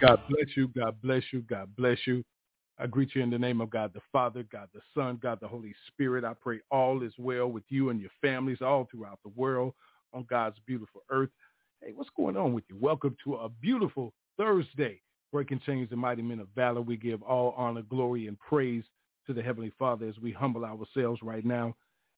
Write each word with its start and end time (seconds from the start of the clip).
God 0.00 0.20
bless 0.28 0.56
you. 0.56 0.68
God 0.68 1.00
bless 1.02 1.22
you. 1.32 1.42
God 1.42 1.68
bless 1.76 1.98
you. 2.06 2.24
I 2.78 2.86
greet 2.86 3.14
you 3.14 3.22
in 3.22 3.30
the 3.30 3.38
name 3.38 3.60
of 3.60 3.68
God 3.68 3.92
the 3.92 4.00
Father, 4.10 4.42
God 4.50 4.68
the 4.72 4.80
Son, 4.94 5.18
God 5.22 5.38
the 5.40 5.48
Holy 5.48 5.74
Spirit. 5.88 6.24
I 6.24 6.32
pray 6.32 6.60
all 6.70 7.02
is 7.02 7.12
well 7.18 7.48
with 7.48 7.64
you 7.68 7.90
and 7.90 8.00
your 8.00 8.10
families 8.22 8.62
all 8.62 8.88
throughout 8.90 9.18
the 9.22 9.32
world 9.36 9.74
on 10.14 10.26
God's 10.30 10.56
beautiful 10.66 11.02
earth. 11.10 11.28
Hey, 11.82 11.92
what's 11.94 12.10
going 12.16 12.38
on 12.38 12.54
with 12.54 12.64
you? 12.70 12.76
Welcome 12.80 13.16
to 13.24 13.34
a 13.36 13.48
beautiful 13.48 14.14
Thursday. 14.38 15.02
Breaking 15.30 15.60
chains 15.64 15.90
the 15.90 15.96
mighty 15.96 16.22
men 16.22 16.40
of 16.40 16.48
valor. 16.54 16.80
We 16.80 16.96
give 16.96 17.22
all 17.22 17.54
honor, 17.56 17.82
glory, 17.82 18.26
and 18.26 18.38
praise 18.38 18.84
to 19.26 19.34
the 19.34 19.42
Heavenly 19.42 19.72
Father 19.78 20.08
as 20.08 20.18
we 20.18 20.32
humble 20.32 20.64
ourselves 20.64 21.20
right 21.22 21.44
now 21.44 21.74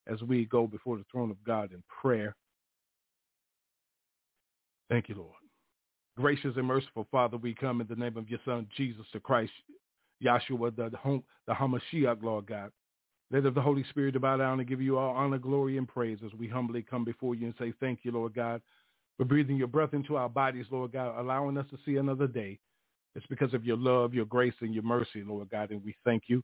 as 0.07 0.23
we 0.23 0.45
go 0.47 0.67
before 0.67 0.97
the 0.97 1.05
throne 1.11 1.31
of 1.31 1.43
God 1.45 1.73
in 1.73 1.83
prayer. 2.01 2.37
Thank 4.89 5.09
you, 5.09 5.17
Lord. 5.17 5.42
Gracious 6.17 6.53
and 6.57 6.67
merciful 6.67 7.07
Father, 7.11 7.39
we 7.39 7.55
come 7.55 7.81
in 7.81 7.87
the 7.87 7.97
name 7.97 8.19
of 8.19 8.29
your 8.29 8.41
Son, 8.45 8.67
Jesus 8.77 9.07
the 9.15 9.21
Christ, 9.21 9.53
Yahshua, 10.23 10.77
the, 10.77 10.91
the, 10.91 11.23
the 11.47 11.55
Hamashiach, 11.55 12.23
Lord 12.23 12.47
God. 12.47 12.71
Let 13.31 13.47
of 13.47 13.55
the 13.55 13.63
Holy 13.63 13.83
Spirit 13.89 14.21
bow 14.21 14.37
down 14.37 14.61
and 14.61 14.69
give 14.69 14.83
you 14.83 14.99
all 14.99 15.17
honor, 15.17 15.39
glory, 15.39 15.79
and 15.79 15.89
praise 15.89 16.19
as 16.25 16.35
we 16.35 16.49
humbly 16.49 16.83
come 16.83 17.03
before 17.03 17.35
you 17.35 17.47
and 17.47 17.55
say 17.59 17.73
thank 17.81 18.01
you, 18.03 18.13
Lord 18.13 18.35
God, 18.35 18.61
for 19.17 19.25
breathing 19.25 19.57
your 19.57 19.69
breath 19.69 19.95
into 19.95 20.17
our 20.17 20.29
bodies, 20.29 20.67
Lord 20.71 20.93
God, 20.93 21.19
allowing 21.19 21.57
us 21.57 21.67
to 21.71 21.79
see 21.87 21.97
another 21.97 22.27
day. 22.27 22.59
It's 23.15 23.27
because 23.27 23.55
of 23.55 23.65
your 23.65 23.79
love, 23.79 24.13
your 24.13 24.27
grace, 24.27 24.55
and 24.61 24.75
your 24.75 24.83
mercy, 24.83 25.23
Lord 25.27 25.49
God, 25.49 25.71
and 25.71 25.83
we 25.83 25.97
thank 26.05 26.25
you. 26.27 26.43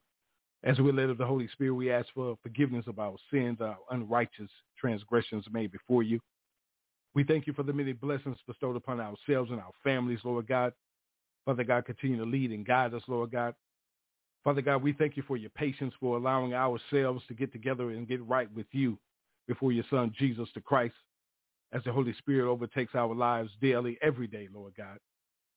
As 0.65 0.79
we 0.79 0.89
of 0.89 1.19
the 1.19 1.27
Holy 1.27 1.49
Spirit, 1.49 1.75
we 1.75 1.93
ask 1.93 2.09
for 2.15 2.39
forgiveness 2.43 2.87
of 2.87 2.99
our 2.99 3.17
sins, 3.31 3.59
our 3.61 3.77
unrighteous 3.91 4.51
transgressions 4.79 5.45
made 5.53 5.71
before 5.71 6.03
you. 6.03 6.19
We 7.15 7.25
thank 7.25 7.47
you 7.47 7.53
for 7.53 7.63
the 7.63 7.73
many 7.73 7.93
blessings 7.93 8.37
bestowed 8.47 8.77
upon 8.77 9.01
ourselves 9.01 9.51
and 9.51 9.61
our 9.61 9.73
families, 9.83 10.21
Lord 10.25 10.47
God. 10.47 10.73
Father 11.45 11.65
God, 11.65 11.87
continue 11.87 12.19
to 12.19 12.25
lead 12.25 12.51
and 12.51 12.67
guide 12.67 12.95
us, 12.95 13.03
Lord 13.09 13.33
God. 13.33 13.55
Father 14.45 14.63
God, 14.63 14.83
we 14.83 14.93
thank 14.93 15.17
you 15.17 15.23
for 15.27 15.37
your 15.37 15.51
patience, 15.51 15.95
for 15.99 16.17
allowing 16.17 16.55
ourselves 16.55 17.23
to 17.29 17.35
get 17.35 17.53
together 17.53 17.91
and 17.91 18.07
get 18.07 18.25
right 18.27 18.53
with 18.55 18.67
you 18.73 18.99
before 19.47 19.73
your 19.73 19.85
son, 19.91 20.13
Jesus 20.19 20.49
the 20.55 20.61
Christ, 20.61 20.95
as 21.73 21.83
the 21.85 21.93
Holy 21.93 22.15
Spirit 22.19 22.51
overtakes 22.51 22.95
our 22.95 23.15
lives 23.15 23.51
daily, 23.61 23.99
every 24.03 24.27
day, 24.27 24.49
Lord 24.55 24.75
God. 24.77 24.99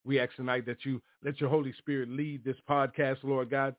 We 0.04 0.20
ask 0.20 0.36
tonight 0.36 0.66
that 0.66 0.84
you 0.84 1.02
let 1.24 1.40
your 1.40 1.50
Holy 1.50 1.74
Spirit 1.78 2.10
lead 2.10 2.44
this 2.44 2.58
podcast, 2.68 3.18
Lord 3.24 3.50
God. 3.50 3.76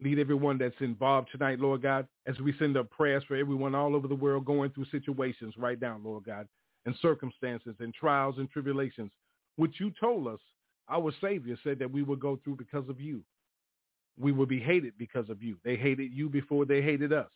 Lead 0.00 0.18
everyone 0.18 0.58
that's 0.58 0.74
involved 0.80 1.28
tonight, 1.30 1.60
Lord 1.60 1.80
God, 1.80 2.08
as 2.26 2.38
we 2.40 2.52
send 2.58 2.76
up 2.76 2.90
prayers 2.90 3.22
for 3.28 3.36
everyone 3.36 3.74
all 3.74 3.94
over 3.94 4.08
the 4.08 4.14
world 4.14 4.44
going 4.44 4.70
through 4.70 4.86
situations 4.86 5.54
right 5.56 5.80
now, 5.80 6.00
Lord 6.02 6.24
God 6.24 6.48
and 6.86 6.94
circumstances 7.00 7.74
and 7.80 7.94
trials 7.94 8.36
and 8.38 8.50
tribulations, 8.50 9.12
which 9.56 9.78
you 9.78 9.92
told 10.00 10.26
us 10.26 10.40
our 10.90 11.12
Savior 11.20 11.56
said 11.62 11.78
that 11.78 11.90
we 11.90 12.02
would 12.02 12.20
go 12.20 12.38
through 12.42 12.56
because 12.56 12.88
of 12.88 13.00
you. 13.00 13.22
We 14.18 14.32
will 14.32 14.46
be 14.46 14.60
hated 14.60 14.94
because 14.98 15.30
of 15.30 15.42
you. 15.42 15.56
They 15.64 15.76
hated 15.76 16.12
you 16.12 16.28
before 16.28 16.64
they 16.66 16.82
hated 16.82 17.12
us. 17.12 17.30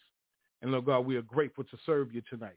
And 0.63 0.73
Lord 0.73 0.87
God, 0.87 1.01
we 1.01 1.17
are 1.17 1.23
grateful 1.23 1.65
to 1.65 1.79
serve 1.87 2.13
you 2.13 2.23
tonight. 2.29 2.57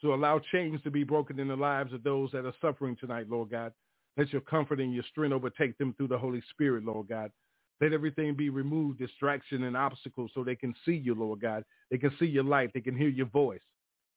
So 0.00 0.14
allow 0.14 0.40
chains 0.52 0.80
to 0.84 0.90
be 0.90 1.02
broken 1.02 1.40
in 1.40 1.48
the 1.48 1.56
lives 1.56 1.92
of 1.92 2.04
those 2.04 2.30
that 2.32 2.46
are 2.46 2.54
suffering 2.60 2.96
tonight, 3.00 3.28
Lord 3.28 3.50
God. 3.50 3.72
Let 4.16 4.32
your 4.32 4.42
comfort 4.42 4.80
and 4.80 4.94
your 4.94 5.04
strength 5.10 5.32
overtake 5.32 5.76
them 5.78 5.94
through 5.94 6.08
the 6.08 6.18
Holy 6.18 6.42
Spirit, 6.50 6.84
Lord 6.84 7.08
God. 7.08 7.32
Let 7.80 7.92
everything 7.92 8.34
be 8.34 8.50
removed, 8.50 8.98
distraction 8.98 9.64
and 9.64 9.76
obstacles, 9.76 10.30
so 10.34 10.42
they 10.42 10.56
can 10.56 10.74
see 10.84 10.94
you, 10.94 11.14
Lord 11.14 11.40
God. 11.40 11.64
They 11.90 11.98
can 11.98 12.12
see 12.18 12.26
your 12.26 12.44
light. 12.44 12.70
They 12.74 12.80
can 12.80 12.96
hear 12.96 13.08
your 13.08 13.26
voice. 13.26 13.60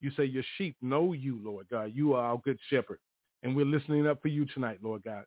You 0.01 0.11
say 0.17 0.25
your 0.25 0.43
sheep 0.57 0.75
know 0.81 1.13
you, 1.13 1.39
Lord 1.43 1.67
God. 1.69 1.91
You 1.93 2.13
are 2.13 2.25
our 2.25 2.41
good 2.43 2.59
shepherd. 2.69 2.99
And 3.43 3.55
we're 3.55 3.65
listening 3.65 4.07
up 4.07 4.21
for 4.21 4.27
you 4.27 4.45
tonight, 4.45 4.79
Lord 4.81 5.03
God. 5.03 5.23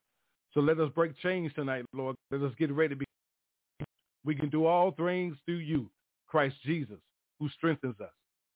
So 0.53 0.61
let 0.61 0.79
us 0.79 0.91
break 0.95 1.19
chains 1.19 1.53
tonight, 1.55 1.85
Lord. 1.93 2.17
Let 2.31 2.43
us 2.43 2.53
get 2.59 2.73
ready. 2.73 2.97
We 4.25 4.35
can 4.35 4.49
do 4.51 4.67
all 4.67 4.93
things 4.93 5.37
through 5.45 5.57
you, 5.57 5.91
Christ 6.27 6.57
Jesus, 6.65 6.99
who 7.39 7.49
strengthens 7.51 8.01
us. 8.01 8.13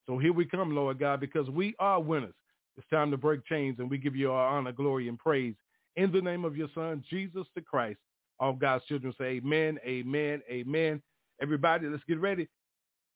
So 0.06 0.18
here 0.18 0.32
we 0.32 0.44
come, 0.44 0.74
Lord 0.74 0.98
God, 0.98 1.20
because 1.20 1.50
we 1.50 1.74
are 1.78 2.00
winners. 2.00 2.34
It's 2.76 2.86
time 2.88 3.10
to 3.10 3.16
break 3.16 3.44
chains, 3.44 3.76
and 3.78 3.90
we 3.90 3.98
give 3.98 4.16
you 4.16 4.30
our 4.30 4.56
honor, 4.56 4.72
glory, 4.72 5.08
and 5.08 5.18
praise. 5.18 5.54
In 5.96 6.12
the 6.12 6.20
name 6.22 6.44
of 6.44 6.56
your 6.56 6.68
son, 6.74 7.04
Jesus 7.10 7.46
the 7.54 7.60
Christ, 7.60 7.98
all 8.38 8.52
God's 8.52 8.84
children 8.84 9.12
say 9.18 9.40
amen, 9.42 9.78
amen, 9.84 10.40
amen. 10.48 11.02
Everybody, 11.42 11.88
let's 11.88 12.04
get 12.08 12.20
ready. 12.20 12.48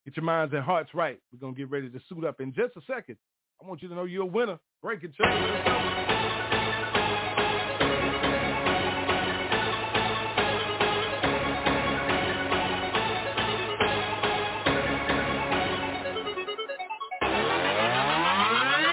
Get 0.04 0.16
your 0.16 0.24
minds 0.24 0.52
and 0.52 0.64
hearts 0.64 0.90
right. 0.94 1.20
We're 1.32 1.38
going 1.38 1.54
to 1.54 1.58
get 1.58 1.70
ready 1.70 1.88
to 1.88 2.00
suit 2.08 2.24
up 2.24 2.40
in 2.40 2.52
just 2.52 2.76
a 2.76 2.80
second. 2.86 3.16
I 3.62 3.68
want 3.68 3.82
you 3.82 3.88
to 3.88 3.94
know 3.94 4.04
you're 4.04 4.24
a 4.24 4.26
winner. 4.26 4.58
Break 4.82 5.04
it, 5.04 5.14
church. 5.14 5.28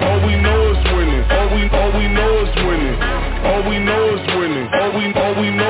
All 0.02 0.28
we 0.28 0.36
know 0.38 0.72
is 0.72 0.84
winning. 0.94 1.24
All 1.32 1.50
we 1.56 1.62
all 1.74 1.92
we 1.98 2.08
know 2.08 2.46
is 2.46 2.56
winning. 2.70 3.02
All 3.50 3.64
we 3.68 3.80
know 3.80 4.14
is 4.14 4.28
winning. 4.38 4.68
All 4.78 4.92
we 4.94 5.14
all 5.14 5.42
we 5.42 5.50
know 5.50 5.69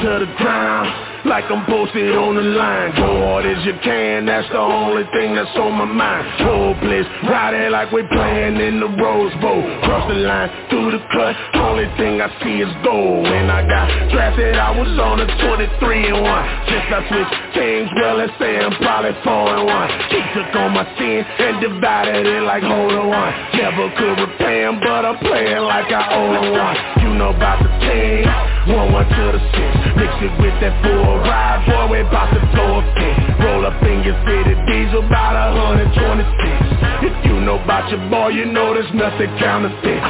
to 0.00 0.24
the 0.24 0.32
ground 0.40 1.10
like 1.28 1.44
I'm 1.52 1.66
posted 1.68 2.16
on 2.16 2.36
the 2.36 2.46
line. 2.56 2.96
Go 2.96 3.20
hard 3.20 3.44
as 3.44 3.60
you 3.66 3.76
can, 3.84 4.24
that's 4.24 4.48
the 4.48 4.60
only 4.60 5.04
thing 5.12 5.36
that's 5.36 5.52
on 5.60 5.76
my 5.76 5.84
mind. 5.84 6.24
Hopeless, 6.40 7.04
ride 7.28 7.52
it 7.52 7.68
like 7.68 7.92
we're 7.92 8.08
playing 8.08 8.56
in 8.56 8.80
the 8.80 8.88
Rose 8.88 9.34
Bowl. 9.44 9.60
Cross 9.84 10.08
the 10.08 10.16
line, 10.24 10.48
through 10.72 10.96
the 10.96 11.02
cut, 11.12 11.36
only 11.60 11.84
thing 12.00 12.24
I 12.24 12.32
see 12.40 12.64
is 12.64 12.72
gold. 12.80 13.28
When 13.28 13.52
I 13.52 13.60
got 13.68 13.88
drafted, 14.08 14.56
I 14.56 14.72
was 14.72 14.88
on 14.96 15.20
a 15.20 15.28
23 15.28 16.08
and 16.08 16.24
1 16.24 16.72
Just 16.72 16.88
I 16.88 17.00
switched 17.12 17.36
teams, 17.52 17.90
well 18.00 18.16
let's 18.16 18.32
say 18.40 18.56
I'm 18.56 18.72
probably 18.80 19.12
4 19.20 19.60
and 19.60 19.66
1 19.68 20.08
She 20.08 20.20
took 20.32 20.50
on 20.56 20.72
my 20.72 20.88
sin 20.96 21.20
and 21.20 21.60
divided 21.60 22.24
it 22.24 22.42
like 22.48 22.64
hold 22.64 22.96
on 22.96 23.08
one. 23.12 23.32
Never 23.52 23.92
could 23.92 24.16
repay 24.16 24.64
him, 24.64 24.80
but 24.80 25.04
I'm 25.04 25.18
playing 25.20 25.64
like 25.68 25.92
I 25.92 26.02
owe 26.16 26.32
him 26.32 26.52
one 26.56 26.99
know 27.20 27.36
about 27.36 27.60
the 27.60 27.68
team, 27.84 28.24
one 28.72 28.96
one 28.96 29.04
to 29.04 29.24
the 29.36 29.40
six. 29.52 29.70
Mix 29.92 30.08
it 30.24 30.32
with 30.40 30.56
that 30.64 30.72
full 30.80 31.20
ride, 31.20 31.60
boy, 31.68 31.92
we 31.92 32.00
bout 32.08 32.32
to 32.32 32.40
throw 32.56 32.80
a 32.80 32.82
fit 32.96 33.16
Roll 33.44 33.68
up 33.68 33.76
in 33.84 34.00
your 34.00 34.16
city, 34.24 34.56
diesel 34.64 35.04
about 35.04 35.36
a 35.36 35.52
hundred 35.52 35.92
twenty-six 35.92 37.12
If 37.12 37.14
you 37.28 37.44
know 37.44 37.60
about 37.60 37.92
your 37.92 38.00
boy, 38.08 38.32
you 38.32 38.48
know 38.48 38.72
there's 38.72 38.88
nothing 38.96 39.28
counterfeit. 39.36 40.00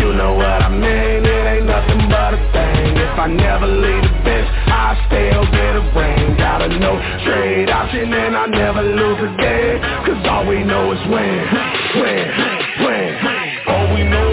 You 0.00 0.16
know 0.16 0.40
what 0.40 0.64
I 0.64 0.72
mean, 0.72 1.20
it 1.28 1.44
ain't 1.52 1.68
nothing 1.68 2.08
but 2.08 2.32
a 2.32 2.40
thing. 2.56 2.96
If 2.96 3.16
I 3.20 3.28
never 3.28 3.68
leave 3.68 4.04
the 4.08 4.14
bench, 4.24 4.48
I 4.72 4.96
still 5.04 5.44
get 5.52 5.76
a 5.76 5.84
ring. 5.92 6.32
Got 6.40 6.64
a 6.64 6.68
no 6.80 6.96
trade 7.28 7.68
option 7.68 8.08
and 8.08 8.32
I 8.32 8.46
never 8.48 8.80
lose 8.80 9.20
a 9.20 9.30
game. 9.36 9.78
Cause 10.08 10.20
all 10.24 10.48
we 10.48 10.64
know 10.64 10.96
is 10.96 11.02
win, 11.12 11.44
win, 12.00 12.24
win. 12.80 13.08
All 13.68 13.92
we 13.92 14.08
know 14.08 14.27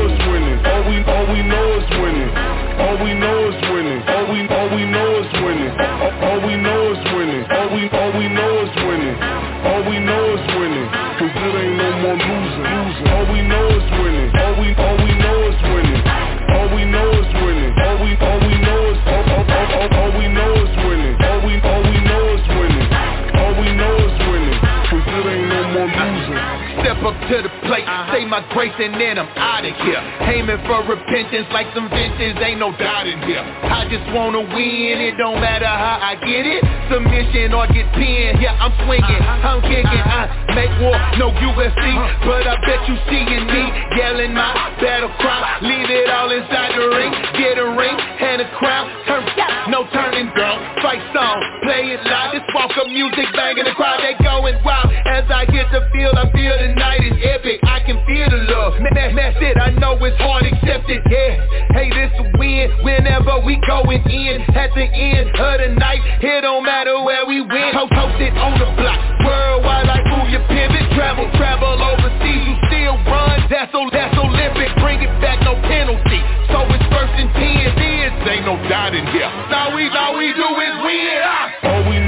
my 28.29 28.41
grace 28.53 28.73
and 28.79 28.95
then 28.99 29.19
I'm 29.19 29.29
out 29.37 29.65
of 29.65 29.75
here. 29.85 30.01
Aiming 30.29 30.61
for 30.65 30.81
repentance 30.85 31.47
like 31.51 31.67
some 31.73 31.89
vengeance, 31.89 32.39
ain't 32.41 32.59
no 32.59 32.75
doubt 32.77 33.07
in 33.07 33.21
here. 33.23 33.41
I 33.41 33.87
just 33.89 34.05
wanna 34.13 34.41
win, 34.41 35.01
it 35.01 35.17
don't 35.17 35.39
matter 35.41 35.67
how 35.67 35.99
I 36.01 36.15
get 36.21 36.45
it. 36.45 36.61
Submission 36.89 37.53
or 37.53 37.67
get 37.69 37.87
pinned, 37.93 38.41
yeah 38.41 38.55
I'm 38.61 38.73
swinging, 38.85 39.03
uh-huh. 39.03 39.49
I'm 39.49 39.61
kicking. 39.61 40.05
Uh-huh. 40.05 40.25
I 40.25 40.55
make 40.55 40.73
war, 40.79 40.95
no 41.19 41.29
UFC 41.35 41.75
uh-huh. 41.75 42.25
But 42.25 42.47
I 42.47 42.55
bet 42.65 42.81
you 42.87 42.95
seeing 43.09 43.45
me 43.45 43.63
yelling 43.99 44.33
my 44.33 44.51
battle 44.79 45.11
cry. 45.19 45.59
Leave 45.61 45.89
it 45.91 46.09
all 46.09 46.31
inside 46.31 46.71
the 46.73 46.85
ring, 46.95 47.11
get 47.35 47.59
a 47.59 47.67
ring 47.75 47.97
and 47.97 48.41
a 48.41 48.49
crown. 48.57 48.87
Turn, 49.05 49.21
no 49.67 49.85
turning 49.91 50.31
down, 50.33 50.57
fight 50.81 51.03
song, 51.11 51.37
play 51.63 51.91
it 51.91 52.01
loud. 52.07 52.31
This 52.31 52.45
walk 52.53 52.71
of 52.79 52.87
music 52.87 53.27
banging 53.35 53.65
the 53.65 53.75
crowd, 53.75 53.99
they 53.99 54.15
going 54.23 54.55
wild. 54.63 54.89
As 55.05 55.27
I 55.29 55.45
hit 55.51 55.67
the 55.71 55.83
field, 55.91 56.15
I 56.15 56.31
feel 56.31 56.55
the 56.55 56.71
night 56.73 57.03
is 57.03 57.17
epic. 57.21 57.59
I 57.67 57.83
can 57.83 57.99
feel 58.07 58.14
the 58.23 58.39
love, 58.47 58.79
man, 58.79 58.93
that, 58.95 59.11
that's 59.15 59.39
it 59.43 59.57
I 59.59 59.75
know 59.75 59.99
it's 59.99 60.15
hard 60.21 60.47
accepted, 60.47 61.03
yeah. 61.09 61.43
Hey, 61.75 61.91
this 61.91 62.11
a 62.15 62.25
win, 62.39 62.71
whenever 62.85 63.43
we 63.43 63.59
going 63.67 64.03
in. 64.07 64.45
At 64.55 64.71
the 64.71 64.87
end 64.87 65.35
of 65.35 65.55
the 65.59 65.69
night, 65.75 65.99
it 66.23 66.41
don't 66.41 66.63
matter 66.63 66.95
where 67.03 67.25
we 67.25 67.41
win 67.41 67.71
Post 67.75 68.17
it 68.23 68.33
on 68.39 68.55
the 68.55 68.67
block, 68.79 68.99
worldwide 69.25 69.87
like 69.87 70.05
move 70.07 70.29
your 70.31 70.45
pivot. 70.47 70.85
Travel, 70.95 71.27
travel 71.35 71.75
overseas, 71.75 72.43
you 72.47 72.55
still 72.71 72.95
run. 73.09 73.43
That's, 73.51 73.71
that's 73.71 74.15
Olympic, 74.15 74.71
bring 74.79 75.03
it 75.03 75.11
back, 75.19 75.43
no 75.43 75.59
penalty. 75.67 76.21
So 76.53 76.63
it's 76.71 76.87
first 76.87 77.13
and 77.19 77.29
ten, 77.35 77.75
this 77.75 78.15
ain't 78.31 78.45
no 78.45 78.55
doubt 78.69 78.95
in 78.95 79.05
here 79.11 79.27
All 79.27 79.75
we, 79.75 79.89
all 79.91 80.17
we 80.17 80.31
do 80.33 80.47
is 80.47 80.75
win. 80.81 81.19
Ah. 81.21 81.67
All 81.67 81.83
we 81.89 81.99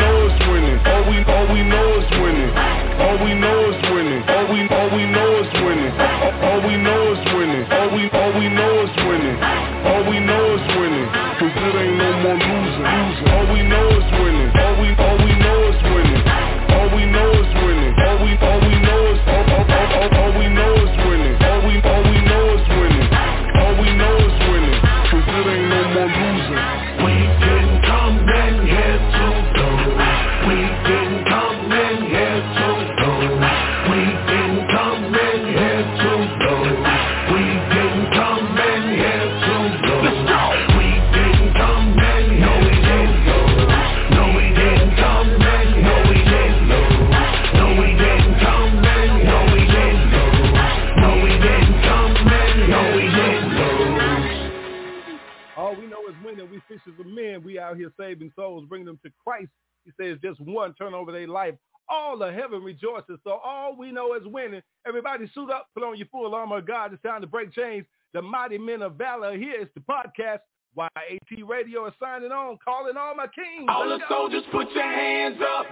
saving 57.99 58.31
souls, 58.35 58.65
bringing 58.69 58.85
them 58.87 58.99
to 59.05 59.11
Christ. 59.23 59.49
He 59.85 59.91
says 60.01 60.17
just 60.23 60.39
one 60.41 60.73
turn 60.75 60.93
over 60.93 61.11
their 61.11 61.27
life. 61.27 61.55
All 61.89 62.17
the 62.17 62.31
heaven 62.33 62.61
rejoices. 62.63 63.17
So 63.23 63.39
all 63.43 63.75
we 63.77 63.91
know 63.93 64.13
is 64.15 64.23
winning. 64.25 64.61
Everybody 64.85 65.29
suit 65.33 65.49
up, 65.49 65.67
put 65.73 65.83
on 65.83 65.97
your 65.97 66.07
full 66.07 66.35
armor 66.35 66.57
of 66.57 66.67
God. 66.67 66.91
It's 66.93 67.01
time 67.01 67.21
to 67.21 67.27
break 67.27 67.53
chains. 67.53 67.85
The 68.13 68.21
mighty 68.21 68.57
men 68.57 68.81
of 68.81 68.95
valor. 68.95 69.37
Here 69.37 69.61
is 69.61 69.67
the 69.75 69.81
podcast. 69.81 70.39
YAT 70.77 71.47
Radio 71.47 71.87
is 71.87 71.93
signing 71.99 72.31
on, 72.31 72.57
calling 72.63 72.97
all 72.97 73.15
my 73.15 73.27
kings. 73.27 73.65
All 73.69 73.85
the 73.85 73.95
Let's 73.95 74.03
go. 74.09 74.15
soldiers 74.27 74.43
put 74.51 74.69
your 74.73 74.83
hands 74.83 75.37
up. 75.41 75.65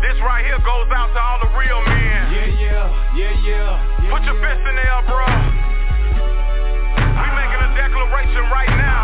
this 0.04 0.20
right 0.20 0.44
here 0.44 0.60
goes 0.60 0.84
out 0.92 1.08
to 1.16 1.20
all 1.20 1.40
the 1.40 1.48
real 1.56 1.80
men 1.88 2.28
yeah, 2.28 2.44
yeah, 2.60 2.92
yeah, 3.16 3.32
yeah, 3.40 4.04
yeah. 4.04 4.12
Put 4.12 4.20
your 4.28 4.36
fist 4.36 4.60
in 4.68 4.76
there, 4.76 5.00
bro. 5.08 5.24
We 5.24 7.24
making 7.32 7.62
a 7.64 7.72
declaration 7.72 8.44
right 8.52 8.68
now 8.68 9.00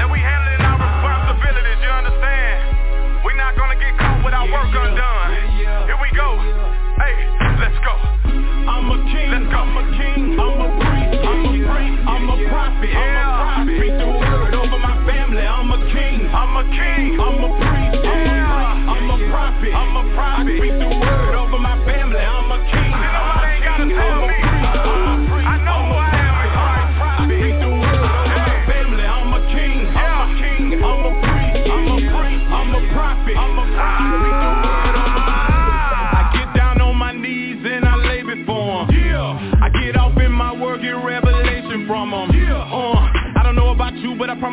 that 0.00 0.08
we 0.08 0.24
handling 0.24 0.64
our 0.64 0.80
responsibilities. 0.80 1.84
You 1.84 1.92
understand? 1.92 3.20
we 3.28 3.36
not 3.36 3.60
gonna 3.60 3.76
get 3.76 3.92
caught 4.00 4.24
with 4.24 4.32
our 4.32 4.48
work 4.48 4.72
undone. 4.72 5.36
Here 5.60 6.00
we 6.00 6.08
go. 6.16 6.40
Hey, 6.96 7.28
let's 7.60 7.76
go. 7.84 7.92
I'm 8.72 8.88
a 8.88 9.04
king, 9.12 9.36
Let's 9.36 9.52
go. 9.52 9.60
I'm 9.60 9.76
a 9.76 9.84
king, 10.00 10.32
I'm 10.40 10.64
a 10.64 10.68
priest, 10.80 11.28
I'm 11.28 11.44
a 11.44 11.52
priest, 11.60 12.08
I'm 12.08 12.24
a 12.24 12.40
prophet, 12.48 12.88
I'm 12.88 13.04
a 13.04 13.20
prophet. 13.36 13.76
Speak 13.76 14.00
the 14.00 14.08
word 14.16 14.56
over 14.56 14.80
my 14.80 14.96
family, 15.04 15.44
I'm 15.44 15.68
a 15.70 15.76
king, 15.92 16.24
I'm 16.32 16.56
a 16.56 16.64
king. 16.72 17.20
I'm 17.20 17.44
a 17.44 17.45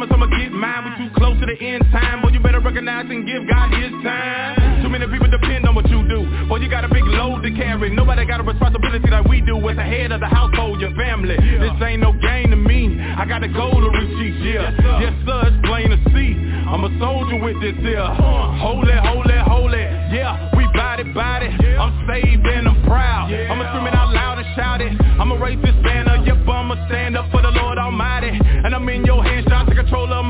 promise 0.08 0.28
I'ma 0.30 0.38
get 0.38 0.52
mine. 0.52 0.84
We 0.84 1.08
too 1.08 1.14
close 1.16 1.40
to 1.40 1.46
the 1.46 1.58
end 1.60 1.84
time, 1.92 2.22
boy. 2.22 2.30
You 2.30 2.40
better 2.40 2.60
recognize 2.60 3.06
and 3.10 3.26
give 3.26 3.48
God 3.48 3.72
His 3.72 3.92
time. 4.04 4.84
Too 4.84 4.90
many 4.90 5.08
people 5.08 5.30
depend 5.30 5.68
on 5.68 5.76
what 5.76 5.88
you 5.90 6.08
do. 6.08 6.48
Boy, 6.48 6.58
you 6.58 6.70
got 6.70 6.84
a 6.84 6.90
big 6.90 7.04
load 7.04 7.44
to 7.44 7.52
carry. 7.52 7.90
Nobody 7.96 8.26
got 8.26 8.40
a 8.40 8.44
responsibility 8.44 9.10
like 9.10 9.26
we 9.26 9.42
do 9.42 9.58
as 9.70 9.76
the 9.76 9.84
head 9.84 10.12
of 10.12 10.20
the 10.20 10.28
household, 10.28 10.82
your 10.82 10.94
family. 10.96 11.36
This 11.38 11.72
ain't 11.82 12.02
no 12.02 12.14
game 12.14 12.52
to 12.52 12.56
me. 12.56 13.00
I 13.00 13.26
got 13.26 13.44
a 13.44 13.48
goal 13.48 13.80
to 13.80 13.90
reach 13.90 14.18
each 14.20 14.42
year. 14.44 14.64
Yes, 15.00 15.14
sir, 15.26 15.42
it's 15.48 15.68
plain 15.68 15.90
to 15.90 16.00
see. 16.12 16.36
I'm 16.68 16.84
a 16.84 16.92
soldier 17.00 17.40
with 17.40 17.62
this 17.62 17.76
here. 17.80 18.04
Holy, 18.04 18.94
holy, 18.94 19.40
holy. 19.48 19.84
Yeah, 20.12 20.52
we 20.56 20.66
body, 20.74 21.04
body. 21.14 21.48
I'm 21.48 21.94
saved 22.08 22.46
and 22.46 22.68
I'm 22.68 22.84
proud. 22.84 23.32
I'ma 23.32 23.72
scream 23.72 23.88
it 23.88 23.96
out 23.96 24.14
loud 24.14 24.40
and 24.40 24.48
shout 24.56 24.82
it. 24.82 24.92
I'ma 25.20 25.36
raise 25.36 25.62
this 25.62 25.76
banner. 25.84 26.24
Yep, 26.26 26.48
I'ma 26.48 26.88
stand 26.88 27.18
up 27.18 27.32
for 27.32 27.42
the 27.42 27.52
Lord 27.52 27.78
Almighty. 27.78 28.13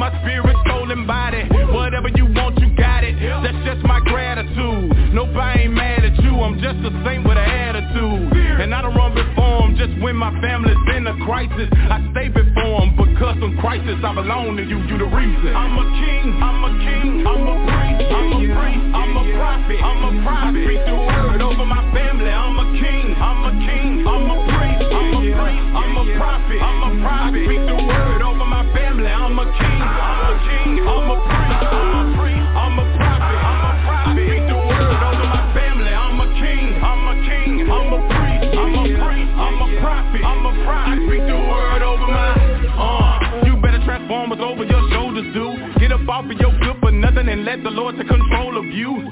My 0.03 0.11
spirit, 0.19 0.57
soul, 0.67 0.91
and 0.91 1.07
body. 1.07 1.47
Whatever 1.71 2.09
you 2.11 2.27
want, 2.35 2.59
you 2.59 2.67
got 2.75 3.07
it. 3.07 3.15
That's 3.39 3.55
just 3.63 3.87
my 3.87 4.03
gratitude. 4.03 4.91
Nope, 5.15 5.31
I 5.31 5.63
ain't 5.63 5.71
mad 5.73 6.03
at 6.03 6.19
you. 6.19 6.43
I'm 6.43 6.59
just 6.59 6.83
the 6.83 6.91
same 7.07 7.23
with 7.23 7.39
an 7.39 7.47
attitude. 7.47 8.35
And 8.59 8.75
I 8.75 8.81
don't 8.83 8.95
run 8.99 9.15
before 9.15 9.63
'em 9.63 9.77
just 9.79 9.95
when 10.03 10.17
my 10.17 10.31
family's 10.43 10.75
in 10.91 11.07
a 11.07 11.15
crisis. 11.23 11.69
I 11.87 12.03
stay 12.11 12.27
before 12.27 12.83
'em 12.83 12.91
because 12.99 13.37
in 13.47 13.55
crisis 13.63 14.03
I 14.03 14.11
belong 14.13 14.57
to 14.57 14.63
you. 14.63 14.79
You 14.91 14.97
the 14.97 15.07
reason. 15.07 15.55
I'm 15.55 15.77
a 15.79 15.85
king. 16.03 16.27
I'm 16.43 16.59
a 16.67 16.71
king. 16.83 17.09
I'm 17.25 17.47
a 17.47 17.55
priest. 17.71 18.11
I'm 18.11 18.31
a 18.33 18.39
priest. 18.59 18.83
I'm 18.99 19.15
a 19.15 19.23
prophet. 19.39 19.79
I'm 19.89 20.03
a 20.03 20.11
prophet. 20.27 20.59
I 20.59 20.65
speak 20.67 20.85
the 20.85 20.95
word 20.95 21.41
over 21.41 21.65
my 21.65 21.83
family. 21.95 22.29
I'm 22.29 22.59
a 22.59 22.67
king. 22.75 23.15
I'm 23.15 23.41
a 23.45 23.53
king. 23.67 23.89
I'm 24.05 24.27
a 24.35 24.37
priest. 24.51 24.83
I'm 24.99 25.13
a 25.15 25.21
priest. 25.39 25.65
I'm 25.79 25.95
a 25.95 26.05
prophet. 26.19 26.59
I'm 26.61 26.79
a 26.89 26.91
prophet. 27.07 27.41
I 27.41 27.45
speak 27.47 27.63
the 27.71 27.77
word 27.87 28.22
off 46.13 46.31
of 46.31 46.39
your 46.39 46.51
good 46.59 46.79
for 46.79 46.91
nothing 46.91 47.27
and 47.27 47.43
let 47.43 47.63
the 47.63 47.69
Lord 47.69 47.95
take 47.97 48.07
control 48.07 48.57
of 48.57 48.65
you. 48.65 49.11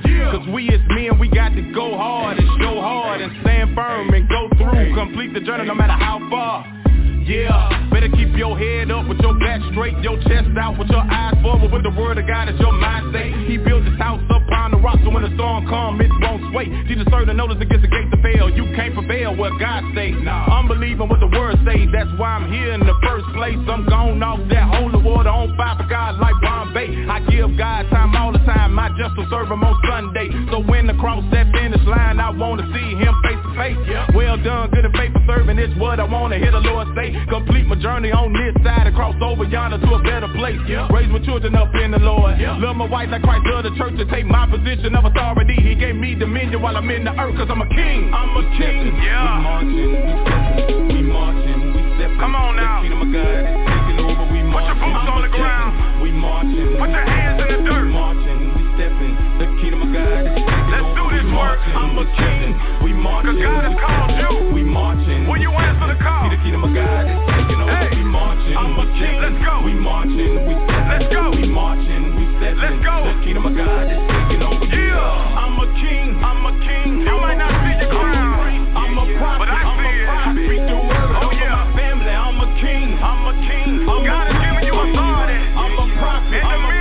We 0.54 0.70
as 0.70 0.82
men, 0.90 1.20
we 1.20 1.30
got 1.30 1.50
to 1.50 1.62
go 1.74 1.98
hard 1.98 2.38
and 2.38 2.48
show 2.62 2.80
hard 2.80 3.22
and 3.22 3.32
stand 3.42 3.76
firm 3.76 4.14
and 4.14 4.28
go 4.30 4.50
through. 4.58 4.96
Complete 4.96 5.34
the 5.34 5.42
journey 5.42 5.66
no 5.66 5.76
matter 5.76 5.94
how 5.94 6.20
far. 6.30 6.81
Yeah, 7.26 7.90
better 7.92 8.10
keep 8.10 8.36
your 8.36 8.58
head 8.58 8.90
up 8.90 9.08
with 9.08 9.20
your 9.20 9.38
back 9.40 9.62
straight, 9.72 9.98
your 10.00 10.18
chest 10.24 10.50
out 10.58 10.78
with 10.78 10.90
your 10.90 11.02
eyes 11.02 11.36
forward 11.42 11.72
with 11.72 11.84
the 11.84 11.92
word 11.92 12.18
of 12.18 12.26
God 12.26 12.50
as 12.50 12.60
your 12.60 12.74
mind 12.74 13.14
state. 13.14 13.36
He 13.46 13.58
built 13.58 13.86
this 13.86 13.98
house 14.00 14.22
upon 14.30 14.72
the 14.72 14.78
rock, 14.78 14.98
when 15.14 15.24
the 15.24 15.34
storm 15.36 15.68
come, 15.68 16.00
it 16.02 16.12
won't 16.22 16.44
sway. 16.52 16.68
Jesus 16.88 17.06
serve 17.12 17.28
the 17.28 17.34
notice 17.34 17.58
against 17.60 17.84
the 17.84 17.92
gates 17.92 18.12
to 18.12 18.20
fail. 18.22 18.50
You 18.50 18.66
can't 18.76 18.94
prevail 18.94 19.36
what 19.36 19.60
God 19.60 19.84
say. 19.96 20.12
Nah. 20.12 20.48
I'm 20.48 20.68
believing 20.68 21.08
what 21.08 21.20
the 21.20 21.28
word 21.28 21.60
says. 21.66 21.88
That's 21.92 22.12
why 22.18 22.40
I'm 22.40 22.52
here 22.52 22.74
in 22.74 22.82
the 22.82 22.98
first 23.04 23.26
place. 23.36 23.60
I'm 23.68 23.88
gone 23.88 24.22
off 24.24 24.40
that 24.50 24.66
holy 24.72 25.02
water 25.02 25.30
on 25.30 25.56
fire 25.58 25.78
for 25.78 25.88
God 25.88 26.20
like 26.20 26.36
Bombay. 26.42 27.08
I 27.08 27.20
give 27.30 27.58
God 27.58 27.90
time 27.90 28.16
all 28.16 28.32
the 28.32 28.44
time. 28.48 28.78
I 28.80 28.90
just 28.98 29.16
will 29.18 29.28
serve 29.30 29.52
him 29.52 29.64
on 29.64 29.76
Sunday. 29.88 30.30
So 30.52 30.64
when 30.64 30.88
the 30.88 30.96
cross 30.96 31.24
that 31.32 31.52
finish 31.52 31.82
line, 31.88 32.20
I 32.20 32.30
wanna 32.32 32.68
see 32.74 32.96
him 32.96 33.14
face 33.24 33.42
to 33.42 33.52
face. 33.56 33.80
Well 34.16 34.38
done, 34.42 34.72
good 34.72 34.86
and 34.86 34.96
faithful 34.96 35.22
serving. 35.28 35.60
It's 35.60 35.76
what 35.78 36.00
I 36.00 36.06
wanna 36.06 36.38
hear 36.38 36.52
the 36.52 36.64
Lord 36.64 36.88
say. 36.96 37.12
Complete 37.30 37.68
my 37.68 37.76
journey 37.76 38.12
on 38.12 38.34
this 38.34 38.56
side 38.64 38.88
and 38.88 38.96
cross 38.96 39.16
over 39.22 39.44
yonder 39.46 39.78
to 39.78 39.90
a 39.96 40.02
better 40.04 40.30
place. 40.36 40.60
Raise 40.92 41.10
my 41.10 41.20
children 41.26 41.56
up 41.56 41.74
in 41.76 41.92
the 41.92 42.00
Lord. 42.00 42.40
Love 42.40 42.76
my 42.76 42.88
wife 42.88 43.10
like 43.10 43.24
Christ 43.24 43.46
loved 43.46 43.66
the 43.68 43.76
church 43.78 43.98
to 43.98 44.06
take 44.06 44.26
my 44.26 44.48
position 44.48 44.96
of 45.02 45.12
authority. 45.12 45.58
He 45.58 45.74
gave 45.76 45.96
me 45.96 46.14
dominion 46.16 46.62
while 46.62 46.78
I'm 46.78 46.90
in 46.90 47.04
the 47.04 47.14
earth 47.18 47.36
cause 47.36 47.50
I'm 47.50 47.62
a 47.62 47.70
king. 47.70 48.14
I'm 48.14 48.38
a 48.38 48.44
king. 48.58 48.94
Yeah. 49.02 49.42
We 49.42 49.42
marching, 49.42 49.90
we 50.06 50.14
stepping, 50.22 50.88
we 50.94 51.02
marching, 51.02 51.60
we 51.74 51.82
stepping. 51.98 52.20
Come 52.22 52.36
on 52.38 52.56
now. 52.56 52.82
The 52.82 52.90
kingdom 52.90 53.02
of 53.02 53.10
God 53.10 53.42
is 53.42 53.58
taking 53.66 53.98
over. 53.98 54.24
We 54.30 54.42
marching. 54.46 54.54
Put 54.54 54.64
your 54.70 54.78
boots 54.78 55.10
on 55.10 55.22
the 55.26 55.34
ground. 55.34 55.72
We 56.06 56.10
marching. 56.14 56.78
Put 56.78 56.90
your 56.94 57.06
hands 57.06 57.42
in 57.42 57.48
the 57.50 57.60
dirt. 57.66 57.86
We 57.90 57.94
marching, 57.98 58.40
we 58.54 58.62
stepping. 58.78 59.14
The 59.42 59.48
kingdom 59.58 59.82
of 59.82 59.90
God 59.90 60.22
is 60.22 60.38
taking 60.38 60.70
Let's 60.70 60.86
over. 60.86 60.98
do 61.02 61.06
this 61.18 61.26
we 61.26 61.34
work. 61.34 61.58
Marching, 61.58 61.76
I'm 61.82 61.98
a 61.98 62.06
king. 62.14 62.48
We 62.86 62.92
marching. 62.94 63.34
Cause 63.34 63.42
God 63.42 63.62
has 63.66 63.78
called 63.82 64.14
you. 64.22 64.32
We 64.54 64.62
marching. 64.62 65.26
Will 65.26 65.42
you 65.42 65.52
answer 65.58 65.88
the 65.90 65.98
call? 65.98 66.30
See 66.30 66.38
the 66.38 66.42
kingdom 66.46 66.62
of 66.62 66.72
God 66.78 67.10
is 67.10 67.18
taking 67.26 67.58
over. 67.58 67.74
Hey. 67.74 67.90
We 67.98 68.06
marching. 68.06 68.54
I'm 68.54 68.78
a 68.78 68.86
king. 69.02 69.18
Let's 69.18 69.40
go. 69.42 69.66
We 69.66 69.74
marching. 69.74 70.32
We 70.46 70.54
stepping. 70.70 70.94
Let's 70.94 71.08
go. 71.10 71.24
We 71.34 71.50
marching. 71.50 72.21
We. 72.42 72.50
Let's 72.58 72.82
go. 72.82 73.06
The 73.06 73.22
kingdom 73.22 73.46
of 73.46 73.54
God 73.54 73.86
is 73.86 74.02
taking 74.02 74.42
over. 74.42 74.66
Yeah. 74.66 75.38
I'm 75.38 75.62
a 75.62 75.68
king. 75.78 76.18
I'm 76.26 76.42
a 76.50 76.54
king. 76.66 77.06
You 77.06 77.18
might 77.22 77.38
not 77.38 77.54
see 77.62 77.78
the 77.78 77.90
crown. 77.94 78.74
I'm 78.74 78.98
a 78.98 79.06
prophet. 79.22 79.46
But 79.46 79.50
I 79.54 79.62
see 79.78 80.02
it. 80.02 80.10
I 80.10 80.34
speak 80.34 80.64
the 80.66 80.78
word 80.82 81.22
oh, 81.22 81.30
yeah. 81.38 81.54
my 81.54 81.78
family. 81.78 82.10
I'm 82.10 82.42
a 82.42 82.50
king. 82.58 82.98
I'm 82.98 83.24
a 83.30 83.34
king. 83.46 83.86
I'm 83.86 84.02
God 84.10 84.26
has 84.26 84.38
given 84.42 84.64
you 84.66 84.74
authority. 84.74 85.38
I'm 85.54 85.78
a 85.78 85.88
prophet. 86.02 86.42
I'm 86.42 86.66
a 86.66 86.81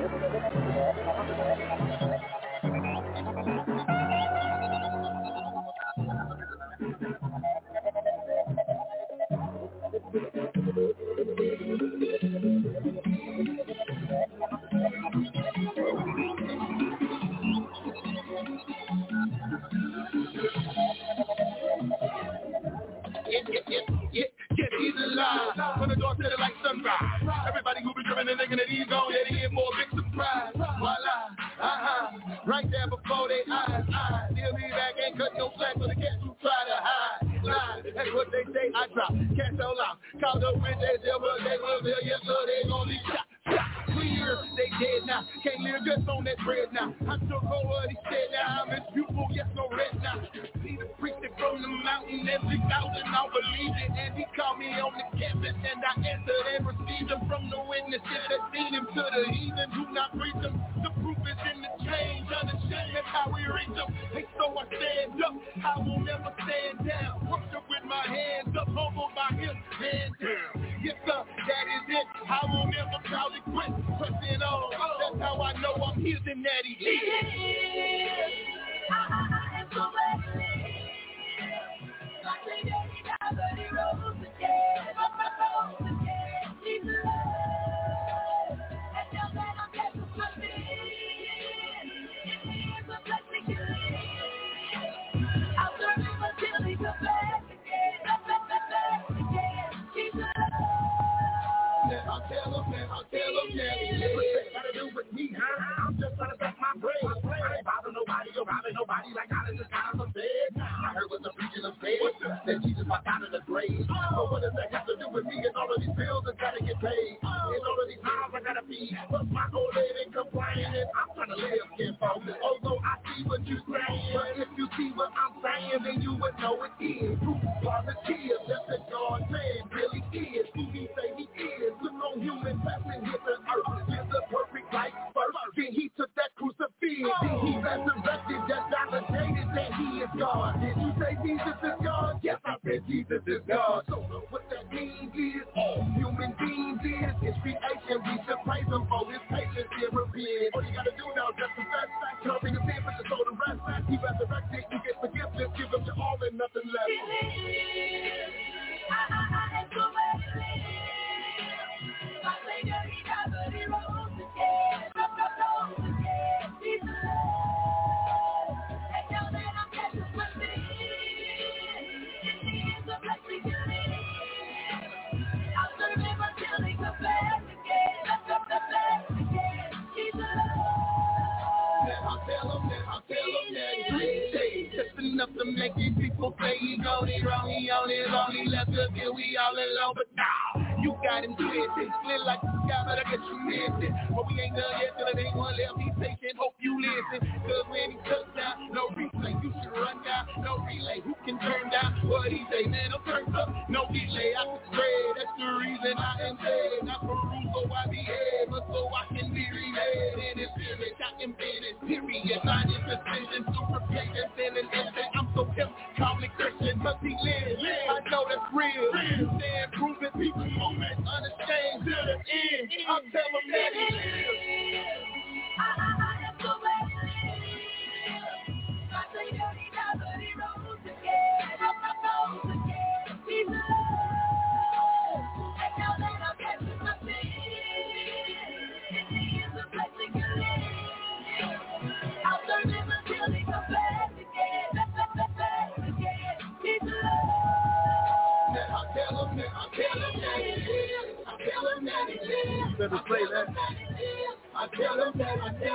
Deus 255.13 255.29
é 255.29 255.35
na 255.37 255.53
terra. 255.53 255.74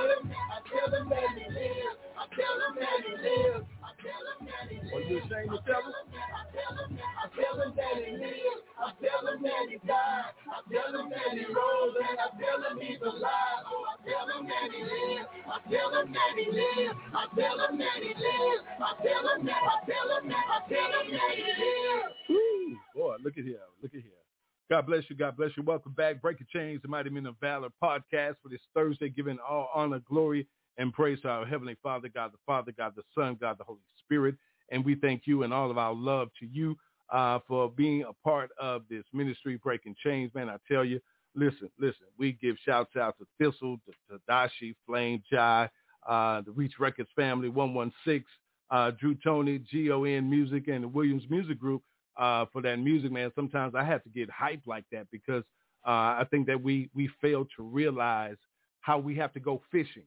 God 25.21 25.37
bless 25.37 25.51
you. 25.55 25.61
Welcome 25.61 25.91
back. 25.91 26.19
Breaking 26.19 26.47
Chains, 26.51 26.81
the 26.81 26.87
Mighty 26.87 27.11
Men 27.11 27.27
of 27.27 27.35
Valor 27.39 27.69
podcast 27.79 28.37
for 28.41 28.49
this 28.49 28.59
Thursday, 28.73 29.07
giving 29.07 29.37
all 29.47 29.69
honor, 29.71 29.99
glory, 30.09 30.47
and 30.79 30.91
praise 30.91 31.21
to 31.21 31.27
our 31.27 31.45
Heavenly 31.45 31.77
Father, 31.83 32.09
God 32.09 32.33
the 32.33 32.39
Father, 32.43 32.71
God 32.75 32.93
the 32.95 33.03
Son, 33.13 33.37
God 33.39 33.59
the 33.59 33.63
Holy 33.63 33.77
Spirit. 34.03 34.33
And 34.71 34.83
we 34.83 34.95
thank 34.95 35.27
you 35.27 35.43
and 35.43 35.53
all 35.53 35.69
of 35.69 35.77
our 35.77 35.93
love 35.93 36.29
to 36.39 36.47
you 36.47 36.75
uh, 37.13 37.37
for 37.47 37.69
being 37.69 38.01
a 38.01 38.13
part 38.27 38.49
of 38.59 38.81
this 38.89 39.03
ministry, 39.13 39.59
Breaking 39.63 39.95
Chains. 40.03 40.31
Man, 40.33 40.49
I 40.49 40.55
tell 40.67 40.83
you, 40.83 40.99
listen, 41.35 41.69
listen, 41.77 42.07
we 42.17 42.31
give 42.41 42.55
shouts 42.65 42.95
out 42.95 43.15
to 43.19 43.27
Thi'sl, 43.39 43.79
to, 43.85 43.91
to 44.09 44.21
Dashi, 44.27 44.73
Flame, 44.87 45.21
Jai, 45.31 45.69
uh, 46.09 46.41
the 46.41 46.51
Reach 46.51 46.79
Records 46.79 47.11
family, 47.15 47.47
116, 47.47 48.25
uh, 48.71 48.89
Drew 48.99 49.13
Tony, 49.23 49.59
GON 49.71 50.27
Music, 50.27 50.67
and 50.67 50.83
the 50.83 50.87
Williams 50.87 51.25
Music 51.29 51.59
Group 51.59 51.83
uh, 52.17 52.45
for 52.51 52.61
that 52.61 52.77
music, 52.77 53.11
man. 53.11 53.31
Sometimes 53.35 53.75
I 53.75 53.83
have 53.83 54.03
to 54.03 54.09
get 54.09 54.29
hyped 54.29 54.67
like 54.67 54.85
that 54.91 55.07
because 55.11 55.43
uh, 55.85 55.89
I 56.19 56.25
think 56.29 56.47
that 56.47 56.61
we 56.61 56.89
we 56.93 57.09
fail 57.21 57.45
to 57.57 57.63
realize 57.63 58.37
how 58.81 58.97
we 58.97 59.15
have 59.15 59.33
to 59.33 59.39
go 59.39 59.61
fishing. 59.71 60.03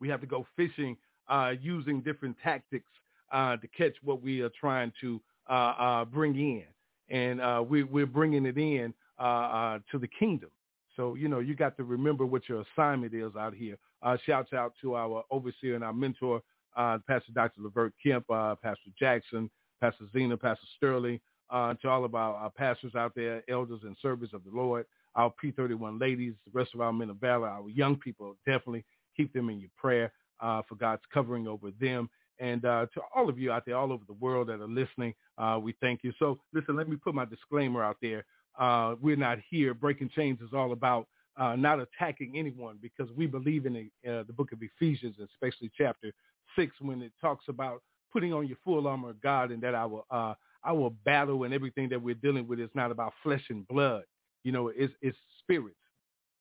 We 0.00 0.08
have 0.08 0.20
to 0.20 0.26
go 0.26 0.46
fishing 0.56 0.96
uh, 1.28 1.52
using 1.60 2.00
different 2.00 2.36
tactics 2.42 2.90
uh, 3.32 3.56
to 3.56 3.68
catch 3.68 3.94
what 4.02 4.22
we 4.22 4.40
are 4.40 4.50
trying 4.58 4.92
to 5.00 5.20
uh, 5.48 5.52
uh, 5.78 6.04
bring 6.04 6.34
in, 6.36 6.64
and 7.08 7.40
uh, 7.40 7.62
we, 7.66 7.82
we're 7.82 8.06
bringing 8.06 8.46
it 8.46 8.58
in 8.58 8.92
uh, 9.18 9.22
uh, 9.22 9.78
to 9.90 9.98
the 9.98 10.08
kingdom. 10.08 10.50
So 10.96 11.14
you 11.14 11.28
know 11.28 11.38
you 11.38 11.54
got 11.54 11.76
to 11.76 11.84
remember 11.84 12.26
what 12.26 12.48
your 12.48 12.62
assignment 12.62 13.14
is 13.14 13.36
out 13.36 13.54
here. 13.54 13.76
Uh, 14.02 14.16
out 14.56 14.74
to 14.82 14.94
our 14.96 15.22
overseer 15.30 15.76
and 15.76 15.84
our 15.84 15.92
mentor, 15.92 16.42
uh, 16.76 16.98
Pastor 17.06 17.32
Dr. 17.32 17.62
Levert 17.62 17.92
Kemp, 18.02 18.28
uh, 18.30 18.56
Pastor 18.56 18.90
Jackson, 18.98 19.48
Pastor 19.82 20.04
Zena, 20.12 20.36
Pastor 20.36 20.64
Sterling, 20.76 21.18
uh, 21.50 21.74
to 21.82 21.88
all 21.88 22.04
of 22.04 22.14
our, 22.14 22.36
our, 22.36 22.50
pastors 22.50 22.94
out 22.94 23.16
there, 23.16 23.42
elders 23.48 23.80
and 23.82 23.96
servants 24.00 24.32
of 24.32 24.44
the 24.44 24.50
Lord, 24.56 24.86
our 25.16 25.34
P31 25.42 26.00
ladies, 26.00 26.34
the 26.44 26.56
rest 26.56 26.70
of 26.72 26.80
our 26.80 26.92
men 26.92 27.10
of 27.10 27.16
valor, 27.16 27.48
our 27.48 27.68
young 27.68 27.96
people, 27.96 28.36
definitely 28.46 28.84
keep 29.16 29.32
them 29.32 29.50
in 29.50 29.58
your 29.58 29.70
prayer 29.76 30.12
uh, 30.40 30.62
for 30.68 30.76
God's 30.76 31.02
covering 31.12 31.48
over 31.48 31.72
them. 31.80 32.08
And 32.38 32.64
uh, 32.64 32.86
to 32.94 33.00
all 33.12 33.28
of 33.28 33.40
you 33.40 33.50
out 33.50 33.64
there 33.66 33.76
all 33.76 33.92
over 33.92 34.04
the 34.06 34.14
world 34.14 34.48
that 34.48 34.60
are 34.60 34.68
listening, 34.68 35.14
uh, 35.36 35.58
we 35.60 35.74
thank 35.80 36.04
you. 36.04 36.12
So 36.16 36.38
listen, 36.54 36.76
let 36.76 36.88
me 36.88 36.94
put 36.94 37.12
my 37.12 37.24
disclaimer 37.24 37.82
out 37.82 37.96
there. 38.00 38.24
Uh, 38.56 38.94
we're 39.00 39.16
not 39.16 39.38
here. 39.50 39.74
Breaking 39.74 40.10
Chains 40.14 40.40
is 40.40 40.50
all 40.54 40.70
about 40.70 41.08
uh, 41.36 41.56
not 41.56 41.80
attacking 41.80 42.34
anyone 42.36 42.78
because 42.80 43.08
we 43.16 43.26
believe 43.26 43.66
in 43.66 43.72
the, 44.04 44.24
the 44.28 44.32
book 44.32 44.52
of 44.52 44.60
Ephesians, 44.62 45.16
especially 45.18 45.72
chapter 45.76 46.12
6, 46.54 46.72
when 46.80 47.02
it 47.02 47.12
talks 47.20 47.46
about 47.48 47.82
putting 48.12 48.32
on 48.32 48.46
your 48.46 48.58
full 48.64 48.86
armor 48.86 49.10
of 49.10 49.20
God 49.22 49.50
and 49.50 49.62
that 49.62 49.74
our 49.74 50.04
uh, 50.10 50.34
our 50.64 50.90
battle 51.04 51.44
and 51.44 51.52
everything 51.52 51.88
that 51.88 52.00
we're 52.00 52.14
dealing 52.14 52.46
with 52.46 52.60
is 52.60 52.70
not 52.74 52.90
about 52.90 53.12
flesh 53.22 53.44
and 53.50 53.66
blood. 53.68 54.04
You 54.44 54.52
know, 54.52 54.68
it's 54.68 54.92
it's 55.00 55.16
spirits. 55.40 55.76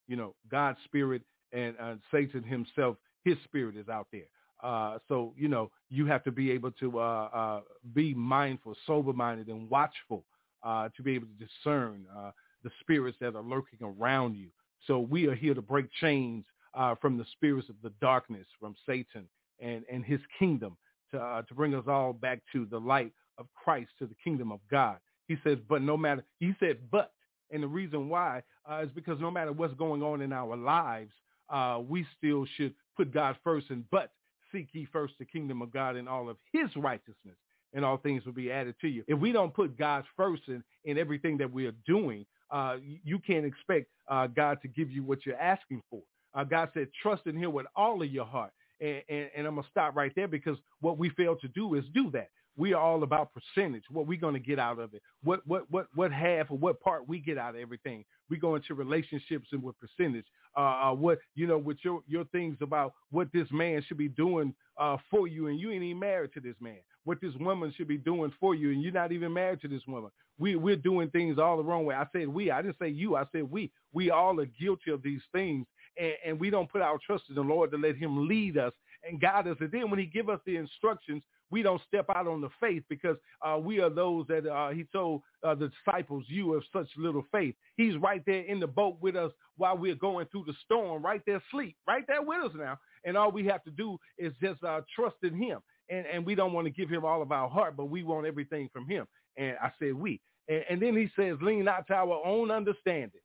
You 0.07 0.15
know, 0.15 0.35
God's 0.49 0.79
spirit 0.85 1.21
and 1.53 1.75
uh, 1.81 1.95
Satan 2.11 2.43
himself, 2.43 2.97
his 3.23 3.37
spirit 3.45 3.75
is 3.77 3.89
out 3.89 4.07
there. 4.11 4.27
Uh, 4.63 4.99
so 5.07 5.33
you 5.37 5.47
know, 5.47 5.71
you 5.89 6.05
have 6.05 6.23
to 6.23 6.31
be 6.31 6.51
able 6.51 6.71
to 6.71 6.99
uh, 6.99 7.29
uh, 7.33 7.61
be 7.93 8.13
mindful, 8.13 8.75
sober-minded, 8.85 9.47
and 9.47 9.69
watchful 9.69 10.23
uh, 10.63 10.89
to 10.95 11.03
be 11.03 11.15
able 11.15 11.27
to 11.27 11.45
discern 11.45 12.05
uh, 12.17 12.31
the 12.63 12.69
spirits 12.79 13.17
that 13.19 13.35
are 13.35 13.41
lurking 13.41 13.79
around 13.81 14.35
you. 14.35 14.49
So 14.87 14.99
we 14.99 15.27
are 15.27 15.35
here 15.35 15.53
to 15.53 15.61
break 15.61 15.87
chains 15.99 16.45
uh, 16.73 16.95
from 17.01 17.17
the 17.17 17.25
spirits 17.33 17.69
of 17.69 17.75
the 17.83 17.91
darkness, 18.01 18.45
from 18.59 18.75
Satan 18.85 19.27
and 19.59 19.83
and 19.91 20.03
his 20.03 20.19
kingdom, 20.37 20.77
to, 21.11 21.19
uh, 21.19 21.41
to 21.43 21.53
bring 21.53 21.73
us 21.73 21.85
all 21.87 22.13
back 22.13 22.39
to 22.53 22.65
the 22.65 22.79
light 22.79 23.13
of 23.37 23.47
Christ, 23.55 23.91
to 23.99 24.05
the 24.05 24.15
kingdom 24.23 24.51
of 24.51 24.59
God. 24.69 24.97
He 25.27 25.37
says, 25.43 25.57
but 25.69 25.81
no 25.81 25.95
matter, 25.97 26.23
he 26.39 26.53
said, 26.59 26.77
but, 26.91 27.11
and 27.51 27.63
the 27.63 27.67
reason 27.67 28.09
why 28.09 28.43
uh, 28.69 28.81
is 28.83 28.89
because 28.93 29.19
no 29.19 29.31
matter 29.31 29.51
what's 29.51 29.73
going 29.75 30.03
on 30.03 30.21
in 30.21 30.33
our 30.33 30.55
lives, 30.55 31.11
uh, 31.49 31.79
we 31.87 32.05
still 32.17 32.45
should 32.57 32.73
put 32.95 33.13
God 33.13 33.35
first 33.43 33.69
and 33.69 33.83
but 33.91 34.11
seek 34.51 34.67
ye 34.73 34.87
first 34.91 35.13
the 35.19 35.25
kingdom 35.25 35.61
of 35.61 35.71
God 35.71 35.95
and 35.95 36.07
all 36.07 36.29
of 36.29 36.37
his 36.51 36.69
righteousness 36.75 37.35
and 37.73 37.85
all 37.85 37.97
things 37.97 38.25
will 38.25 38.33
be 38.33 38.51
added 38.51 38.75
to 38.81 38.87
you. 38.87 39.03
If 39.07 39.17
we 39.19 39.31
don't 39.31 39.53
put 39.53 39.77
God 39.77 40.03
first 40.17 40.43
in, 40.47 40.63
in 40.83 40.97
everything 40.97 41.37
that 41.37 41.51
we 41.51 41.65
are 41.67 41.75
doing, 41.85 42.25
uh, 42.51 42.77
you 42.81 43.17
can't 43.19 43.45
expect 43.45 43.87
uh, 44.09 44.27
God 44.27 44.61
to 44.61 44.67
give 44.67 44.91
you 44.91 45.03
what 45.03 45.25
you're 45.25 45.39
asking 45.39 45.81
for. 45.89 46.01
Uh, 46.33 46.43
God 46.43 46.69
said, 46.73 46.87
trust 47.01 47.27
in 47.27 47.37
him 47.37 47.53
with 47.53 47.65
all 47.75 48.01
of 48.01 48.11
your 48.11 48.25
heart 48.25 48.51
and, 48.81 49.03
and, 49.09 49.29
and 49.37 49.47
I'm 49.47 49.55
going 49.55 49.63
to 49.63 49.69
stop 49.69 49.95
right 49.95 50.11
there 50.15 50.27
because 50.27 50.57
what 50.81 50.97
we 50.97 51.09
fail 51.11 51.35
to 51.37 51.47
do 51.49 51.75
is 51.75 51.85
do 51.93 52.11
that. 52.11 52.29
We 52.57 52.73
are 52.73 52.81
all 52.81 53.03
about 53.03 53.31
percentage, 53.33 53.85
what 53.89 54.07
we're 54.07 54.19
going 54.19 54.33
to 54.33 54.39
get 54.39 54.59
out 54.59 54.77
of 54.77 54.93
it, 54.93 55.01
what, 55.23 55.39
what, 55.47 55.71
what, 55.71 55.87
what 55.95 56.11
half 56.11 56.51
or 56.51 56.57
what 56.57 56.81
part 56.81 57.07
we 57.07 57.19
get 57.19 57.37
out 57.37 57.55
of 57.55 57.61
everything. 57.61 58.03
We 58.29 58.37
go 58.37 58.55
into 58.55 58.75
relationships 58.75 59.47
and 59.53 59.63
with 59.63 59.75
percentage, 59.79 60.25
uh, 60.57 60.89
uh, 60.89 60.93
what, 60.93 61.19
you 61.33 61.47
know, 61.47 61.57
with 61.57 61.77
your, 61.83 62.01
your 62.07 62.25
things 62.25 62.57
about 62.61 62.93
what 63.09 63.29
this 63.33 63.47
man 63.51 63.83
should 63.87 63.97
be 63.97 64.09
doing 64.09 64.53
uh, 64.77 64.97
for 65.09 65.27
you 65.27 65.47
and 65.47 65.59
you 65.59 65.71
ain't 65.71 65.83
even 65.83 65.99
married 65.99 66.33
to 66.33 66.41
this 66.41 66.55
man, 66.59 66.79
what 67.05 67.21
this 67.21 67.33
woman 67.39 67.73
should 67.75 67.87
be 67.87 67.97
doing 67.97 68.33
for 68.39 68.53
you 68.53 68.71
and 68.71 68.83
you're 68.83 68.91
not 68.91 69.13
even 69.13 69.33
married 69.33 69.61
to 69.61 69.69
this 69.69 69.83
woman. 69.87 70.11
We, 70.37 70.55
we're 70.55 70.75
doing 70.75 71.09
things 71.09 71.39
all 71.39 71.55
the 71.57 71.63
wrong 71.63 71.85
way. 71.85 71.95
I 71.95 72.05
said 72.11 72.27
we, 72.27 72.51
I 72.51 72.61
didn't 72.61 72.77
say 72.81 72.89
you, 72.89 73.15
I 73.15 73.25
said 73.31 73.49
we. 73.49 73.71
We 73.93 74.11
all 74.11 74.39
are 74.39 74.45
guilty 74.45 74.91
of 74.91 75.03
these 75.03 75.21
things 75.31 75.67
and, 76.01 76.13
and 76.25 76.39
we 76.39 76.49
don't 76.49 76.71
put 76.71 76.81
our 76.81 76.97
trust 77.05 77.25
in 77.29 77.35
the 77.35 77.41
Lord 77.41 77.71
to 77.71 77.77
let 77.77 77.95
him 77.95 78.27
lead 78.27 78.57
us 78.57 78.73
and 79.07 79.21
guide 79.21 79.47
us. 79.47 79.57
And 79.59 79.71
then 79.71 79.89
when 79.89 79.99
he 79.99 80.05
give 80.05 80.29
us 80.29 80.39
the 80.45 80.57
instructions, 80.57 81.23
we 81.49 81.61
don't 81.61 81.81
step 81.87 82.05
out 82.15 82.27
on 82.27 82.41
the 82.41 82.49
faith 82.59 82.83
because 82.89 83.17
uh, 83.45 83.57
we 83.57 83.79
are 83.79 83.89
those 83.89 84.25
that 84.27 84.47
uh, 84.47 84.69
he 84.69 84.85
told 84.93 85.21
uh, 85.43 85.53
the 85.53 85.69
disciples, 85.85 86.23
you 86.27 86.53
have 86.53 86.63
such 86.71 86.87
little 86.97 87.25
faith. 87.31 87.55
He's 87.75 87.97
right 87.97 88.23
there 88.25 88.41
in 88.41 88.59
the 88.59 88.67
boat 88.67 88.97
with 89.01 89.15
us 89.15 89.31
while 89.57 89.77
we're 89.77 89.95
going 89.95 90.27
through 90.27 90.45
the 90.47 90.53
storm, 90.65 91.03
right 91.03 91.21
there 91.25 91.41
asleep, 91.49 91.75
right 91.87 92.05
there 92.07 92.21
with 92.21 92.43
us 92.45 92.51
now. 92.55 92.79
And 93.03 93.17
all 93.17 93.31
we 93.31 93.45
have 93.47 93.63
to 93.65 93.71
do 93.71 93.97
is 94.17 94.33
just 94.41 94.63
uh, 94.63 94.81
trust 94.95 95.17
in 95.23 95.35
him. 95.35 95.59
And, 95.89 96.05
and 96.05 96.25
we 96.25 96.35
don't 96.35 96.53
want 96.53 96.67
to 96.67 96.71
give 96.71 96.89
him 96.89 97.03
all 97.03 97.21
of 97.21 97.31
our 97.31 97.49
heart, 97.49 97.75
but 97.75 97.85
we 97.89 98.03
want 98.03 98.25
everything 98.25 98.69
from 98.71 98.87
him. 98.87 99.05
And 99.37 99.57
I 99.61 99.71
said 99.77 99.93
we. 99.93 100.21
And, 100.47 100.63
and 100.69 100.81
then 100.81 100.95
he 100.95 101.09
says, 101.17 101.37
lean 101.41 101.65
not 101.65 101.85
to 101.87 101.93
our 101.93 102.25
own 102.25 102.49
understanding 102.49 103.19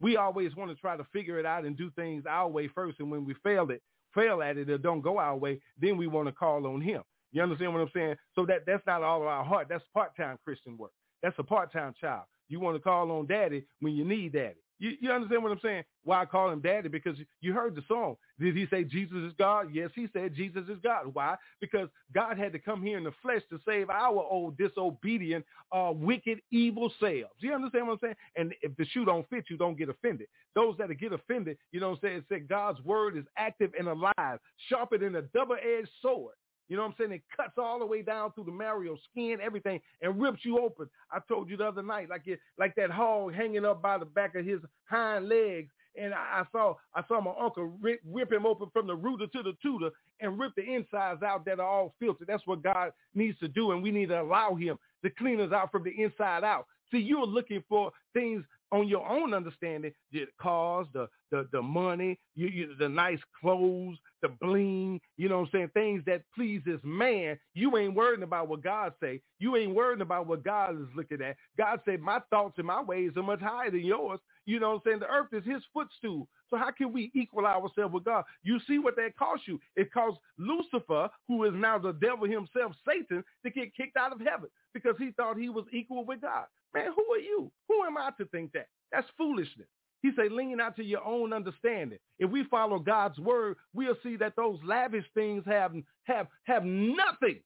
we 0.00 0.16
always 0.16 0.56
want 0.56 0.70
to 0.70 0.76
try 0.76 0.96
to 0.96 1.04
figure 1.12 1.38
it 1.38 1.46
out 1.46 1.64
and 1.64 1.76
do 1.76 1.90
things 1.90 2.24
our 2.28 2.48
way 2.48 2.68
first. 2.68 3.00
And 3.00 3.10
when 3.10 3.24
we 3.24 3.34
fail 3.42 3.70
it, 3.70 3.82
fail 4.14 4.42
at 4.42 4.56
it 4.56 4.70
or 4.70 4.78
don't 4.78 5.02
go 5.02 5.18
our 5.18 5.36
way, 5.36 5.60
then 5.78 5.96
we 5.96 6.06
want 6.06 6.28
to 6.28 6.32
call 6.32 6.66
on 6.66 6.80
him. 6.80 7.02
You 7.32 7.42
understand 7.42 7.72
what 7.72 7.82
I'm 7.82 7.90
saying? 7.94 8.16
So 8.34 8.44
that 8.46 8.66
that's 8.66 8.84
not 8.86 9.02
all 9.02 9.20
of 9.20 9.28
our 9.28 9.44
heart. 9.44 9.68
That's 9.68 9.84
part-time 9.94 10.38
Christian 10.44 10.76
work. 10.76 10.92
That's 11.22 11.38
a 11.38 11.44
part-time 11.44 11.94
child. 12.00 12.24
You 12.48 12.58
want 12.58 12.76
to 12.76 12.80
call 12.80 13.10
on 13.12 13.26
daddy 13.26 13.64
when 13.80 13.94
you 13.94 14.04
need 14.04 14.32
daddy. 14.32 14.56
You, 14.80 14.92
you 14.98 15.12
understand 15.12 15.42
what 15.42 15.52
I'm 15.52 15.60
saying? 15.62 15.84
Why 16.04 16.22
I 16.22 16.24
call 16.24 16.50
him 16.50 16.60
daddy? 16.60 16.88
Because 16.88 17.16
you 17.42 17.52
heard 17.52 17.76
the 17.76 17.82
song. 17.86 18.16
Did 18.40 18.56
he 18.56 18.66
say 18.70 18.82
Jesus 18.82 19.18
is 19.18 19.34
God? 19.38 19.68
Yes, 19.72 19.90
he 19.94 20.08
said 20.12 20.34
Jesus 20.34 20.62
is 20.68 20.78
God. 20.82 21.10
Why? 21.12 21.36
Because 21.60 21.88
God 22.14 22.38
had 22.38 22.52
to 22.54 22.58
come 22.58 22.82
here 22.82 22.96
in 22.96 23.04
the 23.04 23.12
flesh 23.22 23.42
to 23.50 23.60
save 23.66 23.90
our 23.90 24.24
old 24.24 24.56
disobedient, 24.56 25.44
uh, 25.70 25.92
wicked, 25.94 26.40
evil 26.50 26.90
selves. 26.98 27.34
You 27.38 27.52
understand 27.52 27.86
what 27.86 27.94
I'm 27.94 27.98
saying? 28.02 28.16
And 28.36 28.54
if 28.62 28.74
the 28.76 28.86
shoe 28.86 29.04
don't 29.04 29.28
fit 29.28 29.44
you, 29.50 29.58
don't 29.58 29.76
get 29.76 29.90
offended. 29.90 30.28
Those 30.54 30.76
that 30.78 30.88
get 30.98 31.12
offended, 31.12 31.58
you 31.72 31.80
know 31.80 31.90
what 31.90 31.96
I'm 31.96 32.00
saying? 32.02 32.16
It 32.16 32.24
said 32.30 32.48
God's 32.48 32.82
word 32.82 33.18
is 33.18 33.24
active 33.36 33.72
and 33.78 33.86
alive, 33.86 34.40
sharper 34.68 34.96
than 34.96 35.14
a 35.16 35.22
double-edged 35.22 35.90
sword. 36.00 36.34
You 36.70 36.76
know 36.76 36.82
what 36.82 36.90
I'm 36.90 36.94
saying? 36.98 37.12
It 37.12 37.22
cuts 37.36 37.54
all 37.58 37.80
the 37.80 37.84
way 37.84 38.00
down 38.00 38.32
through 38.32 38.44
the 38.44 38.52
marrow, 38.52 38.96
skin, 39.10 39.38
everything, 39.42 39.80
and 40.00 40.22
rips 40.22 40.44
you 40.44 40.60
open. 40.60 40.88
I 41.10 41.18
told 41.28 41.50
you 41.50 41.56
the 41.56 41.66
other 41.66 41.82
night, 41.82 42.08
like 42.08 42.28
it, 42.28 42.38
like 42.58 42.76
that 42.76 42.92
hog 42.92 43.34
hanging 43.34 43.64
up 43.64 43.82
by 43.82 43.98
the 43.98 44.04
back 44.04 44.36
of 44.36 44.46
his 44.46 44.60
hind 44.88 45.28
legs. 45.28 45.70
And 46.00 46.14
I, 46.14 46.18
I 46.18 46.44
saw 46.52 46.76
I 46.94 47.02
saw 47.08 47.20
my 47.20 47.32
uncle 47.38 47.76
rip, 47.82 48.00
rip 48.08 48.32
him 48.32 48.46
open 48.46 48.68
from 48.72 48.86
the 48.86 48.94
rooter 48.94 49.26
to 49.26 49.42
the 49.42 49.54
tutor 49.60 49.90
and 50.20 50.38
rip 50.38 50.54
the 50.54 50.62
insides 50.62 51.24
out 51.24 51.44
that 51.46 51.58
are 51.58 51.66
all 51.66 51.92
filthy. 51.98 52.24
That's 52.24 52.46
what 52.46 52.62
God 52.62 52.92
needs 53.16 53.36
to 53.40 53.48
do, 53.48 53.72
and 53.72 53.82
we 53.82 53.90
need 53.90 54.10
to 54.10 54.22
allow 54.22 54.54
him 54.54 54.78
to 55.02 55.10
clean 55.10 55.40
us 55.40 55.52
out 55.52 55.72
from 55.72 55.82
the 55.82 55.90
inside 56.00 56.44
out. 56.44 56.66
See, 56.92 56.98
you're 56.98 57.26
looking 57.26 57.64
for 57.68 57.90
things 58.12 58.44
on 58.72 58.88
your 58.88 59.08
own 59.08 59.34
understanding, 59.34 59.92
the 60.12 60.26
cars, 60.40 60.86
the 60.92 61.08
the 61.30 61.48
the 61.52 61.62
money, 61.62 62.18
you, 62.34 62.48
you 62.48 62.74
the 62.78 62.88
nice 62.88 63.20
clothes, 63.40 63.98
the 64.22 64.28
bling, 64.28 65.00
you 65.16 65.28
know 65.28 65.40
what 65.40 65.46
I'm 65.46 65.50
saying, 65.52 65.70
things 65.74 66.02
that 66.06 66.22
pleases 66.34 66.80
man. 66.82 67.38
You 67.54 67.76
ain't 67.76 67.94
worrying 67.94 68.22
about 68.22 68.48
what 68.48 68.62
God 68.62 68.92
say. 69.02 69.20
You 69.38 69.56
ain't 69.56 69.74
worrying 69.74 70.02
about 70.02 70.26
what 70.26 70.44
God 70.44 70.74
is 70.80 70.88
looking 70.96 71.22
at. 71.22 71.36
God 71.58 71.80
said, 71.84 72.00
my 72.00 72.20
thoughts 72.30 72.54
and 72.58 72.66
my 72.66 72.82
ways 72.82 73.12
are 73.16 73.22
much 73.22 73.40
higher 73.40 73.70
than 73.70 73.84
yours. 73.84 74.20
You 74.46 74.60
know 74.60 74.70
what 74.70 74.74
I'm 74.76 74.82
saying? 74.86 75.00
The 75.00 75.06
earth 75.06 75.28
is 75.32 75.44
his 75.44 75.62
footstool. 75.72 76.28
So 76.50 76.56
how 76.56 76.70
can 76.72 76.92
we 76.92 77.10
equal 77.14 77.46
ourselves 77.46 77.94
with 77.94 78.04
God? 78.04 78.24
You 78.42 78.58
see 78.68 78.78
what 78.78 78.96
that 78.96 79.16
cost 79.16 79.42
you. 79.46 79.60
It 79.76 79.92
cost 79.92 80.18
Lucifer, 80.38 81.08
who 81.28 81.44
is 81.44 81.52
now 81.54 81.78
the 81.78 81.92
devil 81.92 82.26
himself, 82.26 82.72
Satan, 82.86 83.24
to 83.44 83.50
get 83.50 83.74
kicked 83.76 83.96
out 83.96 84.12
of 84.12 84.20
heaven 84.20 84.48
because 84.74 84.96
he 84.98 85.10
thought 85.12 85.38
he 85.38 85.48
was 85.48 85.66
equal 85.72 86.04
with 86.04 86.20
God. 86.22 86.46
Man, 86.74 86.92
who 86.96 87.14
are 87.14 87.18
you? 87.18 87.50
Who 87.68 87.84
am 87.84 87.98
I 87.98 88.10
to 88.18 88.26
think 88.26 88.52
that? 88.52 88.68
That's 88.92 89.06
foolishness. 89.18 89.68
He 90.02 90.10
said, 90.16 90.32
lean 90.32 90.60
out 90.60 90.76
to 90.76 90.84
your 90.84 91.04
own 91.04 91.32
understanding. 91.32 91.98
If 92.18 92.30
we 92.30 92.44
follow 92.44 92.78
God's 92.78 93.18
word, 93.18 93.56
we'll 93.74 93.96
see 94.02 94.16
that 94.16 94.34
those 94.36 94.58
lavish 94.64 95.04
things 95.14 95.44
have, 95.46 95.72
have, 96.04 96.28
have 96.44 96.64
nothing 96.64 97.40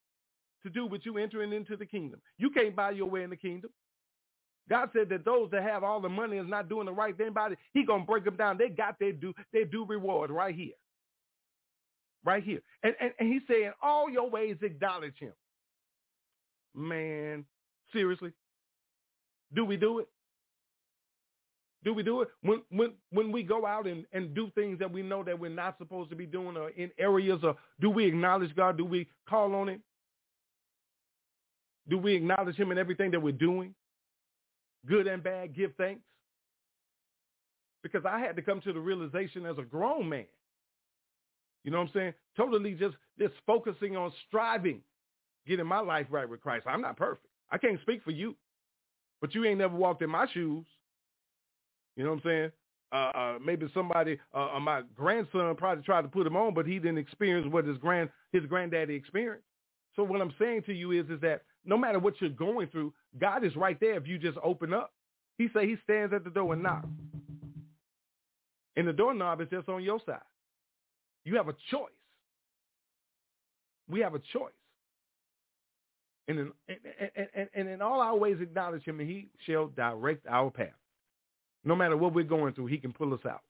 to 0.62 0.70
do 0.70 0.87
with 0.87 1.02
you 1.04 1.18
entering 1.18 1.52
into 1.52 1.76
the 1.76 1.87
kingdom. 1.87 2.20
You 2.38 2.50
can't 2.50 2.76
buy 2.76 2.92
your 2.92 3.08
way 3.10 3.24
in 3.24 3.30
the 3.30 3.37
kingdom. 3.37 3.70
God 4.68 4.90
said 4.94 5.08
that 5.10 5.24
those 5.24 5.50
that 5.52 5.62
have 5.62 5.84
all 5.84 6.00
the 6.00 6.08
money 6.08 6.38
is 6.38 6.48
not 6.48 6.68
doing 6.68 6.87
the 6.87 6.92
right 6.92 7.16
thing 7.16 7.28
about 7.28 7.52
it. 7.52 7.58
He 7.74 7.84
gonna 7.84 8.04
break 8.04 8.24
them 8.24 8.37
down. 8.37 8.58
They 8.58 8.68
got 8.68 8.98
their 8.98 9.12
due 9.12 9.34
their 9.52 9.64
due 9.66 9.84
reward 9.87 10.30
right 10.30 10.54
here, 10.54 10.74
right 12.24 12.42
here. 12.42 12.60
And 12.82 12.94
and, 13.00 13.12
and 13.18 13.32
he's 13.32 13.42
saying 13.48 13.72
all 13.82 14.10
your 14.10 14.30
ways 14.30 14.56
acknowledge 14.62 15.18
him. 15.18 15.32
Man, 16.74 17.44
seriously, 17.92 18.32
do 19.55 19.64
we 19.64 19.77
do 19.77 20.01
it? 20.01 20.09
Do 21.85 21.93
we 21.93 22.03
do 22.03 22.23
it 22.23 22.29
when 22.43 22.62
when 22.71 22.93
when 23.11 23.31
we 23.31 23.43
go 23.43 23.67
out 23.67 23.87
and, 23.87 24.07
and 24.12 24.35
do 24.35 24.51
things 24.55 24.79
that 24.79 24.90
we 24.90 25.03
know 25.03 25.23
that 25.23 25.38
we're 25.38 25.51
not 25.51 25.77
supposed 25.77 26.09
to 26.11 26.17
be 26.17 26.27
doing 26.27 26.57
or 26.57 26.71
in 26.71 26.90
areas 26.99 27.40
or 27.43 27.57
do 27.81 27.90
we 27.90 28.07
acknowledge 28.07 28.57
God? 28.57 28.79
Do 28.79 28.87
we 28.87 29.07
call 29.29 29.55
on 29.55 29.69
him? 29.69 29.83
Do 31.88 31.99
we 31.99 32.14
acknowledge 32.14 32.57
him 32.57 32.73
in 32.73 32.79
everything 32.79 33.11
that 33.11 33.21
we're 33.21 33.33
doing? 33.33 33.75
Good 34.87 35.07
and 35.07 35.23
bad, 35.23 35.55
give 35.55 35.73
thanks. 35.77 36.03
Because 37.83 38.05
I 38.07 38.19
had 38.19 38.37
to 38.37 38.43
come 38.43 38.62
to 38.62 38.73
the 38.73 38.81
realization 38.81 39.45
as 39.45 39.59
a 39.59 39.62
grown 39.62 40.09
man. 40.09 40.25
You 41.64 41.71
know 41.71 41.79
what 41.79 41.88
I'm 41.88 41.93
saying? 41.95 42.14
Totally 42.37 42.73
just 42.73 42.97
just 43.19 43.35
focusing 43.47 43.95
on 43.95 44.11
striving, 44.27 44.81
getting 45.47 45.67
my 45.67 45.81
life 45.81 46.07
right 46.11 46.29
with 46.29 46.40
Christ. 46.40 46.67
I'm 46.67 46.81
not 46.81 46.97
perfect. 46.97 47.27
I 47.51 47.59
can't 47.59 47.81
speak 47.83 48.03
for 48.03 48.11
you. 48.11 48.35
But 49.20 49.35
you 49.35 49.44
ain't 49.44 49.59
never 49.59 49.77
walked 49.77 50.03
in 50.03 50.11
my 50.11 50.27
shoes. 50.33 50.66
You 51.96 52.05
know 52.05 52.11
what 52.11 52.16
I'm 52.16 52.22
saying? 52.24 52.53
Uh, 52.92 53.18
uh, 53.18 53.38
maybe 53.44 53.66
somebody, 53.74 54.18
uh, 54.35 54.55
uh, 54.55 54.61
my 54.61 54.83
grandson 54.94 55.55
probably 55.57 55.83
tried 55.83 56.03
to 56.03 56.09
put 56.09 56.27
him 56.27 56.37
on, 56.37 56.55
but 56.55 56.66
he 56.66 56.79
didn't 56.79 56.98
experience 56.98 57.46
what 57.50 57.66
his 57.66 57.79
grand 57.79 58.09
his 58.33 58.44
granddaddy 58.46 58.94
experienced. 58.94 59.46
So 59.96 60.03
what 60.03 60.20
I'm 60.20 60.35
saying 60.38 60.62
to 60.66 60.72
you 60.72 60.92
is, 60.92 61.09
is 61.09 61.20
that 61.20 61.42
no 61.64 61.77
matter 61.77 61.98
what 61.98 62.20
you're 62.20 62.31
going 62.31 62.68
through, 62.68 62.92
God 63.18 63.44
is 63.44 63.57
right 63.57 63.79
there 63.81 63.96
if 63.96 64.07
you 64.07 64.18
just 64.18 64.38
open 64.42 64.72
up. 64.72 64.92
He 65.38 65.48
say 65.55 65.66
he 65.66 65.77
stands 65.83 66.12
at 66.12 66.24
the 66.24 66.31
door 66.31 66.53
and 66.53 66.62
knocks. 66.62 66.88
And 68.77 68.87
the 68.87 68.92
doorknob 68.92 69.40
is 69.40 69.48
just 69.50 69.68
on 69.68 69.83
your 69.83 70.00
side. 70.05 70.18
You 71.24 71.37
have 71.37 71.48
a 71.48 71.55
choice. 71.70 71.90
We 73.88 74.00
have 74.00 74.14
a 74.14 74.20
choice. 74.33 74.53
And 76.26 76.38
in, 76.38 76.52
and, 76.68 77.28
and, 77.34 77.48
and 77.54 77.68
in 77.68 77.82
all 77.82 78.00
our 78.00 78.16
ways 78.16 78.38
acknowledge 78.40 78.84
him, 78.84 79.00
and 79.00 79.08
he 79.08 79.28
shall 79.46 79.66
direct 79.68 80.26
our 80.26 80.50
path. 80.50 80.68
No 81.64 81.74
matter 81.74 81.96
what 81.96 82.14
we're 82.14 82.24
going 82.24 82.54
through, 82.54 82.66
he 82.66 82.78
can 82.78 82.92
pull 82.92 83.12
us 83.12 83.20
out. 83.28 83.42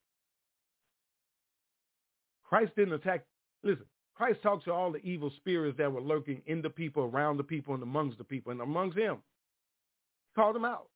Christ 2.45 2.73
didn't 2.77 2.95
attack. 2.95 3.25
Listen, 3.63 3.85
Christ 4.15 4.41
talked 4.43 4.65
to 4.65 4.73
all 4.73 4.93
the 4.93 5.05
evil 5.05 5.33
spirits 5.37 5.77
that 5.79 5.93
were 5.93 6.01
lurking 6.01 6.43
in 6.47 6.63
the 6.63 6.71
people, 6.71 7.05
around 7.05 7.37
the 7.37 7.45
people, 7.45 7.75
and 7.75 7.83
amongst 7.83 8.19
the 8.19 8.25
people, 8.25 8.53
and 8.53 8.61
amongst 8.61 8.97
him. 8.97 9.19
Called 10.37 10.55
them 10.55 10.65
out. 10.65 10.89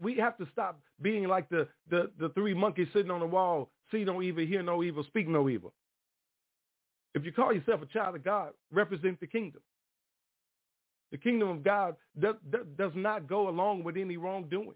We 0.00 0.16
have 0.16 0.36
to 0.38 0.46
stop 0.52 0.80
being 1.02 1.26
like 1.28 1.48
the, 1.48 1.68
the, 1.90 2.10
the 2.18 2.30
three 2.30 2.54
monkeys 2.54 2.88
sitting 2.92 3.10
on 3.10 3.20
the 3.20 3.26
wall, 3.26 3.70
see 3.90 4.04
no 4.04 4.22
evil, 4.22 4.44
hear 4.44 4.62
no 4.62 4.82
evil, 4.82 5.04
speak 5.04 5.28
no 5.28 5.48
evil. 5.48 5.72
If 7.14 7.24
you 7.24 7.32
call 7.32 7.52
yourself 7.52 7.82
a 7.82 7.86
child 7.86 8.14
of 8.14 8.24
God, 8.24 8.50
represent 8.72 9.18
the 9.20 9.26
kingdom. 9.26 9.62
The 11.10 11.18
kingdom 11.18 11.48
of 11.48 11.64
God 11.64 11.96
does, 12.18 12.36
does 12.76 12.92
not 12.94 13.26
go 13.26 13.48
along 13.48 13.82
with 13.82 13.96
any 13.96 14.16
wrongdoing. 14.16 14.74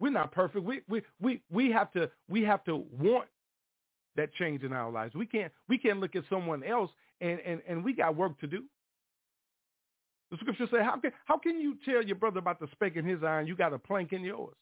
We're 0.00 0.10
not 0.10 0.32
perfect. 0.32 0.64
We 0.64 0.80
we 0.88 1.02
we 1.20 1.42
we 1.50 1.70
have 1.72 1.92
to 1.92 2.10
we 2.28 2.42
have 2.42 2.64
to 2.64 2.84
want 2.98 3.28
that 4.16 4.32
change 4.34 4.62
in 4.62 4.72
our 4.72 4.90
lives. 4.90 5.14
We 5.14 5.26
can't 5.26 5.52
we 5.68 5.78
can't 5.78 6.00
look 6.00 6.14
at 6.16 6.24
someone 6.30 6.62
else 6.62 6.90
and 7.20 7.40
and, 7.40 7.60
and 7.68 7.84
we 7.84 7.92
got 7.92 8.16
work 8.16 8.38
to 8.40 8.46
do. 8.46 8.64
The 10.30 10.36
scripture 10.36 10.66
says, 10.70 10.80
how 10.82 10.98
can 11.00 11.12
how 11.24 11.38
can 11.38 11.60
you 11.60 11.76
tell 11.84 12.02
your 12.02 12.16
brother 12.16 12.38
about 12.38 12.60
the 12.60 12.68
speck 12.72 12.96
in 12.96 13.04
his 13.04 13.22
eye 13.22 13.40
and 13.40 13.48
you 13.48 13.56
got 13.56 13.72
a 13.72 13.78
plank 13.78 14.12
in 14.12 14.22
yours? 14.22 14.54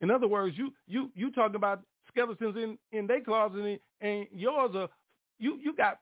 In 0.00 0.10
other 0.10 0.28
words, 0.28 0.56
you 0.58 0.72
you 0.86 1.10
you 1.14 1.30
talk 1.30 1.54
about 1.54 1.82
skeletons 2.08 2.56
in 2.56 2.78
in 2.92 3.06
their 3.06 3.22
closet 3.22 3.60
and, 3.60 3.78
and 4.00 4.26
yours 4.32 4.72
are 4.74 4.88
you 5.38 5.58
you 5.62 5.74
got 5.74 6.00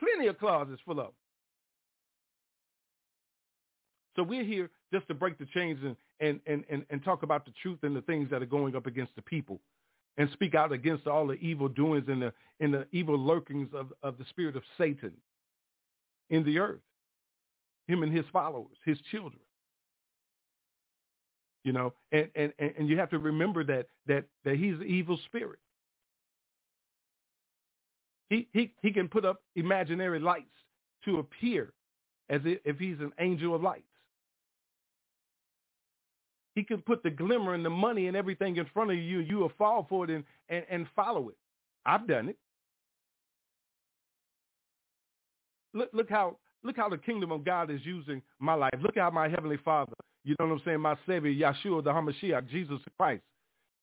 plenty 0.00 0.26
of 0.26 0.38
closets 0.38 0.80
full 0.84 1.00
of. 1.00 1.12
So 4.18 4.24
we're 4.24 4.42
here 4.42 4.68
just 4.92 5.06
to 5.06 5.14
break 5.14 5.38
the 5.38 5.46
chains 5.46 5.78
and, 5.84 5.94
and, 6.18 6.40
and, 6.44 6.64
and, 6.68 6.84
and 6.90 7.04
talk 7.04 7.22
about 7.22 7.44
the 7.44 7.52
truth 7.62 7.78
and 7.84 7.94
the 7.94 8.00
things 8.00 8.28
that 8.30 8.42
are 8.42 8.46
going 8.46 8.74
up 8.74 8.86
against 8.86 9.14
the 9.14 9.22
people 9.22 9.60
and 10.16 10.28
speak 10.32 10.56
out 10.56 10.72
against 10.72 11.06
all 11.06 11.28
the 11.28 11.34
evil 11.34 11.68
doings 11.68 12.02
and 12.08 12.22
the, 12.22 12.32
and 12.58 12.74
the 12.74 12.84
evil 12.90 13.16
lurkings 13.16 13.72
of, 13.72 13.92
of 14.02 14.18
the 14.18 14.24
spirit 14.30 14.56
of 14.56 14.64
Satan 14.76 15.12
in 16.30 16.42
the 16.42 16.58
earth, 16.58 16.80
him 17.86 18.02
and 18.02 18.12
his 18.12 18.24
followers, 18.32 18.76
his 18.84 18.98
children. 19.12 19.40
You 21.62 21.72
know, 21.72 21.94
and, 22.10 22.28
and, 22.34 22.52
and 22.58 22.88
you 22.88 22.98
have 22.98 23.10
to 23.10 23.20
remember 23.20 23.62
that, 23.62 23.86
that, 24.08 24.24
that 24.44 24.56
he's 24.56 24.74
an 24.74 24.86
evil 24.88 25.16
spirit. 25.26 25.60
He, 28.30 28.48
he, 28.52 28.72
he 28.82 28.90
can 28.90 29.06
put 29.06 29.24
up 29.24 29.42
imaginary 29.54 30.18
lights 30.18 30.46
to 31.04 31.20
appear 31.20 31.72
as 32.28 32.40
if 32.44 32.78
he's 32.78 32.98
an 32.98 33.12
angel 33.20 33.54
of 33.54 33.62
light. 33.62 33.84
He 36.58 36.64
can 36.64 36.82
put 36.82 37.04
the 37.04 37.10
glimmer 37.10 37.54
and 37.54 37.64
the 37.64 37.70
money 37.70 38.08
and 38.08 38.16
everything 38.16 38.56
in 38.56 38.66
front 38.74 38.90
of 38.90 38.96
you. 38.96 39.20
You 39.20 39.36
will 39.36 39.52
fall 39.56 39.86
for 39.88 40.02
it 40.02 40.10
and, 40.10 40.24
and, 40.48 40.64
and 40.68 40.86
follow 40.96 41.28
it. 41.28 41.36
I've 41.86 42.08
done 42.08 42.30
it. 42.30 42.36
Look, 45.72 45.90
look 45.92 46.10
how 46.10 46.36
look 46.64 46.76
how 46.76 46.88
the 46.88 46.98
kingdom 46.98 47.30
of 47.30 47.44
God 47.44 47.70
is 47.70 47.80
using 47.84 48.20
my 48.40 48.54
life. 48.54 48.74
Look 48.82 48.96
how 48.96 49.08
my 49.10 49.28
heavenly 49.28 49.58
Father, 49.64 49.92
you 50.24 50.34
know 50.40 50.46
what 50.46 50.54
I'm 50.54 50.62
saying, 50.64 50.80
my 50.80 50.96
Savior, 51.06 51.32
Yeshua, 51.32 51.84
the 51.84 51.92
Hamashiach, 51.92 52.48
Jesus 52.48 52.80
Christ, 52.98 53.22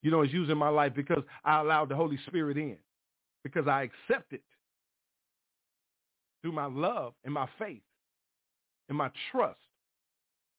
you 0.01 0.11
know, 0.11 0.23
is 0.23 0.33
using 0.33 0.57
my 0.57 0.67
life 0.67 0.91
because 0.93 1.23
I 1.45 1.61
allowed 1.61 1.87
the 1.87 1.95
Holy 1.95 2.19
Spirit 2.27 2.57
in, 2.57 2.75
because 3.45 3.69
I 3.69 3.83
accept 3.83 4.33
it 4.33 4.43
through 6.41 6.51
my 6.51 6.65
love 6.65 7.13
and 7.23 7.33
my 7.33 7.47
faith 7.57 7.83
and 8.89 8.97
my 8.97 9.09
trust 9.31 9.59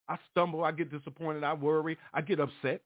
I 0.09 0.17
stumble, 0.31 0.65
I 0.65 0.73
get 0.73 0.91
disappointed, 0.91 1.45
I 1.45 1.55
worry, 1.55 1.99
I 2.15 2.21
get 2.21 2.41
upset. 2.41 2.83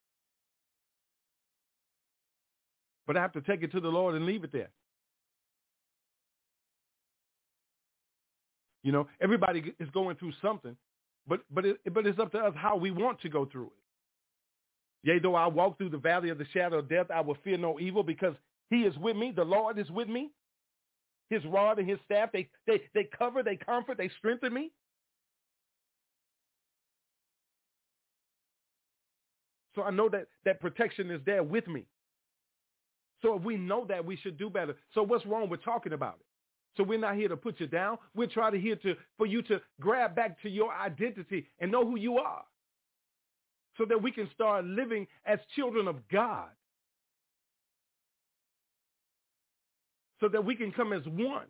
But 3.07 3.17
I 3.17 3.21
have 3.21 3.33
to 3.33 3.41
take 3.41 3.63
it 3.63 3.71
to 3.73 3.79
the 3.79 3.89
Lord 3.89 4.15
and 4.15 4.25
leave 4.25 4.43
it 4.43 4.51
there. 4.51 4.69
You 8.83 8.91
know, 8.91 9.07
everybody 9.21 9.73
is 9.79 9.89
going 9.91 10.15
through 10.17 10.33
something, 10.41 10.75
but 11.27 11.41
but 11.51 11.65
it, 11.65 11.77
but 11.93 12.07
it's 12.07 12.19
up 12.19 12.31
to 12.31 12.39
us 12.39 12.53
how 12.55 12.77
we 12.77 12.91
want 12.91 13.21
to 13.21 13.29
go 13.29 13.45
through 13.45 13.67
it. 13.67 13.71
Yea, 15.03 15.19
though 15.19 15.35
I 15.35 15.47
walk 15.47 15.77
through 15.77 15.89
the 15.89 15.97
valley 15.97 16.29
of 16.29 16.37
the 16.37 16.45
shadow 16.53 16.79
of 16.79 16.89
death, 16.89 17.07
I 17.13 17.21
will 17.21 17.37
fear 17.43 17.57
no 17.57 17.79
evil 17.79 18.03
because 18.03 18.35
he 18.69 18.81
is 18.83 18.95
with 18.97 19.17
me. 19.17 19.31
The 19.35 19.43
Lord 19.43 19.77
is 19.79 19.89
with 19.89 20.07
me. 20.07 20.31
His 21.29 21.43
rod 21.45 21.79
and 21.79 21.89
his 21.89 21.97
staff, 22.05 22.29
they, 22.31 22.49
they, 22.67 22.81
they 22.93 23.07
cover, 23.17 23.41
they 23.41 23.55
comfort, 23.55 23.97
they 23.97 24.09
strengthen 24.19 24.53
me. 24.53 24.71
So 29.75 29.83
I 29.83 29.91
know 29.91 30.09
that 30.09 30.27
that 30.45 30.59
protection 30.59 31.11
is 31.11 31.21
there 31.25 31.43
with 31.43 31.67
me. 31.67 31.85
So 33.21 33.35
if 33.35 33.43
we 33.43 33.55
know 33.55 33.85
that, 33.87 34.03
we 34.03 34.15
should 34.17 34.37
do 34.37 34.49
better. 34.49 34.75
So 34.93 35.03
what's 35.03 35.25
wrong 35.25 35.49
with 35.49 35.63
talking 35.63 35.93
about 35.93 36.17
it? 36.19 36.25
So 36.77 36.83
we're 36.83 36.99
not 36.99 37.15
here 37.15 37.27
to 37.27 37.37
put 37.37 37.59
you 37.59 37.67
down. 37.67 37.97
We're 38.15 38.27
trying 38.27 38.53
to 38.53 38.59
here 38.59 38.77
to 38.77 38.95
for 39.17 39.25
you 39.25 39.41
to 39.43 39.61
grab 39.79 40.15
back 40.15 40.41
to 40.41 40.49
your 40.49 40.73
identity 40.73 41.47
and 41.59 41.71
know 41.71 41.85
who 41.85 41.97
you 41.97 42.17
are. 42.17 42.43
So 43.77 43.85
that 43.85 44.01
we 44.01 44.11
can 44.11 44.29
start 44.33 44.65
living 44.65 45.07
as 45.25 45.39
children 45.55 45.87
of 45.87 45.95
God. 46.09 46.49
So 50.19 50.27
that 50.29 50.43
we 50.43 50.55
can 50.55 50.71
come 50.71 50.93
as 50.93 51.01
one. 51.05 51.47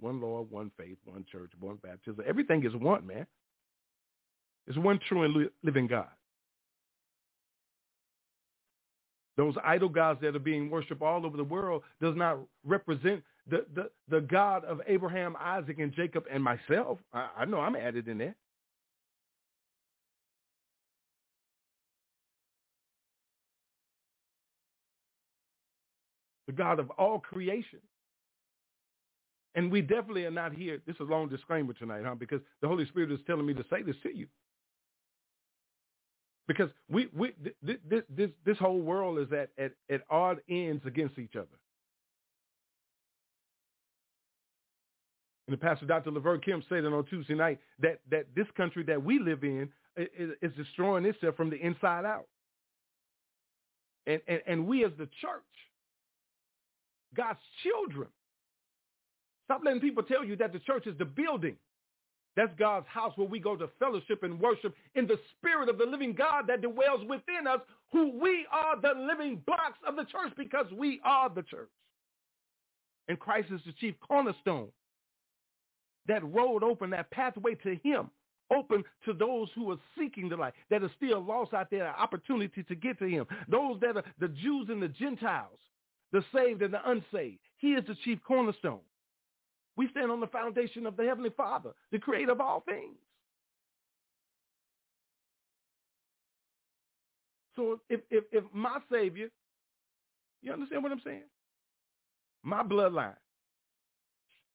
One 0.00 0.20
Lord, 0.20 0.50
one 0.50 0.70
faith, 0.78 0.96
one 1.04 1.24
church, 1.30 1.50
one 1.60 1.76
baptism. 1.82 2.24
Everything 2.26 2.64
is 2.64 2.74
one, 2.74 3.06
man. 3.06 3.26
It's 4.66 4.78
one 4.78 4.98
true 5.08 5.24
and 5.24 5.50
living 5.62 5.86
God. 5.86 6.08
Those 9.36 9.54
idol 9.64 9.88
gods 9.88 10.20
that 10.22 10.36
are 10.36 10.40
being 10.40 10.70
worshipped 10.70 11.02
all 11.02 11.24
over 11.26 11.36
the 11.36 11.44
world 11.44 11.82
does 12.00 12.16
not 12.16 12.38
represent 12.64 13.22
the, 13.48 13.66
the, 13.74 13.90
the 14.08 14.20
God 14.20 14.64
of 14.64 14.80
Abraham, 14.86 15.36
Isaac, 15.40 15.78
and 15.78 15.92
Jacob 15.92 16.24
and 16.30 16.42
myself. 16.42 16.98
I, 17.12 17.28
I 17.38 17.44
know 17.46 17.60
I'm 17.60 17.76
added 17.76 18.08
in 18.08 18.18
there. 18.18 18.36
The 26.46 26.52
God 26.52 26.80
of 26.80 26.90
all 26.90 27.20
creation. 27.20 27.80
And 29.54 29.70
we 29.72 29.82
definitely 29.82 30.24
are 30.26 30.30
not 30.30 30.52
here. 30.54 30.80
This 30.86 30.96
is 30.96 31.00
a 31.00 31.04
long 31.04 31.28
disclaimer 31.28 31.72
tonight, 31.74 32.02
huh? 32.04 32.14
Because 32.14 32.40
the 32.62 32.68
Holy 32.68 32.86
Spirit 32.86 33.12
is 33.12 33.20
telling 33.26 33.46
me 33.46 33.54
to 33.54 33.64
say 33.70 33.82
this 33.82 33.96
to 34.04 34.16
you. 34.16 34.26
Because 36.50 36.70
we, 36.90 37.06
we 37.16 37.32
this, 37.62 38.02
this, 38.10 38.30
this 38.44 38.58
whole 38.58 38.80
world 38.80 39.20
is 39.20 39.32
at, 39.32 39.50
at, 39.56 39.70
at 39.88 40.00
odd 40.10 40.38
ends 40.48 40.84
against 40.84 41.16
each 41.16 41.36
other. 41.36 41.46
And 45.46 45.56
the 45.56 45.58
pastor, 45.58 45.86
Dr. 45.86 46.10
Laverne 46.10 46.40
Kim, 46.40 46.60
said 46.68 46.78
it 46.78 46.92
on 46.92 47.04
Tuesday 47.04 47.34
night 47.34 47.60
that, 47.78 48.00
that 48.10 48.26
this 48.34 48.48
country 48.56 48.82
that 48.82 49.00
we 49.00 49.20
live 49.20 49.44
in 49.44 49.68
is, 49.96 50.30
is 50.42 50.50
destroying 50.56 51.04
itself 51.04 51.36
from 51.36 51.50
the 51.50 51.56
inside 51.56 52.04
out. 52.04 52.26
And, 54.08 54.20
and, 54.26 54.40
and 54.44 54.66
we 54.66 54.84
as 54.84 54.90
the 54.98 55.08
church, 55.20 55.44
God's 57.16 57.38
children, 57.62 58.08
stop 59.44 59.60
letting 59.64 59.80
people 59.80 60.02
tell 60.02 60.24
you 60.24 60.34
that 60.34 60.52
the 60.52 60.58
church 60.58 60.88
is 60.88 60.98
the 60.98 61.04
building. 61.04 61.54
That's 62.36 62.52
God's 62.58 62.86
house 62.86 63.12
where 63.16 63.26
we 63.26 63.40
go 63.40 63.56
to 63.56 63.68
fellowship 63.78 64.22
and 64.22 64.40
worship 64.40 64.74
in 64.94 65.06
the 65.06 65.18
spirit 65.36 65.68
of 65.68 65.78
the 65.78 65.84
living 65.84 66.14
God 66.14 66.46
that 66.46 66.62
dwells 66.62 67.00
within 67.08 67.46
us, 67.48 67.60
who 67.92 68.18
we 68.20 68.46
are 68.52 68.80
the 68.80 68.98
living 68.98 69.42
blocks 69.46 69.78
of 69.86 69.96
the 69.96 70.04
church 70.04 70.32
because 70.36 70.66
we 70.72 71.00
are 71.04 71.28
the 71.28 71.42
church. 71.42 71.70
And 73.08 73.18
Christ 73.18 73.48
is 73.52 73.60
the 73.66 73.72
chief 73.72 73.94
cornerstone 74.00 74.68
that 76.06 76.24
road 76.24 76.62
open, 76.62 76.90
that 76.90 77.10
pathway 77.10 77.54
to 77.56 77.76
him, 77.82 78.10
open 78.54 78.84
to 79.04 79.12
those 79.12 79.48
who 79.54 79.70
are 79.70 79.78
seeking 79.98 80.28
the 80.28 80.36
light, 80.36 80.54
that 80.70 80.82
are 80.82 80.90
still 80.96 81.20
lost 81.22 81.52
out 81.52 81.70
there, 81.70 81.88
an 81.88 81.94
opportunity 81.98 82.62
to 82.62 82.74
get 82.74 82.98
to 82.98 83.06
him. 83.06 83.26
Those 83.48 83.80
that 83.80 83.96
are 83.96 84.04
the 84.18 84.28
Jews 84.28 84.68
and 84.68 84.82
the 84.82 84.88
Gentiles, 84.88 85.58
the 86.12 86.24
saved 86.34 86.62
and 86.62 86.74
the 86.74 86.88
unsaved. 86.88 87.40
He 87.58 87.72
is 87.72 87.84
the 87.86 87.96
chief 88.04 88.18
cornerstone. 88.26 88.80
We 89.80 89.88
stand 89.90 90.12
on 90.12 90.20
the 90.20 90.28
foundation 90.28 90.86
of 90.86 90.98
the 90.98 91.04
Heavenly 91.04 91.30
Father, 91.30 91.72
the 91.90 91.98
creator 91.98 92.32
of 92.32 92.42
all 92.42 92.60
things. 92.68 92.98
So 97.56 97.80
if, 97.88 98.02
if, 98.10 98.24
if 98.32 98.44
my 98.52 98.78
Savior, 98.92 99.30
you 100.42 100.52
understand 100.52 100.82
what 100.82 100.92
I'm 100.92 101.00
saying? 101.04 101.24
My 102.44 102.62
bloodline, 102.62 103.16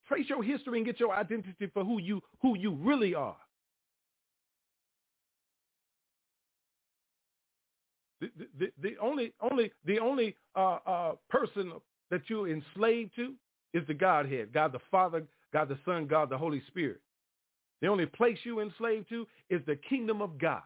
Trace 0.07 0.29
your 0.29 0.43
history 0.43 0.79
and 0.79 0.85
get 0.85 0.99
your 0.99 1.15
identity 1.15 1.67
for 1.73 1.83
who 1.83 1.99
you 2.01 2.21
who 2.41 2.57
you 2.57 2.73
really 2.73 3.15
are. 3.15 3.37
The, 8.21 8.29
the, 8.59 8.71
the 8.81 8.97
only 9.01 9.33
only 9.41 9.71
the 9.85 9.99
only 9.99 10.35
uh, 10.55 10.79
uh, 10.87 11.15
person 11.29 11.73
that 12.11 12.21
you're 12.29 12.49
enslaved 12.49 13.15
to 13.17 13.35
is 13.75 13.85
the 13.87 13.93
Godhead, 13.93 14.53
God 14.53 14.71
the 14.71 14.79
Father, 14.89 15.23
God 15.51 15.67
the 15.67 15.77
Son, 15.83 16.07
God 16.07 16.29
the 16.29 16.37
Holy 16.37 16.63
Spirit. 16.67 17.01
The 17.81 17.87
only 17.87 18.05
place 18.05 18.37
you 18.43 18.61
enslaved 18.61 19.09
to 19.09 19.27
is 19.49 19.61
the 19.67 19.75
kingdom 19.75 20.21
of 20.21 20.39
God. 20.39 20.61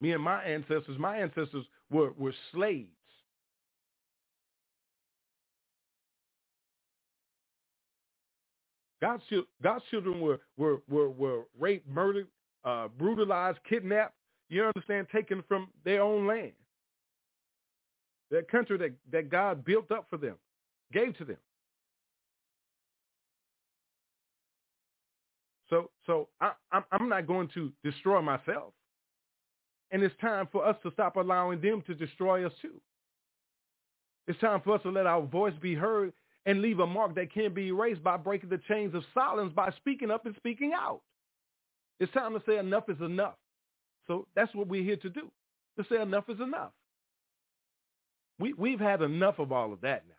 Me 0.00 0.12
and 0.12 0.22
my 0.22 0.42
ancestors, 0.44 0.98
my 0.98 1.18
ancestors 1.18 1.66
were, 1.90 2.12
were 2.16 2.32
slaves. 2.52 2.88
God's, 9.00 9.22
God's 9.62 9.84
children 9.90 10.20
were, 10.20 10.40
were, 10.56 10.82
were, 10.88 11.10
were 11.10 11.42
raped, 11.58 11.88
murdered, 11.88 12.28
uh, 12.64 12.88
brutalized, 12.98 13.58
kidnapped, 13.68 14.14
you 14.48 14.64
understand, 14.64 15.06
taken 15.12 15.42
from 15.48 15.68
their 15.84 16.02
own 16.02 16.26
land. 16.26 16.52
That 18.30 18.48
country 18.48 18.76
that, 18.78 18.92
that 19.10 19.30
God 19.30 19.64
built 19.64 19.90
up 19.90 20.06
for 20.10 20.16
them, 20.16 20.36
gave 20.92 21.16
to 21.18 21.24
them. 21.24 21.38
So, 25.70 25.90
so 26.04 26.28
I, 26.40 26.52
I'm, 26.72 26.84
I'm 26.92 27.08
not 27.08 27.26
going 27.26 27.48
to 27.54 27.72
destroy 27.82 28.20
myself. 28.20 28.72
And 29.92 30.02
it's 30.02 30.14
time 30.20 30.48
for 30.52 30.66
us 30.66 30.76
to 30.82 30.90
stop 30.92 31.16
allowing 31.16 31.60
them 31.60 31.82
to 31.86 31.94
destroy 31.94 32.44
us 32.44 32.52
too. 32.60 32.80
It's 34.26 34.38
time 34.40 34.60
for 34.62 34.76
us 34.76 34.82
to 34.82 34.90
let 34.90 35.06
our 35.06 35.22
voice 35.22 35.54
be 35.60 35.74
heard 35.74 36.12
and 36.46 36.62
leave 36.62 36.78
a 36.78 36.86
mark 36.86 37.14
that 37.16 37.32
can't 37.32 37.54
be 37.54 37.68
erased 37.68 38.02
by 38.02 38.16
breaking 38.16 38.48
the 38.48 38.60
chains 38.68 38.94
of 38.94 39.02
silence 39.12 39.52
by 39.54 39.70
speaking 39.76 40.10
up 40.10 40.26
and 40.26 40.34
speaking 40.36 40.72
out. 40.74 41.02
It's 41.98 42.12
time 42.12 42.32
to 42.32 42.42
say 42.46 42.58
enough 42.58 42.88
is 42.88 43.00
enough. 43.00 43.34
So 44.06 44.26
that's 44.34 44.54
what 44.54 44.66
we're 44.66 44.82
here 44.82 44.96
to 44.96 45.10
do, 45.10 45.30
to 45.78 45.84
say 45.88 46.00
enough 46.00 46.24
is 46.28 46.40
enough. 46.40 46.72
We, 48.38 48.54
we've 48.54 48.80
had 48.80 49.02
enough 49.02 49.38
of 49.38 49.52
all 49.52 49.72
of 49.72 49.82
that 49.82 50.04
now. 50.08 50.14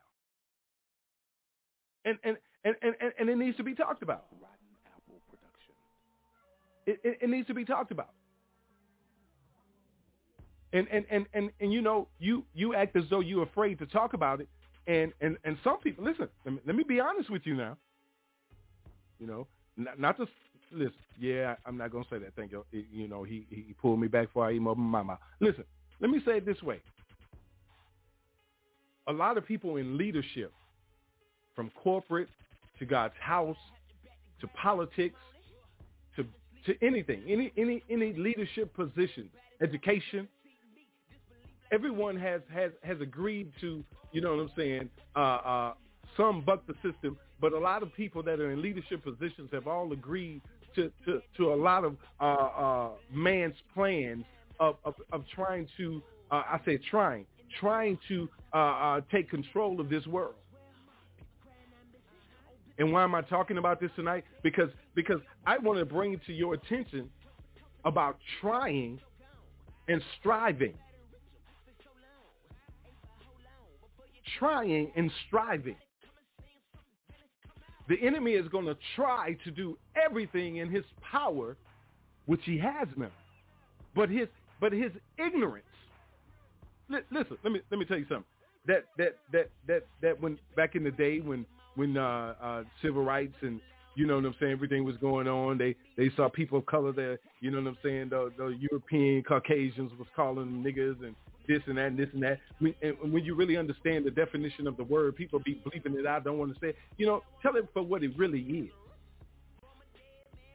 And, 2.11 2.17
and, 2.23 2.37
and, 2.63 2.75
and, 2.81 3.13
and 3.19 3.29
it 3.29 3.37
needs 3.37 3.57
to 3.57 3.63
be 3.63 3.73
talked 3.73 4.03
about. 4.03 4.25
It, 6.85 6.99
it, 7.03 7.17
it 7.21 7.29
needs 7.29 7.47
to 7.47 7.53
be 7.53 7.65
talked 7.65 7.91
about. 7.91 8.11
And, 10.73 10.87
and, 10.91 11.05
and, 11.09 11.25
and, 11.33 11.49
and 11.59 11.73
you 11.73 11.81
know, 11.81 12.07
you, 12.19 12.45
you 12.53 12.75
act 12.75 12.95
as 12.95 13.03
though 13.09 13.19
you're 13.19 13.43
afraid 13.43 13.79
to 13.79 13.85
talk 13.85 14.13
about 14.13 14.39
it. 14.39 14.47
And, 14.87 15.13
and, 15.21 15.37
and 15.43 15.57
some 15.63 15.79
people, 15.79 16.03
listen, 16.03 16.27
let 16.45 16.53
me, 16.53 16.59
let 16.65 16.75
me 16.75 16.83
be 16.87 16.99
honest 16.99 17.29
with 17.29 17.43
you 17.45 17.55
now. 17.55 17.77
You 19.19 19.27
know, 19.27 19.47
not, 19.77 19.99
not 19.99 20.17
just, 20.17 20.31
listen, 20.71 20.93
yeah, 21.19 21.55
I'm 21.65 21.77
not 21.77 21.91
to 21.91 22.03
say 22.09 22.17
that. 22.17 22.33
Thank 22.35 22.51
you. 22.51 22.65
You 22.71 23.07
know, 23.07 23.23
he, 23.23 23.45
he 23.49 23.75
pulled 23.79 23.99
me 23.99 24.07
back 24.07 24.27
before 24.27 24.47
I 24.47 24.53
even 24.53 24.77
my 24.77 25.03
mouth. 25.03 25.19
Listen, 25.39 25.63
let 25.99 26.09
me 26.09 26.19
say 26.25 26.37
it 26.37 26.45
this 26.45 26.61
way. 26.63 26.81
A 29.07 29.13
lot 29.13 29.37
of 29.37 29.45
people 29.45 29.77
in 29.77 29.97
leadership, 29.97 30.51
from 31.55 31.71
corporate 31.83 32.29
to 32.79 32.85
God's 32.85 33.13
house 33.19 33.57
to 34.39 34.47
politics 34.47 35.19
to 36.15 36.25
to 36.65 36.85
anything, 36.85 37.23
any 37.27 37.51
any 37.57 37.83
any 37.89 38.13
leadership 38.13 38.73
position, 38.75 39.29
education, 39.61 40.27
everyone 41.71 42.17
has 42.17 42.41
has 42.53 42.71
has 42.83 42.99
agreed 43.01 43.51
to, 43.61 43.83
you 44.11 44.21
know 44.21 44.35
what 44.35 44.41
I'm 44.41 44.51
saying, 44.57 44.89
uh, 45.15 45.19
uh, 45.19 45.73
some 46.17 46.41
buck 46.41 46.65
the 46.67 46.73
system, 46.83 47.17
but 47.39 47.53
a 47.53 47.59
lot 47.59 47.81
of 47.83 47.93
people 47.93 48.21
that 48.23 48.39
are 48.39 48.51
in 48.51 48.61
leadership 48.61 49.03
positions 49.03 49.49
have 49.53 49.67
all 49.67 49.91
agreed 49.93 50.41
to 50.75 50.91
to, 51.05 51.21
to 51.37 51.53
a 51.53 51.55
lot 51.55 51.83
of 51.83 51.95
uh, 52.19 52.23
uh, 52.23 52.89
man's 53.11 53.55
plans 53.73 54.25
of, 54.59 54.77
of, 54.85 54.95
of 55.11 55.23
trying 55.33 55.67
to, 55.77 56.01
uh, 56.29 56.43
I 56.51 56.59
say 56.65 56.77
trying, 56.77 57.25
trying 57.59 57.97
to 58.09 58.29
uh, 58.53 58.57
uh, 58.57 59.01
take 59.11 59.29
control 59.29 59.79
of 59.79 59.89
this 59.89 60.05
world. 60.05 60.35
And 62.77 62.91
why 62.91 63.03
am 63.03 63.13
I 63.15 63.21
talking 63.21 63.57
about 63.57 63.79
this 63.79 63.91
tonight? 63.95 64.23
Because 64.43 64.69
because 64.95 65.19
I 65.45 65.57
want 65.57 65.79
to 65.79 65.85
bring 65.85 66.13
it 66.13 66.21
to 66.25 66.33
your 66.33 66.53
attention 66.53 67.09
about 67.85 68.17
trying 68.39 68.99
and 69.87 70.01
striving 70.19 70.73
trying 74.39 74.91
and 74.95 75.11
striving. 75.27 75.75
The 77.89 77.97
enemy 78.01 78.33
is 78.33 78.47
going 78.47 78.65
to 78.65 78.77
try 78.95 79.35
to 79.43 79.51
do 79.51 79.77
everything 79.95 80.57
in 80.57 80.69
his 80.69 80.85
power, 81.01 81.57
which 82.25 82.41
he 82.45 82.57
has 82.57 82.87
now. 82.95 83.11
But 83.95 84.09
his 84.09 84.27
but 84.59 84.71
his 84.71 84.91
ignorance. 85.17 85.65
Li- 86.89 86.99
listen, 87.11 87.37
let 87.43 87.51
me 87.51 87.61
let 87.69 87.79
me 87.79 87.85
tell 87.85 87.97
you 87.97 88.05
something. 88.07 88.25
That 88.67 88.85
that 88.97 89.17
that 89.33 89.49
that 89.67 89.87
that 90.01 90.21
when 90.21 90.37
back 90.55 90.75
in 90.75 90.83
the 90.83 90.91
day 90.91 91.19
when 91.19 91.45
when 91.75 91.97
uh, 91.97 92.35
uh, 92.41 92.63
civil 92.81 93.03
rights 93.03 93.35
and 93.41 93.59
you 93.95 94.07
know 94.07 94.15
what 94.15 94.25
I'm 94.25 94.35
saying, 94.39 94.53
everything 94.53 94.85
was 94.85 94.95
going 94.97 95.27
on. 95.27 95.57
They 95.57 95.75
they 95.97 96.09
saw 96.15 96.29
people 96.29 96.59
of 96.59 96.65
color 96.65 96.93
there, 96.93 97.19
you 97.41 97.51
know 97.51 97.59
what 97.59 97.67
I'm 97.67 97.77
saying, 97.83 98.09
the, 98.09 98.31
the 98.37 98.57
European 98.71 99.23
Caucasians 99.23 99.91
was 99.99 100.07
calling 100.15 100.35
them 100.45 100.63
niggas 100.63 101.03
and 101.03 101.15
this 101.51 101.61
and 101.67 101.77
that 101.77 101.87
and 101.87 101.97
this 101.97 102.09
and 102.13 102.23
that. 102.23 102.39
And 102.81 103.13
when 103.13 103.23
you 103.25 103.35
really 103.35 103.57
understand 103.57 104.05
the 104.05 104.11
definition 104.11 104.67
of 104.67 104.77
the 104.77 104.83
word, 104.83 105.15
people 105.15 105.39
be 105.39 105.61
bleeping 105.65 105.95
it 105.99 106.05
out, 106.05 106.23
don't 106.23 106.37
want 106.37 106.53
to 106.53 106.59
say 106.59 106.69
it. 106.69 106.77
You 106.97 107.07
know, 107.07 107.23
tell 107.41 107.55
it 107.55 107.67
for 107.73 107.81
what 107.81 108.03
it 108.03 108.11
really 108.17 108.41
is. 108.41 108.71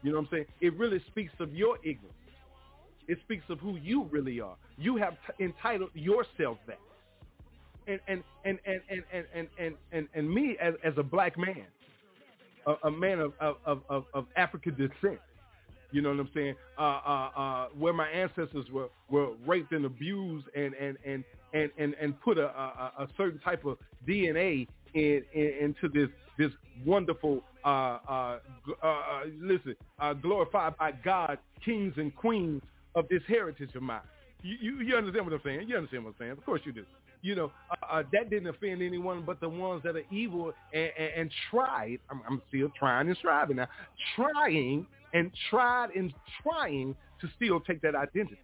You 0.02 0.12
know 0.12 0.18
what 0.18 0.24
I'm 0.24 0.28
saying? 0.30 0.46
It 0.60 0.76
really 0.76 1.00
speaks 1.08 1.32
of 1.40 1.54
your 1.54 1.78
ignorance. 1.78 2.14
It 3.08 3.18
speaks 3.24 3.44
of 3.48 3.58
who 3.60 3.76
you 3.76 4.04
really 4.10 4.40
are. 4.40 4.56
You 4.78 4.96
have 4.96 5.14
t- 5.26 5.44
entitled 5.44 5.90
yourself 5.94 6.58
that. 6.66 6.80
And 7.88 8.00
and 8.08 8.22
and 8.44 8.58
and 8.66 8.80
and 8.90 9.02
and 9.12 9.24
and 9.34 9.48
and, 9.58 9.74
and, 9.92 10.08
and 10.14 10.30
me 10.30 10.56
as 10.60 10.74
as 10.82 10.94
a 10.96 11.02
black 11.04 11.38
man, 11.38 11.66
a, 12.66 12.74
a 12.84 12.90
man 12.90 13.20
of, 13.20 13.32
of, 13.40 13.82
of, 13.88 14.04
of 14.12 14.26
African 14.36 14.74
descent, 14.74 15.20
you 15.92 16.02
know 16.02 16.10
what 16.10 16.20
I'm 16.20 16.30
saying? 16.34 16.54
Uh, 16.78 16.82
uh, 16.82 17.30
uh, 17.36 17.68
where 17.78 17.92
my 17.92 18.08
ancestors 18.08 18.66
were, 18.72 18.88
were 19.08 19.28
raped 19.46 19.72
and 19.72 19.84
abused 19.84 20.46
and 20.54 20.74
and 20.74 20.96
and 21.04 21.24
and 21.52 21.70
and, 21.78 21.94
and 22.00 22.20
put 22.20 22.38
a, 22.38 22.46
a, 22.46 22.92
a 23.00 23.08
certain 23.16 23.40
type 23.40 23.64
of 23.64 23.78
DNA 24.06 24.66
in, 24.94 25.22
in, 25.34 25.52
into 25.60 25.88
this 25.88 26.08
this 26.38 26.50
wonderful 26.84 27.42
uh, 27.64 27.68
uh, 28.08 28.38
uh, 28.82 29.20
listen 29.40 29.74
uh, 29.98 30.12
glorified 30.12 30.76
by 30.76 30.92
God, 31.04 31.38
kings 31.64 31.94
and 31.96 32.14
queens 32.14 32.62
of 32.94 33.08
this 33.08 33.22
heritage 33.26 33.74
of 33.74 33.82
mine. 33.82 34.00
You, 34.42 34.56
you, 34.60 34.80
you 34.80 34.96
understand 34.96 35.26
what 35.26 35.34
I'm 35.34 35.40
saying? 35.44 35.68
You 35.68 35.76
understand 35.76 36.04
what 36.04 36.10
I'm 36.10 36.16
saying? 36.18 36.32
Of 36.32 36.44
course 36.44 36.60
you 36.64 36.72
do. 36.72 36.84
You 37.26 37.34
know, 37.34 37.52
uh, 37.70 37.86
uh, 37.90 38.02
that 38.12 38.30
didn't 38.30 38.46
offend 38.46 38.82
anyone 38.82 39.24
but 39.26 39.40
the 39.40 39.48
ones 39.48 39.82
that 39.82 39.96
are 39.96 40.04
evil 40.12 40.52
and, 40.72 40.90
and, 40.96 41.12
and 41.16 41.30
tried. 41.50 41.98
I'm, 42.08 42.22
I'm 42.28 42.40
still 42.48 42.70
trying 42.78 43.08
and 43.08 43.16
striving 43.16 43.56
now. 43.56 43.66
Trying 44.14 44.86
and 45.12 45.32
tried 45.50 45.90
and 45.96 46.12
trying 46.40 46.94
to 47.20 47.28
still 47.34 47.58
take 47.58 47.82
that 47.82 47.96
identity. 47.96 48.38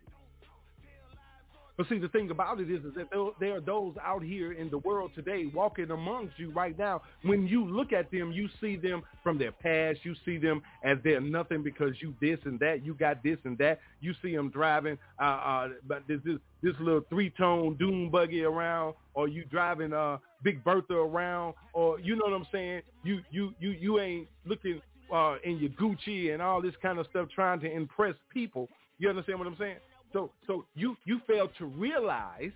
But 1.83 1.89
see, 1.89 1.99
the 1.99 2.07
thing 2.07 2.31
about 2.31 2.61
it 2.61 2.71
is, 2.71 2.85
is 2.85 2.95
that 2.95 3.09
there 3.41 3.57
are 3.57 3.61
those 3.61 3.97
out 4.01 4.23
here 4.23 4.53
in 4.53 4.71
the 4.71 4.79
world 4.79 5.11
today 5.17 5.51
walking 5.53 5.91
amongst 5.91 6.39
you 6.39 6.53
right 6.53 6.79
now. 6.79 7.03
When 7.25 7.49
you 7.49 7.65
look 7.65 7.93
at 7.93 8.09
them, 8.13 8.31
you 8.31 8.49
see 8.61 8.77
them 8.77 9.03
from 9.25 9.37
their 9.37 9.51
past. 9.51 9.99
You 10.05 10.15
see 10.25 10.39
them 10.39 10.63
as 10.85 10.99
they're 11.03 11.21
nothing 11.21 11.65
because 11.65 11.95
you 12.01 12.15
this 12.21 12.39
and 12.45 12.61
that. 12.61 12.85
You 12.85 12.95
got 12.95 13.25
this 13.25 13.39
and 13.43 13.59
that. 13.59 13.81
You 14.01 14.15
see 14.23 14.33
them 14.33 14.49
driving, 14.51 14.97
uh, 15.21 15.25
uh, 15.25 15.69
but 15.89 16.05
this 16.07 16.21
this, 16.25 16.37
this 16.63 16.75
little 16.79 17.03
three-tone 17.11 17.75
doom 17.79 18.11
buggy 18.11 18.45
around, 18.45 18.95
or 19.15 19.27
you 19.27 19.45
driving 19.47 19.93
uh, 19.93 20.19
Big 20.45 20.63
Bertha 20.63 20.95
around, 20.95 21.55
or 21.73 21.99
you 21.99 22.15
know 22.15 22.27
what 22.27 22.35
I'm 22.35 22.47
saying. 22.53 22.83
You 23.03 23.23
you 23.33 23.55
you 23.59 23.71
you 23.71 23.99
ain't 23.99 24.29
looking 24.47 24.81
uh, 25.13 25.35
in 25.43 25.59
your 25.59 25.71
Gucci 25.71 26.33
and 26.33 26.41
all 26.41 26.63
this 26.63 26.75
kind 26.81 27.01
of 27.01 27.09
stuff, 27.11 27.27
trying 27.35 27.59
to 27.59 27.69
impress 27.69 28.15
people. 28.33 28.69
You 29.01 29.09
understand 29.09 29.41
what 29.41 29.49
I'm 29.49 29.57
saying? 29.59 29.79
So 30.13 30.31
so 30.47 30.65
you 30.75 30.97
you 31.05 31.21
fail 31.27 31.49
to 31.59 31.67
realize 31.67 32.53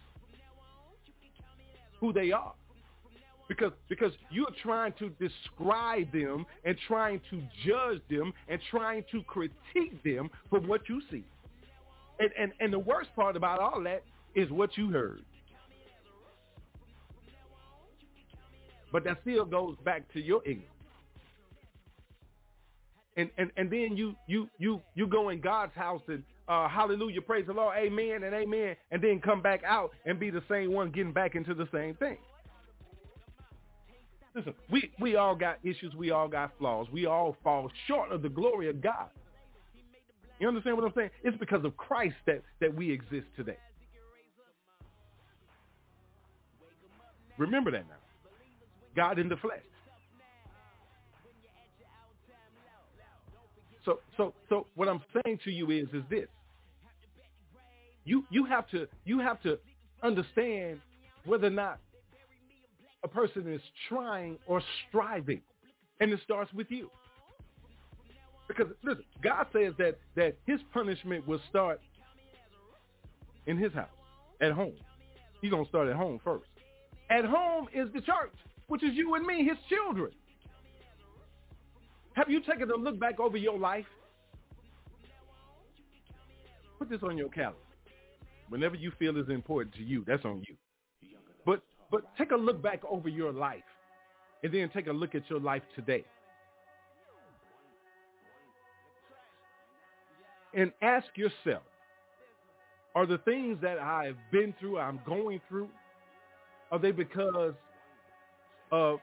who 2.00 2.12
they 2.12 2.32
are. 2.32 2.54
Because 3.48 3.72
because 3.88 4.12
you're 4.30 4.54
trying 4.62 4.92
to 4.98 5.10
describe 5.20 6.10
them 6.12 6.46
and 6.64 6.76
trying 6.86 7.20
to 7.30 7.42
judge 7.64 8.02
them 8.10 8.32
and 8.48 8.60
trying 8.70 9.04
to 9.12 9.22
critique 9.22 10.02
them 10.02 10.30
from 10.50 10.66
what 10.66 10.88
you 10.88 11.00
see. 11.10 11.24
And 12.18 12.30
and, 12.38 12.52
and 12.60 12.72
the 12.72 12.78
worst 12.78 13.10
part 13.14 13.36
about 13.36 13.60
all 13.60 13.82
that 13.84 14.02
is 14.34 14.50
what 14.50 14.76
you 14.76 14.90
heard. 14.90 15.22
But 18.92 19.04
that 19.04 19.18
still 19.22 19.44
goes 19.44 19.76
back 19.84 20.10
to 20.12 20.20
your 20.20 20.42
ignorance. 20.44 20.72
And, 23.16 23.30
and, 23.38 23.50
and 23.56 23.70
then 23.70 23.96
you, 23.96 24.14
you, 24.26 24.48
you, 24.58 24.80
you 24.94 25.06
go 25.06 25.30
in 25.30 25.40
God's 25.40 25.74
house 25.74 26.02
and 26.08 26.22
uh, 26.48 26.68
hallelujah, 26.68 27.20
praise 27.20 27.46
the 27.46 27.52
Lord, 27.52 27.76
amen 27.78 28.22
and 28.22 28.34
amen, 28.34 28.76
and 28.90 29.02
then 29.02 29.20
come 29.20 29.42
back 29.42 29.62
out 29.64 29.90
and 30.04 30.18
be 30.18 30.30
the 30.30 30.42
same 30.48 30.72
one 30.72 30.90
getting 30.90 31.12
back 31.12 31.34
into 31.34 31.54
the 31.54 31.68
same 31.72 31.94
thing. 31.94 32.18
Listen, 34.34 34.54
we, 34.70 34.90
we 35.00 35.16
all 35.16 35.34
got 35.34 35.58
issues. 35.64 35.94
We 35.96 36.10
all 36.10 36.28
got 36.28 36.52
flaws. 36.58 36.88
We 36.92 37.06
all 37.06 37.36
fall 37.42 37.70
short 37.86 38.12
of 38.12 38.20
the 38.20 38.28
glory 38.28 38.68
of 38.68 38.82
God. 38.82 39.08
You 40.38 40.46
understand 40.46 40.76
what 40.76 40.84
I'm 40.84 40.92
saying? 40.94 41.10
It's 41.24 41.36
because 41.38 41.64
of 41.64 41.74
Christ 41.78 42.16
that, 42.26 42.42
that 42.60 42.74
we 42.74 42.92
exist 42.92 43.26
today. 43.34 43.56
Remember 47.38 47.70
that 47.70 47.88
now. 47.88 47.96
God 48.94 49.18
in 49.18 49.28
the 49.28 49.36
flesh. 49.36 49.60
So 53.84 54.00
so 54.16 54.34
so 54.48 54.66
what 54.74 54.88
I'm 54.88 55.00
saying 55.22 55.38
to 55.44 55.50
you 55.50 55.70
is 55.70 55.86
is 55.92 56.02
this. 56.10 56.26
You 58.06 58.24
you 58.30 58.46
have 58.46 58.68
to 58.70 58.86
you 59.04 59.18
have 59.18 59.42
to 59.42 59.58
understand 60.02 60.80
whether 61.24 61.48
or 61.48 61.50
not 61.50 61.80
a 63.04 63.08
person 63.08 63.52
is 63.52 63.60
trying 63.88 64.38
or 64.46 64.62
striving. 64.88 65.42
And 66.00 66.12
it 66.12 66.20
starts 66.24 66.52
with 66.52 66.68
you. 66.70 66.90
Because 68.48 68.68
listen, 68.84 69.04
God 69.22 69.46
says 69.52 69.74
that 69.78 69.98
that 70.14 70.36
his 70.46 70.60
punishment 70.72 71.26
will 71.26 71.40
start 71.50 71.80
in 73.46 73.58
his 73.58 73.72
house, 73.72 73.88
at 74.40 74.52
home. 74.52 74.74
He's 75.42 75.50
gonna 75.50 75.68
start 75.68 75.88
at 75.88 75.96
home 75.96 76.20
first. 76.24 76.46
At 77.10 77.24
home 77.24 77.68
is 77.74 77.88
the 77.92 78.00
church, 78.00 78.34
which 78.68 78.84
is 78.84 78.90
you 78.94 79.14
and 79.16 79.26
me, 79.26 79.44
his 79.44 79.58
children. 79.68 80.12
Have 82.14 82.30
you 82.30 82.40
taken 82.40 82.70
a 82.70 82.76
look 82.76 82.98
back 83.00 83.18
over 83.18 83.36
your 83.36 83.58
life? 83.58 83.84
Put 86.78 86.88
this 86.88 87.00
on 87.02 87.18
your 87.18 87.28
calendar. 87.30 87.65
Whenever 88.48 88.76
you 88.76 88.92
feel 88.98 89.16
is 89.18 89.28
important 89.28 89.74
to 89.74 89.82
you, 89.82 90.04
that's 90.06 90.24
on 90.24 90.42
you. 90.48 90.56
But 91.44 91.62
but 91.90 92.02
take 92.16 92.30
a 92.32 92.36
look 92.36 92.62
back 92.62 92.80
over 92.88 93.08
your 93.08 93.32
life 93.32 93.62
and 94.42 94.52
then 94.52 94.70
take 94.72 94.86
a 94.86 94.92
look 94.92 95.14
at 95.14 95.28
your 95.28 95.40
life 95.40 95.62
today. 95.74 96.04
And 100.54 100.72
ask 100.80 101.06
yourself, 101.16 101.62
are 102.94 103.06
the 103.06 103.18
things 103.18 103.58
that 103.60 103.78
I've 103.78 104.16
been 104.32 104.54
through, 104.58 104.78
I'm 104.78 105.00
going 105.06 105.40
through, 105.48 105.68
are 106.70 106.78
they 106.78 106.92
because 106.92 107.54
of 108.72 109.00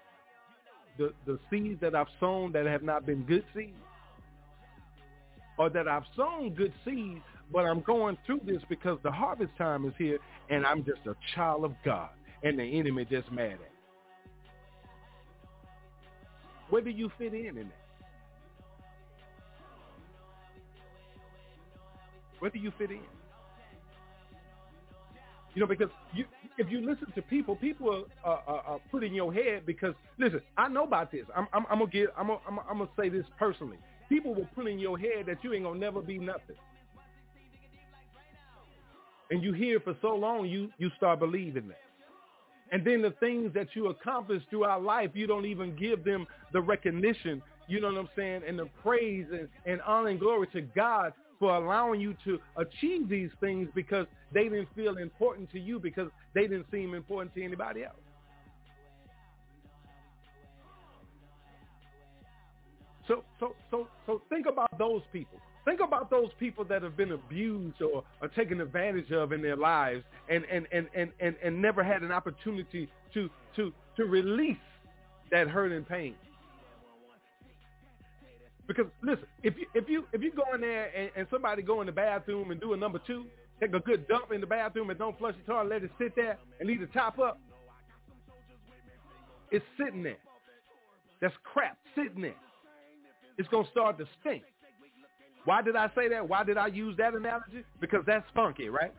the, 0.97 1.13
the 1.25 1.39
seeds 1.49 1.79
that 1.82 1.93
I've 1.93 2.08
sown 2.19 2.51
that 2.53 2.65
have 2.65 2.82
not 2.82 3.06
been 3.06 3.23
good 3.23 3.45
seeds? 3.56 3.73
Or 5.60 5.69
that 5.69 5.88
I've 5.88 6.06
sown 6.17 6.56
good 6.56 6.73
seeds, 6.84 7.21
but 7.51 7.65
I'm 7.65 7.82
going 7.82 8.17
through 8.25 8.41
this 8.45 8.62
because 8.69 8.97
the 9.03 9.12
harvest 9.12 9.51
time 9.58 9.86
is 9.86 9.93
here 9.97 10.19
and 10.49 10.65
I'm 10.65 10.84
just 10.84 11.01
a 11.06 11.15
child 11.36 11.65
of 11.65 11.73
God 11.86 12.10
and 12.43 12.60
the 12.60 12.63
enemy 12.63 13.06
just 13.10 13.32
mad 13.32 13.53
at. 13.53 13.71
Where 16.69 16.82
do 16.82 16.89
you 16.89 17.12
fit 17.17 17.34
in 17.34 17.58
in 17.58 17.67
that? 17.67 17.84
Where 22.39 22.51
do 22.51 22.60
you 22.60 22.71
fit 22.77 22.91
in? 22.91 22.99
You 25.53 25.62
know, 25.62 25.67
because 25.67 25.89
you, 26.13 26.25
if 26.58 26.69
you 26.71 26.82
listen 26.82 27.12
to 27.13 27.21
people, 27.21 27.56
people 27.56 28.06
are, 28.23 28.41
are, 28.47 28.60
are 28.62 28.79
put 28.91 29.03
in 29.03 29.13
your 29.13 29.32
head 29.32 29.65
because 29.65 29.93
listen, 30.17 30.41
I 30.58 30.67
know 30.67 30.84
about 30.84 31.12
this. 31.12 31.25
I'm, 31.36 31.47
I'm, 31.53 31.65
I'm 31.69 31.82
I'm, 32.17 32.60
I'm 32.69 32.89
say 32.99 33.10
this 33.10 33.25
personally. 33.38 33.77
People 34.10 34.34
will 34.34 34.47
put 34.56 34.67
in 34.67 34.79
your 34.79 34.97
head 34.97 35.25
that 35.27 35.43
you 35.43 35.53
ain't 35.53 35.63
gonna 35.63 35.79
never 35.79 36.01
be 36.01 36.17
nothing, 36.17 36.56
and 39.33 39.43
you 39.43 39.51
hear 39.51 39.79
for 39.79 39.95
so 39.99 40.09
long, 40.09 40.45
you 40.45 40.69
you 40.77 40.91
start 40.95 41.17
believing 41.17 41.67
that. 41.67 41.81
And 42.71 42.85
then 42.85 43.01
the 43.01 43.15
things 43.19 43.51
that 43.55 43.69
you 43.73 43.88
accomplish 43.88 44.43
throughout 44.51 44.84
life, 44.84 45.09
you 45.15 45.25
don't 45.25 45.47
even 45.47 45.75
give 45.75 46.03
them 46.03 46.27
the 46.53 46.61
recognition, 46.61 47.41
you 47.67 47.81
know 47.81 47.91
what 47.91 47.99
I'm 48.01 48.09
saying, 48.15 48.41
and 48.47 48.59
the 48.59 48.67
praise 48.84 49.25
and, 49.31 49.49
and 49.65 49.81
honor 49.81 50.09
and 50.09 50.19
glory 50.19 50.47
to 50.53 50.61
God 50.61 51.13
for 51.39 51.55
allowing 51.55 51.99
you 51.99 52.15
to 52.25 52.39
achieve 52.57 53.09
these 53.09 53.31
things 53.39 53.69
because 53.73 54.05
they 54.31 54.43
didn't 54.43 54.69
feel 54.75 54.97
important 54.97 55.51
to 55.51 55.59
you 55.59 55.79
because 55.79 56.09
they 56.36 56.43
didn't 56.43 56.67
seem 56.71 56.93
important 56.93 57.34
to 57.34 57.43
anybody 57.43 57.84
else. 57.84 57.95
So 63.07 63.23
so 63.39 63.55
so 63.71 63.88
so 64.05 64.21
think 64.29 64.45
about 64.45 64.77
those 64.77 65.01
people. 65.11 65.39
Think 65.66 65.80
about 65.80 66.09
those 66.09 66.30
people 66.39 66.66
that 66.66 66.82
have 66.82 66.97
been 66.97 67.14
abused 67.14 67.82
or, 67.82 68.03
taken 68.36 68.59
advantage 68.59 69.11
of 69.11 69.32
in 69.32 69.41
their 69.41 69.55
lives 69.55 70.03
and, 70.30 70.43
and, 70.51 70.68
and, 70.72 70.88
and, 70.93 71.11
and, 71.20 71.36
and 71.43 71.61
never 71.61 71.84
had 71.84 72.01
an 72.01 72.11
opportunity 72.11 72.89
to, 73.14 73.30
to, 73.55 73.72
to 73.95 74.05
release 74.05 74.57
that 75.32 75.47
hurt 75.47 75.72
and 75.72 75.88
pain. 75.88 76.16
Because 78.68 78.86
listen, 79.01 79.26
if 79.43 79.55
you 79.57 79.66
if 79.74 79.89
you 79.89 80.05
if 80.14 80.22
you 80.22 80.32
go 80.32 80.43
in 80.55 80.61
there 80.61 80.89
and, 80.95 81.11
and 81.18 81.28
somebody 81.30 81.61
go 81.61 81.82
in 81.82 81.86
the 81.86 81.91
bathroom 81.91 82.49
and 82.51 82.61
do 82.61 82.72
a 82.72 82.78
number 82.78 82.99
two, 83.05 83.26
take 83.59 83.74
a 83.74 83.80
good 83.80 84.07
dump 84.07 84.32
in 84.32 84.39
the 84.39 84.47
bathroom 84.47 84.89
and 84.89 84.97
don't 84.97 85.18
flush 85.18 85.36
the 85.36 85.51
toilet, 85.51 85.70
let 85.70 85.84
it 85.84 85.91
sit 85.97 86.16
there 86.16 86.38
and 86.59 86.70
leave 86.70 86.80
the 86.80 86.88
top 86.88 87.20
up, 87.20 87.39
it's 89.51 89.66
sitting 89.78 90.01
there. 90.01 90.18
That's 91.20 91.36
crap 91.43 91.78
sitting 91.93 92.22
there. 92.22 92.36
It's 93.38 93.49
gonna 93.49 93.68
start 93.70 93.97
to 93.97 94.05
stink. 94.22 94.43
Why 95.45 95.61
did 95.61 95.75
I 95.75 95.89
say 95.95 96.07
that? 96.09 96.27
Why 96.27 96.43
did 96.43 96.57
I 96.57 96.67
use 96.67 96.95
that 96.97 97.13
analogy? 97.13 97.65
Because 97.79 98.03
that's 98.05 98.25
funky, 98.33 98.69
right? 98.69 98.93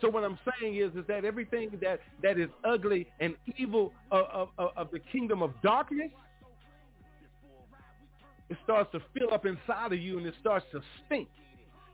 So 0.00 0.08
what 0.08 0.24
I'm 0.24 0.38
saying 0.60 0.76
is, 0.76 0.92
is 0.96 1.06
that 1.08 1.24
everything 1.24 1.70
that, 1.82 2.00
that 2.22 2.38
is 2.38 2.48
ugly 2.64 3.06
and 3.20 3.34
evil 3.58 3.92
of, 4.10 4.48
of, 4.58 4.70
of 4.76 4.90
the 4.90 4.98
kingdom 4.98 5.42
of 5.42 5.52
darkness, 5.62 6.10
it 8.48 8.56
starts 8.64 8.90
to 8.92 9.00
fill 9.16 9.32
up 9.32 9.44
inside 9.44 9.92
of 9.92 9.98
you 9.98 10.18
and 10.18 10.26
it 10.26 10.34
starts 10.40 10.64
to 10.72 10.80
stink. 11.06 11.28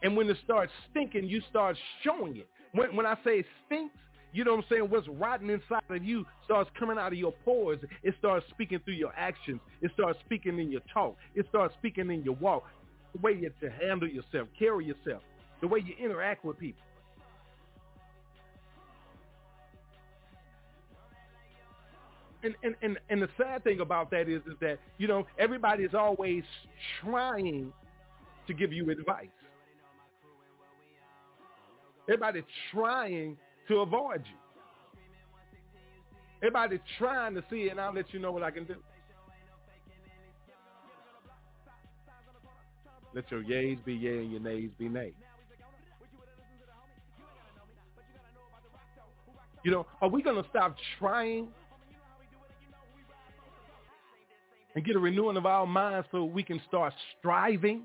And 0.03 0.17
when 0.17 0.29
it 0.31 0.37
starts 0.45 0.73
stinking, 0.91 1.25
you 1.27 1.43
start 1.51 1.77
showing 2.05 2.37
it. 2.37 2.49
When, 2.73 2.95
when 2.95 3.07
I 3.07 3.17
say 3.25 3.45
stinks, 3.67 3.95
you 4.33 4.45
know 4.45 4.55
what 4.55 4.65
I'm 4.65 4.71
saying? 4.71 4.91
What's 4.91 5.09
rotten 5.09 5.51
inside 5.51 5.83
of 5.89 6.05
you 6.05 6.27
starts 6.45 6.71
coming 6.79 6.99
out 6.99 7.13
of 7.13 7.19
your 7.19 7.33
pores. 7.45 7.79
It 8.03 8.15
starts 8.19 8.45
speaking 8.51 8.81
through 8.85 8.95
your 8.95 9.13
actions. 9.17 9.61
It 9.81 9.91
starts 9.95 10.19
speaking 10.25 10.59
in 10.59 10.71
your 10.71 10.83
talk. 10.93 11.17
It 11.35 11.47
starts 11.49 11.75
speaking 11.79 12.11
in 12.11 12.23
your 12.23 12.35
walk 12.35 12.65
the 13.17 13.23
way 13.23 13.33
you 13.33 13.51
to 13.61 13.71
handle 13.71 14.09
yourself, 14.09 14.49
carry 14.59 14.85
yourself, 14.85 15.23
the 15.61 15.69
way 15.69 15.81
you 15.85 15.95
interact 16.03 16.45
with 16.45 16.59
people. 16.59 16.83
And, 22.43 22.55
and, 22.63 22.75
and, 22.83 22.99
and 23.09 23.23
the 23.23 23.29
sad 23.37 23.65
thing 23.65 23.81
about 23.81 24.11
that 24.11 24.29
is, 24.29 24.43
is 24.47 24.55
that, 24.61 24.79
you 24.99 25.09
know, 25.09 25.27
everybody 25.39 25.83
is 25.83 25.95
always 25.95 26.45
trying 27.03 27.73
to 28.47 28.55
give 28.55 28.73
you 28.73 28.91
advice. 28.91 29.29
Everybody 32.09 32.45
trying 32.73 33.37
to 33.67 33.79
avoid 33.79 34.23
you. 34.27 34.39
Everybody 36.43 36.79
trying 36.99 37.35
to 37.35 37.43
see 37.51 37.63
it, 37.63 37.71
and 37.71 37.81
I'll 37.81 37.95
let 37.95 38.13
you 38.13 38.21
know 38.21 38.31
what 38.31 38.45
I 38.45 38.51
can 38.51 38.65
do. 38.65 38.77
Let 43.17 43.31
your 43.31 43.43
yays 43.43 43.83
be 43.83 43.95
yay 43.95 44.19
and 44.19 44.31
your 44.31 44.43
nays 44.43 44.69
be 44.79 44.91
nay. 44.91 45.15
You 49.65 49.71
know, 49.71 49.87
are 50.03 50.11
we 50.11 50.21
going 50.21 50.41
to 50.41 50.47
stop 50.51 50.77
trying 50.99 51.49
and 54.75 54.85
get 54.85 54.97
a 54.97 54.99
renewing 54.99 55.39
of 55.39 55.47
our 55.47 55.67
minds 55.67 56.07
so 56.13 56.25
we 56.25 56.43
can 56.43 56.61
start 56.69 56.93
striving? 57.19 57.85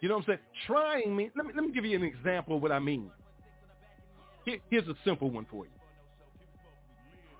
You 0.00 0.08
know 0.08 0.14
what 0.14 0.20
I'm 0.20 0.26
saying? 0.26 0.38
Trying 0.68 1.16
means, 1.16 1.32
let 1.36 1.44
me, 1.44 1.52
let 1.56 1.64
me 1.64 1.72
give 1.72 1.84
you 1.84 1.96
an 1.96 2.04
example 2.04 2.54
of 2.54 2.62
what 2.62 2.70
I 2.70 2.78
mean. 2.78 3.10
Here, 4.44 4.58
here's 4.70 4.86
a 4.86 4.94
simple 5.04 5.32
one 5.32 5.46
for 5.50 5.64
you. 5.64 5.72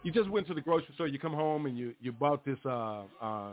You 0.02 0.10
just 0.10 0.28
went 0.28 0.48
to 0.48 0.54
the 0.54 0.60
grocery 0.60 0.94
store, 0.94 1.06
you 1.06 1.20
come 1.20 1.32
home 1.32 1.66
and 1.66 1.78
you, 1.78 1.94
you 2.00 2.10
bought 2.10 2.44
this, 2.44 2.58
uh, 2.66 3.02
uh, 3.22 3.52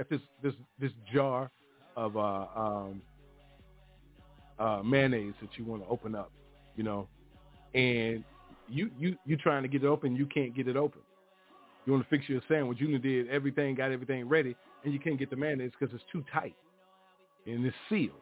at 0.00 0.10
this, 0.10 0.20
this, 0.42 0.54
this 0.80 0.90
jar 1.14 1.52
of 1.96 2.16
uh, 2.16 2.46
um, 2.56 3.02
uh, 4.58 4.82
mayonnaise 4.84 5.34
that 5.40 5.50
you 5.56 5.64
want 5.64 5.82
to 5.82 5.88
open 5.88 6.14
up, 6.14 6.30
you 6.76 6.84
know, 6.84 7.08
and 7.74 8.24
you 8.68 8.90
you 8.98 9.16
you 9.24 9.36
trying 9.36 9.62
to 9.62 9.68
get 9.68 9.82
it 9.82 9.86
open, 9.86 10.16
you 10.16 10.26
can't 10.26 10.54
get 10.54 10.68
it 10.68 10.76
open. 10.76 11.00
You 11.86 11.92
want 11.92 12.04
to 12.04 12.10
fix 12.10 12.28
your 12.28 12.40
sandwich, 12.48 12.78
you 12.80 12.98
did 12.98 13.28
everything, 13.28 13.74
got 13.74 13.92
everything 13.92 14.26
ready, 14.26 14.56
and 14.84 14.92
you 14.92 14.98
can't 14.98 15.18
get 15.18 15.28
the 15.28 15.36
mayonnaise 15.36 15.72
because 15.78 15.94
it's 15.94 16.04
too 16.10 16.24
tight 16.32 16.54
and 17.46 17.64
it's 17.66 17.76
sealed. 17.88 18.12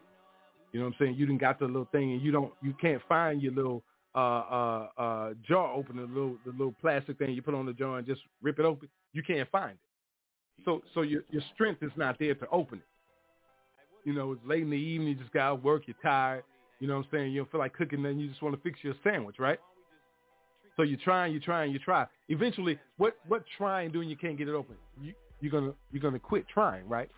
You 0.72 0.80
know 0.80 0.86
what 0.86 0.94
I'm 0.94 1.06
saying? 1.06 1.16
You 1.16 1.26
didn't 1.26 1.40
got 1.40 1.58
the 1.58 1.66
little 1.66 1.88
thing, 1.92 2.12
and 2.12 2.22
you 2.22 2.32
don't 2.32 2.52
you 2.62 2.74
can't 2.80 3.02
find 3.08 3.42
your 3.42 3.52
little 3.52 3.82
uh, 4.14 4.18
uh, 4.18 4.88
uh, 4.98 5.34
jar 5.46 5.72
opener, 5.72 6.06
the 6.06 6.12
little 6.12 6.36
the 6.44 6.52
little 6.52 6.74
plastic 6.80 7.18
thing 7.18 7.32
you 7.34 7.42
put 7.42 7.54
on 7.54 7.66
the 7.66 7.72
jar 7.72 7.98
and 7.98 8.06
just 8.06 8.22
rip 8.42 8.58
it 8.58 8.64
open. 8.64 8.88
You 9.12 9.22
can't 9.22 9.48
find 9.50 9.72
it. 9.72 10.64
So 10.64 10.82
so 10.94 11.02
your 11.02 11.22
your 11.30 11.42
strength 11.54 11.82
is 11.82 11.92
not 11.96 12.18
there 12.18 12.34
to 12.34 12.48
open 12.50 12.78
it. 12.78 12.84
You 14.04 14.14
know, 14.14 14.32
it's 14.32 14.40
late 14.44 14.62
in 14.62 14.70
the 14.70 14.76
evening, 14.76 15.08
you 15.08 15.14
just 15.14 15.32
got 15.32 15.50
to 15.50 15.54
work, 15.56 15.84
you're 15.86 15.96
tired. 16.02 16.44
You 16.80 16.88
know 16.88 16.96
what 16.96 17.04
I'm 17.06 17.10
saying? 17.12 17.32
You 17.32 17.40
don't 17.40 17.50
feel 17.50 17.60
like 17.60 17.74
cooking, 17.74 18.02
then 18.02 18.18
you 18.18 18.28
just 18.28 18.42
want 18.42 18.56
to 18.56 18.60
fix 18.60 18.80
your 18.82 18.94
sandwich, 19.04 19.36
right? 19.38 19.58
So 20.76 20.82
you're 20.82 20.98
trying, 20.98 21.32
you're 21.32 21.40
trying, 21.40 21.70
you 21.70 21.78
try. 21.78 22.06
Eventually, 22.28 22.78
what 22.96 23.16
what 23.28 23.44
trying 23.56 23.92
doing 23.92 24.08
you 24.08 24.16
can't 24.16 24.38
get 24.38 24.48
it 24.48 24.54
open? 24.54 24.76
You 25.00 25.12
you're 25.40 25.52
gonna 25.52 25.74
you're 25.92 26.02
gonna 26.02 26.18
quit 26.18 26.46
trying, 26.48 26.88
right? 26.88 27.10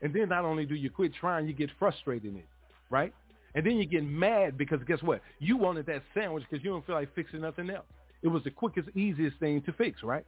And 0.00 0.12
then 0.14 0.28
not 0.28 0.44
only 0.44 0.64
do 0.64 0.74
you 0.74 0.90
quit 0.90 1.12
trying, 1.14 1.46
you 1.46 1.52
get 1.52 1.70
frustrated 1.78 2.32
in 2.32 2.38
it, 2.38 2.48
right? 2.90 3.12
And 3.54 3.64
then 3.64 3.76
you 3.76 3.86
get 3.86 4.04
mad 4.04 4.56
because 4.56 4.80
guess 4.86 5.02
what? 5.02 5.20
You 5.38 5.56
wanted 5.56 5.86
that 5.86 6.02
sandwich 6.14 6.44
because 6.48 6.64
you 6.64 6.70
don't 6.70 6.84
feel 6.86 6.94
like 6.94 7.14
fixing 7.14 7.42
nothing 7.42 7.70
else. 7.70 7.84
It 8.22 8.28
was 8.28 8.42
the 8.44 8.50
quickest, 8.50 8.88
easiest 8.96 9.38
thing 9.38 9.62
to 9.62 9.72
fix, 9.72 10.02
right? 10.02 10.24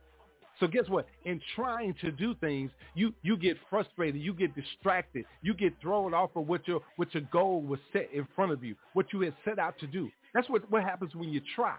So 0.61 0.67
guess 0.69 0.89
what? 0.89 1.07
In 1.25 1.41
trying 1.57 1.95
to 2.01 2.13
do 2.13 2.35
things, 2.37 2.71
you, 2.95 3.13
you 3.23 3.37
get 3.37 3.57
frustrated, 3.69 4.21
you 4.21 4.33
get 4.33 4.55
distracted, 4.55 5.25
you 5.43 5.53
get 5.53 5.73
thrown 5.81 6.15
off 6.15 6.31
of 6.37 6.47
what 6.47 6.67
your 6.69 6.81
what 6.97 7.13
your 7.13 7.25
goal 7.33 7.61
was 7.61 7.81
set 7.93 8.09
in 8.13 8.27
front 8.37 8.53
of 8.53 8.63
you, 8.63 8.77
what 8.93 9.13
you 9.13 9.21
had 9.23 9.35
set 9.45 9.59
out 9.59 9.79
to 9.81 9.87
do. 9.87 10.09
That's 10.33 10.49
what, 10.49 10.71
what 10.71 10.83
happens 10.85 11.15
when 11.15 11.31
you 11.31 11.41
try. 11.57 11.77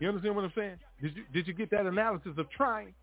You 0.00 0.08
understand 0.08 0.36
what 0.36 0.44
I'm 0.44 0.52
saying? 0.54 0.76
Did 1.02 1.16
you 1.16 1.24
did 1.32 1.46
you 1.46 1.52
get 1.52 1.70
that 1.70 1.86
analysis 1.86 2.32
of 2.38 2.50
trying? 2.50 2.94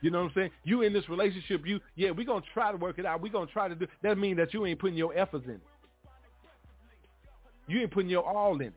You 0.00 0.10
know 0.10 0.22
what 0.22 0.28
I'm 0.28 0.34
saying? 0.34 0.50
You 0.64 0.82
in 0.82 0.92
this 0.92 1.08
relationship, 1.08 1.66
you 1.66 1.80
yeah, 1.94 2.10
we're 2.10 2.26
gonna 2.26 2.44
try 2.54 2.70
to 2.70 2.78
work 2.78 2.98
it 2.98 3.06
out. 3.06 3.20
We're 3.20 3.32
gonna 3.32 3.46
try 3.46 3.68
to 3.68 3.74
do 3.74 3.86
that 4.02 4.16
means 4.16 4.38
that 4.38 4.54
you 4.54 4.64
ain't 4.64 4.78
putting 4.78 4.96
your 4.96 5.16
efforts 5.16 5.46
in. 5.46 5.60
You 7.68 7.80
ain't 7.80 7.90
putting 7.90 8.10
your 8.10 8.24
all 8.24 8.54
in 8.56 8.68
it. 8.68 8.74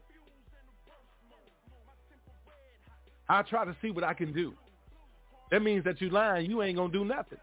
I'll 3.30 3.44
try 3.44 3.64
to 3.64 3.76
see 3.82 3.92
what 3.92 4.04
I 4.04 4.14
can 4.14 4.34
do. 4.34 4.54
That 5.52 5.62
means 5.62 5.84
that 5.84 6.02
you 6.02 6.10
lying. 6.10 6.50
You 6.50 6.62
ain't 6.64 6.76
going 6.76 6.92
to 6.92 6.98
do 6.98 7.06
nothing. 7.06 7.38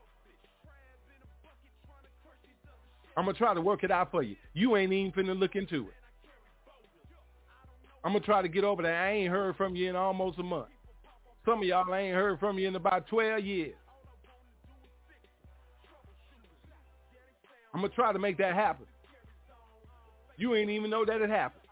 I'm 3.16 3.24
going 3.24 3.34
to 3.34 3.38
try 3.38 3.54
to 3.54 3.60
work 3.60 3.82
it 3.82 3.90
out 3.90 4.10
for 4.10 4.22
you. 4.22 4.36
You 4.52 4.76
ain't 4.76 4.92
even 4.92 5.12
finna 5.12 5.38
look 5.38 5.56
into 5.56 5.82
it. 5.82 5.94
I'm 8.04 8.12
going 8.12 8.20
to 8.20 8.26
try 8.26 8.42
to 8.42 8.48
get 8.48 8.62
over 8.62 8.82
that. 8.82 8.92
I 8.92 9.12
ain't 9.12 9.30
heard 9.30 9.56
from 9.56 9.74
you 9.74 9.88
in 9.88 9.96
almost 9.96 10.38
a 10.38 10.42
month. 10.42 10.68
Some 11.44 11.60
of 11.60 11.64
y'all 11.64 11.92
ain't 11.94 12.14
heard 12.14 12.38
from 12.38 12.58
you 12.58 12.68
in 12.68 12.76
about 12.76 13.06
12 13.08 13.44
years. 13.44 13.74
I'm 17.72 17.80
going 17.80 17.90
to 17.90 17.96
try 17.96 18.12
to 18.12 18.18
make 18.18 18.38
that 18.38 18.54
happen. 18.54 18.86
You 20.36 20.54
ain't 20.54 20.70
even 20.70 20.90
know 20.90 21.04
that 21.04 21.20
it 21.20 21.30
happened. 21.30 21.65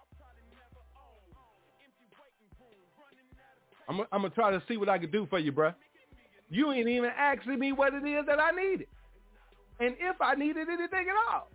I'm, 3.89 4.22
to 4.22 4.30
try 4.30 4.51
to 4.51 4.62
see 4.68 4.76
what 4.76 4.89
I 4.89 4.99
can 4.99 5.11
do 5.11 5.26
for 5.28 5.39
you, 5.39 5.53
bruh. 5.53 5.74
You 6.51 6.72
ain't 6.72 6.89
even 6.89 7.11
asking 7.16 7.59
me 7.59 7.72
what 7.72 7.95
it 7.95 8.07
is 8.07 8.26
that 8.26 8.41
I 8.41 8.51
needed. 8.51 8.87
And 9.80 9.95
if 9.99 10.20
I 10.20 10.35
needed 10.35 10.68
anything 10.68 11.07
at 11.09 11.32
all. 11.32 11.49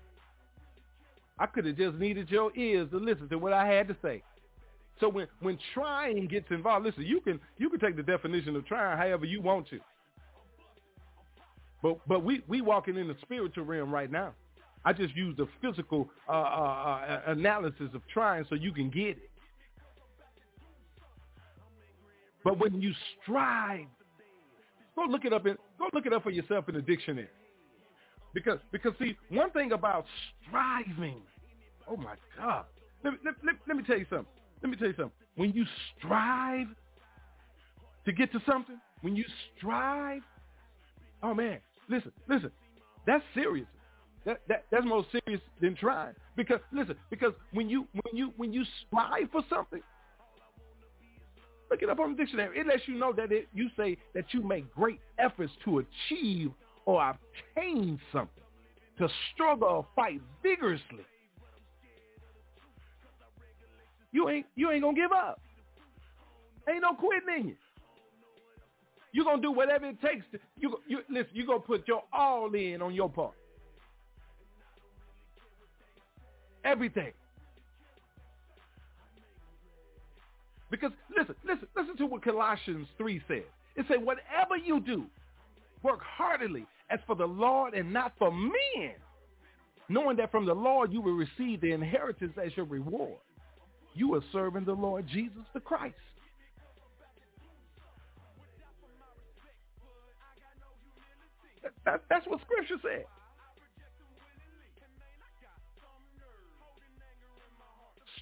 I 1.40 1.46
could 1.46 1.66
have 1.66 1.78
just 1.78 1.96
needed 1.96 2.30
your 2.30 2.52
ears 2.56 2.90
to 2.92 2.98
listen 2.98 3.30
to 3.30 3.38
what 3.38 3.54
I 3.54 3.66
had 3.66 3.88
to 3.88 3.96
say. 4.02 4.22
So 5.00 5.08
when, 5.08 5.28
when 5.40 5.58
trying 5.74 6.28
gets 6.28 6.48
involved, 6.52 6.86
listen, 6.86 7.04
you 7.04 7.22
can 7.22 7.40
you 7.58 7.70
can 7.70 7.80
take 7.80 7.96
the 7.96 8.04
definition 8.04 8.56
of 8.58 8.66
trying 8.66 8.98
however 8.98 9.26
you 9.26 9.42
want 9.42 9.70
to. 9.70 9.80
But 11.82 12.06
but 12.08 12.24
we 12.26 12.42
we 12.48 12.60
walking 12.60 12.98
in 12.98 13.08
the 13.08 13.16
spiritual 13.22 13.64
realm 13.64 13.92
right 13.92 14.12
now. 14.12 14.34
I 14.84 14.94
just 14.94 15.16
used 15.16 15.38
the 15.38 15.48
physical 15.62 16.10
uh, 16.28 16.32
uh, 16.32 16.36
uh, 16.36 17.22
analysis 17.28 17.90
of 17.94 18.02
trying 18.12 18.46
so 18.50 18.56
you 18.56 18.72
can 18.72 18.90
get 18.90 19.18
it. 19.18 19.29
But 22.44 22.60
when 22.60 22.82
you 22.82 22.94
strive, 23.22 23.88
go 24.96 25.06
look 25.10 25.26
it 25.26 25.34
up 25.34 25.46
in, 25.46 25.58
go 25.78 25.90
look 25.94 26.06
it 26.06 26.14
up 26.14 26.24
for 26.24 26.32
yourself 26.32 26.70
in 26.70 26.76
the 26.76 26.82
dictionary. 26.82 27.28
Because 28.34 28.60
because 28.72 28.94
see, 29.00 29.18
one 29.30 29.52
thing 29.52 29.72
about 29.72 30.06
striving, 30.48 31.22
oh 31.88 31.98
my 31.98 32.16
God. 32.38 32.66
Let 33.04 33.14
me, 33.14 33.20
let, 33.26 33.36
let, 33.44 33.56
let 33.68 33.78
me 33.78 33.84
tell 33.84 33.98
you 33.98 34.06
something. 34.10 34.28
Let 34.62 34.70
me 34.70 34.78
tell 34.78 34.88
you 34.88 34.94
something. 34.94 35.12
When 35.36 35.52
you 35.54 35.66
strive 35.98 36.68
to 38.06 38.12
get 38.12 38.32
to 38.34 38.40
something, 38.46 38.80
when 39.02 39.16
you 39.16 39.24
strive, 39.58 40.22
oh 41.24 41.34
man, 41.34 41.60
listen, 41.90 42.12
listen, 42.28 42.52
that's 43.08 43.24
serious. 43.34 43.68
That, 44.26 44.42
that 44.50 44.66
that's 44.70 44.86
more 44.86 45.06
serious 45.12 45.42
than 45.62 45.76
trying. 45.76 46.14
Because 46.36 46.60
listen, 46.72 46.96
because 47.10 47.34
when 47.54 47.70
you 47.70 47.88
when 47.94 48.16
you 48.16 48.34
when 48.38 48.52
you 48.52 48.64
strive 48.86 49.32
for 49.32 49.42
something, 49.50 49.82
Look 51.70 51.82
it 51.84 51.90
up 51.90 52.00
on 52.00 52.16
the 52.16 52.18
dictionary. 52.18 52.60
It 52.60 52.68
lets 52.68 52.88
you 52.88 52.96
know 52.96 53.14
that 53.14 53.32
it, 53.32 53.48
you 53.54 53.70
say 53.78 53.98
that 54.16 54.26
you 54.34 54.42
make 54.42 54.74
great 54.74 55.00
efforts 55.20 55.52
to 55.66 55.80
achieve 55.80 56.52
or 56.86 57.16
obtain 57.56 58.00
something. 58.12 58.44
to 58.98 59.08
struggle 59.34 59.68
or 59.68 59.88
fight 59.96 60.22
vigorously. 60.44 61.06
You 64.12 64.30
ain't 64.30 64.46
you 64.56 64.72
ain't 64.72 64.82
gonna 64.84 64.96
give 64.96 65.12
up. 65.12 65.40
Ain't 66.70 66.82
no 66.82 66.94
quitting 66.94 67.30
in 67.40 67.48
you. 67.50 67.56
You're 69.12 69.26
gonna 69.26 69.42
do 69.42 69.52
whatever 69.52 69.88
it 69.88 70.02
takes 70.02 70.26
to 70.32 70.40
you 70.58 70.80
you 70.88 71.00
listen, 71.10 71.30
you're 71.34 71.48
gonna 71.48 71.60
put 71.60 71.88
your 71.88 72.04
all 72.12 72.54
in 72.54 72.82
on 72.82 72.94
your 72.94 73.10
part. 73.10 73.34
Everything. 76.66 77.14
Because 80.70 80.92
listen, 81.16 81.36
listen, 81.46 81.68
listen 81.76 81.98
to 81.98 82.06
what 82.06 82.24
Colossians 82.24 82.88
3 82.98 83.22
says. 83.28 83.44
It 83.76 83.86
says, 83.88 83.98
whatever 84.04 84.58
you 84.58 84.80
do, 84.80 85.06
work 85.84 86.02
heartily 86.02 86.66
as 86.90 87.00
for 87.08 87.16
the 87.16 87.26
Lord 87.26 87.74
and 87.74 87.94
not 87.94 88.14
for 88.20 88.32
men, 88.32 88.94
knowing 89.88 90.18
that 90.18 90.32
from 90.32 90.46
the 90.46 90.54
Lord 90.54 90.92
you 90.92 91.02
will 91.02 91.14
receive 91.14 91.62
the 91.62 91.72
inheritance 91.72 92.34
as 92.44 92.56
your 92.56 92.66
reward. 92.66 93.20
You 93.96 94.16
are 94.16 94.24
serving 94.32 94.66
the 94.66 94.74
Lord 94.74 95.08
Jesus 95.08 95.42
the 95.54 95.60
Christ. 95.60 95.96
That, 101.86 102.02
that's 102.10 102.26
what 102.28 102.40
Scripture 102.42 102.78
said. 102.82 103.06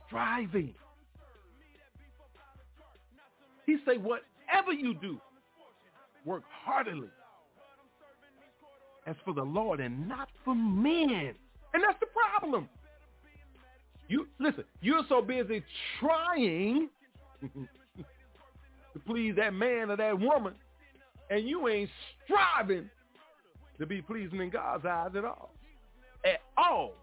Striving. 0.07 0.73
He 3.67 3.77
say, 3.85 3.97
whatever 3.97 4.71
you 4.71 4.95
do, 4.95 5.19
work 6.25 6.43
heartily 6.65 7.09
as 9.05 9.15
for 9.23 9.33
the 9.33 9.43
Lord 9.43 9.79
and 9.79 10.07
not 10.07 10.29
for 10.43 10.55
men. 10.55 11.33
And 11.73 11.83
that's 11.83 11.99
the 11.99 12.07
problem. 12.07 12.67
You 14.07 14.27
listen, 14.39 14.63
you're 14.81 15.03
so 15.09 15.21
busy 15.21 15.63
trying 15.99 16.89
to 17.41 18.99
please 19.05 19.35
that 19.35 19.53
man 19.53 19.91
or 19.91 19.97
that 19.97 20.17
woman, 20.17 20.53
and 21.29 21.47
you 21.47 21.67
ain't 21.67 21.89
striving 22.23 22.89
to 23.79 23.85
be 23.85 24.01
pleasing 24.01 24.41
in 24.41 24.49
God's 24.49 24.85
eyes 24.85 25.11
at 25.15 25.25
all. 25.25 25.53
At 26.25 26.39
all. 26.57 26.93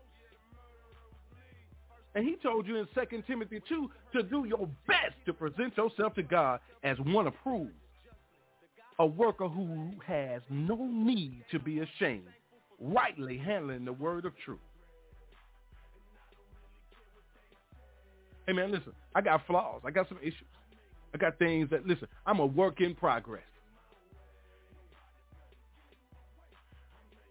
And 2.15 2.25
he 2.25 2.37
told 2.37 2.67
you 2.67 2.77
in 2.77 2.87
2 2.95 3.23
Timothy 3.27 3.61
2 3.69 3.91
to 4.12 4.23
do 4.23 4.45
your 4.45 4.69
best 4.87 5.15
to 5.27 5.33
present 5.33 5.77
yourself 5.77 6.15
to 6.15 6.23
God 6.23 6.61
as 6.85 6.97
one 7.01 7.27
approved, 7.27 7.73
a 8.99 9.07
worker 9.07 9.49
who 9.49 9.91
has 10.07 10.41
no 10.49 10.77
need 10.77 11.43
to 11.51 11.59
be 11.59 11.81
ashamed, 11.81 12.29
rightly 12.81 13.37
handling 13.37 13.85
the 13.85 13.93
word 13.93 14.27
of 14.27 14.33
truth. 14.45 14.59
Hey 18.47 18.53
man, 18.53 18.71
listen, 18.71 18.93
I 19.15 19.21
got 19.21 19.47
flaws. 19.47 19.81
I 19.85 19.91
got 19.91 20.09
some 20.09 20.19
issues. 20.19 20.45
I 21.15 21.19
got 21.19 21.39
things 21.39 21.71
that, 21.71 21.87
listen, 21.87 22.09
I'm 22.27 22.41
a 22.41 22.47
work 22.47 22.81
in 22.81 22.95
progress. 22.95 23.43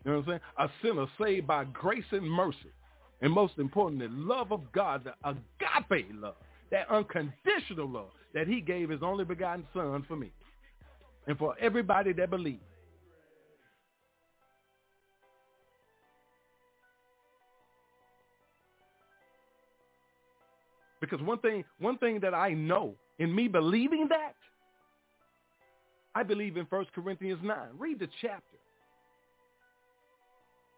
You 0.04 0.12
know 0.12 0.18
what 0.18 0.28
I'm 0.28 0.32
saying? 0.32 0.40
A 0.58 0.70
sinner 0.82 1.06
saved 1.22 1.48
by 1.48 1.66
grace 1.66 2.04
and 2.12 2.30
mercy. 2.30 2.72
And 3.24 3.32
most 3.32 3.58
importantly, 3.58 4.08
love 4.10 4.52
of 4.52 4.70
God, 4.74 5.06
the 5.06 5.14
agape 5.24 6.08
love, 6.14 6.36
that 6.72 6.90
unconditional 6.92 7.90
love 7.90 8.10
that 8.34 8.48
he 8.48 8.60
gave 8.60 8.90
his 8.90 9.02
only 9.02 9.24
begotten 9.24 9.66
son 9.74 10.04
for 10.10 10.18
me 10.18 10.30
and 11.26 11.38
for 11.38 11.56
everybody 11.62 12.12
that 12.12 12.30
believes. 12.30 12.60
Because 21.00 21.22
one 21.22 21.40
thing, 21.40 21.64
one 21.80 21.98
thing 22.00 22.20
that 22.20 22.34
I 22.34 22.50
know 22.50 22.96
in 23.20 23.34
me 23.34 23.48
believing 23.48 24.08
that, 24.10 24.36
I 26.14 26.24
believe 26.24 26.58
in 26.58 26.66
1 26.66 26.86
Corinthians 26.94 27.40
9. 27.42 27.58
Read 27.78 28.00
the 28.00 28.08
chapter. 28.22 28.58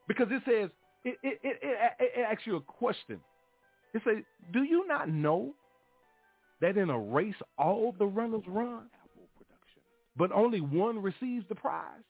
Because 0.07 0.27
it 0.29 0.43
says, 0.45 0.69
it, 1.05 1.17
it, 1.23 1.39
it, 1.43 1.59
it, 1.99 2.25
asks 2.29 2.43
you 2.45 2.57
a 2.57 2.61
question. 2.61 3.19
It 3.93 4.01
says, 4.05 4.17
do 4.51 4.63
you 4.63 4.85
not 4.87 5.07
know 5.07 5.53
that 6.59 6.77
in 6.77 6.89
a 6.89 6.99
race 6.99 7.35
all 7.57 7.95
the 7.97 8.05
runners 8.05 8.43
run, 8.47 8.87
but 10.17 10.31
only 10.31 10.59
one 10.59 11.01
receives 11.01 11.45
the 11.47 11.55
prize? 11.55 12.03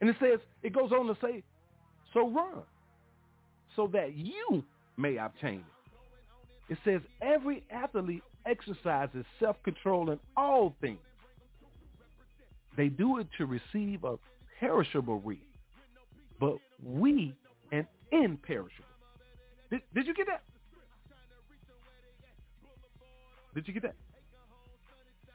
And 0.00 0.08
it 0.08 0.16
says, 0.20 0.38
it 0.62 0.72
goes 0.72 0.92
on 0.92 1.06
to 1.08 1.16
say, 1.20 1.42
so 2.14 2.30
run, 2.30 2.62
so 3.74 3.90
that 3.92 4.14
you 4.16 4.62
may 4.96 5.16
obtain 5.16 5.64
it. 6.68 6.72
It 6.72 6.78
says 6.84 7.00
every 7.20 7.64
athlete 7.70 8.22
exercises 8.46 9.24
self-control 9.40 10.10
in 10.10 10.20
all 10.36 10.74
things. 10.80 10.98
They 12.76 12.88
do 12.88 13.18
it 13.18 13.26
to 13.38 13.46
receive 13.46 14.04
a 14.04 14.16
perishable 14.60 15.20
wreath, 15.20 15.38
but 16.40 16.56
we 16.82 17.34
an 17.72 17.86
imperishable. 18.12 18.84
Did, 19.70 19.80
did 19.94 20.06
you 20.06 20.14
get 20.14 20.26
that? 20.26 20.42
Did 23.54 23.66
you 23.66 23.74
get 23.74 23.82
that? 23.82 23.96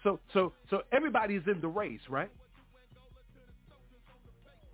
So 0.03 0.19
so 0.33 0.53
so 0.69 0.81
everybody's 0.91 1.43
in 1.47 1.61
the 1.61 1.67
race, 1.67 2.01
right? 2.09 2.31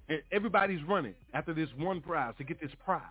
And 0.07 0.21
everybody's 0.31 0.83
running 0.83 1.13
after 1.33 1.53
this 1.53 1.69
one 1.77 2.01
prize 2.01 2.33
to 2.39 2.43
get 2.43 2.59
this 2.59 2.71
prize 2.83 3.03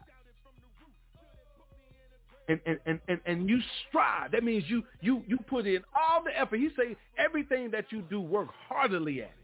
and, 2.49 2.61
and, 2.87 3.01
and, 3.09 3.21
and 3.27 3.49
you 3.49 3.61
strive. 3.89 4.33
That 4.33 4.43
means 4.43 4.65
you, 4.69 4.83
you, 5.01 5.23
you 5.27 5.37
put 5.37 5.67
in 5.67 5.83
all 5.95 6.25
the 6.25 6.37
effort. 6.39 6.59
He 6.59 6.69
say 6.77 6.97
everything 7.19 7.71
that 7.73 7.87
you 7.91 8.03
do, 8.03 8.21
work 8.21 8.49
heartily 8.69 9.23
at 9.23 9.29
it. 9.29 9.35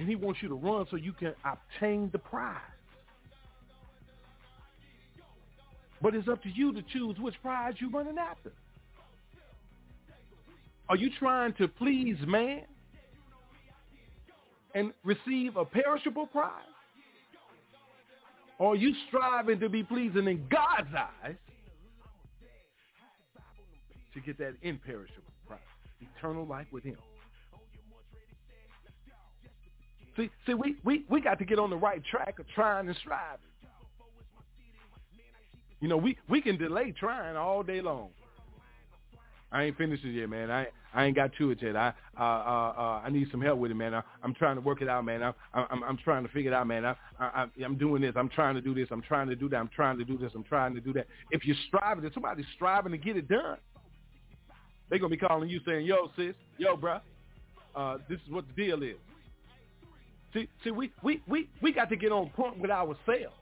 And 0.00 0.08
he 0.08 0.16
wants 0.16 0.40
you 0.42 0.48
to 0.48 0.54
run 0.54 0.86
so 0.90 0.96
you 0.96 1.12
can 1.12 1.34
obtain 1.44 2.08
the 2.10 2.18
prize. 2.18 2.56
But 6.00 6.14
it's 6.14 6.26
up 6.26 6.42
to 6.42 6.48
you 6.48 6.72
to 6.72 6.80
choose 6.90 7.18
which 7.18 7.34
prize 7.42 7.74
you're 7.78 7.90
running 7.90 8.16
after. 8.16 8.50
Are 10.88 10.96
you 10.96 11.10
trying 11.18 11.52
to 11.54 11.68
please 11.68 12.16
man 12.26 12.62
and 14.74 14.94
receive 15.04 15.58
a 15.58 15.66
perishable 15.66 16.26
prize? 16.26 16.64
Or 18.58 18.72
are 18.72 18.76
you 18.76 18.94
striving 19.08 19.60
to 19.60 19.68
be 19.68 19.82
pleasing 19.82 20.26
in 20.26 20.46
God's 20.48 20.94
eyes 20.96 21.36
to 24.14 24.20
get 24.20 24.38
that 24.38 24.54
imperishable 24.62 25.32
prize, 25.46 25.60
eternal 26.00 26.46
life 26.46 26.68
with 26.72 26.84
him? 26.84 26.96
See, 30.16 30.30
see, 30.46 30.54
we, 30.54 30.76
we, 30.84 31.04
we 31.08 31.20
got 31.20 31.38
to 31.38 31.44
get 31.44 31.58
on 31.58 31.70
the 31.70 31.76
right 31.76 32.02
track 32.10 32.38
of 32.38 32.46
trying 32.54 32.88
and 32.88 32.96
striving. 32.96 33.38
You 35.80 35.88
know, 35.88 35.96
we, 35.96 36.18
we 36.28 36.42
can 36.42 36.58
delay 36.58 36.92
trying 36.92 37.36
all 37.36 37.62
day 37.62 37.80
long. 37.80 38.10
I 39.52 39.64
ain't 39.64 39.76
finished 39.76 40.04
it 40.04 40.12
yet, 40.12 40.28
man. 40.28 40.50
I 40.50 40.68
I 40.92 41.04
ain't 41.04 41.16
got 41.16 41.32
to 41.38 41.50
it 41.50 41.58
yet. 41.60 41.76
I 41.76 41.92
uh, 42.18 42.22
uh, 42.22 42.24
uh, 42.24 43.00
I 43.04 43.10
need 43.10 43.28
some 43.30 43.40
help 43.40 43.58
with 43.58 43.70
it, 43.70 43.74
man. 43.74 43.94
I, 43.94 44.02
I'm 44.22 44.34
trying 44.34 44.56
to 44.56 44.60
work 44.60 44.80
it 44.80 44.88
out, 44.88 45.04
man. 45.04 45.22
I, 45.22 45.32
I'm 45.54 45.82
I'm 45.82 45.96
trying 45.96 46.24
to 46.24 46.28
figure 46.32 46.52
it 46.52 46.54
out, 46.54 46.66
man. 46.66 46.84
I, 46.84 46.94
I 47.18 47.46
I'm 47.64 47.76
doing 47.76 48.02
this. 48.02 48.12
I'm 48.16 48.28
trying 48.28 48.54
to 48.54 48.60
do 48.60 48.74
this. 48.74 48.88
I'm 48.90 49.02
trying 49.02 49.28
to 49.28 49.36
do 49.36 49.48
that. 49.48 49.56
I'm 49.56 49.70
trying 49.74 49.98
to 49.98 50.04
do 50.04 50.16
this. 50.16 50.30
I'm 50.34 50.44
trying 50.44 50.74
to 50.74 50.80
do 50.80 50.92
that. 50.92 51.06
If 51.30 51.44
you're 51.44 51.56
striving, 51.66 52.04
if 52.04 52.14
somebody's 52.14 52.46
striving 52.54 52.92
to 52.92 52.98
get 52.98 53.16
it 53.16 53.28
done, 53.28 53.56
they're 54.88 54.98
gonna 55.00 55.10
be 55.10 55.16
calling 55.16 55.48
you 55.48 55.60
saying, 55.66 55.84
"Yo, 55.84 56.10
sis, 56.16 56.34
yo, 56.58 56.76
bruh, 56.76 57.00
uh, 57.74 57.98
this 58.08 58.20
is 58.24 58.30
what 58.30 58.44
the 58.46 58.52
deal 58.52 58.82
is." 58.82 58.96
See, 60.32 60.48
see, 60.62 60.70
we 60.70 60.92
we 61.02 61.22
we 61.26 61.48
we 61.60 61.72
got 61.72 61.88
to 61.88 61.96
get 61.96 62.12
on 62.12 62.30
point 62.30 62.58
with 62.58 62.70
ourselves. 62.70 63.34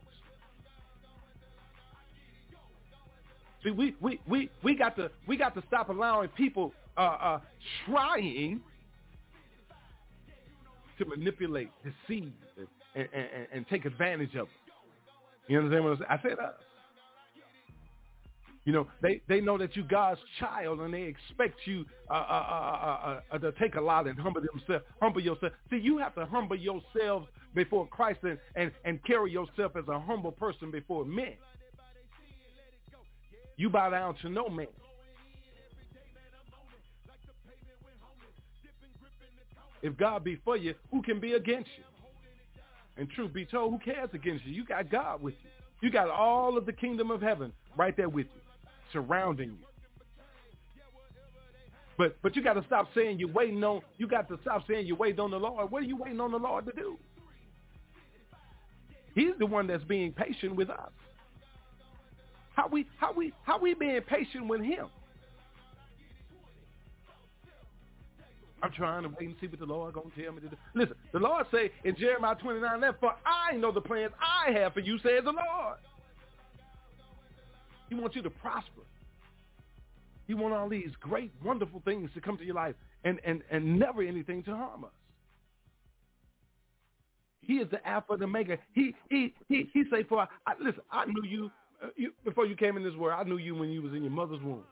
See, 3.65 3.73
we, 3.73 3.95
we, 4.01 4.21
we, 4.27 4.51
we 4.63 4.77
got 4.77 4.97
to 4.97 5.11
we 5.27 5.37
got 5.37 5.55
to 5.55 5.63
stop 5.67 5.89
allowing 5.89 6.29
people 6.31 6.73
uh, 6.97 7.01
uh, 7.01 7.41
trying 7.87 8.61
to 10.99 11.05
manipulate, 11.05 11.71
deceive, 11.83 12.33
and, 12.95 13.09
and, 13.13 13.47
and, 13.53 13.69
take 13.69 13.85
advantage 13.85 14.35
of 14.35 14.47
us. 14.47 14.53
You 15.49 15.59
understand 15.59 15.85
what 15.85 15.91
I'm 15.93 15.99
saying? 15.99 16.11
I 16.11 16.23
said 16.23 16.39
us. 16.39 16.55
You 18.69 18.75
know, 18.75 18.87
they, 19.01 19.23
they 19.29 19.41
know 19.41 19.57
that 19.57 19.77
you 19.77 19.83
God's 19.83 20.21
child 20.39 20.81
and 20.81 20.93
they 20.93 21.05
expect 21.05 21.61
you 21.65 21.87
uh, 22.11 22.13
uh, 22.13 22.19
uh, 22.19 23.21
uh, 23.33 23.39
to 23.39 23.51
take 23.53 23.77
a 23.77 23.81
lot 23.81 24.07
and 24.07 24.21
humble 24.21 24.43
themselves, 24.43 24.85
humble 25.01 25.23
yourself. 25.23 25.55
See, 25.71 25.79
you 25.79 25.97
have 25.97 26.15
to 26.17 26.27
humble 26.27 26.55
yourselves 26.55 27.29
before 27.55 27.87
Christ 27.87 28.19
and, 28.25 28.37
and, 28.57 28.71
and 28.85 29.03
carry 29.07 29.33
yourself 29.33 29.73
as 29.75 29.89
a 29.89 29.99
humble 29.99 30.33
person 30.33 30.71
before 30.71 31.07
men. 31.07 31.33
You 33.57 33.71
bow 33.71 33.89
down 33.89 34.17
to 34.17 34.29
no 34.29 34.51
man. 34.51 34.67
If 39.81 39.97
God 39.97 40.25
be 40.25 40.39
for 40.45 40.59
you, 40.59 40.75
who 40.91 41.01
can 41.01 41.21
be 41.21 41.33
against 41.33 41.71
you? 41.79 41.85
And 42.99 43.09
truth 43.09 43.33
be 43.33 43.47
told, 43.47 43.73
who 43.73 43.79
cares 43.79 44.11
against 44.13 44.45
you? 44.45 44.53
You 44.53 44.67
got 44.67 44.91
God 44.91 45.23
with 45.23 45.37
you. 45.43 45.49
You 45.81 45.91
got 45.91 46.11
all 46.11 46.59
of 46.59 46.67
the 46.67 46.73
kingdom 46.75 47.11
of 47.11 47.23
heaven 47.23 47.51
right 47.75 47.97
there 47.97 48.11
with 48.11 48.27
you, 48.27 48.43
surrounding 48.93 49.51
you. 49.51 49.67
But 51.97 52.17
but 52.23 52.37
you 52.37 52.43
got 52.43 52.55
to 52.55 52.65
stop 52.67 52.89
saying 52.95 53.19
you're 53.19 53.33
waiting 53.33 53.63
on. 53.65 53.83
You 53.99 54.07
got 54.07 54.29
to 54.29 54.39
stop 54.43 54.65
saying 54.69 54.87
you're 54.87 54.97
waiting 54.97 55.21
on 55.21 55.33
the 55.33 55.39
Lord. 55.39 55.71
What 55.71 55.83
are 55.83 55.87
you 55.87 55.97
waiting 55.97 56.21
on 56.21 56.31
the 56.31 56.39
Lord 56.39 56.65
to 56.67 56.73
do? 56.73 56.97
He's 59.15 59.33
the 59.39 59.47
one 59.47 59.67
that's 59.67 59.83
being 59.85 60.13
patient 60.13 60.55
with 60.55 60.71
us. 60.71 60.91
How 62.55 62.69
we 62.69 62.87
how 62.99 63.13
we 63.13 63.33
how 63.43 63.59
we 63.59 63.75
being 63.75 64.01
patient 64.03 64.47
with 64.47 64.63
Him? 64.63 64.87
I'm 68.63 68.73
trying 68.73 69.05
to 69.05 69.09
wait 69.09 69.29
and 69.29 69.37
see 69.41 69.47
what 69.47 69.59
the 69.59 69.67
Lord 69.67 69.95
gonna 69.95 70.11
tell 70.21 70.33
me 70.33 70.41
to 70.41 70.49
do. 70.49 70.57
Listen, 70.75 70.97
the 71.13 71.19
Lord 71.19 71.47
say 71.53 71.71
in 71.85 71.97
Jeremiah 71.97 72.35
29, 72.35 72.79
11, 72.79 72.97
for 73.01 73.15
I 73.25 73.57
know 73.57 73.71
the 73.71 73.81
plans 73.81 74.13
I 74.21 74.53
have 74.53 74.75
for 74.75 74.81
you, 74.81 74.99
says 74.99 75.25
the 75.25 75.33
Lord. 75.33 75.79
He 77.89 77.95
wants 77.95 78.17
you 78.17 78.23
to 78.23 78.31
prosper. 78.31 78.83
He 80.27 80.35
wants 80.35 80.57
all 80.59 80.69
these 80.69 80.91
great, 81.01 81.33
wonderful 81.43 81.81
things 81.85 82.11
to 82.15 82.21
come 82.21 82.37
to 82.37 82.45
your 82.45 82.55
life 82.55 82.75
and, 83.05 83.19
and, 83.25 83.43
and 83.51 83.79
never 83.79 84.03
anything 84.03 84.43
to 84.45 84.55
harm 84.55 84.85
us. 84.85 84.91
He 87.41 87.55
is 87.55 87.71
the 87.71 87.87
Alpha 87.89 88.13
and 88.13 88.23
Omega. 88.23 88.59
He 88.75 88.95
he 89.09 89.33
he 89.49 89.71
he 89.73 89.85
say 89.91 90.03
for 90.03 90.29
I, 90.47 90.53
listen. 90.63 90.83
I 90.91 91.07
knew 91.07 91.25
you, 91.25 91.51
uh, 91.83 91.89
you 91.97 92.13
before 92.23 92.45
you 92.45 92.55
came 92.55 92.77
in 92.77 92.85
this 92.85 92.95
world. 92.95 93.19
I 93.19 93.27
knew 93.27 93.39
you 93.39 93.55
when 93.55 93.71
you 93.71 93.81
was 93.81 93.95
in 93.95 94.03
your 94.03 94.13
mother's 94.13 94.43
womb. 94.43 94.65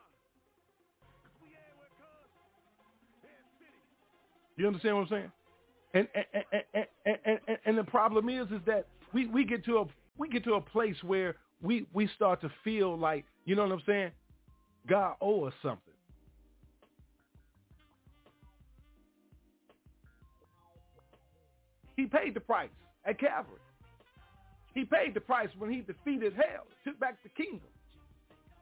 You 4.58 4.66
understand 4.66 4.96
what 4.96 5.02
I'm 5.04 5.08
saying? 5.08 5.32
And 5.94 6.08
and, 6.14 6.64
and, 6.74 6.86
and, 7.24 7.38
and, 7.48 7.58
and 7.64 7.78
the 7.78 7.84
problem 7.84 8.28
is 8.28 8.46
is 8.48 8.60
that 8.66 8.88
we, 9.14 9.26
we 9.26 9.46
get 9.46 9.64
to 9.64 9.78
a 9.78 9.84
we 10.18 10.28
get 10.28 10.44
to 10.44 10.54
a 10.54 10.60
place 10.60 10.96
where 11.02 11.36
we, 11.62 11.86
we 11.92 12.08
start 12.14 12.40
to 12.42 12.50
feel 12.64 12.96
like, 12.96 13.24
you 13.44 13.54
know 13.54 13.62
what 13.62 13.72
I'm 13.72 13.82
saying? 13.86 14.10
God 14.86 15.14
owe 15.20 15.44
us 15.44 15.54
something. 15.62 15.80
He 21.96 22.04
paid 22.06 22.34
the 22.34 22.40
price 22.40 22.68
at 23.04 23.18
Calvary. 23.18 23.60
He 24.74 24.84
paid 24.84 25.14
the 25.14 25.20
price 25.20 25.48
when 25.56 25.70
he 25.70 25.80
defeated 25.80 26.34
hell, 26.34 26.64
took 26.84 27.00
back 27.00 27.16
the 27.22 27.30
kingdom, 27.30 27.68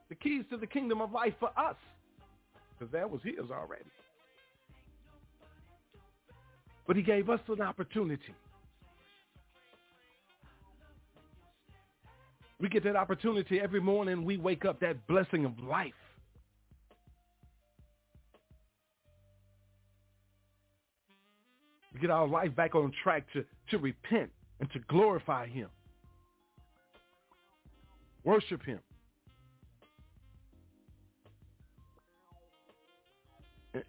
the 0.09 0.15
keys 0.15 0.45
to 0.51 0.57
the 0.57 0.67
kingdom 0.67 1.01
of 1.01 1.11
life 1.11 1.35
for 1.41 1.51
us, 1.59 1.75
because 2.79 2.93
that 2.93 3.11
was 3.11 3.21
his 3.25 3.51
already. 3.51 3.83
But 6.87 6.97
he 6.97 7.03
gave 7.03 7.29
us 7.29 7.41
an 7.49 7.61
opportunity. 7.61 8.35
We 12.65 12.71
get 12.71 12.83
that 12.85 12.97
opportunity 12.97 13.61
every 13.61 13.79
morning. 13.79 14.25
We 14.25 14.39
wake 14.39 14.65
up 14.65 14.81
that 14.81 15.07
blessing 15.07 15.45
of 15.45 15.53
life. 15.59 15.93
We 21.93 22.01
get 22.01 22.09
our 22.09 22.27
life 22.27 22.57
back 22.57 22.75
on 22.75 22.91
track 23.03 23.27
to, 23.35 23.45
to 23.69 23.77
repent 23.77 24.31
and 24.61 24.73
to 24.73 24.79
glorify 24.89 25.47
him. 25.47 25.69
Worship 28.25 28.65
him. 28.65 28.81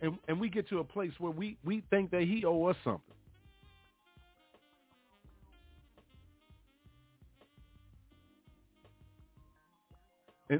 and, 0.01 0.17
and 0.27 0.37
we 0.37 0.49
get 0.49 0.67
to 0.67 0.79
a 0.79 0.83
place 0.83 1.13
where 1.19 1.31
we, 1.31 1.57
we 1.63 1.81
think 1.89 2.11
that 2.11 2.23
he 2.23 2.43
owe 2.43 2.65
us 2.65 2.75
something. 2.83 3.15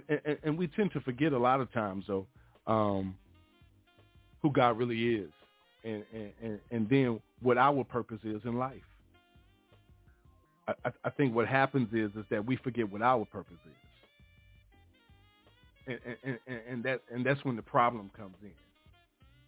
And, 0.09 0.37
and, 0.43 0.57
we 0.57 0.67
tend 0.67 0.91
to 0.93 1.01
forget 1.01 1.33
a 1.33 1.37
lot 1.37 1.61
of 1.61 1.71
times, 1.71 2.05
though, 2.07 2.25
um, 2.67 3.15
who 4.41 4.51
God 4.51 4.77
really 4.77 5.15
is, 5.15 5.29
and, 5.83 6.03
and, 6.41 6.59
and 6.71 6.89
then 6.89 7.19
what 7.41 7.57
our 7.57 7.83
purpose 7.83 8.19
is 8.23 8.41
in 8.45 8.57
life. 8.57 8.81
I, 10.67 10.91
I 11.03 11.09
think 11.11 11.35
what 11.35 11.47
happens 11.47 11.89
is 11.93 12.11
is 12.15 12.25
that 12.31 12.45
we 12.45 12.55
forget 12.57 12.91
what 12.91 13.01
our 13.01 13.25
purpose 13.25 13.57
is, 15.87 15.99
and, 16.05 16.17
and, 16.23 16.39
and, 16.47 16.59
and 16.69 16.83
that 16.83 17.01
and 17.13 17.25
that's 17.25 17.43
when 17.45 17.55
the 17.55 17.61
problem 17.61 18.09
comes 18.17 18.35
in. 18.41 18.51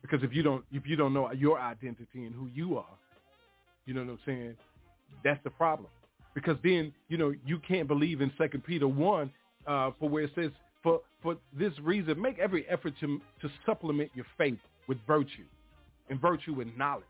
Because 0.01 0.23
if 0.23 0.33
you 0.33 0.43
don't 0.43 0.63
if 0.71 0.85
you 0.85 0.95
don't 0.95 1.13
know 1.13 1.31
your 1.31 1.59
identity 1.59 2.25
and 2.25 2.35
who 2.35 2.47
you 2.53 2.77
are, 2.77 2.85
you 3.85 3.93
know 3.93 4.01
what 4.01 4.11
I'm 4.11 4.19
saying? 4.25 4.55
That's 5.23 5.43
the 5.43 5.49
problem. 5.49 5.89
Because 6.35 6.57
then, 6.63 6.93
you 7.07 7.17
know, 7.17 7.33
you 7.45 7.57
can't 7.67 7.87
believe 7.87 8.21
in 8.21 8.31
Second 8.37 8.63
Peter 8.63 8.87
one, 8.87 9.31
uh, 9.67 9.91
for 9.99 10.09
where 10.09 10.23
it 10.23 10.31
says, 10.35 10.51
for 10.81 11.01
for 11.21 11.37
this 11.57 11.73
reason, 11.81 12.21
make 12.21 12.39
every 12.39 12.67
effort 12.69 12.93
to 13.01 13.19
to 13.41 13.49
supplement 13.65 14.09
your 14.15 14.25
faith 14.37 14.59
with 14.87 14.97
virtue, 15.05 15.45
and 16.09 16.19
virtue 16.19 16.53
with 16.53 16.67
knowledge, 16.77 17.03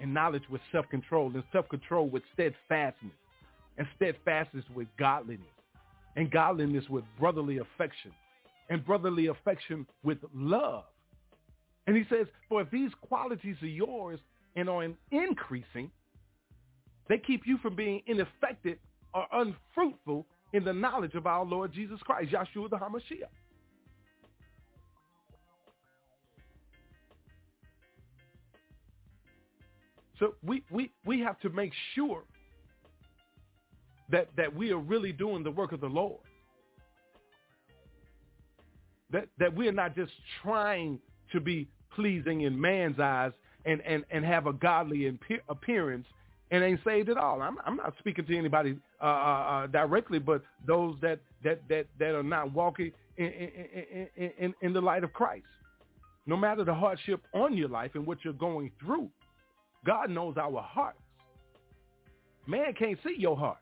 and 0.00 0.12
knowledge 0.12 0.44
with 0.50 0.60
self 0.72 0.88
control, 0.88 1.30
and 1.34 1.44
self 1.52 1.68
control 1.68 2.08
with 2.08 2.22
steadfastness, 2.32 3.12
and 3.78 3.86
steadfastness 3.96 4.64
with 4.74 4.88
godliness, 4.98 5.46
and 6.16 6.30
godliness 6.30 6.88
with 6.88 7.04
brotherly 7.18 7.58
affection, 7.58 8.12
and 8.70 8.84
brotherly 8.84 9.26
affection 9.26 9.86
with 10.02 10.18
love. 10.34 10.84
And 11.86 11.96
he 11.96 12.04
says, 12.08 12.26
for 12.48 12.62
if 12.62 12.70
these 12.70 12.90
qualities 13.00 13.56
are 13.62 13.66
yours 13.66 14.20
and 14.54 14.68
are 14.68 14.86
increasing, 15.10 15.90
they 17.08 17.18
keep 17.18 17.42
you 17.46 17.58
from 17.58 17.74
being 17.74 18.00
ineffective 18.06 18.78
or 19.12 19.26
unfruitful 19.32 20.24
in 20.52 20.64
the 20.64 20.72
knowledge 20.72 21.14
of 21.14 21.26
our 21.26 21.44
Lord 21.44 21.72
Jesus 21.72 22.00
Christ, 22.02 22.32
Yahshua 22.32 22.70
the 22.70 22.76
HaMashiach. 22.76 23.28
So 30.18 30.34
we, 30.42 30.62
we, 30.70 30.92
we 31.06 31.20
have 31.20 31.40
to 31.40 31.48
make 31.48 31.72
sure 31.94 32.24
that, 34.10 34.28
that 34.36 34.54
we 34.54 34.70
are 34.70 34.78
really 34.78 35.12
doing 35.12 35.42
the 35.42 35.50
work 35.50 35.72
of 35.72 35.80
the 35.80 35.88
Lord. 35.88 36.20
That, 39.10 39.28
that 39.38 39.56
we 39.56 39.66
are 39.66 39.72
not 39.72 39.96
just 39.96 40.12
trying 40.42 41.00
to 41.32 41.40
be 41.40 41.68
pleasing 41.94 42.42
in 42.42 42.60
man's 42.60 43.00
eyes 43.00 43.32
and, 43.64 43.80
and, 43.80 44.04
and 44.10 44.24
have 44.24 44.46
a 44.46 44.52
godly 44.52 45.18
appearance 45.48 46.06
and 46.50 46.64
ain't 46.64 46.80
saved 46.84 47.08
at 47.08 47.16
all. 47.16 47.42
I'm, 47.42 47.56
I'm 47.64 47.76
not 47.76 47.94
speaking 47.98 48.26
to 48.26 48.36
anybody 48.36 48.76
uh, 49.00 49.04
uh, 49.04 49.08
uh, 49.08 49.66
directly, 49.68 50.18
but 50.18 50.42
those 50.66 50.96
that, 51.00 51.20
that, 51.44 51.60
that, 51.68 51.86
that 51.98 52.14
are 52.14 52.22
not 52.22 52.52
walking 52.52 52.92
in, 53.16 53.26
in, 54.16 54.30
in, 54.38 54.54
in 54.62 54.72
the 54.72 54.80
light 54.80 55.04
of 55.04 55.12
Christ. 55.12 55.46
No 56.26 56.36
matter 56.36 56.64
the 56.64 56.74
hardship 56.74 57.22
on 57.34 57.56
your 57.56 57.68
life 57.68 57.92
and 57.94 58.06
what 58.06 58.18
you're 58.24 58.32
going 58.32 58.70
through, 58.80 59.08
God 59.86 60.10
knows 60.10 60.36
our 60.36 60.62
hearts. 60.62 60.98
Man 62.46 62.72
can't 62.78 62.98
see 63.04 63.14
your 63.16 63.36
heart. 63.36 63.58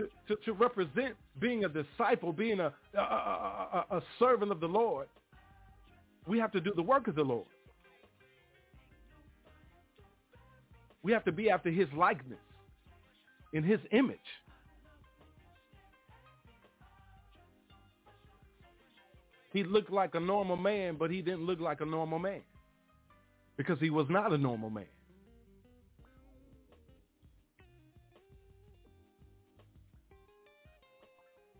to, 0.00 0.34
to, 0.34 0.42
to 0.44 0.52
represent 0.52 1.14
being 1.38 1.64
a 1.64 1.68
disciple, 1.68 2.32
being 2.32 2.60
a, 2.60 2.72
a, 2.96 3.00
a, 3.00 3.84
a 3.90 4.02
servant 4.18 4.50
of 4.50 4.60
the 4.60 4.66
Lord, 4.66 5.08
we 6.26 6.38
have 6.38 6.52
to 6.52 6.60
do 6.60 6.72
the 6.74 6.82
work 6.82 7.08
of 7.08 7.14
the 7.14 7.22
Lord. 7.22 7.46
We 11.02 11.12
have 11.12 11.24
to 11.24 11.32
be 11.32 11.50
after 11.50 11.70
his 11.70 11.88
likeness, 11.96 12.38
in 13.52 13.64
his 13.64 13.80
image. 13.90 14.18
He 19.52 19.64
looked 19.64 19.90
like 19.90 20.14
a 20.14 20.20
normal 20.20 20.56
man, 20.56 20.96
but 20.98 21.10
he 21.10 21.22
didn't 21.22 21.44
look 21.44 21.58
like 21.58 21.80
a 21.80 21.84
normal 21.86 22.18
man 22.18 22.42
because 23.56 23.80
he 23.80 23.90
was 23.90 24.06
not 24.08 24.32
a 24.32 24.38
normal 24.38 24.70
man. 24.70 24.86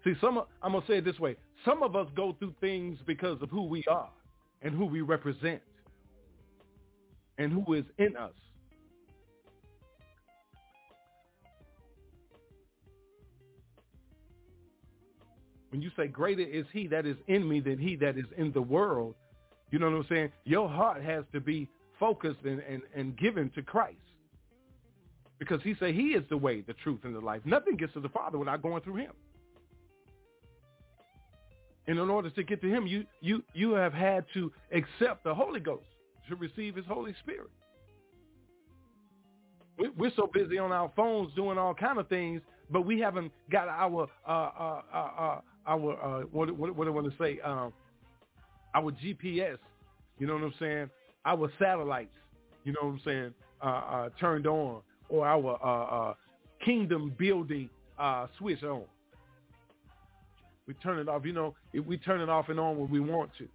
See, 0.04 0.14
some 0.20 0.42
I'm 0.62 0.72
gonna 0.72 0.84
say 0.86 0.98
it 0.98 1.04
this 1.04 1.18
way: 1.18 1.36
some 1.64 1.82
of 1.82 1.96
us 1.96 2.06
go 2.14 2.36
through 2.38 2.54
things 2.60 2.98
because 3.06 3.42
of 3.42 3.50
who 3.50 3.64
we 3.64 3.84
are 3.90 4.08
and 4.62 4.74
who 4.74 4.86
we 4.86 5.00
represent 5.00 5.60
and 7.38 7.52
who 7.52 7.74
is 7.74 7.84
in 7.98 8.16
us. 8.16 8.32
When 15.70 15.80
you 15.80 15.90
say 15.96 16.08
greater 16.08 16.42
is 16.42 16.66
he 16.72 16.88
that 16.88 17.06
is 17.06 17.16
in 17.28 17.48
me 17.48 17.60
than 17.60 17.78
he 17.78 17.96
that 17.96 18.18
is 18.18 18.26
in 18.36 18.52
the 18.52 18.60
world, 18.60 19.14
you 19.70 19.78
know 19.78 19.88
what 19.88 19.96
I'm 19.98 20.06
saying? 20.08 20.32
Your 20.44 20.68
heart 20.68 21.02
has 21.02 21.24
to 21.32 21.40
be 21.40 21.68
focused 21.98 22.40
and, 22.44 22.60
and, 22.60 22.82
and 22.94 23.16
given 23.16 23.50
to 23.50 23.62
Christ. 23.62 23.96
Because 25.38 25.62
he 25.62 25.74
said 25.78 25.94
he 25.94 26.08
is 26.08 26.24
the 26.28 26.36
way, 26.36 26.60
the 26.60 26.74
truth, 26.74 27.00
and 27.04 27.14
the 27.14 27.20
life. 27.20 27.40
Nothing 27.44 27.76
gets 27.76 27.92
to 27.94 28.00
the 28.00 28.08
Father 28.08 28.36
without 28.36 28.62
going 28.62 28.82
through 28.82 28.96
him. 28.96 29.12
And 31.90 31.98
in 31.98 32.08
order 32.08 32.30
to 32.30 32.42
get 32.44 32.62
to 32.62 32.68
him, 32.68 32.86
you, 32.86 33.04
you, 33.20 33.42
you 33.52 33.72
have 33.72 33.92
had 33.92 34.24
to 34.34 34.52
accept 34.70 35.24
the 35.24 35.34
Holy 35.34 35.58
Ghost. 35.58 35.88
to 36.28 36.36
receive 36.36 36.76
his 36.76 36.86
Holy 36.86 37.12
Spirit. 37.18 37.50
We're 39.98 40.12
so 40.14 40.30
busy 40.32 40.56
on 40.56 40.70
our 40.70 40.92
phones 40.94 41.34
doing 41.34 41.58
all 41.58 41.74
kind 41.74 41.98
of 41.98 42.06
things, 42.06 42.42
but 42.70 42.82
we 42.82 43.00
haven't 43.00 43.32
got 43.50 43.66
our 43.66 44.06
uh, 44.24 44.30
uh, 44.30 44.82
uh, 44.94 44.96
uh 44.96 45.40
our 45.66 46.20
uh, 46.20 46.20
what, 46.30 46.56
what, 46.56 46.76
what 46.76 46.86
I 46.86 46.90
want 46.90 47.10
to 47.10 47.18
say? 47.18 47.40
Um, 47.40 47.72
our 48.72 48.92
GPS. 48.92 49.58
You 50.20 50.28
know 50.28 50.34
what 50.34 50.44
I'm 50.44 50.54
saying? 50.60 50.90
Our 51.26 51.50
satellites. 51.58 52.14
You 52.62 52.72
know 52.72 52.82
what 52.82 52.92
I'm 52.92 53.00
saying? 53.04 53.34
Uh, 53.60 54.10
turned 54.20 54.46
on, 54.46 54.82
or 55.08 55.26
our 55.26 56.16
kingdom 56.64 57.16
building 57.18 57.68
switch 58.38 58.62
on. 58.62 58.84
We 60.70 60.74
turn 60.74 61.00
it 61.00 61.08
off. 61.08 61.22
You 61.24 61.32
know, 61.32 61.56
if 61.72 61.84
we 61.84 61.98
turn 61.98 62.20
it 62.20 62.28
off 62.28 62.48
and 62.48 62.60
on 62.60 62.78
when 62.78 62.88
we 62.88 63.00
want 63.00 63.30
to, 63.38 63.48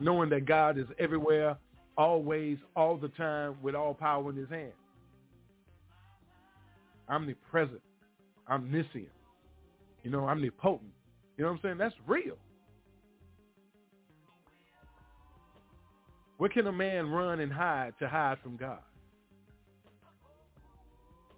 knowing 0.00 0.30
that 0.30 0.46
God 0.46 0.78
is 0.78 0.86
everywhere, 0.98 1.58
always, 1.98 2.56
all 2.74 2.96
the 2.96 3.08
time, 3.08 3.54
with 3.60 3.74
all 3.74 3.92
power 3.92 4.30
in 4.30 4.36
His 4.36 4.48
hand. 4.48 4.72
Omnipresent, 7.10 7.82
omniscient, 8.50 9.10
you 10.04 10.10
know, 10.10 10.26
omnipotent. 10.26 10.90
You 11.36 11.44
know 11.44 11.50
what 11.50 11.56
I'm 11.56 11.60
saying? 11.62 11.76
That's 11.76 11.94
real. 12.06 12.38
Where 16.38 16.48
can 16.48 16.66
a 16.66 16.72
man 16.72 17.10
run 17.10 17.40
and 17.40 17.52
hide 17.52 17.92
to 17.98 18.08
hide 18.08 18.38
from 18.42 18.56
God? 18.56 18.78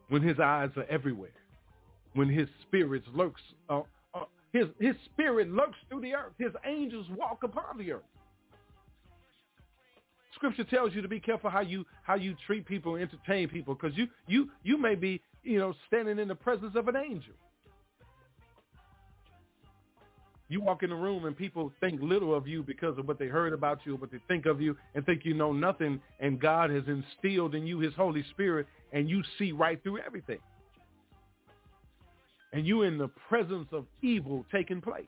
When 0.08 0.22
his 0.22 0.38
eyes 0.38 0.70
are 0.76 0.86
everywhere. 0.88 1.30
When 2.16 2.30
his 2.30 2.48
spirit 2.62 3.02
lurks, 3.14 3.42
uh, 3.68 3.82
uh, 4.14 4.24
his, 4.52 4.64
his 4.80 4.96
spirit 5.04 5.50
lurks 5.50 5.76
through 5.88 6.00
the 6.00 6.14
earth. 6.14 6.32
His 6.38 6.52
angels 6.64 7.06
walk 7.14 7.42
upon 7.44 7.76
the 7.78 7.92
earth. 7.92 8.02
Scripture 10.34 10.64
tells 10.64 10.94
you 10.94 11.02
to 11.02 11.08
be 11.08 11.20
careful 11.20 11.48
how 11.50 11.60
you 11.60 11.84
how 12.02 12.14
you 12.14 12.34
treat 12.46 12.66
people, 12.66 12.96
entertain 12.96 13.48
people, 13.48 13.74
because 13.74 13.96
you 13.96 14.06
you 14.26 14.50
you 14.64 14.78
may 14.78 14.94
be 14.94 15.20
you 15.42 15.58
know 15.58 15.74
standing 15.86 16.18
in 16.18 16.28
the 16.28 16.34
presence 16.34 16.74
of 16.74 16.88
an 16.88 16.96
angel. 16.96 17.34
You 20.48 20.60
walk 20.60 20.82
in 20.82 20.90
the 20.90 20.96
room 20.96 21.24
and 21.24 21.36
people 21.36 21.72
think 21.80 22.00
little 22.00 22.34
of 22.34 22.46
you 22.46 22.62
because 22.62 22.96
of 22.98 23.08
what 23.08 23.18
they 23.18 23.26
heard 23.26 23.52
about 23.52 23.80
you 23.84 23.96
what 23.96 24.12
they 24.12 24.20
think 24.28 24.46
of 24.46 24.60
you 24.60 24.76
and 24.94 25.04
think 25.04 25.22
you 25.24 25.34
know 25.34 25.52
nothing 25.52 26.00
and 26.20 26.40
God 26.40 26.70
has 26.70 26.84
instilled 26.86 27.54
in 27.54 27.66
you 27.66 27.80
his 27.80 27.94
Holy 27.94 28.24
Spirit 28.30 28.66
and 28.92 29.10
you 29.10 29.22
see 29.38 29.52
right 29.52 29.82
through 29.82 29.98
everything. 29.98 30.38
And 32.56 32.66
you 32.66 32.84
in 32.84 32.96
the 32.96 33.08
presence 33.28 33.68
of 33.70 33.84
evil 34.00 34.46
taking 34.50 34.80
place. 34.80 35.04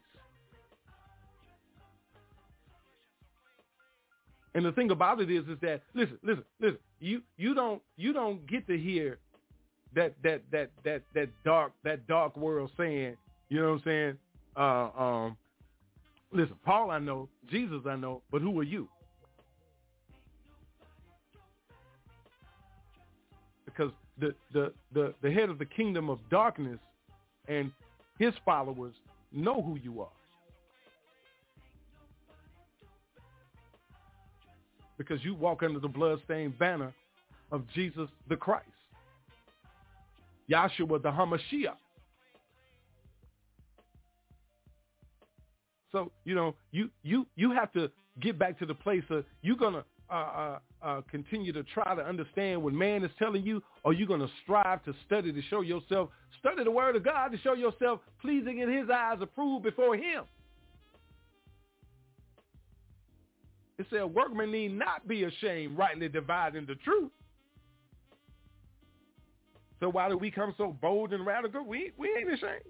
And 4.55 4.67
the 4.67 4.73
thing 4.73 4.91
about 4.91 5.19
it 5.23 5.31
is, 5.31 5.49
is 5.49 5.57
that 5.63 5.81
listen, 5.95 6.19
listen, 6.23 6.45
listen. 6.61 6.79
You 7.01 7.23
you 7.39 7.55
don't 7.55 7.81
you 7.97 8.13
don't 8.13 8.47
get 8.47 8.67
to 8.67 8.77
hear 8.77 9.19
that 9.95 10.15
that 10.23 10.43
that 10.53 10.71
that 10.85 11.01
that 11.15 11.31
dark 11.43 11.73
that 11.85 12.07
dark 12.07 12.37
world 12.37 12.71
saying, 12.77 13.17
you 13.49 13.61
know 13.61 13.69
what 13.69 13.73
I'm 13.73 13.83
saying? 13.83 14.19
Uh, 14.55 15.03
um, 15.03 15.37
listen, 16.31 16.57
Paul 16.67 16.91
I 16.91 16.99
know, 16.99 17.31
Jesus 17.51 17.81
I 17.89 17.97
know, 17.97 18.21
but 18.31 18.43
who 18.43 18.61
are 18.61 18.65
you? 18.65 18.91
Because 23.65 23.93
the, 24.19 24.35
the, 24.53 24.73
the, 24.93 25.15
the 25.23 25.31
head 25.31 25.49
of 25.49 25.59
the 25.59 25.65
kingdom 25.65 26.11
of 26.11 26.19
darkness 26.29 26.81
and 27.49 27.73
his 28.19 28.35
followers 28.45 28.95
know 29.33 29.63
who 29.63 29.79
you 29.83 30.01
are. 30.01 30.09
Because 34.97 35.23
you 35.25 35.35
walk 35.35 35.63
under 35.63 35.79
the 35.79 35.89
bloodstained 35.89 36.59
banner 36.59 36.93
of 37.53 37.63
Jesus 37.75 38.09
the 38.29 38.37
Christ. 38.37 38.67
Yahshua 40.51 41.03
the 41.03 41.11
Hamashiach. 41.11 41.77
So 45.93 46.11
you 46.25 46.35
know, 46.35 46.55
you 46.73 46.91
you 47.03 47.27
you 47.37 47.53
have 47.53 47.73
to 47.73 47.91
get 48.21 48.39
back 48.39 48.59
to 48.59 48.67
the 48.67 48.75
place 48.75 49.05
of 49.11 49.25
you're 49.43 49.57
gonna 49.57 49.85
uh, 50.11 50.15
uh, 50.15 50.59
uh, 50.83 51.01
continue 51.11 51.53
to 51.53 51.63
try 51.63 51.95
to 51.95 52.03
understand 52.03 52.63
what 52.63 52.73
man 52.73 53.05
is 53.05 53.11
telling 53.19 53.45
you, 53.45 53.63
or 53.85 53.93
you're 53.93 54.09
gonna 54.09 54.29
strive 54.43 54.83
to 54.85 54.95
study 55.07 55.33
to 55.33 55.43
show 55.43 55.61
yourself, 55.61 56.11
study 56.39 56.65
the 56.65 56.71
word 56.71 56.97
of 56.97 57.05
God 57.05 57.29
to 57.29 57.39
show 57.39 57.55
yourself 57.55 58.01
pleasing 58.21 58.61
in 58.61 58.73
His 58.73 58.89
eyes, 58.91 59.19
approved 59.21 59.65
before 59.65 59.97
Him. 59.97 60.25
It 63.79 63.87
said, 63.91 64.05
"Workman 64.05 64.51
need 64.51 64.77
not 64.77 65.07
be 65.07 65.25
ashamed, 65.25 65.77
rightly 65.77 66.09
dividing 66.09 66.67
the 66.67 66.75
truth." 66.77 67.13
So 69.81 69.89
why 69.89 70.09
do 70.09 70.17
we 70.17 70.31
come 70.31 70.55
so 70.59 70.77
bold 70.81 71.13
and 71.13 71.25
radical? 71.25 71.65
We 71.65 71.93
we 71.97 72.09
ain't 72.19 72.33
ashamed. 72.33 72.65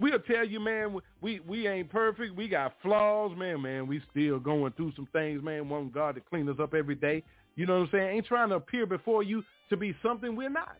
We'll 0.00 0.20
tell 0.20 0.46
you, 0.46 0.60
man, 0.60 0.96
we, 1.20 1.40
we 1.40 1.66
ain't 1.66 1.90
perfect. 1.90 2.36
We 2.36 2.46
got 2.48 2.74
flaws, 2.82 3.36
man, 3.36 3.60
man. 3.62 3.86
We 3.88 4.00
still 4.10 4.38
going 4.38 4.72
through 4.72 4.92
some 4.94 5.08
things, 5.12 5.42
man. 5.42 5.68
Want 5.68 5.92
God 5.92 6.14
to 6.14 6.20
clean 6.20 6.48
us 6.48 6.56
up 6.60 6.72
every 6.72 6.94
day. 6.94 7.24
You 7.56 7.66
know 7.66 7.80
what 7.80 7.86
I'm 7.86 7.90
saying? 7.92 8.16
Ain't 8.16 8.26
trying 8.26 8.50
to 8.50 8.56
appear 8.56 8.86
before 8.86 9.24
you 9.24 9.42
to 9.70 9.76
be 9.76 9.94
something 10.00 10.36
we're 10.36 10.50
not. 10.50 10.76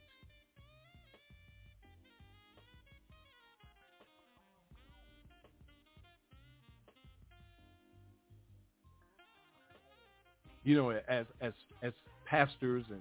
You 10.62 10.76
know, 10.76 10.90
as 10.90 11.24
as 11.40 11.52
as 11.82 11.92
pastors 12.26 12.84
and 12.90 13.00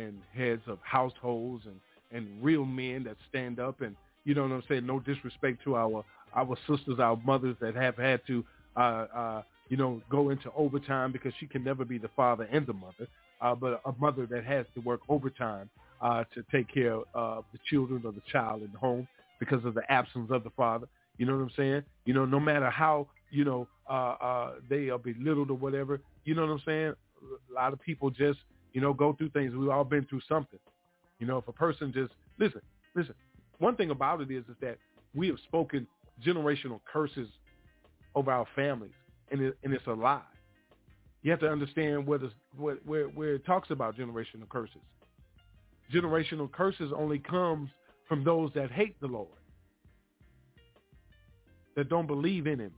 and 0.00 0.18
heads 0.34 0.62
of 0.66 0.78
households 0.82 1.64
and 1.64 1.80
and 2.12 2.28
real 2.44 2.64
men 2.64 3.02
that 3.04 3.16
stand 3.28 3.58
up 3.58 3.80
and 3.80 3.96
you 4.26 4.34
know 4.34 4.42
what 4.42 4.50
I'm 4.50 4.62
saying? 4.68 4.84
No 4.84 4.98
disrespect 5.00 5.62
to 5.64 5.76
our 5.76 6.04
our 6.34 6.56
sisters, 6.68 6.98
our 6.98 7.18
mothers 7.24 7.56
that 7.60 7.74
have 7.76 7.96
had 7.96 8.20
to, 8.26 8.44
uh, 8.76 8.80
uh, 8.80 9.42
you 9.70 9.76
know, 9.78 10.02
go 10.10 10.28
into 10.28 10.50
overtime 10.54 11.12
because 11.12 11.32
she 11.40 11.46
can 11.46 11.64
never 11.64 11.84
be 11.84 11.96
the 11.96 12.10
father 12.14 12.46
and 12.52 12.66
the 12.66 12.72
mother, 12.74 13.08
uh, 13.40 13.54
but 13.54 13.80
a 13.86 13.92
mother 13.98 14.26
that 14.26 14.44
has 14.44 14.66
to 14.74 14.80
work 14.80 15.00
overtime 15.08 15.70
uh, 16.02 16.24
to 16.34 16.44
take 16.52 16.72
care 16.74 16.98
of 17.14 17.44
the 17.52 17.58
children 17.70 18.02
or 18.04 18.12
the 18.12 18.20
child 18.30 18.62
in 18.62 18.70
the 18.72 18.78
home 18.78 19.08
because 19.38 19.64
of 19.64 19.74
the 19.74 19.90
absence 19.90 20.28
of 20.30 20.42
the 20.44 20.50
father. 20.50 20.88
You 21.18 21.24
know 21.24 21.36
what 21.36 21.42
I'm 21.42 21.50
saying? 21.56 21.82
You 22.04 22.12
know, 22.12 22.26
no 22.26 22.40
matter 22.40 22.68
how 22.68 23.06
you 23.30 23.44
know 23.44 23.68
uh, 23.88 24.16
uh, 24.20 24.50
they 24.68 24.90
are 24.90 24.98
belittled 24.98 25.50
or 25.50 25.56
whatever. 25.56 26.00
You 26.24 26.34
know 26.34 26.42
what 26.42 26.50
I'm 26.50 26.62
saying? 26.66 26.94
A 27.50 27.54
lot 27.54 27.72
of 27.72 27.80
people 27.80 28.10
just 28.10 28.40
you 28.72 28.80
know 28.80 28.92
go 28.92 29.12
through 29.12 29.30
things. 29.30 29.54
We've 29.54 29.70
all 29.70 29.84
been 29.84 30.04
through 30.04 30.22
something. 30.28 30.58
You 31.20 31.28
know, 31.28 31.38
if 31.38 31.46
a 31.46 31.52
person 31.52 31.92
just 31.94 32.12
listen, 32.38 32.60
listen 32.96 33.14
one 33.58 33.76
thing 33.76 33.90
about 33.90 34.20
it 34.20 34.30
is 34.30 34.44
is 34.48 34.56
that 34.60 34.78
we 35.14 35.28
have 35.28 35.38
spoken 35.46 35.86
generational 36.24 36.80
curses 36.90 37.28
over 38.14 38.30
our 38.30 38.46
families, 38.54 38.92
and 39.30 39.40
it, 39.40 39.58
and 39.62 39.72
it's 39.72 39.86
a 39.86 39.92
lie. 39.92 40.20
You 41.22 41.30
have 41.30 41.40
to 41.40 41.48
understand 41.48 42.06
where, 42.06 42.20
where, 42.56 42.76
where, 42.84 43.04
where 43.08 43.34
it 43.34 43.44
talks 43.44 43.70
about 43.70 43.96
generational 43.96 44.48
curses. 44.48 44.80
Generational 45.92 46.50
curses 46.50 46.92
only 46.96 47.18
comes 47.18 47.70
from 48.08 48.24
those 48.24 48.50
that 48.54 48.70
hate 48.70 49.00
the 49.00 49.06
Lord, 49.06 49.28
that 51.74 51.88
don't 51.88 52.06
believe 52.06 52.46
in 52.46 52.58
him, 52.58 52.72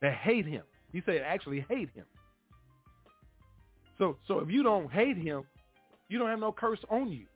that 0.00 0.14
hate 0.14 0.46
him. 0.46 0.62
He 0.92 1.02
said 1.04 1.22
actually 1.24 1.64
hate 1.68 1.90
him. 1.94 2.04
So, 3.98 4.16
so 4.26 4.40
if 4.40 4.50
you 4.50 4.62
don't 4.62 4.90
hate 4.90 5.16
him, 5.16 5.42
you 6.08 6.18
don't 6.18 6.28
have 6.28 6.40
no 6.40 6.52
curse 6.52 6.80
on 6.90 7.10
you. 7.10 7.26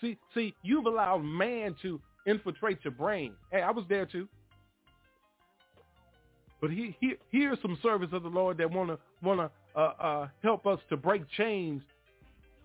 See, 0.00 0.16
see, 0.34 0.54
you've 0.62 0.86
allowed 0.86 1.24
man 1.24 1.74
to 1.82 2.00
infiltrate 2.26 2.78
your 2.84 2.92
brain. 2.92 3.32
Hey, 3.50 3.62
I 3.62 3.70
was 3.70 3.84
there 3.88 4.06
too. 4.06 4.28
But 6.60 6.70
he, 6.70 6.96
he, 7.00 7.14
here's 7.30 7.60
some 7.62 7.78
servants 7.82 8.12
of 8.12 8.22
the 8.22 8.28
Lord 8.28 8.58
that 8.58 8.70
want 8.70 8.90
to 8.90 9.50
uh, 9.76 9.80
uh, 9.80 10.28
help 10.42 10.66
us 10.66 10.80
to 10.88 10.96
break 10.96 11.22
chains 11.36 11.82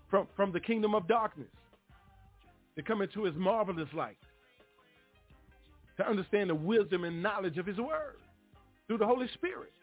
from 0.10 0.28
from 0.36 0.52
the 0.52 0.60
kingdom 0.60 0.96
of 0.96 1.08
darkness, 1.08 1.48
to 2.76 2.84
come 2.84 3.02
into 3.02 3.24
His 3.24 3.36
marvelous 3.36 3.90
light, 3.94 4.18
to 5.98 6.08
understand 6.08 6.50
the 6.50 6.56
wisdom 6.56 7.04
and 7.04 7.22
knowledge 7.22 7.58
of 7.58 7.66
His 7.66 7.78
word 7.78 8.18
through 8.88 8.98
the 8.98 9.06
Holy 9.06 9.28
Spirit. 9.36 9.74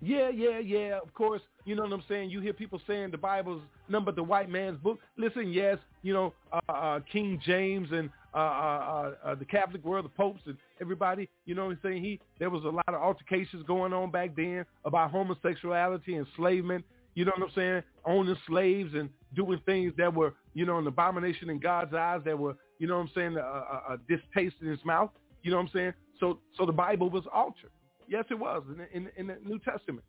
Yeah, 0.00 0.30
yeah, 0.30 0.58
yeah. 0.58 0.98
Of 1.02 1.12
course, 1.14 1.42
you 1.64 1.74
know 1.74 1.82
what 1.82 1.92
I'm 1.92 2.04
saying. 2.08 2.30
You 2.30 2.40
hear 2.40 2.52
people 2.52 2.80
saying 2.86 3.10
the 3.10 3.18
Bible's 3.18 3.62
number 3.88 4.12
the 4.12 4.22
white 4.22 4.48
man's 4.48 4.78
book. 4.78 4.98
Listen, 5.16 5.52
yes, 5.52 5.78
you 6.02 6.12
know 6.14 6.32
uh, 6.52 6.72
uh, 6.72 7.00
King 7.10 7.40
James 7.44 7.88
and 7.90 8.08
uh, 8.32 8.38
uh, 8.38 9.14
uh, 9.24 9.34
the 9.34 9.44
Catholic 9.44 9.84
world, 9.84 10.04
the 10.04 10.10
popes 10.10 10.40
and 10.46 10.56
everybody. 10.80 11.28
You 11.46 11.56
know 11.56 11.66
what 11.66 11.72
I'm 11.72 11.78
saying. 11.82 12.04
He 12.04 12.20
there 12.38 12.50
was 12.50 12.64
a 12.64 12.68
lot 12.68 12.88
of 12.88 12.94
altercations 12.94 13.64
going 13.66 13.92
on 13.92 14.10
back 14.12 14.36
then 14.36 14.64
about 14.84 15.10
homosexuality, 15.10 16.16
enslavement. 16.16 16.84
You 17.14 17.24
know 17.24 17.32
what 17.36 17.48
I'm 17.48 17.54
saying? 17.56 17.82
Owning 18.06 18.36
slaves 18.46 18.94
and 18.94 19.10
doing 19.34 19.60
things 19.66 19.92
that 19.98 20.14
were, 20.14 20.34
you 20.54 20.64
know, 20.64 20.78
an 20.78 20.86
abomination 20.86 21.50
in 21.50 21.58
God's 21.58 21.92
eyes 21.92 22.20
that 22.24 22.38
were, 22.38 22.54
you 22.78 22.86
know 22.86 22.94
what 22.94 23.02
I'm 23.02 23.10
saying, 23.16 23.36
a, 23.36 23.40
a, 23.40 23.94
a 23.94 23.98
distaste 24.08 24.54
in 24.62 24.68
his 24.68 24.78
mouth. 24.84 25.10
You 25.42 25.50
know 25.50 25.56
what 25.56 25.64
I'm 25.64 25.70
saying? 25.74 25.92
So 26.20 26.38
so 26.56 26.64
the 26.66 26.72
Bible 26.72 27.10
was 27.10 27.24
altered. 27.34 27.70
Yes, 28.08 28.24
it 28.30 28.38
was 28.38 28.62
in 28.70 28.78
the, 28.78 28.96
in, 28.96 29.10
in 29.16 29.26
the 29.26 29.36
New 29.44 29.58
Testament. 29.58 30.04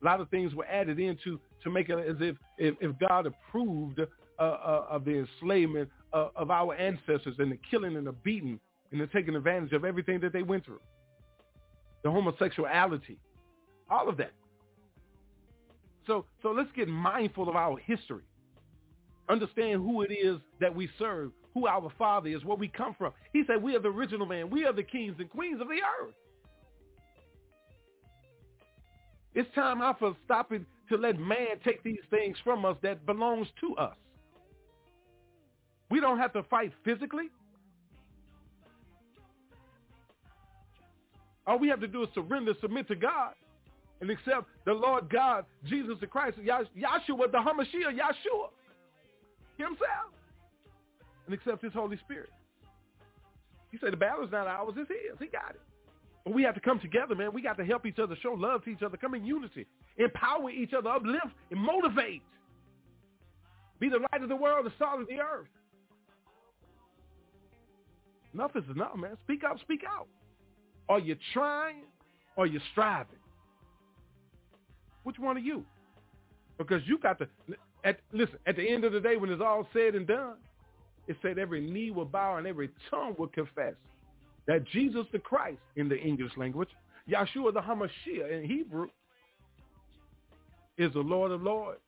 A 0.00 0.04
lot 0.04 0.20
of 0.20 0.30
things 0.30 0.54
were 0.54 0.66
added 0.66 0.98
into 0.98 1.38
to 1.62 1.70
make 1.70 1.88
it 1.90 1.98
as 1.98 2.16
if 2.20 2.36
if, 2.56 2.74
if 2.80 2.98
God 2.98 3.26
approved 3.26 4.00
uh, 4.00 4.42
uh, 4.42 4.86
of 4.88 5.04
the 5.04 5.18
enslavement 5.18 5.90
uh, 6.12 6.28
of 6.36 6.50
our 6.50 6.74
ancestors 6.74 7.34
and 7.38 7.52
the 7.52 7.58
killing 7.70 7.96
and 7.96 8.06
the 8.06 8.12
beating 8.12 8.58
and 8.92 9.00
the 9.00 9.06
taking 9.08 9.36
advantage 9.36 9.72
of 9.72 9.84
everything 9.84 10.20
that 10.20 10.32
they 10.32 10.42
went 10.42 10.64
through, 10.64 10.80
the 12.02 12.10
homosexuality, 12.10 13.18
all 13.90 14.08
of 14.08 14.16
that. 14.16 14.32
So 16.06 16.24
so 16.42 16.50
let's 16.52 16.70
get 16.74 16.88
mindful 16.88 17.48
of 17.48 17.56
our 17.56 17.76
history. 17.78 18.22
Understand 19.28 19.82
who 19.82 20.02
it 20.02 20.10
is 20.10 20.38
that 20.60 20.74
we 20.74 20.88
serve, 20.98 21.30
who 21.54 21.66
our 21.66 21.92
Father 21.98 22.30
is, 22.30 22.44
where 22.44 22.56
we 22.56 22.68
come 22.68 22.94
from. 22.96 23.12
He 23.32 23.42
said 23.46 23.62
we 23.62 23.76
are 23.76 23.80
the 23.80 23.88
original 23.88 24.26
man. 24.26 24.48
We 24.48 24.64
are 24.64 24.72
the 24.72 24.82
kings 24.82 25.16
and 25.18 25.28
queens 25.28 25.60
of 25.60 25.68
the 25.68 25.80
earth. 26.02 26.14
It's 29.34 29.48
time 29.54 29.80
out 29.80 29.98
for 29.98 30.16
stopping 30.24 30.66
to 30.88 30.96
let 30.96 31.18
man 31.18 31.58
take 31.64 31.82
these 31.82 32.00
things 32.10 32.36
from 32.42 32.64
us 32.64 32.76
that 32.82 33.06
belongs 33.06 33.46
to 33.60 33.76
us. 33.76 33.96
We 35.88 36.00
don't 36.00 36.18
have 36.18 36.32
to 36.34 36.42
fight 36.44 36.72
physically. 36.84 37.30
All 41.46 41.58
we 41.58 41.68
have 41.68 41.80
to 41.80 41.88
do 41.88 42.02
is 42.02 42.08
surrender, 42.14 42.54
submit 42.60 42.86
to 42.88 42.96
God, 42.96 43.34
and 44.00 44.10
accept 44.10 44.46
the 44.64 44.72
Lord 44.72 45.08
God, 45.10 45.44
Jesus 45.64 45.96
the 46.00 46.06
Christ, 46.06 46.38
Yahshua, 46.38 47.30
the 47.32 47.38
Hamashiach, 47.38 47.92
Yahshua, 47.92 48.50
himself, 49.56 50.12
and 51.26 51.34
accept 51.34 51.62
his 51.62 51.72
Holy 51.72 51.96
Spirit. 51.98 52.30
He 53.70 53.78
said 53.78 53.92
the 53.92 53.96
battle 53.96 54.24
is 54.24 54.32
not 54.32 54.46
ours, 54.46 54.74
it's 54.76 54.88
his. 54.88 55.18
He 55.18 55.26
got 55.26 55.50
it. 55.50 55.60
We 56.26 56.42
have 56.42 56.54
to 56.54 56.60
come 56.60 56.78
together, 56.80 57.14
man. 57.14 57.32
We 57.32 57.42
got 57.42 57.56
to 57.56 57.64
help 57.64 57.86
each 57.86 57.98
other, 57.98 58.14
show 58.22 58.32
love 58.32 58.64
to 58.64 58.70
each 58.70 58.82
other, 58.82 58.96
come 58.96 59.14
in 59.14 59.24
unity, 59.24 59.66
empower 59.96 60.50
each 60.50 60.72
other, 60.74 60.90
uplift, 60.90 61.34
and 61.50 61.58
motivate. 61.58 62.22
Be 63.78 63.88
the 63.88 63.98
light 64.12 64.22
of 64.22 64.28
the 64.28 64.36
world, 64.36 64.66
the 64.66 64.72
salt 64.78 65.00
of 65.00 65.08
the 65.08 65.18
earth. 65.18 65.48
Enough 68.34 68.54
is 68.54 68.64
enough, 68.74 68.96
man. 68.96 69.16
Speak 69.24 69.42
up, 69.44 69.58
speak 69.60 69.82
out. 69.88 70.06
Are 70.88 70.98
you 70.98 71.16
trying 71.32 71.84
or 72.36 72.44
are 72.44 72.46
you 72.46 72.60
striving? 72.72 73.16
Which 75.04 75.18
one 75.18 75.36
are 75.36 75.40
you? 75.40 75.64
Because 76.58 76.82
you 76.86 76.98
got 76.98 77.18
to, 77.18 77.28
at, 77.84 77.98
listen, 78.12 78.36
at 78.46 78.56
the 78.56 78.68
end 78.68 78.84
of 78.84 78.92
the 78.92 79.00
day, 79.00 79.16
when 79.16 79.30
it's 79.30 79.40
all 79.40 79.66
said 79.72 79.94
and 79.94 80.06
done, 80.06 80.34
it 81.08 81.16
said 81.22 81.38
every 81.38 81.60
knee 81.60 81.90
will 81.90 82.04
bow 82.04 82.36
and 82.36 82.46
every 82.46 82.70
tongue 82.90 83.14
will 83.18 83.28
confess 83.28 83.74
that 84.46 84.64
Jesus 84.68 85.06
the 85.12 85.18
Christ 85.18 85.60
in 85.76 85.88
the 85.88 85.96
English 85.96 86.32
language, 86.36 86.68
Yahshua 87.08 87.52
the 87.52 87.60
Hamashiach 87.60 88.30
in 88.30 88.44
Hebrew, 88.48 88.88
is 90.78 90.92
the 90.92 91.00
Lord 91.00 91.30
of 91.30 91.42
lords, 91.42 91.80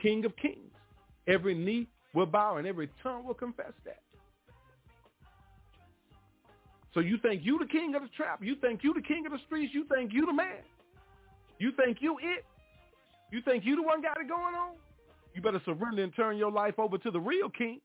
King 0.00 0.24
of 0.24 0.36
kings. 0.36 0.72
Every 1.26 1.54
knee 1.54 1.88
will 2.14 2.26
bow 2.26 2.56
and 2.56 2.66
every 2.66 2.90
tongue 3.02 3.24
will 3.26 3.34
confess 3.34 3.72
that. 3.84 4.00
So 6.94 7.00
you 7.00 7.18
think 7.18 7.42
you 7.44 7.58
the 7.58 7.66
king 7.66 7.94
of 7.94 8.02
the 8.02 8.08
trap. 8.16 8.40
You 8.42 8.56
think 8.56 8.82
you 8.82 8.94
the 8.94 9.02
king 9.02 9.26
of 9.26 9.32
the 9.32 9.38
streets. 9.46 9.74
You 9.74 9.84
think 9.94 10.12
you 10.14 10.24
the 10.24 10.32
man. 10.32 10.62
You 11.58 11.72
think 11.76 11.98
you 12.00 12.18
it. 12.22 12.44
You 13.30 13.40
think 13.42 13.64
you 13.64 13.76
the 13.76 13.82
one 13.82 14.00
got 14.00 14.20
it 14.20 14.28
going 14.28 14.54
on. 14.54 14.76
You 15.34 15.42
better 15.42 15.60
surrender 15.64 16.02
and 16.02 16.14
turn 16.14 16.38
your 16.38 16.50
life 16.50 16.78
over 16.78 16.96
to 16.96 17.10
the 17.10 17.20
real 17.20 17.50
king 17.50 17.80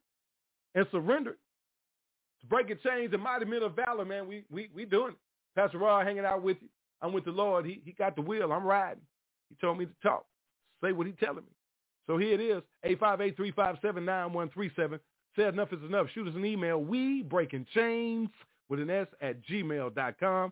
and 0.75 0.85
surrender 0.91 1.37
breaking 2.49 2.79
chains 2.83 3.13
and 3.13 3.21
mighty 3.21 3.45
men 3.45 3.63
of 3.63 3.75
valor, 3.75 4.05
man. 4.05 4.27
We 4.27 4.45
we 4.49 4.69
we 4.73 4.85
doing 4.85 5.13
it. 5.13 5.17
Pastor 5.55 5.79
Rod 5.79 6.05
hanging 6.05 6.25
out 6.25 6.43
with 6.43 6.57
you. 6.61 6.69
I'm 7.01 7.13
with 7.13 7.25
the 7.25 7.31
Lord. 7.31 7.65
He 7.65 7.81
he 7.85 7.93
got 7.93 8.15
the 8.15 8.21
wheel. 8.21 8.51
I'm 8.51 8.65
riding. 8.65 9.03
He 9.49 9.55
told 9.59 9.77
me 9.77 9.85
to 9.85 9.91
talk. 10.01 10.25
Say 10.83 10.91
what 10.91 11.07
he 11.07 11.13
telling 11.13 11.43
me. 11.43 11.51
So 12.07 12.17
here 12.17 12.33
it 12.33 12.41
is. 12.41 12.61
858-357-9137. 12.99 14.99
Say 15.37 15.47
enough 15.47 15.71
is 15.71 15.83
enough. 15.83 16.07
Shoot 16.13 16.27
us 16.27 16.35
an 16.35 16.45
email. 16.45 16.83
We 16.83 17.23
breaking 17.23 17.67
chains 17.73 18.29
with 18.69 18.79
an 18.79 18.89
S 18.89 19.07
at 19.21 19.41
gmail.com. 19.45 20.51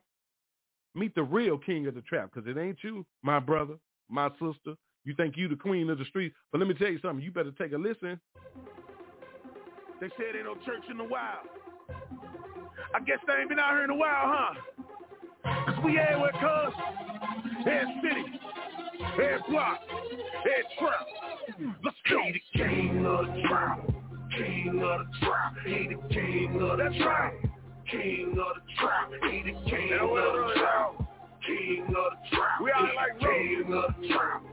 Meet 0.96 1.16
the 1.16 1.24
real 1.24 1.58
king 1.58 1.88
of 1.88 1.96
the 1.96 2.02
trap 2.02 2.32
because 2.34 2.50
it 2.50 2.58
ain't 2.60 2.84
you, 2.84 3.06
my 3.24 3.40
brother, 3.40 3.76
my 4.10 4.30
sister. 4.32 4.76
You 5.06 5.14
think 5.16 5.38
you 5.38 5.48
the 5.48 5.56
queen 5.56 5.90
of 5.90 5.98
the 5.98 6.06
street. 6.06 6.34
But 6.52 6.60
let 6.60 6.68
me 6.68 6.74
tell 6.74 6.90
you 6.90 7.00
something. 7.00 7.24
You 7.24 7.32
better 7.32 7.52
take 7.52 7.72
a 7.74 7.78
listen. 7.78 8.20
They 10.00 10.10
said 10.18 10.36
ain't 10.36 10.46
no 10.46 10.56
church 10.66 10.84
in 10.90 10.98
the 10.98 11.04
wild. 11.04 11.48
I 12.94 13.00
guess 13.02 13.20
they 13.28 13.34
ain't 13.34 13.50
been 13.50 13.60
out 13.60 13.74
here 13.74 13.84
in 13.84 13.92
a 13.92 13.96
while, 13.96 14.10
huh? 14.12 14.54
Cause 15.44 15.84
we 15.86 16.00
everywhere, 16.00 16.32
cuz. 16.32 16.74
Head 17.66 17.86
city, 18.02 18.26
head 19.16 19.42
block, 19.50 19.80
head 20.44 20.66
trap. 20.80 21.06
Let's 21.84 21.98
go. 22.10 22.18
He 22.24 22.32
the 22.32 22.42
king 22.58 23.06
of 23.06 23.28
the 23.28 23.42
trap. 23.48 23.80
King 24.36 24.82
of 24.84 25.00
the 25.00 25.26
trap. 25.26 25.56
He 25.66 25.88
the 25.88 26.14
king 26.14 26.62
of 26.62 26.78
the 26.78 26.98
trap. 27.00 27.34
King 27.92 28.38
of 28.40 28.56
the 28.56 28.74
trap. 28.80 29.12
He 29.30 29.44
the 29.44 29.70
king 29.70 29.94
of 29.94 30.10
the 30.10 30.54
trap. 30.56 30.92
King 31.46 31.86
of 31.88 31.94
the 31.94 32.36
trap. 32.36 32.62
We 32.64 32.72
all 32.72 32.88
like 32.96 33.20
king 33.20 33.74
of 33.74 34.02
the 34.02 34.08
trap. 34.08 34.44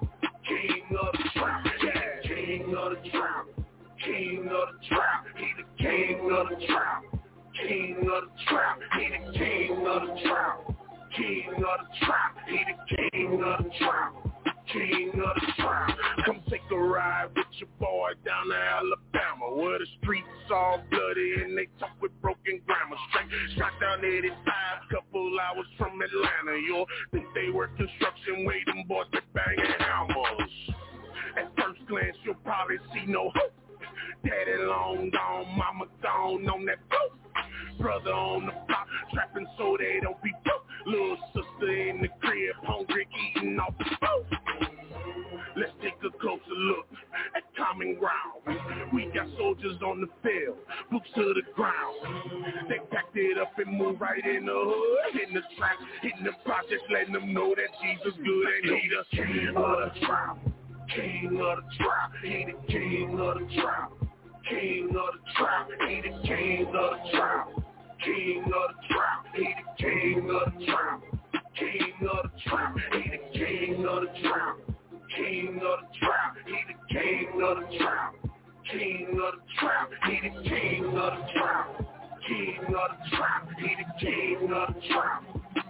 King 0.46 0.98
of 1.00 1.12
the 1.12 1.28
trap. 1.34 1.66
King 2.22 2.74
of 2.76 2.90
the 2.90 3.10
trap. 3.10 3.46
King 4.04 4.48
of 4.50 4.68
the 4.72 4.86
trap. 4.88 5.26
He 5.36 5.48
the 5.56 5.82
king 5.82 6.30
of 6.32 6.48
the 6.48 6.66
trap. 6.66 7.15
King 7.62 7.96
of 8.00 8.24
the 8.24 8.44
trap. 8.48 8.78
He 8.98 9.08
the 9.08 9.38
king 9.38 9.86
of 9.86 10.02
the 10.02 10.28
trap. 10.28 10.60
King 11.16 11.54
of 11.56 11.62
the 11.62 12.06
trap. 12.06 12.36
He 12.48 12.58
the 12.64 12.96
king 12.96 13.42
of 13.44 13.64
the 13.64 13.70
trap 13.78 14.26
king 14.72 15.12
of 15.14 15.34
the 15.34 15.62
trap. 15.62 15.96
Come 16.24 16.42
take 16.50 16.62
a 16.70 16.76
ride 16.76 17.28
with 17.34 17.46
your 17.58 17.68
boy 17.78 18.12
down 18.24 18.48
to 18.48 18.56
Alabama, 18.56 19.54
where 19.54 19.78
the 19.78 19.86
streets 20.00 20.26
all 20.50 20.82
bloody 20.90 21.42
and 21.42 21.56
they 21.56 21.68
talk 21.78 21.94
with 22.00 22.12
broken 22.20 22.60
grammar. 22.66 22.96
Straight 23.10 23.30
shot 23.56 23.72
down 23.80 24.04
85, 24.04 24.34
couple 24.90 25.30
hours 25.40 25.66
from 25.78 26.00
Atlanta. 26.00 26.58
You'll 26.66 26.86
think 27.12 27.26
they 27.34 27.50
were 27.50 27.68
construction, 27.68 28.44
waiting 28.44 28.84
boys 28.88 29.06
they 29.12 29.20
banging 29.34 29.72
hammers. 29.78 30.52
At 31.36 31.52
first 31.56 31.86
glance, 31.88 32.16
you'll 32.24 32.34
probably 32.44 32.76
see 32.94 33.06
no 33.06 33.30
hope. 33.34 33.52
Daddy 34.24 34.62
long 34.64 35.10
gone, 35.10 35.46
mama 35.56 35.86
gone 36.02 36.48
on 36.48 36.64
that 36.66 36.78
boat. 36.88 37.18
Brother 37.80 38.12
on 38.12 38.46
the 38.46 38.52
block, 38.66 38.86
trapping 39.12 39.46
so 39.58 39.76
they 39.78 40.00
don't 40.02 40.20
be 40.22 40.32
broke. 40.44 40.64
Little 40.86 41.16
sister 41.34 41.88
in 41.88 42.00
the 42.00 42.08
crib, 42.20 42.54
hungry, 42.62 43.06
eating 43.36 43.58
off 43.58 43.74
the 43.78 43.84
boat. 44.00 44.26
Let's 45.56 45.72
take 45.82 45.96
a 46.04 46.10
closer 46.20 46.52
look 46.52 46.86
at 47.34 47.42
common 47.56 47.96
ground. 47.96 48.44
We 48.92 49.06
got 49.06 49.26
soldiers 49.38 49.80
on 49.80 50.02
the 50.02 50.08
field, 50.22 50.58
boots 50.90 51.08
to 51.14 51.32
the 51.32 51.40
ground. 51.54 51.96
They 52.68 52.76
packed 52.92 53.16
it 53.16 53.38
up 53.38 53.56
and 53.56 53.72
moved 53.72 54.00
right 54.00 54.20
in 54.20 54.44
the 54.44 54.52
hood, 54.52 55.16
hitting 55.16 55.34
the 55.34 55.40
track, 55.56 55.76
hitting 56.02 56.24
the 56.24 56.36
projects, 56.44 56.84
letting 56.92 57.14
them 57.14 57.32
know 57.32 57.54
that 57.56 57.72
Jesus 57.80 58.12
good 58.20 58.35
of 61.46 61.58
the 61.58 61.84
trap, 61.84 62.12
he 62.22 62.44
the 62.44 62.72
king 62.72 63.20
of 63.20 63.38
the 63.38 63.54
trap. 63.54 63.92
King 64.48 64.88
of 64.90 65.14
the 65.14 65.20
trap, 65.36 65.68
he 65.88 66.00
the 66.00 66.26
king 66.26 66.66
of 66.66 66.74
the 66.74 67.10
trap. 67.12 67.48
King 68.04 68.44
of 68.46 68.52
the 68.52 68.94
trap, 68.94 69.26
he 69.34 69.54
the 69.54 69.82
king 69.82 70.30
of 70.30 70.58
the 70.58 70.66
trap. 70.66 71.02
King 71.54 72.08
of 72.10 72.22
the 72.22 72.40
trap, 72.44 72.76
he 72.92 73.10
the 73.10 73.38
king 73.38 73.86
of 73.86 74.02
the 74.02 74.08
trap. 74.22 74.56
King 75.16 75.60
of 75.62 75.78
the 75.80 75.98
trap, 76.00 76.36
he 76.46 76.58
the 76.66 76.94
king 76.94 77.42
of 77.42 77.56
the 77.56 77.78
trap. 77.78 78.14
King 78.72 79.20
of 79.22 79.32
the 79.32 79.46
trap, 79.58 79.90
he 80.04 80.16
the 80.28 80.48
king 80.48 80.84
of 80.84 81.12
the 81.14 81.26
trap. 81.32 81.66
King 82.26 82.74
of 82.74 82.90
the 82.90 83.16
trap, 83.16 83.48
he 83.58 83.70
the 83.76 84.04
king 84.04 84.52
of 84.52 84.74
the 84.74 84.80
trap. 84.88 85.22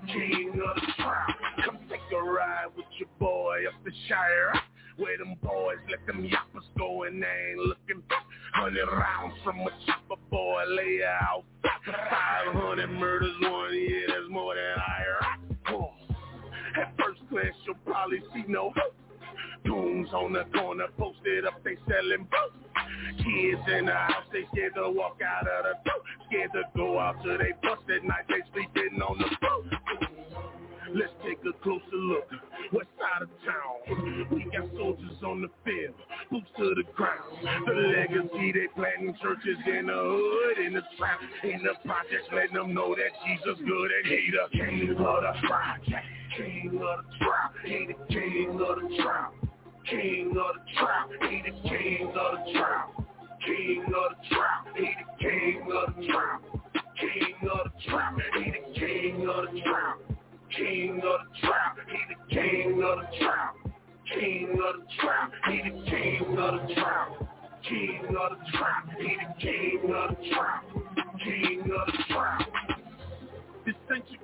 King 0.07 0.63
of 0.67 0.75
the 0.75 0.93
trap, 0.97 1.29
come 1.65 1.79
take 1.91 2.01
a 2.17 2.23
ride 2.23 2.69
with 2.77 2.87
your 2.99 3.09
boy 3.19 3.59
up 3.69 3.85
the 3.85 3.93
Shire. 4.09 4.53
Where 4.97 5.19
them 5.19 5.37
boys 5.43 5.77
let 5.91 6.07
them 6.07 6.25
yappers 6.25 6.65
go 6.79 7.03
and 7.05 7.23
they 7.23 7.51
ain't 7.51 7.59
looking 7.59 8.03
back. 8.09 8.25
Hundred 8.55 8.87
rounds 8.87 9.35
from 9.45 9.61
a 9.61 9.71
chopper 9.87 10.21
boy, 10.31 10.65
lay 10.69 11.01
out. 11.05 11.45
Five 11.85 12.55
hundred 12.55 12.89
murders 12.89 13.35
one 13.43 13.75
year, 13.75 14.07
that's 14.09 14.31
more 14.31 14.55
than 14.55 14.79
I 14.79 15.03
heard. 15.05 15.47
At 16.81 16.95
first 16.99 17.21
glance, 17.31 17.57
you'll 17.65 17.77
probably 17.87 18.21
see 18.35 18.45
no 18.49 18.73
hope. 18.77 18.95
On 20.13 20.33
the 20.33 20.45
corner, 20.57 20.87
posted 20.99 21.47
up, 21.47 21.63
they 21.65 21.77
selling 21.89 22.29
boats. 22.31 22.55
Kids 23.19 23.61
in 23.77 23.87
the 23.87 23.93
house, 23.93 24.25
they 24.33 24.45
scared 24.53 24.75
to 24.75 24.91
walk 24.91 25.19
out 25.21 25.49
of 25.49 25.65
the 25.65 25.91
door. 25.91 26.01
Scared 26.29 26.53
to 26.53 26.63
go 26.77 26.99
out 26.99 27.17
till 27.25 27.37
they 27.37 27.53
bust 27.63 27.83
at 27.91 28.05
night, 28.05 28.25
they 28.29 28.43
sleeping 28.53 29.03
on 29.03 29.19
the 29.19 29.37
boat. 29.41 29.67
Let's 30.95 31.13
take 31.27 31.39
a 31.43 31.53
closer 31.63 31.97
look. 31.97 32.31
West 32.73 32.89
side 32.99 33.23
of 33.23 33.29
town. 33.43 34.29
We 34.31 34.45
got 34.45 34.71
soldiers 34.77 35.19
on 35.25 35.43
the 35.43 35.49
field, 35.65 35.95
boots 36.31 36.47
to 36.59 36.75
the 36.75 36.85
ground. 36.95 37.25
The 37.67 37.73
legacy 37.73 38.53
they 38.53 38.69
planting 38.75 39.17
churches 39.21 39.59
in 39.67 39.87
the 39.87 39.95
hood, 39.95 40.65
in 40.65 40.75
the 40.75 40.83
trap, 40.97 41.21
in 41.43 41.63
the 41.63 41.75
projects, 41.85 42.29
letting 42.33 42.55
them 42.55 42.75
know 42.75 42.95
that 42.95 43.11
Jesus 43.27 43.59
good 43.67 43.91
and 43.91 44.07
he 44.07 44.31
the 44.31 44.47
king 44.53 44.91
of 44.91 44.97
the 44.97 45.47
project, 45.47 46.07
king 46.37 46.71
of 46.75 46.99
the 47.03 47.25
trap, 47.25 47.55
he 47.65 47.87
the 47.87 48.15
king 48.15 48.51
of 48.51 48.77
the 48.79 48.97
trap, 49.03 49.33
king 49.91 50.37
of 50.39 50.55
the 50.55 50.63
trap, 50.79 51.11
he 51.23 51.43
the 51.43 51.69
king 51.69 52.13
of 52.15 52.47
the 52.47 52.53
trap, 52.53 52.91
king 53.45 53.85
of 53.87 54.11
the 54.15 54.35
trap, 54.35 54.67
he 54.77 54.87
the 54.87 55.07
king 55.19 55.63
of 55.67 55.97
the 55.97 56.07
trap, 56.07 56.43
king 57.01 57.51
of 57.51 57.59
the 57.65 57.91
trap, 57.91 58.19
he 58.35 58.51
the 58.51 58.79
king 58.79 59.29
of 59.29 59.53
the 59.53 59.61
trap. 59.63 60.16
King 60.57 60.97
of 60.97 61.03
the 61.03 61.47
trap, 61.47 61.79
he 61.87 61.99
the 62.09 62.35
king 62.35 62.83
of 62.83 62.99
the 62.99 63.19
trap. 63.19 63.57
King 64.15 64.51
of 64.53 64.77
the 64.81 64.87
trap, 64.99 65.33
he 65.51 65.63
the 65.63 65.91
king 65.91 66.39
of 66.39 66.69
the 66.69 66.75
trap. 66.75 67.13
King 67.69 68.07
of 68.09 68.39
the 68.39 68.59
trap, 68.59 68.89
he 68.99 69.17
the 69.17 69.41
king 69.41 69.93
of 69.95 70.17
the 70.17 70.31
trap. 70.31 70.65
King 71.23 71.61
of 71.61 71.87
the 71.93 72.05
trap. 72.09 72.56
This 73.67 73.75
ain't 73.93 74.09
your 74.09 74.21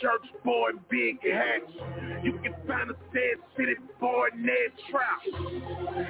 church 0.00 0.26
boy 0.44 0.70
big 0.90 1.22
hats. 1.22 1.70
You 2.24 2.32
can 2.42 2.54
find 2.66 2.90
a 2.90 2.94
dead 3.14 3.38
city 3.56 3.74
boy 4.00 4.28
Ned 4.36 4.74
Trap. 4.90 5.22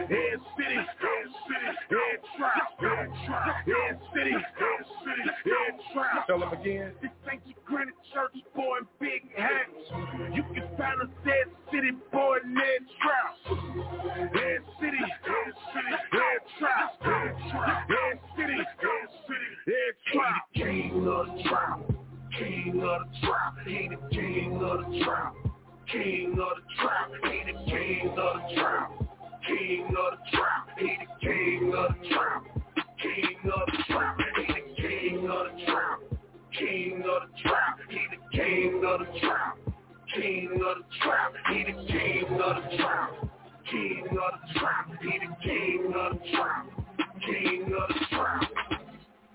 Head 0.08 0.40
city, 0.56 0.80
head 0.80 1.28
city, 1.44 1.70
head 1.92 2.20
trap, 2.38 2.80
head 2.80 3.08
trap, 3.26 3.66
head 3.66 4.00
city, 4.14 4.32
head 4.32 4.82
city, 5.04 5.28
head 5.44 5.80
trap. 5.92 6.26
Tell 6.26 6.40
them 6.40 6.52
again. 6.54 6.92
This 7.02 7.10
ain't 7.30 7.42
your 7.44 7.60
church 8.14 8.42
boy 8.56 8.78
big 8.98 9.28
hats. 9.36 10.34
You 10.34 10.42
can 10.54 10.68
find 10.78 11.02
a 11.02 11.08
dead 11.24 11.52
city 11.70 11.90
boy 12.10 12.38
Ned 12.46 12.82
Trap. 13.02 13.58
Head 14.32 14.60
city, 14.80 14.98
head 14.98 15.52
city, 15.72 15.94
head 16.12 16.40
trap, 16.58 17.02
head 17.02 17.36
trap, 17.50 17.90
head 17.90 18.20
city, 18.36 18.56
head 18.56 19.08
city, 19.28 19.50
head 19.66 19.94
trap. 20.12 20.42
King 20.54 21.06
of 21.06 21.26
the 21.26 21.42
trap. 21.48 21.99
King 22.38 22.80
of 22.82 23.02
the 23.12 23.26
trap, 23.26 23.56
he 23.66 23.88
the 23.88 23.96
king 24.14 24.62
of 24.62 24.90
the 24.90 25.04
trap. 25.04 25.34
King 25.90 26.32
of 26.32 26.38
the 26.38 26.62
trap, 26.78 27.10
he 27.24 27.52
the 27.52 27.70
king 27.70 28.08
of 28.08 28.16
the 28.16 28.54
trap. 28.54 28.90
King 29.46 29.86
of 29.86 30.12
the 30.12 30.30
trap, 30.30 30.78
he 30.78 30.96
the 31.00 31.26
king 31.26 31.74
of 31.74 31.94
the 32.00 32.08
trap. 32.08 32.42
King 33.02 33.50
of 33.52 33.66
the 33.66 33.82
trap, 33.88 34.18
he 34.36 34.46
the 34.52 34.82
king 34.82 35.30
of 35.30 35.46
the 35.46 35.64
trap. 35.66 36.00
King 36.52 37.02
of 37.02 37.22
the 37.22 37.42
trap, 37.42 37.78
he 37.90 38.06
the 38.10 38.36
king 38.36 38.84
of 38.84 39.00
the 39.00 39.20
trap. 39.20 39.58
King 40.14 40.52
of 40.52 40.76
the 40.78 40.84
trap, 41.00 41.34
he 41.50 41.64
the 41.64 41.92
king 41.92 42.40
of 42.40 42.70
the 42.70 42.76
trap. 42.76 43.10
King 43.70 44.06
of 44.10 44.32
the 44.38 44.58
trap, 44.58 44.86
he 45.02 45.18
the 45.18 45.36
king 45.42 45.94
of 45.96 46.12
the 46.12 46.30
trap. 46.30 46.66
King 47.26 47.74
of 47.74 47.88
the 47.88 48.06
trap. 48.10 48.89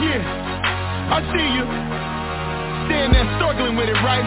Yeah, 0.00 1.12
I 1.12 1.18
see 1.28 1.46
you. 1.60 1.64
Standing 2.88 3.12
there 3.12 3.28
struggling 3.36 3.76
with 3.76 3.92
it, 3.92 4.00
right? 4.00 4.24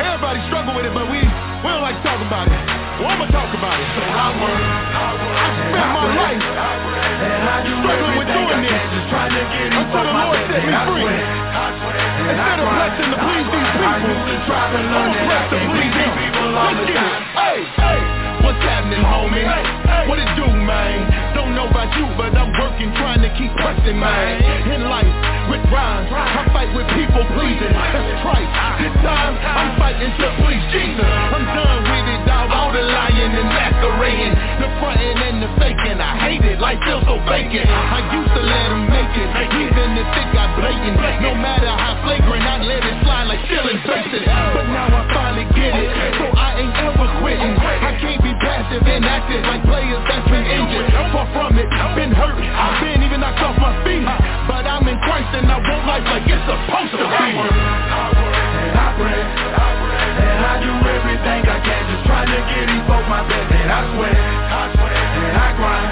Everybody 0.00 0.40
struggle 0.48 0.72
with 0.72 0.88
it, 0.88 0.94
but 0.96 1.04
we, 1.12 1.20
we 1.20 1.68
don't 1.68 1.84
like 1.84 2.00
to 2.00 2.04
talk 2.04 2.20
about 2.24 2.48
it. 2.48 2.56
Well, 2.96 3.12
I'ma 3.12 3.28
talk 3.28 3.52
about 3.52 3.76
it. 3.76 3.88
So 3.92 4.00
I 4.00 4.26
work, 4.40 4.56
I 4.56 5.48
spent 5.68 5.88
my 5.92 6.06
life 6.16 6.40
and 6.40 7.44
I 7.44 7.56
struggling 7.60 8.16
with 8.24 8.30
doing 8.32 8.60
this 8.64 8.80
until 9.68 10.00
the 10.00 10.14
Lord 10.16 10.40
set 10.48 10.64
me 10.64 10.72
free. 10.88 11.04
Instead 12.24 12.58
of 12.60 12.68
blessing 12.72 13.08
to 13.12 13.18
please 13.20 13.48
these 13.52 13.72
people, 13.76 14.16
I'm 14.16 15.12
blessed 15.28 15.48
to 15.52 15.58
please 15.76 15.92
Him. 15.92 16.12
Let's 16.56 16.80
get 16.88 17.04
it. 17.04 17.20
Hey, 17.36 17.58
hey. 17.68 18.00
What's 18.48 18.64
happening, 18.64 19.04
homie? 19.04 19.44
What 20.08 20.16
it 20.16 20.32
do, 20.40 20.48
man? 20.48 21.04
Don't 21.36 21.52
know 21.52 21.59
pressing, 23.90 23.98
man. 24.00 24.70
In 24.70 24.82
life, 24.86 25.10
with 25.50 25.64
rhymes, 25.72 26.10
I 26.10 26.46
fight 26.54 26.70
with 26.74 26.86
people 26.94 27.24
pleasing. 27.34 27.74
That's 27.74 28.22
trite. 28.22 28.50
This 28.78 28.94
time, 29.02 29.34
I'm 29.34 29.78
fighting 29.78 30.12
to 30.14 30.26
please 30.42 30.62
Jesus. 30.70 31.02
I'm 31.02 31.42
done 31.42 31.82
with 31.90 32.06
it, 32.06 32.22
dog. 32.26 32.50
All 32.50 32.70
the 32.72 32.82
lying 32.82 33.34
and 33.34 33.48
masquerading, 33.50 34.34
the 34.62 34.68
fronting 34.78 35.18
and 35.18 35.42
the 35.42 35.50
faking. 35.58 35.98
I 35.98 36.12
hate 36.22 36.44
it, 36.44 36.60
life 36.60 36.78
feels 36.86 37.02
so 37.04 37.18
vacant. 37.26 37.66
I 37.66 38.00
used 38.14 38.32
to 38.34 38.42
let 38.42 38.66
them 38.70 38.84
make 38.90 39.14
it, 39.18 39.28
even 39.58 39.88
if 39.98 40.06
it 40.06 40.28
got 40.32 40.54
blatant. 40.54 40.96
No 41.22 41.34
matter 41.34 41.70
how 41.70 41.98
flagrant, 42.06 42.44
I 42.46 42.62
let 42.62 42.82
it 42.84 42.96
slide 43.02 43.26
like 43.26 43.42
ceiling 43.50 43.80
faces. 43.84 44.24
But 44.24 44.66
now 44.70 44.86
I 44.86 45.02
finally 45.10 45.46
get 45.52 45.74
it, 45.74 45.90
so 46.18 46.26
I 46.30 46.62
ain't 46.62 46.76
ever 46.78 47.08
quitting. 47.20 47.54
I 47.58 47.89
active 48.78 49.42
like 49.42 49.62
players 49.66 49.98
that's 50.06 50.28
been 50.30 50.46
injured. 50.46 50.86
Far 51.10 51.26
from 51.34 51.58
it, 51.58 51.66
I've 51.74 51.96
been 51.98 52.12
hurt, 52.14 52.38
I've 52.38 52.78
been 52.78 53.02
even 53.02 53.20
knocked 53.20 53.42
off 53.42 53.58
my 53.58 53.74
feet. 53.82 54.06
But 54.46 54.66
I'm 54.66 54.86
in 54.86 54.98
Christ 55.02 55.30
and 55.34 55.50
I 55.50 55.58
want 55.58 55.82
life 55.86 56.06
like 56.06 56.26
it's 56.26 56.44
supposed 56.46 56.94
to 56.94 57.02
be. 57.02 57.10
I 57.10 57.34
work, 57.34 57.50
and 57.50 58.74
I 58.78 58.88
pray, 58.94 59.20
and 60.22 60.42
I 60.46 60.54
do 60.62 60.70
everything 60.70 61.40
I 61.50 61.58
can, 61.66 61.82
just 61.90 62.04
trying 62.06 62.30
to 62.30 62.40
get 62.46 62.64
these 62.70 62.84
folks 62.86 63.06
my 63.10 63.22
best. 63.26 63.50
And 63.50 63.70
I 63.70 63.80
sweat, 63.94 64.14
and 64.14 65.34
I 65.34 65.48
grind, 65.58 65.90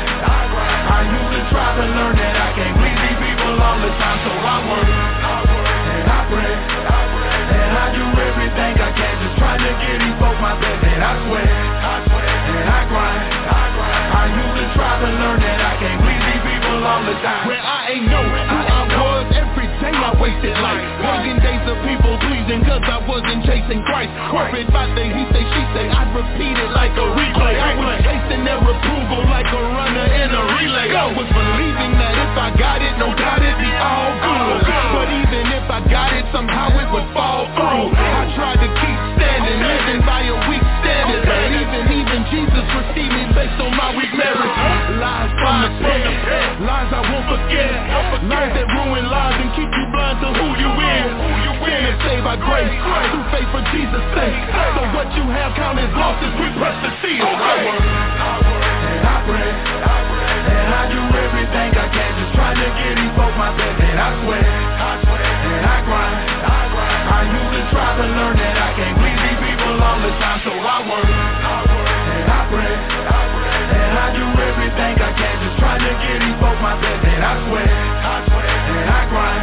I 0.87 1.01
used 1.03 1.31
to 1.35 1.43
try 1.51 1.69
to 1.83 1.85
learn 1.99 2.15
that 2.15 2.35
I 2.39 2.49
can't 2.55 2.75
please 2.79 2.99
these 2.99 3.19
people 3.19 3.55
all 3.59 3.79
the 3.83 3.91
time, 3.99 4.19
so 4.23 4.33
I 4.39 4.57
work, 4.71 4.87
and 4.87 6.07
I 6.07 6.21
pray, 6.31 6.55
and 6.55 7.73
I 7.75 7.87
do 7.95 8.05
everything 8.07 8.73
I 8.79 8.91
can, 8.95 9.08
trying 9.49 9.65
to 9.65 9.73
get 9.81 9.97
these 10.05 10.19
folks 10.21 10.41
my 10.45 10.55
best. 10.61 10.85
And 10.85 11.01
I 11.01 11.13
sweat, 11.25 11.49
and 11.49 12.69
I 12.69 12.81
grind, 12.85 13.33
I 13.49 14.25
used 14.29 14.57
to 14.61 14.67
try 14.77 14.93
to 15.01 15.09
learn 15.09 15.41
that 15.41 15.57
I 15.57 15.73
can't 15.81 16.01
please 16.05 16.21
these 16.21 16.45
people 16.45 16.85
all 16.85 17.01
the 17.09 17.17
time. 17.25 17.49
Where 17.49 17.65
I 17.65 17.97
ain't 17.97 18.07
know 18.13 18.25
who 18.29 18.59
I 18.61 18.83
was. 18.93 19.25
Every 19.33 19.69
day 19.81 19.95
I 19.97 20.13
wasted 20.21 20.53
life. 20.61 20.85
Working 21.01 21.41
days 21.41 21.65
of 21.65 21.81
people 21.81 22.13
pleasing 22.29 22.61
cause 22.69 22.85
I 22.85 23.01
wasn't 23.09 23.41
chasing 23.49 23.81
Christ. 23.89 24.13
Worried 24.29 24.69
about 24.69 24.93
the 24.93 25.05
he 25.09 25.25
say 25.33 25.41
she 25.41 25.63
say 25.73 25.85
I'd 25.89 26.13
repeat 26.13 26.57
it 26.61 26.71
like 26.77 26.93
a 26.93 27.07
replay. 27.17 27.57
I 27.57 27.73
was 27.73 28.05
chasing 28.05 28.45
their 28.45 28.61
approval 28.61 29.25
like 29.33 29.49
a 29.49 29.63
runner 29.65 30.09
in 30.13 30.29
a 30.29 30.43
relay. 30.61 30.93
I 30.93 31.09
was 31.17 31.29
believing 31.33 31.93
that 31.97 32.15
if 32.21 32.33
I 32.37 32.49
got 32.53 32.85
it, 32.85 32.95
no 33.01 33.17
doubt 33.17 33.41
it'd 33.41 33.57
be 33.57 33.73
all 33.81 34.13
good. 34.21 34.61
But 34.93 35.09
even 35.09 35.45
if 35.57 35.65
I 35.73 35.81
got 35.89 36.13
it, 36.13 36.29
somehow 36.37 36.69
it 36.77 36.89
would 36.93 37.09
fall 37.17 37.49
through. 37.57 37.97
I 37.97 38.29
tried 38.37 38.61
to 38.61 38.69
forget 48.13 48.49
that 48.55 48.67
ruin 48.73 49.07
lives 49.09 49.39
and 49.43 49.51
keep 49.57 49.71
you 49.71 49.87
blind 49.93 50.19
to 50.23 50.29
who 50.33 50.47
you 50.57 50.71
is. 50.73 51.11
Sinners 51.69 52.01
saved 52.01 52.25
by 52.25 52.37
grace, 52.41 52.73
through 53.13 53.27
faith 53.29 53.49
for 53.53 53.63
Jesus' 53.71 54.09
sake. 54.17 54.37
So 54.73 54.83
what 54.97 55.09
you 55.13 55.25
have 55.29 55.53
count 55.53 55.77
as 55.77 55.93
lost 55.93 56.25
as 56.25 56.33
we 56.41 56.49
press 56.57 56.77
the 56.81 56.91
seal 57.05 57.29
I 57.29 57.55
work, 57.69 57.85
and 57.85 59.05
I 59.05 59.17
pray, 59.29 59.51
and 59.53 60.71
I 60.73 60.83
do 60.89 61.03
everything 61.13 61.69
I 61.77 61.87
can, 61.93 62.11
just 62.19 62.33
trying 62.33 62.57
to 62.57 62.69
get 62.73 62.97
these 62.97 63.13
folks 63.21 63.37
my 63.37 63.53
best. 63.53 63.79
And 63.85 64.01
I 64.01 64.09
sweat, 64.25 64.49
and 64.49 65.65
I 65.69 65.77
grind, 65.85 66.17
I 66.49 67.21
used 67.37 67.53
to 67.53 67.63
try 67.69 67.89
to 68.01 68.07
learn 68.17 68.37
that 68.41 68.57
I 68.57 68.71
can't 68.81 68.97
please 68.97 69.21
these 69.29 69.41
people 69.45 69.77
all 69.85 70.01
the 70.01 70.13
time, 70.17 70.41
so 70.41 70.53
I 70.57 70.77
work, 70.89 71.05
and 71.05 72.29
I 72.33 72.41
pray, 72.49 72.75
and 73.77 73.93
I 73.93 74.07
do 74.17 74.25
everything 74.25 74.95
I 75.05 75.13
can, 75.21 75.28
trying 75.79 75.95
to 75.95 76.03
get 76.03 76.19
these 76.19 76.39
folks 76.43 76.61
my 76.61 76.75
best. 76.83 77.07
And 77.07 77.23
I 77.23 77.35
sweat, 77.47 77.71
and 77.71 78.89
I 78.91 79.01
grind, 79.11 79.43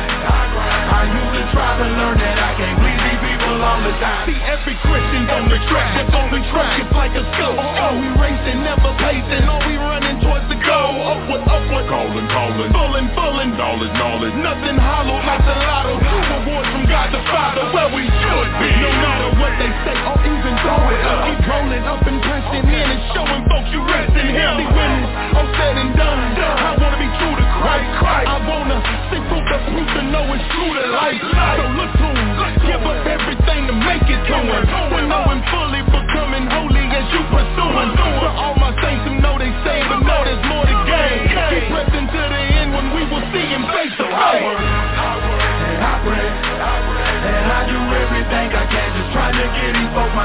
I 0.85 1.01
used 1.07 1.33
to 1.39 1.43
try 1.55 1.71
to 1.79 1.87
learn 1.95 2.17
that 2.19 2.37
I 2.39 2.51
can't 2.59 2.77
please 2.79 2.99
these 2.99 3.21
people 3.23 3.55
all 3.63 3.79
the 3.83 3.93
time. 4.03 4.27
See 4.27 4.39
every 4.43 4.75
Christian's 4.83 5.29
on 5.31 5.47
the 5.47 5.59
track, 5.71 5.91
it's 6.03 6.15
on 6.15 6.27
the 6.31 6.41
track, 6.51 6.75
it's 6.81 6.95
like 6.95 7.13
a 7.15 7.23
scope. 7.35 7.55
Oh, 7.55 7.93
we 7.99 8.07
racing, 8.19 8.59
never 8.63 8.91
pacing, 8.99 9.45
oh, 9.47 9.59
we 9.63 9.75
running 9.79 10.19
towards 10.19 10.47
the 10.51 10.59
goal. 10.59 10.95
Upward, 11.07 11.43
upward, 11.47 11.85
Calling, 11.85 12.27
calling, 12.33 12.71
Fullin', 12.73 13.09
fullin', 13.13 13.51
knowledge, 13.61 13.93
knowledge. 13.93 14.33
Nothing 14.41 14.77
hollow 14.81 15.21
like 15.21 15.43
the 15.45 15.53
lotto. 15.53 15.93
Rewards 16.01 16.69
from 16.73 16.89
God 16.89 17.13
the 17.13 17.21
Father, 17.29 17.69
where 17.77 17.93
we 17.93 18.09
should 18.09 18.51
be. 18.57 18.71
No 18.81 18.89
matter 19.05 19.29
what 19.37 19.53
they 19.61 19.69
say 19.85 19.97
or 20.01 20.24
show 20.65 20.81
it 20.89 21.01
up. 21.05 21.21
Keep 21.29 21.45
rolling 21.45 21.85
up 21.85 22.01
and 22.09 22.19
pressing 22.25 22.65
in 22.65 22.87
and 22.89 23.01
showing 23.13 23.43
folks 23.45 23.69
you're 23.69 23.85
in 23.85 24.05
him. 24.33 24.53
See 24.57 24.69
when 24.73 24.91
it's 24.97 25.13
all 25.37 25.77
and 25.77 25.91
done, 25.93 26.19
I 26.41 26.71
wanna 26.81 26.97
be 26.97 27.09
true 27.21 27.35
to 27.37 27.45
Christ. 27.61 27.89
I 28.01 28.37
wanna 28.49 28.77
see 29.13 29.21
proof 29.29 29.45
the 29.45 29.57
proof 29.69 29.87
to 29.93 30.01
know 30.09 30.25
it's 30.33 30.45
true 30.49 30.73
to 30.73 30.85
life. 30.89 31.21
So 31.21 31.63
look 31.77 31.91
to 32.01 32.07
him, 32.17 32.29
give 32.65 32.81
up 32.81 33.05
everything 33.05 33.61
to 33.69 33.75
make 33.77 34.05
it 34.09 34.21
to 34.25 34.37
him. 34.41 34.65
We 34.89 35.01
know 35.05 35.23
him 35.29 35.41
fully 35.53 35.81
becoming 35.85 36.45
holy 36.49 36.85
as 36.97 37.05
you 37.13 37.21
pursuing. 37.29 37.89
For 37.93 38.54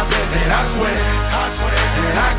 sweat, 0.00 0.32
and 0.32 0.50
I 0.52 0.62
swear, 0.72 0.96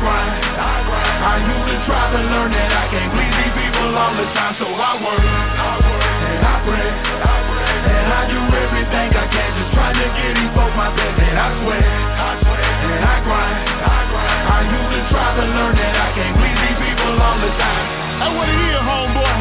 grind, 0.02 0.34
I 0.58 0.74
grind. 0.82 1.18
I 1.22 1.34
used 1.46 1.66
to 1.70 1.76
try 1.86 2.04
to 2.10 2.20
learn 2.26 2.50
that 2.50 2.70
I 2.74 2.84
can't 2.90 3.10
please 3.14 3.34
these 3.38 3.54
people 3.54 3.90
all 3.94 4.14
the 4.18 4.26
time, 4.34 4.54
so 4.58 4.66
I 4.66 4.92
work, 4.98 5.22
I 5.22 5.72
work, 5.78 6.02
and 6.02 6.42
I 6.42 6.56
pray, 6.66 6.88
I 7.22 7.36
pray, 7.46 7.74
and 7.86 8.08
I 8.10 8.22
do 8.26 8.40
everything 8.50 9.08
I 9.14 9.26
can, 9.30 9.50
just 9.62 9.70
trying 9.78 9.94
to 9.94 10.06
get 10.10 10.32
these 10.34 10.52
folks 10.58 10.74
my 10.74 10.90
best, 10.98 11.16
and 11.22 11.38
I 11.38 11.48
sweat, 11.62 11.86
I 11.86 12.30
sweat, 12.42 12.66
and 12.90 13.02
I 13.06 13.16
grind, 13.22 13.58
I 13.78 13.98
grind. 14.10 14.42
I 14.42 14.58
used 14.66 14.90
to 14.90 15.00
try 15.14 15.28
to 15.38 15.44
learn 15.54 15.74
that 15.78 15.94
I 15.94 16.08
can't 16.18 16.34
please 16.34 16.58
these 16.66 16.78
people 16.82 17.14
all 17.14 17.38
the 17.38 17.52
time. 17.62 17.86
I 18.22 18.28
wanna 18.34 18.56
hear, 18.58 18.80
homeboy. 18.82 19.34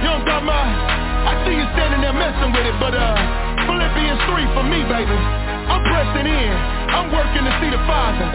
You 0.00 0.10
I'm 0.16 0.24
talking 0.24 0.48
about? 0.48 0.68
I 1.28 1.32
see 1.44 1.54
you 1.60 1.66
standing 1.76 2.00
there 2.00 2.16
messing 2.16 2.50
with 2.56 2.64
it, 2.64 2.76
but 2.80 2.96
uh, 2.96 3.04
Philippians 3.68 4.20
3 4.32 4.56
for 4.56 4.64
me, 4.64 4.80
baby. 4.88 5.59
I'm 5.70 5.86
pressing 5.86 6.26
in. 6.26 6.54
I'm 6.90 7.14
working 7.14 7.46
to 7.46 7.52
see 7.62 7.70
the 7.70 7.78
Father. 7.86 8.26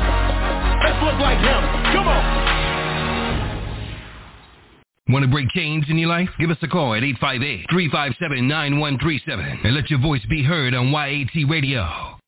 Let's 0.79 0.95
look 1.03 1.19
like 1.19 1.36
him. 1.43 1.59
Come 1.91 2.07
on. 2.07 2.23
Want 5.09 5.23
to 5.23 5.29
break 5.29 5.49
chains 5.49 5.86
in 5.89 5.97
your 5.97 6.07
life? 6.09 6.29
Give 6.39 6.49
us 6.49 6.57
a 6.61 6.67
call 6.67 6.93
at 6.95 7.03
858-357-9137 7.03 9.65
and 9.65 9.75
let 9.75 9.89
your 9.89 9.99
voice 9.99 10.25
be 10.29 10.43
heard 10.43 10.73
on 10.73 10.91
YAT 10.91 11.49
Radio. 11.49 11.81
All 11.81 12.19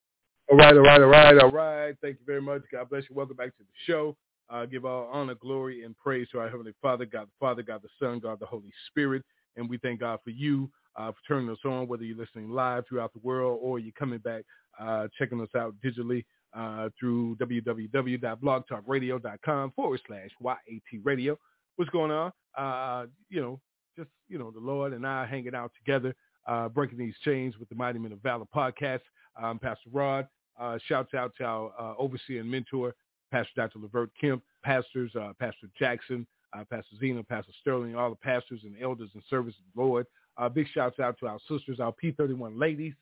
right, 0.58 0.76
all 0.76 0.84
right, 0.84 1.01
all 1.01 1.08
right, 1.08 1.39
all 1.39 1.51
right. 1.51 1.95
Thank 2.01 2.18
you 2.20 2.26
very 2.26 2.41
much. 2.41 2.64
God 2.72 2.89
bless 2.89 3.03
you. 3.10 3.16
Welcome 3.16 3.38
back 3.38 3.55
to 3.58 3.64
the 3.64 3.70
show. 3.86 4.18
Uh, 4.49 4.66
give 4.66 4.86
all 4.86 5.10
honor, 5.12 5.36
glory, 5.36 5.84
and 5.84 5.97
praise 5.97 6.28
to 6.32 6.39
our 6.39 6.49
Heavenly 6.49 6.74
Father, 6.82 7.05
God 7.05 7.28
the 7.28 7.34
Father, 7.39 7.62
God 7.64 7.82
the 7.82 7.89
Son, 7.99 8.20
God 8.20 8.39
the 8.39 8.45
Holy 8.45 8.72
Spirit. 8.89 9.24
And 9.55 9.70
we 9.70 9.78
thank 9.78 10.01
God 10.01 10.20
for 10.24 10.30
you 10.30 10.70
uh, 10.97 11.12
for 11.12 11.18
turning 11.28 11.49
us 11.49 11.60
on, 11.66 11.88
whether 11.88 12.03
you're 12.03 12.18
listening 12.18 12.49
live 12.49 12.84
throughout 12.88 13.14
the 13.14 13.20
world 13.20 13.60
or 13.62 13.80
you're 13.80 13.93
coming 13.97 14.20
back, 14.20 14.43
uh, 14.80 15.08
checking 15.18 15.42
us 15.42 15.50
out 15.56 15.74
digitally 15.84 16.24
uh, 16.54 16.90
through 17.00 17.36
www.blogtalkradio.com 17.38 19.72
forward 19.76 20.00
slash 20.08 20.30
YAT 20.42 21.02
radio. 21.04 21.38
What's 21.76 21.92
going 21.92 22.12
on? 22.12 22.32
Uh, 22.58 23.06
you 23.30 23.42
know, 23.42 23.60
just, 23.96 24.10
you 24.28 24.40
know, 24.40 24.52
the 24.52 24.60
Lord 24.60 24.94
and 24.94 25.06
I 25.06 25.26
hanging 25.26 25.56
out 25.56 25.72
together, 25.78 26.16
uh, 26.48 26.70
breaking 26.70 26.98
these 26.98 27.14
chains 27.24 27.58
with 27.60 27.70
the 27.70 27.76
Mighty 27.76 28.00
Men 28.00 28.12
of 28.12 28.22
Valor 28.22 28.46
podcast. 28.56 29.02
I'm 29.36 29.60
Pastor 29.60 29.90
Rod. 29.92 30.28
Uh, 30.60 30.80
shouts 30.88 31.14
out 31.14 31.34
to 31.38 31.44
our 31.44 31.72
uh, 31.80 31.94
overseer 32.00 32.42
and 32.42 32.50
mentor, 32.50 32.96
Pastor 33.32 33.52
Dr. 33.56 33.78
Levert 33.80 34.10
Kemp, 34.20 34.42
pastors, 34.64 35.12
uh, 35.16 35.34
Pastor 35.40 35.68
Jackson, 35.78 36.26
uh, 36.54 36.64
Pastor 36.70 36.96
Zena, 37.00 37.24
Pastor 37.24 37.52
Sterling, 37.62 37.96
all 37.96 38.10
the 38.10 38.16
pastors 38.16 38.62
and 38.64 38.76
elders 38.82 39.12
and 39.14 39.22
service 39.30 39.54
of 39.54 39.64
the 39.76 39.82
Lord. 39.82 40.08
Uh, 40.38 40.50
big 40.50 40.68
shouts 40.74 41.00
out 41.00 41.18
to 41.20 41.28
our 41.28 41.38
sisters, 41.48 41.80
our 41.80 41.94
P31 42.04 42.60
ladies, 42.60 42.94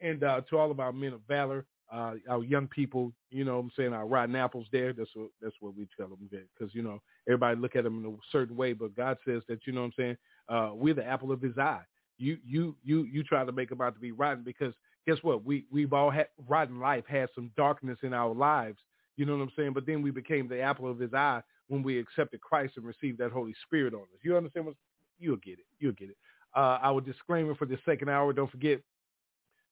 and 0.00 0.24
uh, 0.24 0.40
to 0.50 0.58
all 0.58 0.70
of 0.70 0.80
our 0.80 0.92
men 0.92 1.12
of 1.12 1.20
valor, 1.28 1.64
uh, 1.92 2.14
our 2.28 2.44
young 2.44 2.68
people, 2.68 3.12
you 3.30 3.44
know 3.44 3.56
what 3.56 3.64
I'm 3.64 3.72
saying, 3.76 3.92
our 3.92 4.06
rotten 4.06 4.36
apples 4.36 4.66
there. 4.72 4.92
That's 4.92 5.10
what, 5.14 5.30
that's 5.42 5.56
what 5.60 5.76
we 5.76 5.88
tell 5.96 6.08
them 6.08 6.28
because, 6.30 6.74
you 6.74 6.82
know, 6.82 7.00
everybody 7.26 7.58
look 7.58 7.76
at 7.76 7.84
them 7.84 8.04
in 8.04 8.12
a 8.12 8.16
certain 8.30 8.56
way, 8.56 8.72
but 8.72 8.96
God 8.96 9.18
says 9.26 9.42
that, 9.48 9.66
you 9.66 9.72
know 9.72 9.80
what 9.80 9.86
I'm 9.86 9.92
saying, 9.96 10.16
uh, 10.48 10.70
we're 10.74 10.94
the 10.94 11.04
apple 11.04 11.32
of 11.32 11.42
his 11.42 11.58
eye. 11.58 11.82
You, 12.18 12.38
you, 12.46 12.76
you, 12.84 13.04
you 13.04 13.24
try 13.24 13.44
to 13.44 13.52
make 13.52 13.70
them 13.70 13.80
out 13.80 13.94
to 13.94 14.00
be 14.00 14.12
rotten 14.12 14.44
because 14.44 14.74
guess 15.06 15.16
what? 15.22 15.44
We, 15.44 15.64
we've 15.70 15.92
all 15.92 16.10
had 16.10 16.28
rotten 16.48 16.78
life, 16.78 17.04
had 17.08 17.28
some 17.34 17.50
darkness 17.56 17.98
in 18.02 18.12
our 18.12 18.34
lives. 18.34 18.78
You 19.16 19.26
know 19.26 19.36
what 19.36 19.42
I'm 19.42 19.52
saying? 19.56 19.72
But 19.72 19.86
then 19.86 20.02
we 20.02 20.10
became 20.10 20.48
the 20.48 20.60
apple 20.60 20.88
of 20.90 20.98
his 20.98 21.12
eye 21.12 21.42
when 21.68 21.82
we 21.82 21.98
accepted 21.98 22.40
Christ 22.40 22.74
and 22.76 22.86
received 22.86 23.18
that 23.18 23.32
Holy 23.32 23.54
Spirit 23.66 23.94
on 23.94 24.02
us. 24.02 24.20
You 24.22 24.36
understand 24.36 24.66
what? 24.66 24.76
You'll 25.18 25.36
get 25.36 25.58
it. 25.58 25.66
You'll 25.78 25.92
get 25.92 26.10
it. 26.10 26.16
Uh, 26.54 26.78
our 26.82 27.00
disclaimer 27.00 27.54
for 27.54 27.66
the 27.66 27.78
second 27.84 28.08
hour, 28.08 28.32
don't 28.32 28.50
forget, 28.50 28.80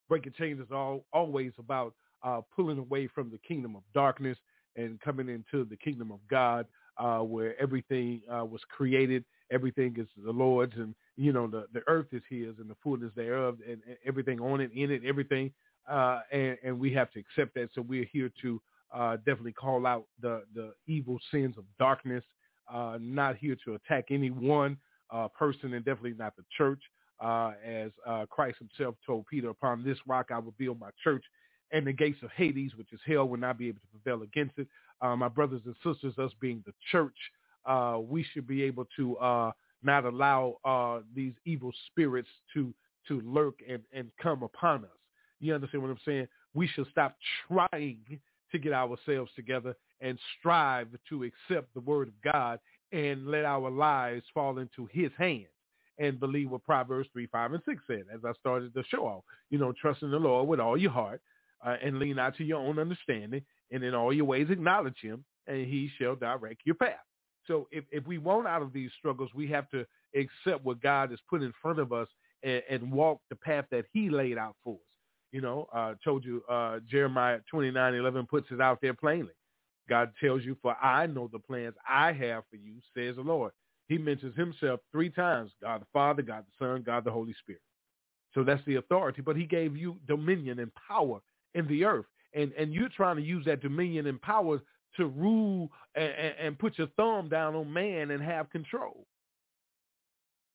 Breaking 0.09 0.33
Chains 0.39 0.61
is 0.61 0.71
all, 0.73 1.05
always 1.13 1.53
about 1.59 1.95
uh, 2.23 2.41
pulling 2.55 2.79
away 2.79 3.07
from 3.07 3.31
the 3.31 3.39
kingdom 3.39 3.77
of 3.77 3.83
darkness 3.95 4.39
and 4.77 5.01
coming 5.01 5.29
into 5.29 5.65
the 5.65 5.77
kingdom 5.77 6.11
of 6.11 6.21
God, 6.31 6.67
uh, 6.99 7.19
where 7.19 7.61
everything 7.61 8.23
uh, 8.31 8.45
was 8.45 8.61
created, 8.69 9.25
everything 9.53 9.95
is 9.99 10.07
the 10.25 10.31
Lord's, 10.33 10.75
and 10.77 10.95
you 11.17 11.33
know 11.33 11.47
the, 11.47 11.67
the 11.73 11.83
earth 11.89 12.07
is 12.13 12.23
His 12.29 12.59
and 12.59 12.69
the 12.69 12.77
fullness 12.83 13.13
thereof, 13.15 13.59
and, 13.67 13.81
and 13.87 13.97
everything 14.07 14.41
on 14.41 14.61
it, 14.61 14.71
in 14.75 14.91
it, 14.91 15.03
everything, 15.07 15.53
uh, 15.89 16.21
and, 16.33 16.57
and 16.65 16.79
we 16.79 16.93
have 16.93 17.11
to 17.13 17.21
accept 17.21 17.55
that. 17.55 17.69
So 17.75 17.83
we're 17.83 18.09
here 18.13 18.31
to 18.43 18.61
uh, 18.95 19.17
definitely 19.19 19.53
call 19.53 19.87
out 19.87 20.07
the 20.21 20.43
the 20.55 20.73
evil 20.87 21.19
sins 21.31 21.57
of 21.59 21.65
darkness. 21.79 22.25
Uh, 22.73 22.99
not 23.01 23.37
here 23.37 23.57
to 23.65 23.75
attack 23.75 24.07
any 24.11 24.31
one 24.31 24.77
uh, 25.11 25.27
person, 25.29 25.73
and 25.75 25.85
definitely 25.85 26.15
not 26.19 26.37
the 26.37 26.45
church. 26.57 26.83
Uh, 27.21 27.53
as 27.65 27.91
uh, 28.07 28.27
Christ 28.31 28.59
Himself 28.59 28.95
told 29.05 29.27
Peter, 29.27 29.51
"Upon 29.51 29.85
this 29.85 29.99
rock 30.07 30.29
I 30.31 30.39
will 30.39 30.55
build 30.59 30.79
my 30.79 30.91
church, 31.03 31.25
and 31.73 31.87
the 31.87 31.93
gates 31.93 32.19
of 32.23 32.31
Hades, 32.33 32.75
which 32.77 32.93
is 32.93 33.01
hell, 33.07 33.29
will 33.29 33.39
not 33.39 33.59
be 33.59 33.69
able 33.69 33.81
to 33.81 34.01
prevail 34.01 34.23
against 34.23 34.59
it." 34.59 34.69
Uh, 35.01 35.17
my 35.17 35.29
brothers 35.29 35.63
and 35.65 35.75
sisters, 35.85 36.19
us 36.19 36.33
being 36.41 36.63
the 36.67 36.73
church, 36.91 37.17
uh, 37.67 37.99
we 38.01 38.25
should 38.33 38.47
be 38.47 38.63
able 38.63 38.87
to 38.97 39.17
uh, 39.19 39.53
not 39.83 40.05
allow 40.05 40.57
uh, 40.65 41.01
these 41.15 41.35
evil 41.45 41.73
spirits 41.91 42.29
to 42.55 42.73
to 43.09 43.21
lurk 43.25 43.61
and, 43.69 43.83
and 43.93 44.11
come 44.23 44.43
upon 44.43 44.85
us. 44.85 44.91
You 45.41 45.55
understand 45.55 45.83
what 45.83 45.91
I'm 45.91 45.99
saying? 46.05 46.29
We 46.55 46.67
should 46.67 46.87
stop 46.91 47.17
trying 47.47 48.21
to 48.53 48.59
get 48.59 48.73
ourselves 48.73 49.31
together 49.35 49.75
and 50.01 50.19
strive 50.39 50.89
to 51.09 51.25
accept 51.25 51.73
the 51.75 51.81
word 51.81 52.09
of 52.09 52.33
God 52.33 52.61
and 52.93 53.27
let 53.27 53.45
our 53.45 53.71
lives 53.71 54.25
fall 54.33 54.59
into 54.59 54.89
his 54.93 55.11
hands 55.19 55.47
and 55.99 56.21
believe 56.21 56.51
what 56.51 56.65
Proverbs 56.65 57.09
3, 57.13 57.27
5, 57.27 57.53
and 57.55 57.63
6 57.65 57.83
said 57.87 58.05
as 58.15 58.21
I 58.25 58.33
started 58.41 58.73
the 58.75 58.85
show 58.89 59.07
off. 59.07 59.25
You 59.51 59.59
know, 59.59 59.73
trust 59.73 60.03
in 60.03 60.11
the 60.11 60.19
Lord 60.19 60.49
with 60.49 60.61
all 60.61 60.77
your 60.77 60.91
heart 60.91 61.21
uh, 61.65 61.77
and 61.83 61.99
lean 61.99 62.17
not 62.17 62.37
to 62.37 62.45
your 62.45 62.61
own 62.61 62.79
understanding 62.79 63.43
and 63.71 63.83
in 63.83 63.95
all 63.95 64.13
your 64.13 64.25
ways 64.25 64.49
acknowledge 64.51 64.99
him 65.01 65.25
and 65.47 65.67
he 65.67 65.91
shall 65.99 66.15
direct 66.15 66.63
your 66.65 66.77
path. 66.77 66.95
So 67.47 67.67
if, 67.71 67.85
if 67.91 68.07
we 68.07 68.19
want 68.19 68.47
out 68.47 68.63
of 68.63 68.73
these 68.73 68.91
struggles, 68.99 69.31
we 69.35 69.49
have 69.49 69.69
to 69.71 69.87
accept 70.15 70.65
what 70.65 70.83
God 70.83 71.11
has 71.11 71.19
put 71.29 71.43
in 71.43 71.53
front 71.61 71.79
of 71.79 71.93
us 71.93 72.09
and, 72.43 72.63
and 72.69 72.93
walk 72.93 73.21
the 73.31 73.37
path 73.37 73.65
that 73.71 73.87
he 73.93 74.11
laid 74.11 74.39
out 74.39 74.57
for 74.63 74.75
us. 74.75 74.81
You 75.33 75.41
know, 75.41 75.67
uh, 75.75 75.95
told 76.05 76.25
you 76.25 76.43
uh, 76.49 76.79
Jeremiah 76.89 77.41
29, 77.51 77.95
11 77.95 78.27
puts 78.27 78.49
it 78.51 78.61
out 78.61 78.79
there 78.81 78.95
plainly. 78.95 79.33
God 79.89 80.13
tells 80.23 80.45
you, 80.45 80.57
for 80.61 80.77
I 80.83 81.07
know 81.07 81.29
the 81.33 81.39
plans 81.39 81.75
I 81.89 82.13
have 82.13 82.45
for 82.51 82.57
you, 82.57 82.75
says 82.95 83.17
the 83.17 83.23
Lord. 83.23 83.53
He 83.89 83.99
mentions 83.99 84.37
himself 84.37 84.81
three 84.93 85.11
times, 85.11 85.51
God 85.63 85.81
the 85.81 85.87
Father, 85.93 86.23
God 86.23 86.45
the 86.45 86.65
Son, 86.65 86.83
God 86.85 87.05
the 87.05 87.11
Holy 87.11 87.35
Spirit. 87.41 87.63
So 88.35 88.45
that's 88.45 88.65
the 88.67 88.77
authority. 88.77 89.23
But 89.23 89.37
he 89.37 89.45
gave 89.45 89.77
you 89.77 89.97
dominion 90.07 90.59
and 90.59 90.71
power 90.75 91.21
in 91.55 91.67
the 91.67 91.85
earth. 91.85 92.07
And, 92.35 92.53
and 92.59 92.75
you're 92.75 92.91
trying 92.91 93.17
to 93.17 93.23
use 93.23 93.45
that 93.47 93.63
dominion 93.63 94.07
and 94.07 94.21
power 94.21 94.61
to 94.97 95.07
rule 95.07 95.71
and, 95.95 96.13
and, 96.41 96.59
put 96.59 96.77
your 96.79 96.89
thumb 96.97 97.29
down 97.29 97.55
on 97.55 97.73
man 97.73 98.11
and 98.11 98.23
have 98.23 98.51
control. 98.51 99.07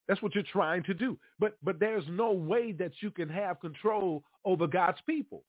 That's 0.08 0.22
what 0.22 0.36
you're 0.36 0.44
trying 0.44 0.84
to 0.84 0.94
do. 0.94 1.18
But 1.40 1.58
but 1.64 1.80
there's 1.80 2.04
no 2.10 2.32
way 2.32 2.74
that 2.74 2.92
you 3.02 3.10
can 3.10 3.30
have 3.30 3.60
control 3.60 4.24
over 4.44 4.68
God's 4.68 5.00
people. 5.08 5.44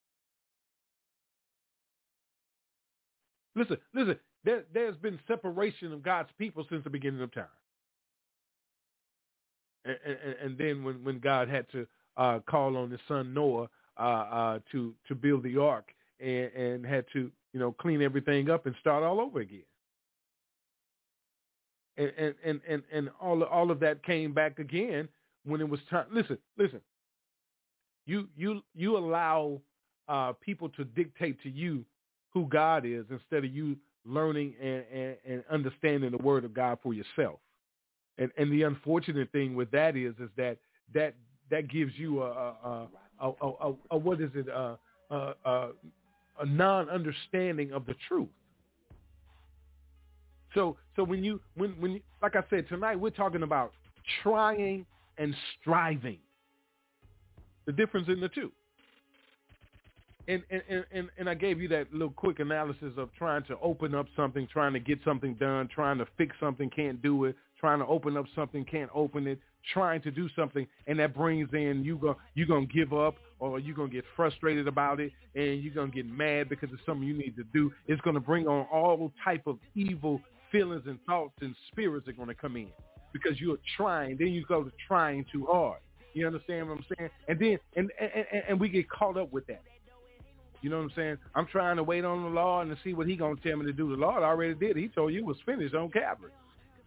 Listen, 3.56 3.78
listen, 3.94 4.18
there, 4.44 4.64
there's 4.72 4.96
been 4.96 5.18
separation 5.26 5.92
of 5.92 6.02
God's 6.02 6.30
people 6.38 6.64
since 6.68 6.84
the 6.84 6.90
beginning 6.90 7.22
of 7.22 7.32
time. 7.32 7.44
And, 9.84 9.96
and, 10.42 10.58
then 10.58 10.82
when, 10.82 11.04
when 11.04 11.18
God 11.18 11.48
had 11.48 11.70
to 11.72 11.86
uh, 12.16 12.38
call 12.48 12.76
on 12.76 12.90
his 12.90 13.00
son 13.06 13.34
Noah 13.34 13.68
uh, 13.98 14.02
uh, 14.02 14.58
to 14.72 14.94
to 15.08 15.14
build 15.14 15.42
the 15.42 15.58
ark 15.58 15.90
and, 16.20 16.50
and 16.52 16.86
had 16.86 17.04
to 17.12 17.30
you 17.52 17.60
know 17.60 17.72
clean 17.72 18.00
everything 18.00 18.50
up 18.50 18.66
and 18.66 18.74
start 18.80 19.02
all 19.02 19.20
over 19.20 19.40
again 19.40 19.64
and 21.96 22.34
and 22.44 22.60
and 22.68 22.82
and 22.92 23.10
all 23.20 23.42
all 23.44 23.70
of 23.70 23.80
that 23.80 24.02
came 24.04 24.32
back 24.32 24.58
again 24.58 25.08
when 25.44 25.60
it 25.60 25.68
was 25.68 25.80
time. 25.90 26.06
Listen, 26.12 26.38
listen. 26.58 26.80
You 28.06 28.28
you 28.36 28.62
you 28.74 28.96
allow 28.96 29.60
uh, 30.08 30.32
people 30.40 30.68
to 30.70 30.84
dictate 30.84 31.40
to 31.42 31.50
you 31.50 31.84
who 32.32 32.46
God 32.46 32.84
is 32.84 33.04
instead 33.10 33.44
of 33.44 33.54
you 33.54 33.76
learning 34.04 34.54
and, 34.60 34.84
and, 34.92 35.16
and 35.26 35.44
understanding 35.50 36.10
the 36.10 36.18
Word 36.18 36.44
of 36.44 36.52
God 36.52 36.78
for 36.82 36.92
yourself. 36.92 37.38
And 38.18 38.30
and 38.36 38.52
the 38.52 38.62
unfortunate 38.62 39.30
thing 39.32 39.54
with 39.54 39.70
that 39.72 39.96
is 39.96 40.14
is 40.20 40.30
that 40.36 40.58
that 40.94 41.14
that 41.50 41.68
gives 41.68 41.92
you 41.96 42.22
a 42.22 42.30
a, 42.30 42.88
a, 43.20 43.28
a, 43.28 43.48
a, 43.48 43.74
a 43.92 43.98
what 43.98 44.20
is 44.20 44.30
it 44.34 44.48
a, 44.48 44.78
a, 45.10 45.34
a, 45.44 45.68
a 46.40 46.46
non-understanding 46.46 47.72
of 47.72 47.86
the 47.86 47.94
truth. 48.08 48.28
So 50.54 50.76
so 50.96 51.02
when 51.02 51.24
you 51.24 51.40
when 51.56 51.70
when 51.80 51.92
you, 51.92 52.00
like 52.22 52.36
I 52.36 52.42
said 52.50 52.68
tonight 52.68 52.98
we're 52.98 53.10
talking 53.10 53.42
about 53.42 53.72
trying 54.22 54.86
and 55.18 55.34
striving. 55.60 56.18
The 57.66 57.72
difference 57.72 58.08
in 58.08 58.20
the 58.20 58.28
two. 58.28 58.52
And 60.26 60.42
and, 60.50 60.84
and 60.92 61.10
and 61.18 61.28
I 61.28 61.34
gave 61.34 61.60
you 61.60 61.68
that 61.68 61.92
little 61.92 62.10
quick 62.10 62.40
analysis 62.40 62.92
of 62.96 63.10
trying 63.18 63.44
to 63.44 63.58
open 63.62 63.94
up 63.94 64.06
something, 64.16 64.46
trying 64.50 64.72
to 64.72 64.80
get 64.80 64.98
something 65.04 65.34
done, 65.34 65.68
trying 65.68 65.98
to 65.98 66.06
fix 66.16 66.34
something, 66.40 66.70
can't 66.70 67.02
do 67.02 67.24
it, 67.24 67.36
trying 67.60 67.78
to 67.80 67.86
open 67.86 68.16
up 68.16 68.26
something, 68.34 68.64
can't 68.64 68.90
open 68.94 69.26
it, 69.26 69.38
trying 69.72 70.00
to 70.02 70.10
do 70.10 70.28
something, 70.36 70.66
and 70.86 70.98
that 70.98 71.14
brings 71.14 71.48
in 71.52 71.82
you 71.84 71.96
go 71.96 72.16
you 72.34 72.46
gonna 72.46 72.66
give 72.66 72.92
up 72.92 73.16
or 73.38 73.58
you're 73.58 73.76
to 73.90 73.94
get 73.94 74.04
frustrated 74.16 74.66
about 74.68 75.00
it 75.00 75.12
and 75.34 75.62
you're 75.62 75.74
to 75.90 75.94
get 75.94 76.06
mad 76.06 76.48
because 76.48 76.70
it's 76.72 76.84
something 76.86 77.06
you 77.06 77.16
need 77.16 77.36
to 77.36 77.44
do. 77.52 77.70
It's 77.86 78.00
to 78.14 78.20
bring 78.20 78.46
on 78.46 78.66
all 78.72 79.12
type 79.22 79.46
of 79.46 79.58
evil 79.74 80.20
feelings 80.50 80.84
and 80.86 80.98
thoughts 81.04 81.34
and 81.40 81.54
spirits 81.70 82.08
are 82.08 82.12
to 82.28 82.34
come 82.34 82.56
in 82.56 82.68
because 83.12 83.40
you're 83.40 83.58
trying. 83.76 84.16
Then 84.18 84.28
you 84.28 84.44
go 84.46 84.62
to 84.62 84.72
trying 84.86 85.26
too 85.32 85.46
hard. 85.50 85.80
You 86.14 86.26
understand 86.26 86.68
what 86.68 86.78
I'm 86.78 86.84
saying? 86.96 87.10
And 87.28 87.38
then 87.38 87.58
and 87.76 87.90
and, 88.00 88.42
and 88.48 88.60
we 88.60 88.68
get 88.68 88.88
caught 88.88 89.16
up 89.16 89.32
with 89.32 89.46
that. 89.48 89.62
You 90.64 90.70
know 90.70 90.78
what 90.78 90.84
I'm 90.84 90.92
saying? 90.96 91.18
I'm 91.34 91.46
trying 91.46 91.76
to 91.76 91.82
wait 91.82 92.06
on 92.06 92.22
the 92.22 92.30
Lord 92.30 92.66
and 92.66 92.74
to 92.74 92.82
see 92.82 92.94
what 92.94 93.06
he 93.06 93.16
gonna 93.16 93.36
tell 93.44 93.58
me 93.58 93.66
to 93.66 93.72
do. 93.74 93.90
The 93.90 94.00
Lord 94.00 94.22
already 94.22 94.54
did. 94.54 94.78
He 94.78 94.88
told 94.88 95.12
you 95.12 95.18
it 95.18 95.26
was 95.26 95.36
finished 95.44 95.74
on 95.74 95.90
Calvary. 95.90 96.30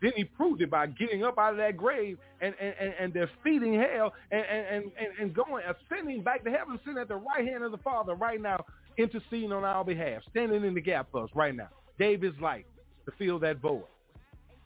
Then 0.01 0.13
he 0.15 0.23
proved 0.23 0.63
it 0.63 0.71
by 0.71 0.87
getting 0.87 1.23
up 1.23 1.37
out 1.37 1.51
of 1.51 1.57
that 1.57 1.77
grave 1.77 2.17
and, 2.41 2.55
and, 2.59 2.73
and, 2.79 2.93
and 2.99 3.13
defeating 3.13 3.75
hell 3.75 4.15
and, 4.31 4.43
and, 4.43 4.85
and, 4.97 5.19
and 5.21 5.31
going, 5.31 5.63
ascending 5.63 6.23
back 6.23 6.43
to 6.45 6.49
heaven, 6.49 6.79
sitting 6.83 6.99
at 6.99 7.07
the 7.07 7.17
right 7.17 7.47
hand 7.47 7.63
of 7.63 7.71
the 7.71 7.77
Father 7.77 8.15
right 8.15 8.41
now, 8.41 8.65
interceding 8.97 9.51
on 9.51 9.63
our 9.63 9.85
behalf, 9.85 10.23
standing 10.31 10.63
in 10.63 10.73
the 10.73 10.81
gap 10.81 11.09
for 11.11 11.25
us 11.25 11.29
right 11.35 11.55
now. 11.55 11.69
His 11.99 12.33
life 12.41 12.65
to 13.05 13.11
fill 13.19 13.37
that 13.39 13.61
void, 13.61 13.83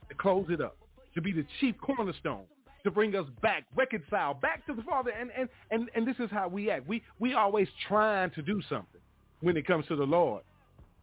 to 0.07 0.15
close 0.15 0.45
it 0.47 0.61
up, 0.61 0.77
to 1.15 1.21
be 1.21 1.33
the 1.33 1.45
chief 1.59 1.75
cornerstone, 1.81 2.45
to 2.85 2.91
bring 2.91 3.13
us 3.17 3.25
back, 3.41 3.65
reconcile 3.75 4.35
back 4.35 4.65
to 4.67 4.73
the 4.73 4.83
Father. 4.83 5.11
And, 5.11 5.31
and, 5.38 5.49
and, 5.69 5.89
and 5.95 6.07
this 6.07 6.15
is 6.19 6.31
how 6.31 6.47
we 6.47 6.71
act. 6.71 6.88
We, 6.88 7.03
we 7.19 7.33
always 7.33 7.67
trying 7.89 8.31
to 8.31 8.41
do 8.41 8.61
something 8.69 9.01
when 9.41 9.57
it 9.57 9.68
comes 9.68 9.85
to 9.88 9.95
the 9.95 10.05
Lord. 10.05 10.43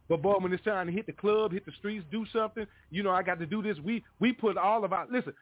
But 0.09 0.23
boy, 0.23 0.37
when 0.39 0.51
it's 0.51 0.63
time 0.63 0.87
to 0.87 0.91
hit 0.91 1.05
the 1.05 1.13
club, 1.13 1.53
hit 1.53 1.67
the 1.67 1.71
streets, 1.77 2.03
do 2.11 2.25
something, 2.33 2.65
you 2.89 3.03
know, 3.03 3.11
I 3.11 3.21
got 3.21 3.37
to 3.39 3.45
do 3.45 3.61
this. 3.61 3.77
We 3.85 4.03
we 4.19 4.33
put 4.33 4.57
all 4.57 4.83
of 4.83 4.91
our 4.91 5.05
listen, 5.09 5.33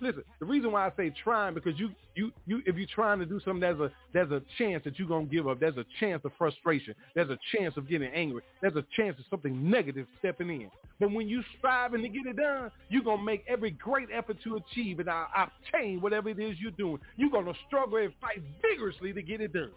listen. 0.00 0.22
The 0.38 0.46
reason 0.46 0.70
why 0.70 0.86
I 0.86 0.92
say 0.96 1.12
trying 1.24 1.54
because 1.54 1.76
you 1.76 1.90
you 2.14 2.30
you 2.46 2.62
if 2.64 2.76
you're 2.76 2.86
trying 2.94 3.18
to 3.18 3.26
do 3.26 3.40
something, 3.40 3.60
there's 3.60 3.80
a 3.80 3.90
there's 4.12 4.30
a 4.30 4.40
chance 4.58 4.84
that 4.84 4.96
you're 4.96 5.08
gonna 5.08 5.26
give 5.26 5.48
up. 5.48 5.58
There's 5.58 5.76
a 5.76 5.84
chance 5.98 6.22
of 6.24 6.30
frustration. 6.38 6.94
There's 7.16 7.30
a 7.30 7.38
chance 7.56 7.76
of 7.76 7.88
getting 7.88 8.12
angry. 8.12 8.42
There's 8.60 8.76
a 8.76 8.84
chance 8.96 9.18
of 9.18 9.24
something 9.28 9.68
negative 9.68 10.06
stepping 10.20 10.50
in. 10.50 10.70
But 11.00 11.10
when 11.10 11.28
you 11.28 11.42
striving 11.58 12.02
to 12.02 12.08
get 12.08 12.26
it 12.26 12.36
done, 12.36 12.70
you're 12.90 13.02
gonna 13.02 13.24
make 13.24 13.44
every 13.48 13.72
great 13.72 14.08
effort 14.14 14.36
to 14.44 14.54
achieve 14.54 15.00
and 15.00 15.08
obtain 15.08 16.00
whatever 16.00 16.28
it 16.28 16.38
is 16.38 16.56
you're 16.60 16.70
doing. 16.70 17.00
You're 17.16 17.30
gonna 17.30 17.54
struggle 17.66 17.98
and 17.98 18.12
fight 18.20 18.40
vigorously 18.62 19.12
to 19.14 19.22
get 19.22 19.40
it 19.40 19.52
done. 19.52 19.72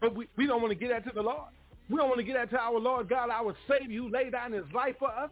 But 0.00 0.14
we, 0.14 0.28
we 0.36 0.46
don't 0.46 0.62
want 0.62 0.72
to 0.72 0.78
get 0.78 0.90
that 0.90 1.04
to 1.08 1.14
the 1.14 1.22
Lord. 1.22 1.50
We 1.88 1.96
don't 1.96 2.08
want 2.08 2.18
to 2.18 2.24
get 2.24 2.34
that 2.34 2.50
to 2.50 2.58
our 2.58 2.78
Lord 2.78 3.08
God, 3.08 3.30
our 3.30 3.54
Savior, 3.68 4.02
who 4.02 4.10
laid 4.10 4.32
down 4.32 4.52
his 4.52 4.64
life 4.74 4.94
for 4.98 5.08
us. 5.08 5.30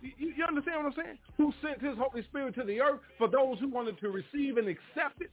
You, 0.00 0.32
you, 0.36 0.44
understand 0.44 0.84
what 0.84 0.86
I'm 0.86 1.04
saying? 1.04 1.18
Who 1.38 1.52
sent 1.60 1.82
his 1.82 1.96
Holy 1.98 2.22
Spirit 2.24 2.54
to 2.54 2.64
the 2.64 2.80
earth 2.80 3.00
for 3.18 3.28
those 3.28 3.58
who 3.58 3.68
wanted 3.68 3.98
to 4.00 4.10
receive 4.10 4.56
and 4.56 4.68
accept 4.68 5.20
it? 5.20 5.30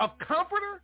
A 0.00 0.08
comforter? 0.26 0.82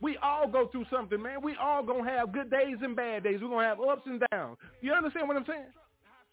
We 0.00 0.16
all 0.18 0.46
go 0.46 0.68
through 0.68 0.84
something, 0.90 1.20
man. 1.20 1.42
We 1.42 1.56
all 1.60 1.82
going 1.82 2.04
to 2.04 2.10
have 2.10 2.32
good 2.32 2.50
days 2.50 2.76
and 2.82 2.94
bad 2.94 3.24
days. 3.24 3.38
We're 3.40 3.48
going 3.48 3.64
to 3.64 3.68
have 3.68 3.80
ups 3.80 4.02
and 4.06 4.22
downs. 4.30 4.58
You 4.80 4.92
understand 4.92 5.26
what 5.26 5.36
I'm 5.36 5.46
saying? 5.46 5.66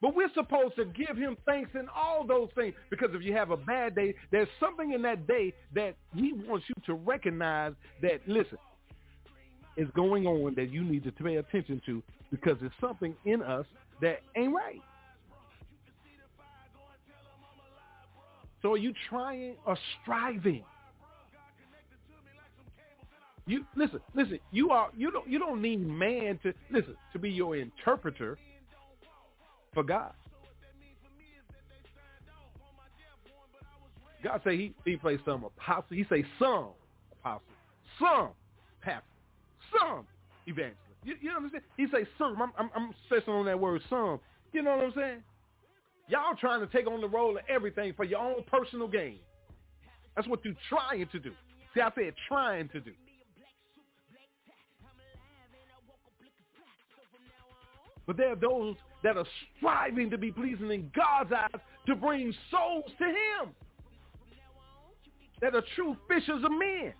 But 0.01 0.15
we're 0.15 0.33
supposed 0.33 0.75
to 0.77 0.85
give 0.85 1.15
him 1.15 1.37
thanks 1.45 1.71
in 1.75 1.87
all 1.95 2.25
those 2.25 2.49
things 2.55 2.73
because 2.89 3.09
if 3.13 3.21
you 3.21 3.33
have 3.33 3.51
a 3.51 3.57
bad 3.57 3.95
day, 3.95 4.15
there's 4.31 4.47
something 4.59 4.93
in 4.93 5.01
that 5.03 5.27
day 5.27 5.53
that 5.75 5.95
he 6.15 6.33
wants 6.33 6.65
you 6.67 6.75
to 6.87 6.95
recognize 6.95 7.73
that, 8.01 8.21
listen, 8.27 8.57
is 9.77 9.87
going 9.95 10.25
on 10.25 10.55
that 10.55 10.71
you 10.71 10.83
need 10.83 11.03
to 11.03 11.11
pay 11.11 11.35
attention 11.35 11.81
to 11.85 12.01
because 12.31 12.57
there's 12.59 12.73
something 12.81 13.15
in 13.25 13.43
us 13.43 13.65
that 14.01 14.21
ain't 14.35 14.53
right. 14.53 14.81
So 18.61 18.73
are 18.73 18.77
you 18.77 18.93
trying 19.09 19.55
or 19.65 19.77
striving? 20.01 20.63
You 23.47 23.65
listen, 23.75 23.99
listen. 24.13 24.39
You 24.51 24.69
are 24.69 24.89
you 24.95 25.11
don't 25.11 25.27
you 25.27 25.39
don't 25.39 25.61
need 25.61 25.85
man 25.85 26.39
to 26.43 26.53
listen 26.69 26.95
to 27.11 27.19
be 27.19 27.29
your 27.29 27.55
interpreter 27.55 28.37
for 29.73 29.83
God. 29.83 30.13
God 34.23 34.41
say 34.43 34.55
he 34.55 34.73
he 34.85 34.97
plays 34.97 35.19
some 35.25 35.43
apostle. 35.43 35.95
He 35.97 36.05
say 36.09 36.23
some 36.37 36.67
apostle, 37.19 37.41
some 37.99 38.29
pastor, 38.81 39.03
some 39.79 40.05
evangelist. 40.45 40.77
You, 41.03 41.15
you 41.19 41.31
understand? 41.31 41.63
He 41.75 41.87
say 41.91 42.05
some. 42.19 42.39
I'm, 42.39 42.51
I'm, 42.57 42.69
I'm 42.75 42.93
stressing 43.05 43.33
on 43.33 43.45
that 43.45 43.59
word 43.59 43.81
some. 43.89 44.19
You 44.53 44.61
know 44.61 44.75
what 44.75 44.85
I'm 44.85 44.93
saying? 44.95 45.23
Y'all 46.07 46.35
trying 46.39 46.59
to 46.59 46.67
take 46.67 46.87
on 46.87 47.01
the 47.01 47.07
role 47.07 47.37
of 47.37 47.43
everything 47.49 47.93
for 47.95 48.03
your 48.03 48.19
own 48.19 48.43
personal 48.49 48.87
gain. 48.87 49.17
That's 50.15 50.27
what 50.27 50.45
you're 50.45 50.53
trying 50.69 51.07
to 51.07 51.19
do. 51.19 51.31
See, 51.73 51.81
I 51.81 51.89
said 51.95 52.13
trying 52.27 52.69
to 52.69 52.79
do. 52.79 52.91
But 58.05 58.17
there 58.17 58.33
are 58.33 58.35
those 58.35 58.75
that 59.03 59.17
are 59.17 59.25
striving 59.57 60.09
to 60.09 60.17
be 60.17 60.31
pleasing 60.31 60.71
in 60.71 60.91
God's 60.95 61.31
eyes 61.31 61.61
to 61.87 61.95
bring 61.95 62.33
souls 62.49 62.91
to 62.97 63.05
him. 63.05 63.53
That 65.41 65.55
are 65.55 65.63
true 65.75 65.97
fishers 66.07 66.43
of 66.43 66.51
men 66.51 66.93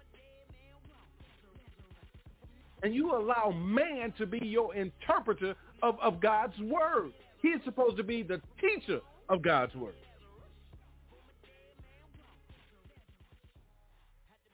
and 2.84 2.94
you 2.94 3.16
allow 3.16 3.52
man 3.52 4.14
to 4.18 4.26
be 4.26 4.40
your 4.44 4.76
interpreter 4.76 5.56
of, 5.84 6.00
of 6.02 6.20
God's 6.20 6.58
word. 6.60 7.12
He 7.42 7.50
is 7.50 7.62
supposed 7.64 7.98
to 7.98 8.04
be 8.04 8.24
the 8.24 8.42
teacher 8.60 9.00
of 9.30 9.42
God's 9.42 9.76
word. 9.76 9.96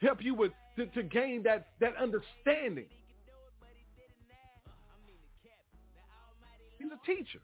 Help 0.02 0.24
you 0.24 0.36
with 0.36 0.52
to, 0.76 0.86
to 0.88 1.04
gain 1.04 1.42
that, 1.44 1.68
that 1.80 1.94
understanding. 1.96 2.86
He's 6.88 6.94
a 6.94 7.06
teacher. 7.06 7.40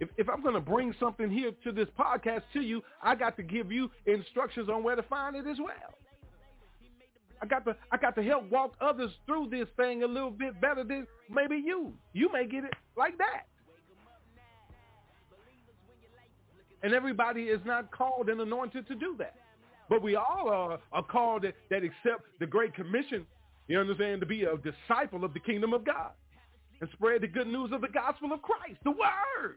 If, 0.00 0.08
if 0.16 0.28
I'm 0.28 0.42
going 0.42 0.54
to 0.54 0.60
bring 0.60 0.94
something 0.98 1.30
here 1.30 1.52
to 1.62 1.72
this 1.72 1.88
podcast 1.98 2.42
to 2.54 2.60
you, 2.60 2.82
I 3.02 3.14
got 3.14 3.36
to 3.36 3.42
give 3.42 3.70
you 3.70 3.90
instructions 4.06 4.68
on 4.68 4.82
where 4.82 4.96
to 4.96 5.02
find 5.04 5.36
it 5.36 5.46
as 5.46 5.58
well. 5.58 5.94
I 7.40 7.46
got 7.46 7.64
to 7.66 7.76
I 7.92 7.96
got 7.96 8.14
to 8.16 8.22
help 8.22 8.50
walk 8.50 8.72
others 8.80 9.10
through 9.26 9.48
this 9.50 9.68
thing 9.76 10.02
a 10.02 10.06
little 10.06 10.30
bit 10.30 10.60
better 10.60 10.82
than 10.82 11.06
maybe 11.28 11.56
you. 11.56 11.92
You 12.12 12.32
may 12.32 12.46
get 12.46 12.64
it 12.64 12.72
like 12.96 13.18
that. 13.18 13.46
And 16.82 16.92
everybody 16.92 17.42
is 17.42 17.60
not 17.64 17.90
called 17.90 18.28
and 18.28 18.40
anointed 18.40 18.88
to 18.88 18.94
do 18.94 19.14
that. 19.18 19.34
But 19.88 20.02
we 20.02 20.16
all 20.16 20.48
are, 20.48 20.78
are 20.92 21.02
called 21.02 21.42
that, 21.42 21.54
that 21.70 21.82
accept 21.84 22.24
the 22.40 22.46
Great 22.46 22.74
Commission, 22.74 23.26
you 23.68 23.78
understand, 23.78 24.20
to 24.20 24.26
be 24.26 24.44
a 24.44 24.56
disciple 24.56 25.24
of 25.24 25.34
the 25.34 25.40
kingdom 25.40 25.72
of 25.72 25.84
God 25.84 26.10
and 26.80 26.90
spread 26.92 27.22
the 27.22 27.26
good 27.28 27.46
news 27.46 27.70
of 27.72 27.80
the 27.80 27.88
gospel 27.88 28.32
of 28.32 28.42
Christ, 28.42 28.78
the 28.84 28.90
word. 28.90 29.56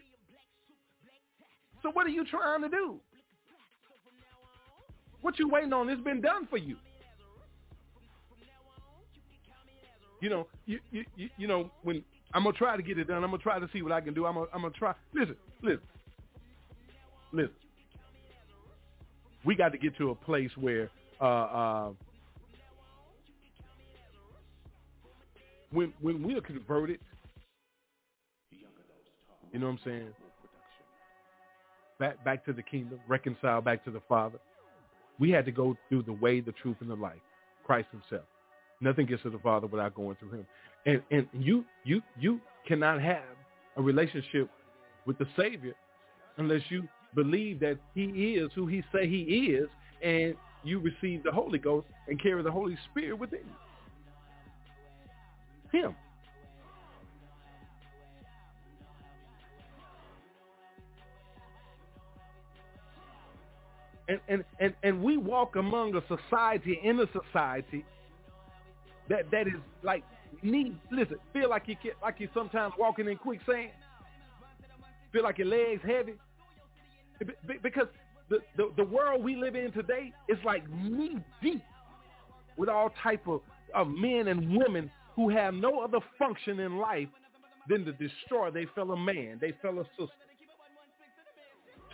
So 1.83 1.91
what 1.91 2.05
are 2.05 2.09
you 2.09 2.25
trying 2.25 2.61
to 2.61 2.69
do? 2.69 2.99
What 5.21 5.39
you 5.39 5.49
waiting 5.49 5.73
on? 5.73 5.89
It's 5.89 6.01
been 6.01 6.21
done 6.21 6.47
for 6.49 6.57
you. 6.57 6.77
You 10.21 10.29
know, 10.29 10.47
you, 10.65 10.79
you, 10.91 11.05
you, 11.15 11.29
you 11.37 11.47
know, 11.47 11.69
when 11.83 12.03
I'm 12.33 12.43
gonna 12.43 12.57
try 12.57 12.75
to 12.75 12.83
get 12.83 12.97
it 12.97 13.07
done, 13.07 13.23
I'm 13.23 13.31
gonna 13.31 13.43
try 13.43 13.59
to 13.59 13.69
see 13.71 13.81
what 13.81 13.91
I 13.91 14.01
can 14.01 14.13
do. 14.13 14.25
I'm 14.25 14.35
gonna, 14.35 14.47
I'm 14.53 14.61
gonna 14.61 14.73
try. 14.73 14.93
Listen, 15.13 15.35
listen, 15.61 15.81
listen. 17.31 17.53
We 19.45 19.55
got 19.55 19.71
to 19.71 19.77
get 19.77 19.95
to 19.97 20.09
a 20.09 20.15
place 20.15 20.49
where 20.59 20.89
uh, 21.21 21.23
uh, 21.23 21.89
when 25.71 25.93
when 26.01 26.23
we 26.23 26.35
are 26.35 26.41
converted, 26.41 26.99
you 29.57 29.61
know 29.61 29.71
what 29.71 29.79
I'm 29.85 29.91
saying? 29.91 30.07
Back 31.99 32.23
back 32.23 32.45
to 32.45 32.53
the 32.53 32.61
kingdom, 32.61 32.99
reconcile 33.07 33.59
back 33.59 33.83
to 33.85 33.91
the 33.91 34.01
Father. 34.07 34.37
We 35.19 35.31
had 35.31 35.45
to 35.45 35.51
go 35.51 35.75
through 35.89 36.03
the 36.03 36.13
way, 36.13 36.41
the 36.41 36.51
truth, 36.51 36.77
and 36.79 36.87
the 36.91 36.95
life, 36.95 37.17
Christ 37.65 37.87
Himself. 37.91 38.27
Nothing 38.81 39.07
gets 39.07 39.23
to 39.23 39.31
the 39.31 39.39
Father 39.39 39.65
without 39.65 39.95
going 39.95 40.15
through 40.17 40.29
him. 40.29 40.47
And 40.85 41.01
and 41.09 41.27
you 41.33 41.65
you 41.83 42.03
you 42.19 42.39
cannot 42.67 43.01
have 43.01 43.23
a 43.77 43.81
relationship 43.81 44.47
with 45.07 45.17
the 45.17 45.25
Savior 45.35 45.73
unless 46.37 46.61
you 46.69 46.87
believe 47.15 47.59
that 47.61 47.79
he 47.95 48.03
is 48.03 48.51
who 48.53 48.67
he 48.67 48.83
say 48.93 49.07
he 49.09 49.21
is 49.57 49.67
and 50.03 50.35
you 50.63 50.77
receive 50.77 51.23
the 51.23 51.31
Holy 51.31 51.57
Ghost 51.57 51.87
and 52.07 52.21
carry 52.21 52.43
the 52.43 52.51
Holy 52.51 52.77
Spirit 52.91 53.17
within 53.17 53.39
you. 55.71 55.79
Him. 55.81 55.95
And, 64.09 64.19
and, 64.29 64.43
and, 64.59 64.73
and 64.83 65.03
we 65.03 65.17
walk 65.17 65.55
among 65.55 65.95
a 65.95 66.01
society, 66.07 66.79
in 66.83 66.99
a 66.99 67.05
society 67.11 67.85
that 69.09 69.29
that 69.31 69.47
is 69.47 69.53
like 69.83 70.03
need 70.43 70.77
listen 70.91 71.15
feel 71.31 71.49
like 71.49 71.63
you 71.67 71.75
like 72.01 72.19
you 72.19 72.27
sometimes 72.33 72.73
walking 72.77 73.07
in 73.07 73.17
quicksand 73.17 73.69
feel 75.11 75.23
like 75.23 75.37
your 75.37 75.47
legs 75.47 75.81
heavy. 75.83 76.13
Because 77.63 77.87
the, 78.29 78.39
the, 78.55 78.71
the 78.77 78.83
world 78.83 79.23
we 79.23 79.35
live 79.35 79.55
in 79.55 79.71
today 79.71 80.13
is 80.27 80.37
like 80.45 80.63
knee 80.69 81.17
deep 81.41 81.63
with 82.57 82.69
all 82.69 82.91
type 83.01 83.27
of, 83.27 83.41
of 83.73 83.87
men 83.87 84.27
and 84.27 84.57
women 84.57 84.91
who 85.15 85.29
have 85.29 85.53
no 85.53 85.79
other 85.79 85.99
function 86.19 86.59
in 86.59 86.77
life 86.77 87.07
than 87.67 87.85
to 87.85 87.93
destroy. 87.93 88.51
Their 88.51 88.67
fellow 88.75 88.95
man, 88.95 89.37
their 89.39 89.53
fellow 89.61 89.85
sister, 89.97 90.13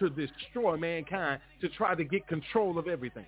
to 0.04 0.10
destroy 0.10 0.76
mankind, 0.78 1.40
to 1.62 1.70
try 1.70 1.96
to 1.96 2.04
get 2.04 2.28
control 2.28 2.78
of 2.78 2.88
everything. 2.88 3.26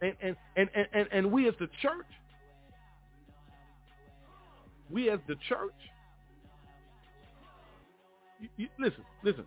And, 0.00 0.14
and, 0.22 0.36
and, 0.56 0.68
and, 0.92 1.08
and 1.10 1.32
we 1.32 1.48
as 1.48 1.54
the 1.58 1.68
church, 1.82 2.06
we 4.90 5.10
as 5.10 5.18
the 5.26 5.34
church, 5.48 5.72
you, 8.40 8.48
you, 8.56 8.68
listen, 8.78 9.02
listen. 9.24 9.44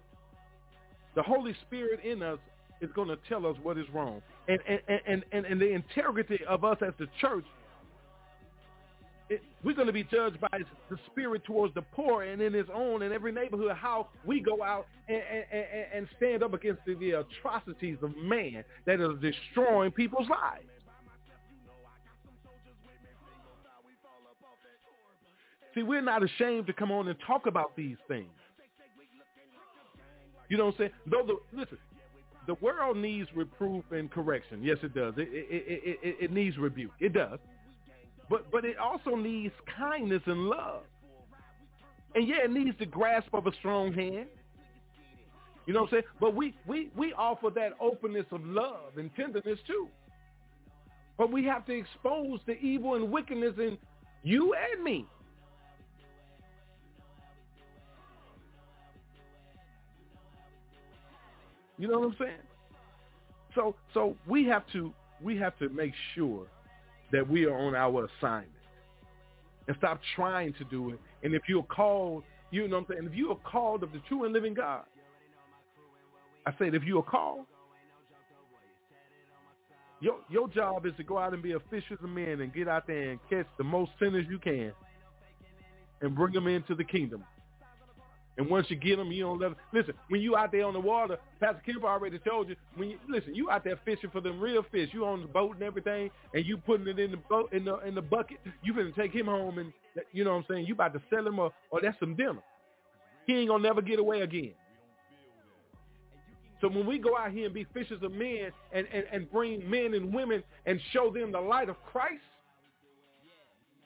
The 1.16 1.24
Holy 1.24 1.56
Spirit 1.68 2.02
in 2.04 2.22
us 2.22 2.40
is 2.82 2.90
going 2.94 3.08
to 3.08 3.18
tell 3.30 3.46
us 3.46 3.56
what 3.64 3.78
is 3.78 3.86
wrong. 3.94 4.22
And, 4.50 4.60
and, 4.68 5.02
and, 5.08 5.24
and, 5.32 5.46
and 5.46 5.62
the 5.62 5.72
integrity 5.72 6.40
of 6.50 6.66
us 6.66 6.78
as 6.86 6.94
the 7.00 7.08
church, 7.22 7.46
we're 9.64 9.76
going 9.76 9.88
to 9.88 9.94
be 9.94 10.03
judged 10.03 10.40
by 10.40 10.60
the 10.90 10.98
spirit 11.12 11.44
towards 11.45 11.74
the 11.74 11.82
poor 11.82 12.24
and 12.24 12.41
in 12.41 12.53
his 12.53 12.68
own 12.74 13.03
and 13.03 13.14
every 13.14 13.32
neighborhood, 13.32 13.72
how 13.76 14.08
we 14.26 14.41
go 14.41 14.64
out 14.64 14.88
and, 15.08 15.22
and, 15.52 15.66
and 15.94 16.08
stand 16.18 16.44
up 16.44 16.53
against 16.53 16.82
the, 16.86 16.95
the 16.95 17.12
atrocities 17.12 17.98
of 18.02 18.16
man 18.18 18.64
that 18.86 18.99
is 18.99 19.10
destroying 19.22 19.91
people's 19.91 20.28
lives. 20.30 20.66
See, 25.74 25.84
we're 25.84 26.02
not 26.02 26.22
ashamed 26.24 26.68
to 26.68 26.74
come 26.74 26.91
on 26.91 27.08
and 27.08 27.18
talk 27.26 27.45
about 27.45 27.76
these 27.78 27.95
things. 28.08 28.28
You 30.49 30.58
know 30.58 30.66
what 30.66 30.74
I'm 30.74 30.78
saying? 30.80 30.91
Though 31.10 31.26
the 31.26 31.58
listen, 31.58 31.78
the 32.45 32.56
world 32.56 32.98
needs 32.98 33.30
reproof 33.34 33.86
and 33.91 34.12
correction. 34.12 34.62
Yes, 34.62 34.78
it 34.84 34.94
does. 34.94 35.14
It, 35.16 35.30
it, 35.32 35.48
it, 35.49 35.99
it, 36.03 36.16
it 36.26 36.32
needs 36.32 36.58
rebuke. 36.58 36.91
It 36.99 37.14
does. 37.14 37.40
But 38.32 38.49
but 38.49 38.64
it 38.64 38.78
also 38.78 39.16
needs 39.16 39.53
kindness 39.78 40.22
and 40.26 40.45
love. 40.45 40.84
And 42.16 42.28
yeah, 42.28 42.45
it 42.45 42.52
needs 42.52 42.78
the 42.80 42.86
grasp 42.86 43.28
of 43.34 43.45
a 43.45 43.52
strong 43.60 43.94
hand. 43.94 44.28
You 45.66 45.74
know 45.74 45.82
what 45.82 45.94
I'm 45.94 45.99
saying? 45.99 46.03
But 46.20 46.36
we, 46.36 46.56
we, 46.66 46.90
we 46.98 47.14
offer 47.14 47.49
that 47.56 47.74
openness 47.80 48.26
of 48.32 48.44
love 48.44 48.98
and 48.98 49.14
tenderness 49.16 49.60
too. 49.68 49.88
But 51.18 51.32
we 51.32 51.45
have 51.45 51.66
to 51.68 51.78
expose 51.78 52.40
the 52.48 52.53
evil 52.53 52.95
and 52.95 53.12
wickedness 53.12 53.53
in 53.58 53.78
you 54.24 54.53
and 54.56 54.84
me. 54.84 55.06
You 61.78 61.88
know 61.88 61.99
what 61.99 62.08
I'm 62.08 62.16
saying? 62.20 62.38
So 63.56 63.76
so 63.94 64.16
we 64.28 64.45
have 64.45 64.64
to 64.74 64.94
we 65.22 65.38
have 65.38 65.58
to 65.60 65.70
make 65.70 65.94
sure 66.16 66.48
that 67.12 67.28
we 67.28 67.46
are 67.46 67.56
on 67.56 67.76
our 67.76 68.08
assignment 68.18 68.52
and 69.68 69.76
stop 69.78 70.00
trying 70.16 70.54
to 70.54 70.64
do 70.66 70.92
it. 70.92 71.00
And 71.24 71.34
if 71.34 71.44
you're 71.48 71.64
called, 71.64 72.24
you 72.52 72.68
know 72.68 72.78
what 72.78 72.90
I'm 72.90 72.96
saying? 72.96 73.10
If 73.12 73.18
you 73.18 73.32
are 73.32 73.38
called 73.50 73.84
of 73.84 73.92
the 73.92 74.00
true 74.08 74.26
and 74.26 74.34
living 74.34 74.54
God, 74.54 74.84
I 76.46 76.52
said 76.58 76.74
if 76.74 76.84
you 76.84 76.98
are 77.00 77.04
called, 77.04 77.46
your 80.00 80.18
your 80.30 80.50
job 80.50 80.88
is 80.88 80.94
to 80.98 81.04
go 81.04 81.20
out 81.20 81.34
and 81.34 81.44
be 81.44 81.52
a 81.52 81.60
fisher 81.70 81.94
of 81.94 82.10
men 82.10 82.42
and 82.42 82.52
get 82.54 82.68
out 82.68 82.88
there 82.88 83.12
and 83.12 83.20
catch 83.30 83.46
the 83.60 83.64
most 83.64 83.92
sinners 84.00 84.26
you 84.30 84.40
can 84.40 84.74
and 86.02 86.16
bring 86.16 86.34
them 86.34 86.48
into 86.48 86.74
the 86.74 86.84
kingdom. 86.84 87.24
And 88.42 88.50
once 88.50 88.66
you 88.72 88.76
get 88.76 88.98
them, 88.98 89.12
you 89.12 89.24
don't 89.24 89.40
let 89.40 89.50
them. 89.50 89.56
Listen, 89.72 89.94
when 90.10 90.20
you 90.20 90.36
out 90.36 90.52
there 90.52 90.66
on 90.66 90.74
the 90.74 90.80
water, 90.80 91.20
Pastor 91.40 91.62
Kemp 91.64 91.84
already 91.84 92.18
told 92.18 92.50
you. 92.50 92.56
When 92.76 92.90
you 92.90 92.98
listen, 93.08 93.36
you 93.36 93.52
out 93.52 93.64
there 93.64 93.80
fishing 93.86 94.10
for 94.10 94.20
them 94.20 94.42
real 94.42 94.66
fish. 94.72 94.90
You 94.94 95.06
on 95.06 95.22
the 95.22 95.28
boat 95.28 95.54
and 95.54 95.62
everything, 95.62 96.10
and 96.34 96.44
you 96.44 96.58
putting 96.58 96.88
it 96.88 96.98
in 96.98 97.12
the 97.12 97.18
boat 97.18 97.54
in 97.54 97.66
the 97.66 97.78
in 97.82 97.94
the 97.94 98.02
bucket. 98.02 98.40
You 98.64 98.74
gonna 98.74 98.94
take 98.94 99.14
him 99.14 99.28
home, 99.28 99.60
and 99.60 99.72
you 100.12 100.24
know 100.24 100.32
what 100.32 100.38
I'm 100.38 100.46
saying. 100.50 100.66
You 100.66 100.74
about 100.74 100.94
to 100.94 101.02
sell 101.12 101.28
him, 101.28 101.38
or 101.38 101.54
or 101.70 101.82
that's 101.82 102.00
some 102.00 102.16
dinner. 102.16 102.42
He 103.28 103.36
ain't 103.36 103.50
gonna 103.50 103.62
never 103.62 103.84
get 103.84 104.00
away 104.00 104.22
again. 104.22 104.54
So 106.62 106.68
when 106.68 106.88
we 106.88 106.98
go 106.98 107.16
out 107.16 107.32
here 107.32 107.46
and 107.46 107.54
be 107.54 107.68
fishers 107.76 108.02
of 108.02 108.12
men 108.12 108.52
and, 108.72 108.88
and, 108.92 109.06
and 109.12 109.32
bring 109.32 109.70
men 109.70 109.94
and 109.94 110.12
women 110.12 110.42
and 110.66 110.80
show 110.94 111.12
them 111.12 111.32
the 111.32 111.42
light 111.42 111.70
of 111.70 111.76
Christ, 111.84 112.24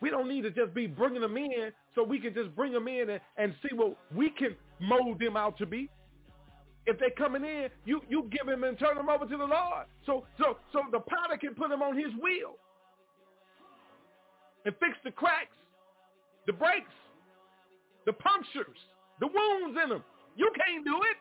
we 0.05 0.11
don't 0.11 0.29
need 0.29 0.43
to 0.43 0.51
just 0.51 0.71
be 0.75 0.85
bringing 0.85 1.21
them 1.21 1.35
in 1.35 1.71
so 1.95 2.03
we 2.03 2.19
can 2.19 2.31
just 2.31 2.55
bring 2.55 2.71
them 2.71 2.87
in 2.87 3.09
and, 3.09 3.19
and 3.37 3.55
see 3.63 3.75
what 3.75 3.97
we 4.13 4.29
can 4.29 4.55
mold 4.79 5.17
them 5.17 5.35
out 5.35 5.57
to 5.57 5.65
be. 5.65 5.89
If 6.85 6.99
they're 6.99 7.09
coming 7.17 7.43
in, 7.43 7.69
you, 7.85 8.01
you 8.07 8.29
give 8.29 8.45
them 8.45 8.63
and 8.63 8.77
turn 8.77 8.97
them 8.97 9.09
over 9.09 9.25
to 9.25 9.35
the 9.35 9.45
Lord. 9.45 9.87
So, 10.05 10.27
so, 10.37 10.57
so 10.71 10.81
the 10.91 10.99
potter 10.99 11.37
can 11.41 11.55
put 11.55 11.69
them 11.69 11.81
on 11.81 11.97
his 11.97 12.13
wheel 12.21 12.53
and 14.63 14.75
fix 14.79 14.93
the 15.03 15.09
cracks, 15.09 15.57
the 16.45 16.53
breaks, 16.53 16.93
the 18.05 18.13
punctures, 18.13 18.77
the 19.19 19.25
wounds 19.25 19.75
in 19.81 19.89
them. 19.89 20.03
You 20.37 20.51
can't 20.53 20.85
do 20.85 20.97
it. 20.97 21.17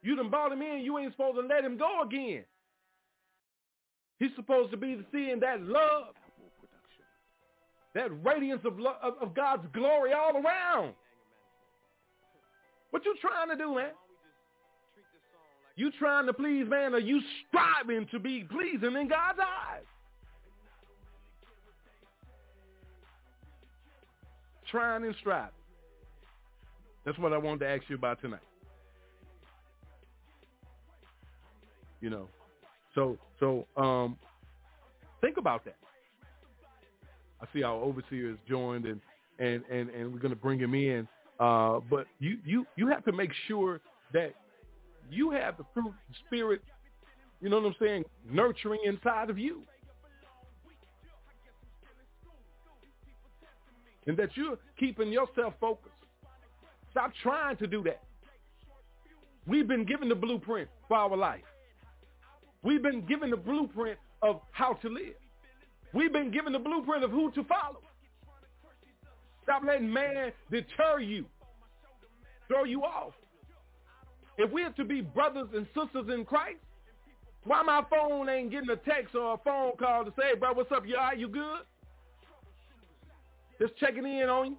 You 0.00 0.14
done 0.14 0.30
brought 0.30 0.52
him 0.52 0.62
in. 0.62 0.82
You 0.82 0.96
ain't 0.98 1.12
supposed 1.12 1.38
to 1.40 1.42
let 1.44 1.64
him 1.64 1.76
go 1.76 2.02
again. 2.04 2.44
He's 4.18 4.30
supposed 4.34 4.70
to 4.70 4.76
be 4.76 5.00
seeing 5.12 5.40
that 5.40 5.62
love, 5.62 6.14
that 7.94 8.10
radiance 8.24 8.62
of, 8.64 8.78
love, 8.78 8.96
of, 9.02 9.14
of 9.20 9.34
God's 9.34 9.66
glory 9.72 10.12
all 10.12 10.36
around. 10.36 10.94
What 12.90 13.04
you 13.04 13.14
trying 13.20 13.50
to 13.50 13.56
do, 13.56 13.74
man? 13.74 13.90
You 15.76 15.90
trying 15.98 16.26
to 16.26 16.32
please 16.32 16.66
man 16.66 16.94
or 16.94 16.98
you 16.98 17.20
striving 17.46 18.06
to 18.10 18.18
be 18.18 18.44
pleasing 18.44 18.96
in 18.96 19.08
God's 19.08 19.38
eyes? 19.38 19.84
Trying 24.70 25.04
and 25.04 25.14
striving. 25.20 25.50
That's 27.04 27.18
what 27.18 27.32
I 27.32 27.38
wanted 27.38 27.60
to 27.60 27.68
ask 27.68 27.82
you 27.88 27.96
about 27.96 28.20
tonight. 28.20 28.40
You 32.00 32.10
know, 32.10 32.28
so 32.96 33.16
so 33.38 33.66
um, 33.76 34.16
think 35.20 35.36
about 35.36 35.64
that. 35.66 35.76
I 37.40 37.46
see 37.52 37.62
our 37.62 37.74
overseer 37.74 38.30
has 38.30 38.38
joined 38.48 38.86
and 38.86 39.00
and 39.38 39.62
and 39.70 39.90
and 39.90 40.12
we're 40.12 40.18
going 40.18 40.30
to 40.34 40.40
bring 40.40 40.58
him 40.58 40.74
in. 40.74 41.06
Uh, 41.38 41.80
but 41.88 42.06
you 42.18 42.38
you 42.44 42.66
you 42.76 42.88
have 42.88 43.04
to 43.04 43.12
make 43.12 43.30
sure 43.46 43.80
that 44.12 44.32
you 45.10 45.30
have 45.30 45.56
the 45.58 45.64
fruit 45.74 45.92
spirit. 46.26 46.62
You 47.40 47.50
know 47.50 47.60
what 47.60 47.66
I'm 47.66 47.76
saying? 47.78 48.04
Nurturing 48.28 48.80
inside 48.84 49.28
of 49.28 49.38
you. 49.38 49.62
And 54.06 54.16
that 54.16 54.30
you're 54.36 54.56
keeping 54.78 55.12
yourself 55.12 55.52
focused. 55.60 55.92
Stop 56.92 57.12
trying 57.22 57.56
to 57.58 57.66
do 57.66 57.82
that. 57.82 58.02
We've 59.46 59.68
been 59.68 59.84
given 59.84 60.08
the 60.08 60.14
blueprint 60.14 60.68
for 60.88 60.96
our 60.96 61.16
life. 61.16 61.42
We've 62.66 62.82
been 62.82 63.06
given 63.06 63.30
the 63.30 63.36
blueprint 63.36 63.96
of 64.22 64.40
how 64.50 64.72
to 64.72 64.88
live. 64.88 65.14
We've 65.92 66.12
been 66.12 66.32
given 66.32 66.52
the 66.52 66.58
blueprint 66.58 67.04
of 67.04 67.12
who 67.12 67.30
to 67.30 67.44
follow. 67.44 67.80
Stop 69.44 69.62
letting 69.64 69.92
man 69.92 70.32
deter 70.50 70.98
you, 70.98 71.26
throw 72.48 72.64
you 72.64 72.82
off. 72.82 73.12
If 74.36 74.50
we're 74.50 74.70
to 74.70 74.84
be 74.84 75.00
brothers 75.00 75.46
and 75.54 75.68
sisters 75.76 76.12
in 76.12 76.24
Christ, 76.24 76.58
why 77.44 77.62
my 77.62 77.84
phone 77.88 78.28
ain't 78.28 78.50
getting 78.50 78.70
a 78.70 78.76
text 78.76 79.14
or 79.14 79.34
a 79.34 79.38
phone 79.38 79.76
call 79.78 80.04
to 80.04 80.12
say, 80.18 80.36
bro, 80.36 80.52
what's 80.52 80.72
up? 80.72 80.84
You 80.84 80.96
all 80.96 81.04
right? 81.04 81.16
You 81.16 81.28
good? 81.28 81.60
Just 83.60 83.76
checking 83.76 84.04
in 84.04 84.28
on 84.28 84.46
you. 84.46 84.56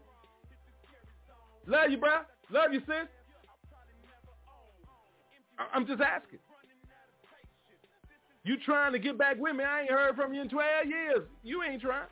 Love 1.65 1.91
you, 1.91 1.97
bro. 1.97 2.21
Love 2.51 2.71
you, 2.71 2.79
sis. 2.88 3.09
I'm 5.73 5.85
just 5.85 5.99
asking. 5.99 6.39
You 8.48 8.56
trying 8.65 8.94
to 8.94 8.99
get 8.99 9.18
back 9.18 9.36
with 9.38 9.57
me. 9.57 9.65
I 9.65 9.82
ain't 9.82 9.91
heard 9.91 10.15
from 10.15 10.34
you 10.34 10.41
in 10.41 10.48
12 10.48 10.86
years. 10.88 11.28
You 11.44 11.64
ain't 11.64 11.82
trying. 11.82 12.07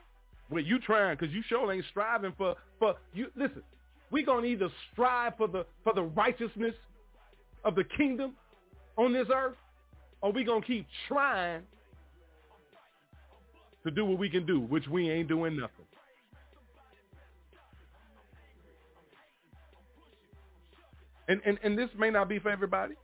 Well, 0.50 0.62
you 0.62 0.78
trying 0.78 1.16
because 1.16 1.34
you 1.34 1.42
sure 1.48 1.72
ain't 1.72 1.86
striving 1.90 2.34
for, 2.36 2.56
for 2.78 2.94
you. 3.14 3.28
Listen, 3.36 3.62
we 4.10 4.22
going 4.22 4.42
to 4.42 4.48
either 4.50 4.68
strive 4.92 5.38
for 5.38 5.48
the, 5.48 5.64
for 5.82 5.94
the 5.94 6.02
righteousness 6.02 6.74
of 7.64 7.74
the 7.74 7.84
kingdom 7.84 8.34
on 8.98 9.14
this 9.14 9.28
earth, 9.34 9.56
or 10.20 10.30
we 10.30 10.44
going 10.44 10.60
to 10.60 10.66
keep 10.66 10.86
trying 11.08 11.62
to 13.84 13.90
do 13.90 14.04
what 14.04 14.18
we 14.18 14.28
can 14.28 14.44
do, 14.44 14.60
which 14.60 14.86
we 14.88 15.10
ain't 15.10 15.28
doing 15.28 15.56
nothing. 15.56 15.86
And, 21.28 21.40
and, 21.46 21.58
and 21.62 21.78
this 21.78 21.88
may 21.98 22.10
not 22.10 22.28
be 22.28 22.38
for 22.38 22.50
everybody. 22.50 22.94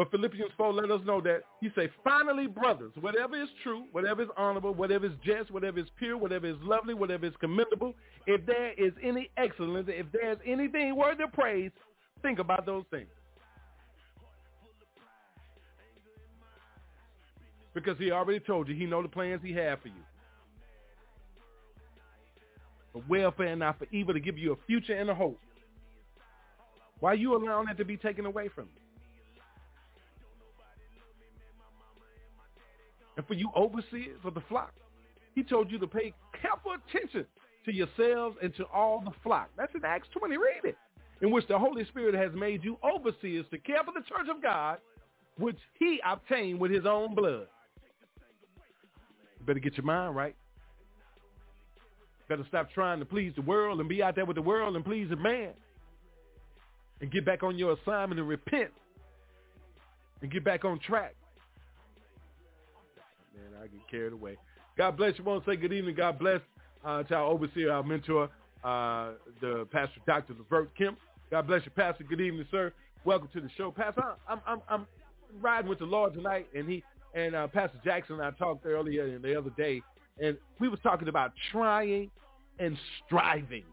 But 0.00 0.10
Philippians 0.10 0.50
4 0.56 0.72
let 0.72 0.90
us 0.90 1.02
know 1.04 1.20
that 1.20 1.42
he 1.60 1.68
say, 1.76 1.90
finally, 2.02 2.46
brothers, 2.46 2.90
whatever 3.02 3.36
is 3.36 3.50
true, 3.62 3.84
whatever 3.92 4.22
is 4.22 4.30
honorable, 4.34 4.72
whatever 4.72 5.04
is 5.04 5.12
just, 5.22 5.50
whatever 5.50 5.78
is 5.78 5.88
pure, 5.98 6.16
whatever 6.16 6.46
is 6.46 6.56
lovely, 6.62 6.94
whatever 6.94 7.26
is 7.26 7.34
commendable, 7.38 7.92
if 8.26 8.46
there 8.46 8.72
is 8.78 8.94
any 9.02 9.30
excellence, 9.36 9.90
if 9.90 10.06
there's 10.10 10.38
anything 10.46 10.96
worthy 10.96 11.24
of 11.24 11.32
praise, 11.34 11.70
think 12.22 12.38
about 12.38 12.64
those 12.64 12.84
things. 12.90 13.10
Because 17.74 17.98
he 17.98 18.10
already 18.10 18.40
told 18.40 18.68
you 18.68 18.74
he 18.74 18.86
know 18.86 19.02
the 19.02 19.08
plans 19.08 19.42
he 19.44 19.52
had 19.52 19.82
for 19.82 19.88
you. 19.88 20.02
For 22.94 23.02
welfare 23.06 23.48
and 23.48 23.60
not 23.60 23.78
for 23.78 23.86
evil 23.92 24.14
to 24.14 24.20
give 24.20 24.38
you 24.38 24.52
a 24.52 24.56
future 24.66 24.94
and 24.94 25.10
a 25.10 25.14
hope. 25.14 25.38
Why 27.00 27.10
are 27.10 27.16
you 27.16 27.36
allowing 27.36 27.66
that 27.66 27.76
to 27.76 27.84
be 27.84 27.98
taken 27.98 28.24
away 28.24 28.48
from 28.48 28.64
you? 28.64 28.79
And 33.20 33.26
for 33.26 33.34
you 33.34 33.50
overseers 33.54 34.18
of 34.24 34.32
the 34.32 34.40
flock, 34.48 34.72
he 35.34 35.42
told 35.42 35.70
you 35.70 35.78
to 35.80 35.86
pay 35.86 36.14
careful 36.40 36.72
attention 36.72 37.26
to 37.66 37.70
yourselves 37.70 38.38
and 38.42 38.56
to 38.56 38.64
all 38.72 39.02
the 39.04 39.10
flock. 39.22 39.50
That's 39.58 39.74
in 39.74 39.84
Acts 39.84 40.08
20. 40.18 40.38
Read 40.38 40.64
it. 40.64 40.78
In 41.20 41.30
which 41.30 41.46
the 41.46 41.58
Holy 41.58 41.84
Spirit 41.84 42.14
has 42.14 42.32
made 42.34 42.64
you 42.64 42.78
overseers 42.82 43.44
to 43.50 43.58
care 43.58 43.84
for 43.84 43.92
the 43.92 44.00
church 44.08 44.34
of 44.34 44.42
God, 44.42 44.78
which 45.36 45.58
he 45.78 46.00
obtained 46.02 46.58
with 46.58 46.70
his 46.70 46.86
own 46.86 47.14
blood. 47.14 47.46
You 49.38 49.44
better 49.44 49.60
get 49.60 49.76
your 49.76 49.84
mind 49.84 50.16
right. 50.16 50.34
Better 52.26 52.46
stop 52.48 52.70
trying 52.72 53.00
to 53.00 53.04
please 53.04 53.34
the 53.36 53.42
world 53.42 53.80
and 53.80 53.88
be 53.88 54.02
out 54.02 54.14
there 54.14 54.24
with 54.24 54.36
the 54.36 54.42
world 54.42 54.76
and 54.76 54.82
please 54.82 55.10
the 55.10 55.16
man. 55.16 55.50
And 57.02 57.12
get 57.12 57.26
back 57.26 57.42
on 57.42 57.58
your 57.58 57.72
assignment 57.74 58.18
and 58.18 58.26
repent. 58.26 58.70
And 60.22 60.32
get 60.32 60.42
back 60.42 60.64
on 60.64 60.78
track. 60.78 61.16
Man, 63.40 63.62
I 63.62 63.66
get 63.66 63.88
carried 63.90 64.12
away. 64.12 64.36
God 64.76 64.96
bless 64.96 65.16
you. 65.18 65.24
Want 65.24 65.44
to 65.44 65.50
say 65.50 65.56
good 65.56 65.72
evening. 65.72 65.94
God 65.94 66.18
bless 66.18 66.40
uh, 66.84 67.02
to 67.04 67.14
our 67.14 67.24
overseer, 67.24 67.72
our 67.72 67.82
mentor, 67.82 68.28
uh, 68.64 69.12
the 69.40 69.66
Pastor 69.72 70.00
Dr. 70.06 70.34
Levert 70.38 70.76
Kemp. 70.76 70.98
God 71.30 71.46
bless 71.46 71.64
you, 71.64 71.70
Pastor. 71.70 72.04
Good 72.04 72.20
evening, 72.20 72.46
sir. 72.50 72.72
Welcome 73.04 73.28
to 73.32 73.40
the 73.40 73.48
show, 73.56 73.70
Pastor. 73.70 74.02
I'm 74.28 74.40
I'm 74.46 74.60
I'm 74.68 74.86
riding 75.40 75.68
with 75.68 75.78
the 75.78 75.86
Lord 75.86 76.12
tonight, 76.12 76.48
and 76.54 76.68
he 76.68 76.82
and 77.14 77.34
uh, 77.34 77.48
Pastor 77.48 77.78
Jackson 77.84 78.16
and 78.16 78.24
I 78.24 78.30
talked 78.32 78.66
earlier 78.66 79.06
and 79.06 79.24
the 79.24 79.38
other 79.38 79.50
day, 79.56 79.80
and 80.22 80.36
we 80.58 80.68
was 80.68 80.78
talking 80.82 81.08
about 81.08 81.32
trying 81.50 82.10
and 82.58 82.76
striving, 83.06 83.64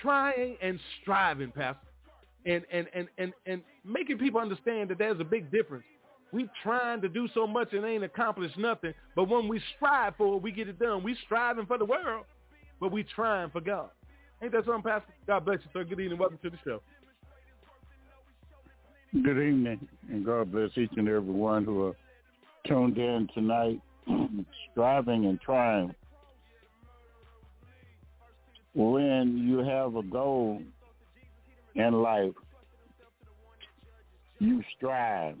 trying 0.00 0.56
and 0.62 0.78
striving, 1.02 1.50
Pastor, 1.50 1.80
and 2.44 2.64
and 2.70 2.86
and 2.94 3.08
and 3.18 3.32
and 3.46 3.62
making 3.84 4.18
people 4.18 4.40
understand 4.40 4.90
that 4.90 4.98
there's 4.98 5.18
a 5.18 5.24
big 5.24 5.50
difference. 5.50 5.84
We 6.36 6.50
trying 6.62 7.00
to 7.00 7.08
do 7.08 7.28
so 7.32 7.46
much 7.46 7.72
and 7.72 7.82
ain't 7.86 8.04
accomplished 8.04 8.58
nothing, 8.58 8.92
but 9.14 9.26
when 9.26 9.48
we 9.48 9.58
strive 9.74 10.16
for 10.16 10.36
it, 10.36 10.42
we 10.42 10.52
get 10.52 10.68
it 10.68 10.78
done. 10.78 11.02
We 11.02 11.16
striving 11.24 11.64
for 11.64 11.78
the 11.78 11.86
world, 11.86 12.26
but 12.78 12.92
we 12.92 13.04
trying 13.04 13.48
for 13.48 13.62
God. 13.62 13.88
Ain't 14.42 14.52
that 14.52 14.66
something, 14.66 14.82
Pastor? 14.82 15.14
God 15.26 15.46
bless 15.46 15.60
you, 15.64 15.70
sir. 15.72 15.84
Good 15.84 15.98
evening. 15.98 16.18
Welcome 16.18 16.38
to 16.42 16.50
the 16.50 16.58
show. 16.62 16.82
Good 19.14 19.38
evening, 19.38 19.88
and 20.10 20.26
God 20.26 20.52
bless 20.52 20.68
each 20.76 20.90
and 20.98 21.08
every 21.08 21.22
one 21.22 21.64
who 21.64 21.86
are 21.86 21.96
tuned 22.66 22.98
in 22.98 23.30
tonight, 23.32 23.80
striving 24.72 25.24
and 25.24 25.40
trying. 25.40 25.94
When 28.74 29.38
you 29.38 29.60
have 29.60 29.96
a 29.96 30.02
goal 30.02 30.60
in 31.76 31.94
life, 31.94 32.34
you 34.38 34.62
strive. 34.76 35.36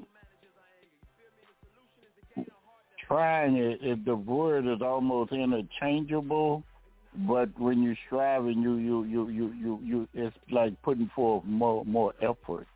Trying 3.06 3.56
it, 3.56 3.78
it 3.82 4.04
the 4.04 4.16
word 4.16 4.66
is 4.66 4.82
almost 4.82 5.32
interchangeable, 5.32 6.64
but 7.28 7.48
when 7.58 7.82
you 7.82 7.94
strive 8.06 8.46
and 8.46 8.62
you 8.62 8.76
you 8.76 9.04
you 9.04 9.28
you 9.28 9.52
you, 9.52 9.80
you 9.82 10.08
it's 10.12 10.36
like 10.50 10.80
putting 10.82 11.10
forth 11.14 11.44
more 11.44 11.84
more 11.84 12.14
effort. 12.20 12.66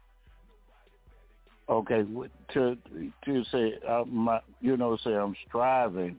Okay 1.68 2.04
to 2.52 2.76
to 3.24 3.44
say 3.50 3.74
uh, 3.88 4.04
my 4.06 4.40
you 4.60 4.76
know 4.76 4.96
say 5.02 5.14
i'm 5.14 5.34
striving. 5.48 6.16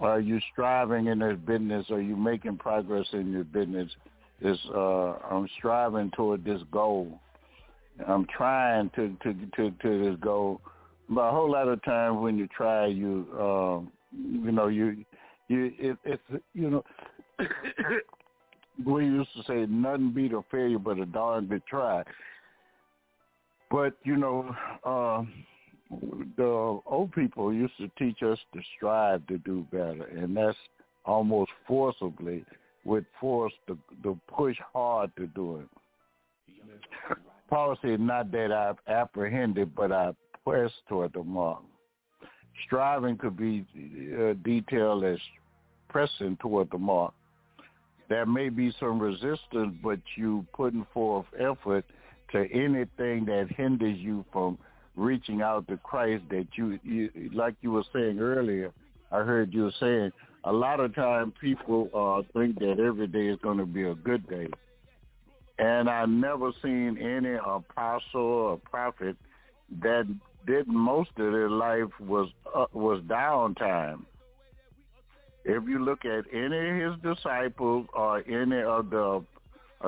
Are 0.00 0.18
you 0.18 0.40
striving 0.52 1.06
in 1.06 1.20
this 1.20 1.38
business? 1.46 1.86
Are 1.90 2.00
you 2.00 2.16
making 2.16 2.58
progress 2.58 3.06
in 3.12 3.30
your 3.30 3.44
business? 3.44 3.90
Is 4.40 4.58
uh 4.74 5.18
i'm 5.30 5.48
striving 5.56 6.10
toward 6.10 6.44
this 6.44 6.62
goal. 6.72 7.20
I'm 8.08 8.26
trying 8.26 8.90
to 8.96 9.16
to 9.22 9.34
to 9.56 9.70
to 9.70 10.10
this 10.10 10.20
goal 10.20 10.60
but 11.08 11.20
a 11.20 11.30
whole 11.30 11.50
lot 11.50 11.68
of 11.68 11.82
times 11.84 12.18
when 12.20 12.38
you 12.38 12.48
try 12.48 12.86
you 12.86 13.26
um 13.40 13.92
you 14.12 14.52
know 14.52 14.68
you 14.68 15.04
you 15.48 15.72
it, 15.78 15.96
it's 16.04 16.22
you 16.54 16.70
know 16.70 16.84
we 18.86 19.04
used 19.04 19.30
to 19.36 19.42
say 19.46 19.66
nothing 19.68 20.12
beat 20.12 20.32
a 20.32 20.42
failure 20.50 20.78
but 20.78 20.98
a 20.98 21.06
darn 21.06 21.46
good 21.46 21.62
try 21.68 22.02
but 23.72 23.94
you 24.04 24.18
know, 24.18 24.54
uh, 24.84 25.22
the 26.36 26.80
old 26.86 27.10
people 27.12 27.54
used 27.54 27.76
to 27.78 27.90
teach 27.98 28.22
us 28.22 28.38
to 28.52 28.60
strive 28.76 29.26
to 29.28 29.38
do 29.38 29.66
better, 29.72 30.04
and 30.14 30.36
that's 30.36 30.56
almost 31.06 31.50
forcibly 31.66 32.44
with 32.84 33.04
force 33.18 33.52
to, 33.66 33.78
to 34.02 34.20
push 34.28 34.56
hard 34.74 35.10
to 35.16 35.26
do 35.28 35.56
it. 35.56 37.16
Paul 37.48 37.76
said, 37.80 37.98
not 37.98 38.30
that 38.32 38.52
I've 38.52 38.76
apprehended, 38.94 39.74
but 39.74 39.90
I 39.90 40.12
press 40.46 40.70
toward 40.88 41.12
the 41.12 41.22
mark. 41.22 41.62
Striving 42.66 43.16
could 43.16 43.36
be 43.36 43.66
uh, 44.18 44.34
detailed 44.44 45.04
as 45.04 45.18
pressing 45.88 46.36
toward 46.40 46.70
the 46.70 46.78
mark. 46.78 47.12
There 48.08 48.26
may 48.26 48.48
be 48.48 48.72
some 48.78 48.98
resistance, 48.98 49.74
but 49.82 50.00
you 50.16 50.46
putting 50.54 50.86
forth 50.92 51.26
effort– 51.38 51.84
to 52.32 52.48
anything 52.50 53.26
that 53.26 53.48
hinders 53.56 53.98
you 53.98 54.24
from 54.32 54.58
reaching 54.96 55.42
out 55.42 55.68
to 55.68 55.76
Christ 55.78 56.24
that 56.30 56.46
you, 56.54 56.78
you 56.82 57.10
like 57.32 57.54
you 57.60 57.70
were 57.70 57.84
saying 57.92 58.18
earlier, 58.18 58.72
I 59.10 59.18
heard 59.18 59.52
you 59.52 59.70
saying 59.78 60.10
a 60.44 60.52
lot 60.52 60.80
of 60.80 60.94
times 60.94 61.34
people 61.40 61.88
uh, 61.94 62.22
think 62.38 62.58
that 62.58 62.80
every 62.80 63.06
day 63.06 63.28
is 63.28 63.38
going 63.42 63.58
to 63.58 63.66
be 63.66 63.84
a 63.84 63.94
good 63.94 64.28
day. 64.28 64.48
And 65.58 65.88
I've 65.88 66.08
never 66.08 66.50
seen 66.62 66.98
any 66.98 67.34
apostle 67.34 68.20
or 68.20 68.56
prophet 68.58 69.16
that 69.82 70.04
did 70.46 70.66
most 70.68 71.10
of 71.18 71.32
their 71.32 71.50
life 71.50 71.88
was 72.00 72.28
uh, 72.54 72.66
was 72.72 73.00
downtime. 73.02 74.04
If 75.44 75.64
you 75.68 75.84
look 75.84 76.04
at 76.04 76.24
any 76.32 76.84
of 76.84 76.92
his 77.02 77.16
disciples 77.16 77.86
or 77.94 78.18
any 78.28 78.62
of 78.62 78.90
the, 78.90 79.24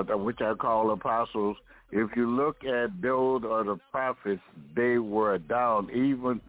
the 0.07 0.17
which 0.17 0.41
I 0.41 0.55
call 0.55 0.91
apostles, 0.91 1.57
if 1.93 2.11
you 2.17 2.29
look 2.29 2.65
at 2.65 3.01
those 3.01 3.45
or 3.45 3.63
the 3.63 3.79
prophets, 3.93 4.43
they 4.75 4.99
were 4.99 5.39
down 5.39 5.91
even 5.91 6.41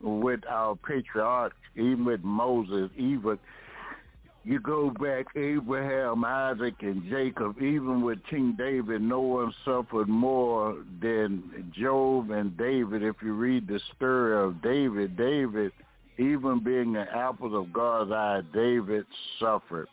with 0.00 0.40
our 0.48 0.76
patriarchs, 0.76 1.56
even 1.74 2.04
with 2.04 2.22
Moses, 2.22 2.90
even 2.96 3.38
you 4.44 4.58
go 4.60 4.90
back 4.90 5.26
Abraham, 5.36 6.24
Isaac, 6.24 6.74
and 6.80 7.08
Jacob, 7.08 7.62
even 7.62 8.02
with 8.02 8.18
King 8.28 8.54
David, 8.58 9.00
no 9.00 9.20
one 9.20 9.54
suffered 9.64 10.08
more 10.08 10.76
than 11.00 11.72
Job 11.78 12.30
and 12.30 12.56
David. 12.56 13.02
If 13.02 13.16
you 13.22 13.34
read 13.34 13.68
the 13.68 13.80
story 13.94 14.44
of 14.44 14.60
David, 14.62 15.16
David, 15.16 15.72
even 16.18 16.62
being 16.62 16.96
an 16.96 17.06
apple 17.14 17.58
of 17.58 17.72
God's 17.72 18.10
eye, 18.10 18.40
David 18.52 19.06
suffered. 19.38 19.88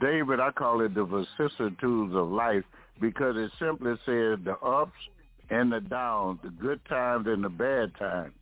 David, 0.00 0.40
I 0.40 0.50
call 0.50 0.80
it 0.80 0.94
the 0.94 1.04
vicissitudes 1.04 2.14
of 2.14 2.30
life 2.30 2.64
because 3.00 3.36
it 3.36 3.50
simply 3.58 3.92
says 4.04 4.38
the 4.44 4.56
ups 4.64 4.92
and 5.50 5.72
the 5.72 5.80
downs, 5.80 6.40
the 6.42 6.50
good 6.50 6.80
times 6.88 7.26
and 7.28 7.44
the 7.44 7.48
bad 7.48 7.92
times. 7.96 8.32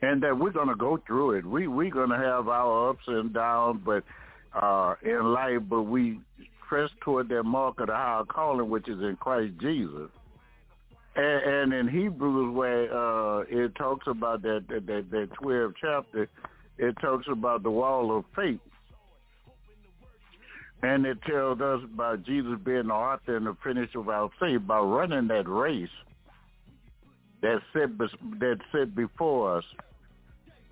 And 0.00 0.22
that 0.22 0.38
we're 0.38 0.52
going 0.52 0.68
to 0.68 0.76
go 0.76 1.00
through 1.06 1.32
it. 1.32 1.46
We 1.46 1.66
we're 1.66 1.90
going 1.90 2.10
to 2.10 2.16
have 2.16 2.48
our 2.48 2.90
ups 2.90 3.02
and 3.06 3.32
downs, 3.34 3.80
but 3.84 4.04
uh, 4.54 4.94
in 5.02 5.32
life, 5.32 5.60
but 5.68 5.82
we 5.82 6.20
press 6.68 6.90
toward 7.00 7.28
that 7.30 7.42
mark 7.42 7.80
of 7.80 7.88
the 7.88 7.94
higher 7.94 8.24
calling, 8.24 8.70
which 8.70 8.88
is 8.88 9.00
in 9.00 9.16
Christ 9.16 9.54
Jesus. 9.60 10.10
And, 11.16 11.42
and 11.42 11.72
in 11.72 11.88
Hebrews, 11.88 12.54
where 12.54 12.96
uh, 12.96 13.40
it 13.48 13.74
talks 13.74 14.06
about 14.06 14.42
that 14.42 14.66
that 14.68 14.86
that, 14.86 15.28
12th 15.42 15.74
chapter, 15.80 16.28
it 16.78 16.94
talks 17.00 17.26
about 17.28 17.64
the 17.64 17.70
wall 17.70 18.16
of 18.16 18.24
faith 18.36 18.60
and 20.82 21.06
it 21.06 21.18
tells 21.22 21.60
us 21.60 21.80
about 21.82 22.24
Jesus 22.24 22.58
being 22.64 22.86
the 22.86 22.94
author 22.94 23.36
and 23.36 23.46
the 23.46 23.56
finisher 23.64 23.98
of 23.98 24.08
our 24.08 24.30
faith 24.38 24.60
by 24.66 24.78
running 24.78 25.26
that 25.28 25.48
race 25.48 25.88
that 27.42 27.60
set, 27.72 27.98
that 27.98 28.58
set 28.72 28.94
before 28.94 29.58
us. 29.58 29.64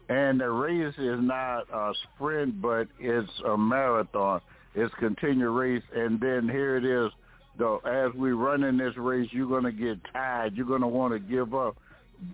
And 0.09 0.41
the 0.41 0.49
race 0.51 0.95
is 0.99 1.19
not 1.21 1.65
a 1.73 1.93
sprint, 2.15 2.63
but 2.63 2.87
it's 3.01 3.31
a 3.47 3.57
marathon. 3.57 4.41
It's 4.75 4.93
a 4.97 5.01
continued 5.01 5.51
race. 5.51 5.83
And 5.95 6.21
then 6.21 6.49
here 6.49 6.77
it 6.77 6.85
is, 6.85 7.11
though 7.59 7.79
as 7.79 8.15
we 8.15 8.33
run 8.33 8.63
in 8.63 8.77
this 8.77 8.97
race, 8.97 9.29
you're 9.33 9.49
going 9.49 9.65
to 9.65 9.73
get 9.73 9.99
tired. 10.13 10.57
You're 10.57 10.67
going 10.67 10.83
to 10.83 10.87
want 10.87 11.13
to 11.13 11.19
give 11.19 11.55
up, 11.55 11.77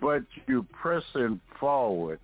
but 0.01 0.23
you're 0.47 0.67
pressing 0.81 1.41
forward. 1.59 2.21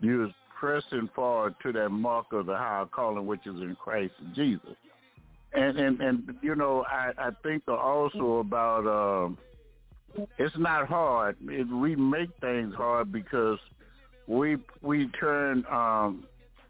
You're 0.00 0.30
pressing 0.58 1.08
forward 1.14 1.54
to 1.62 1.72
that 1.72 1.90
mark 1.90 2.32
of 2.32 2.46
the 2.46 2.56
high 2.56 2.84
calling, 2.90 3.26
which 3.26 3.46
is 3.46 3.54
in 3.60 3.76
Christ 3.76 4.14
Jesus. 4.34 4.74
And 5.52 5.78
and 5.78 6.00
and 6.00 6.34
you 6.42 6.54
know, 6.54 6.84
I 6.88 7.12
I 7.16 7.30
think 7.42 7.62
also 7.68 8.38
about 8.38 8.86
um, 8.86 9.38
it's 10.38 10.56
not 10.58 10.88
hard. 10.88 11.36
It, 11.48 11.68
we 11.68 11.96
make 11.96 12.30
things 12.40 12.74
hard 12.74 13.12
because 13.12 13.58
we 14.26 14.56
we 14.82 15.08
turn 15.20 15.64
um, 15.70 16.24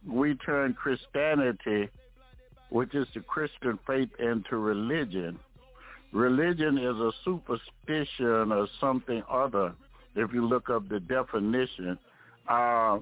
we 0.08 0.34
turn 0.36 0.74
Christianity, 0.74 1.88
which 2.70 2.94
is 2.94 3.06
the 3.14 3.20
Christian 3.20 3.78
faith, 3.86 4.10
into 4.18 4.56
religion. 4.56 5.38
Religion 6.12 6.78
is 6.78 6.96
a 6.96 7.10
superstition 7.24 8.52
or 8.52 8.68
something 8.80 9.22
other. 9.30 9.74
If 10.14 10.32
you 10.32 10.46
look 10.46 10.70
up 10.70 10.88
the 10.88 11.00
definition, 11.00 11.98
uh, 12.48 12.98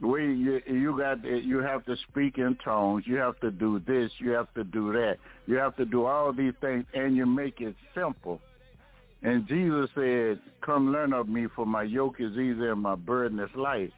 we 0.00 0.34
you, 0.34 0.60
you 0.66 0.98
got 0.98 1.24
you 1.24 1.58
have 1.58 1.84
to 1.86 1.96
speak 2.10 2.38
in 2.38 2.56
tones. 2.64 3.04
You 3.06 3.16
have 3.16 3.38
to 3.40 3.50
do 3.50 3.80
this. 3.86 4.10
You 4.18 4.30
have 4.30 4.52
to 4.54 4.64
do 4.64 4.92
that. 4.92 5.16
You 5.46 5.56
have 5.56 5.76
to 5.76 5.84
do 5.84 6.04
all 6.06 6.32
these 6.32 6.54
things, 6.60 6.84
and 6.94 7.16
you 7.16 7.26
make 7.26 7.60
it 7.60 7.74
simple. 7.94 8.40
And 9.24 9.48
Jesus 9.48 9.90
said, 9.94 10.38
"Come 10.60 10.92
learn 10.92 11.12
of 11.12 11.28
me, 11.28 11.46
for 11.56 11.66
my 11.66 11.82
yoke 11.82 12.20
is 12.20 12.32
easy 12.32 12.68
and 12.68 12.80
my 12.80 12.94
burden 12.94 13.40
is 13.40 13.50
light." 13.56 13.92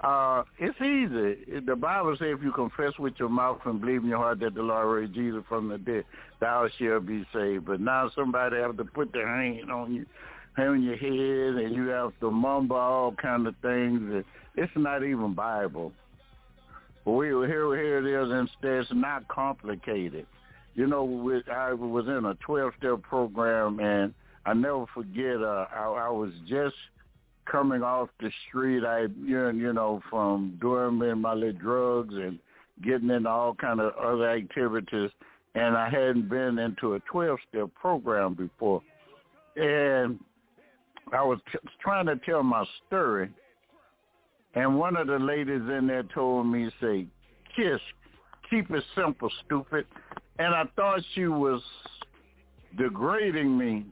Uh, 0.00 0.44
it's 0.58 0.80
easy. 0.80 1.60
The 1.60 1.76
Bible 1.76 2.16
says, 2.18 2.28
if 2.38 2.42
you 2.42 2.52
confess 2.52 2.98
with 2.98 3.14
your 3.18 3.28
mouth 3.28 3.60
and 3.66 3.82
believe 3.82 4.02
in 4.02 4.08
your 4.08 4.18
heart 4.18 4.40
that 4.40 4.54
the 4.54 4.62
Lord 4.62 5.02
raised 5.02 5.14
Jesus 5.14 5.44
from 5.46 5.68
the 5.68 5.76
dead, 5.76 6.04
thou 6.40 6.68
shalt 6.78 7.06
be 7.06 7.26
saved. 7.34 7.66
But 7.66 7.80
now 7.80 8.10
somebody 8.14 8.56
have 8.56 8.78
to 8.78 8.84
put 8.84 9.12
their 9.12 9.28
hand 9.28 9.70
on 9.70 9.92
you, 9.92 10.06
hand 10.56 10.70
on 10.70 10.82
your 10.82 10.96
head, 10.96 11.62
and 11.62 11.74
you 11.74 11.88
have 11.88 12.12
to 12.20 12.30
mumble 12.30 12.76
all 12.76 13.12
kind 13.12 13.46
of 13.46 13.54
things. 13.60 14.24
It's 14.56 14.72
not 14.74 15.04
even 15.04 15.34
Bible. 15.34 15.92
We 17.04 17.26
here, 17.26 17.46
here 17.46 17.98
it 17.98 18.06
is. 18.06 18.32
Instead, 18.32 18.80
it's 18.80 18.90
not 18.94 19.28
complicated. 19.28 20.26
You 20.74 20.86
know, 20.86 21.02
I 21.52 21.74
was 21.74 22.06
in 22.06 22.24
a 22.24 22.34
12-step 22.36 23.02
program, 23.02 23.80
and 23.80 24.14
I 24.46 24.54
never 24.54 24.86
forget. 24.94 25.42
Uh, 25.42 25.66
I, 25.74 26.06
I 26.06 26.10
was 26.10 26.32
just 26.48 26.76
coming 27.50 27.82
off 27.82 28.08
the 28.20 28.30
street. 28.48 28.84
I, 28.84 29.06
you 29.24 29.72
know, 29.72 30.00
from 30.10 30.58
doing 30.60 31.20
my 31.20 31.34
little 31.34 31.52
drugs 31.52 32.14
and 32.14 32.38
getting 32.82 33.10
into 33.10 33.28
all 33.28 33.54
kind 33.54 33.80
of 33.80 33.94
other 33.94 34.30
activities, 34.30 35.10
and 35.54 35.76
I 35.76 35.88
hadn't 35.90 36.28
been 36.28 36.58
into 36.58 36.94
a 36.94 37.00
12-step 37.12 37.68
program 37.74 38.34
before. 38.34 38.82
And 39.56 40.18
I 41.12 41.22
was 41.22 41.38
t- 41.52 41.58
trying 41.82 42.06
to 42.06 42.16
tell 42.16 42.42
my 42.42 42.64
story, 42.86 43.30
and 44.54 44.78
one 44.78 44.96
of 44.96 45.06
the 45.06 45.18
ladies 45.18 45.62
in 45.76 45.86
there 45.86 46.04
told 46.14 46.46
me, 46.46 46.70
say, 46.80 47.06
kiss, 47.54 47.80
keep 48.48 48.70
it 48.70 48.84
simple, 48.94 49.30
stupid. 49.44 49.86
And 50.38 50.54
I 50.54 50.64
thought 50.76 51.00
she 51.14 51.26
was 51.26 51.62
degrading 52.78 53.56
me. 53.56 53.86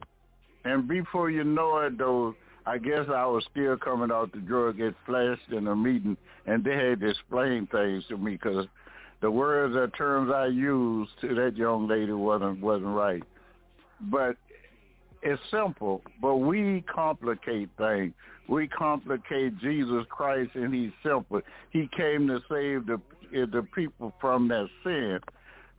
And 0.69 0.87
before 0.87 1.31
you 1.31 1.43
know 1.43 1.79
it, 1.79 1.97
though, 1.97 2.35
I 2.67 2.77
guess 2.77 3.05
I 3.09 3.25
was 3.25 3.43
still 3.51 3.75
coming 3.75 4.11
out 4.11 4.31
the 4.31 4.37
drug. 4.37 4.79
It 4.79 4.93
flashed 5.03 5.51
in 5.51 5.65
a 5.65 5.75
meeting, 5.75 6.15
and 6.45 6.63
they 6.63 6.75
had 6.75 6.99
to 6.99 7.09
explain 7.09 7.67
things 7.67 8.03
to 8.09 8.17
me 8.17 8.33
because 8.33 8.67
the 9.21 9.31
words 9.31 9.75
or 9.75 9.87
terms 9.87 10.31
I 10.31 10.45
used 10.45 11.11
to 11.21 11.33
that 11.33 11.57
young 11.57 11.87
lady 11.87 12.11
wasn't 12.11 12.61
wasn't 12.61 12.95
right. 12.95 13.23
But 13.99 14.35
it's 15.23 15.41
simple, 15.49 16.03
but 16.21 16.35
we 16.35 16.83
complicate 16.93 17.69
things. 17.77 18.13
We 18.47 18.67
complicate 18.67 19.57
Jesus 19.57 20.05
Christ, 20.09 20.51
and 20.53 20.71
He's 20.71 20.91
simple. 21.03 21.41
He 21.71 21.89
came 21.97 22.27
to 22.27 22.41
save 22.47 22.85
the 22.85 23.01
the 23.31 23.65
people 23.73 24.13
from 24.21 24.47
that 24.49 24.67
sin. 24.83 25.19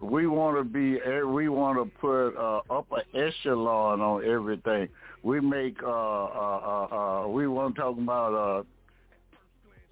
We 0.01 0.27
want 0.27 0.57
to 0.57 0.65
be. 0.65 0.99
We 1.25 1.49
want 1.49 1.79
to 1.79 1.99
put 2.01 2.37
uh, 2.37 2.61
upper 2.71 3.03
echelon 3.15 4.01
on 4.01 4.25
everything. 4.25 4.89
We 5.23 5.41
make. 5.41 5.83
Uh, 5.83 5.89
uh, 5.89 6.87
uh, 6.91 6.95
uh, 6.95 7.29
we 7.29 7.47
want 7.47 7.75
to 7.75 7.81
talk 7.81 7.99
about. 7.99 8.65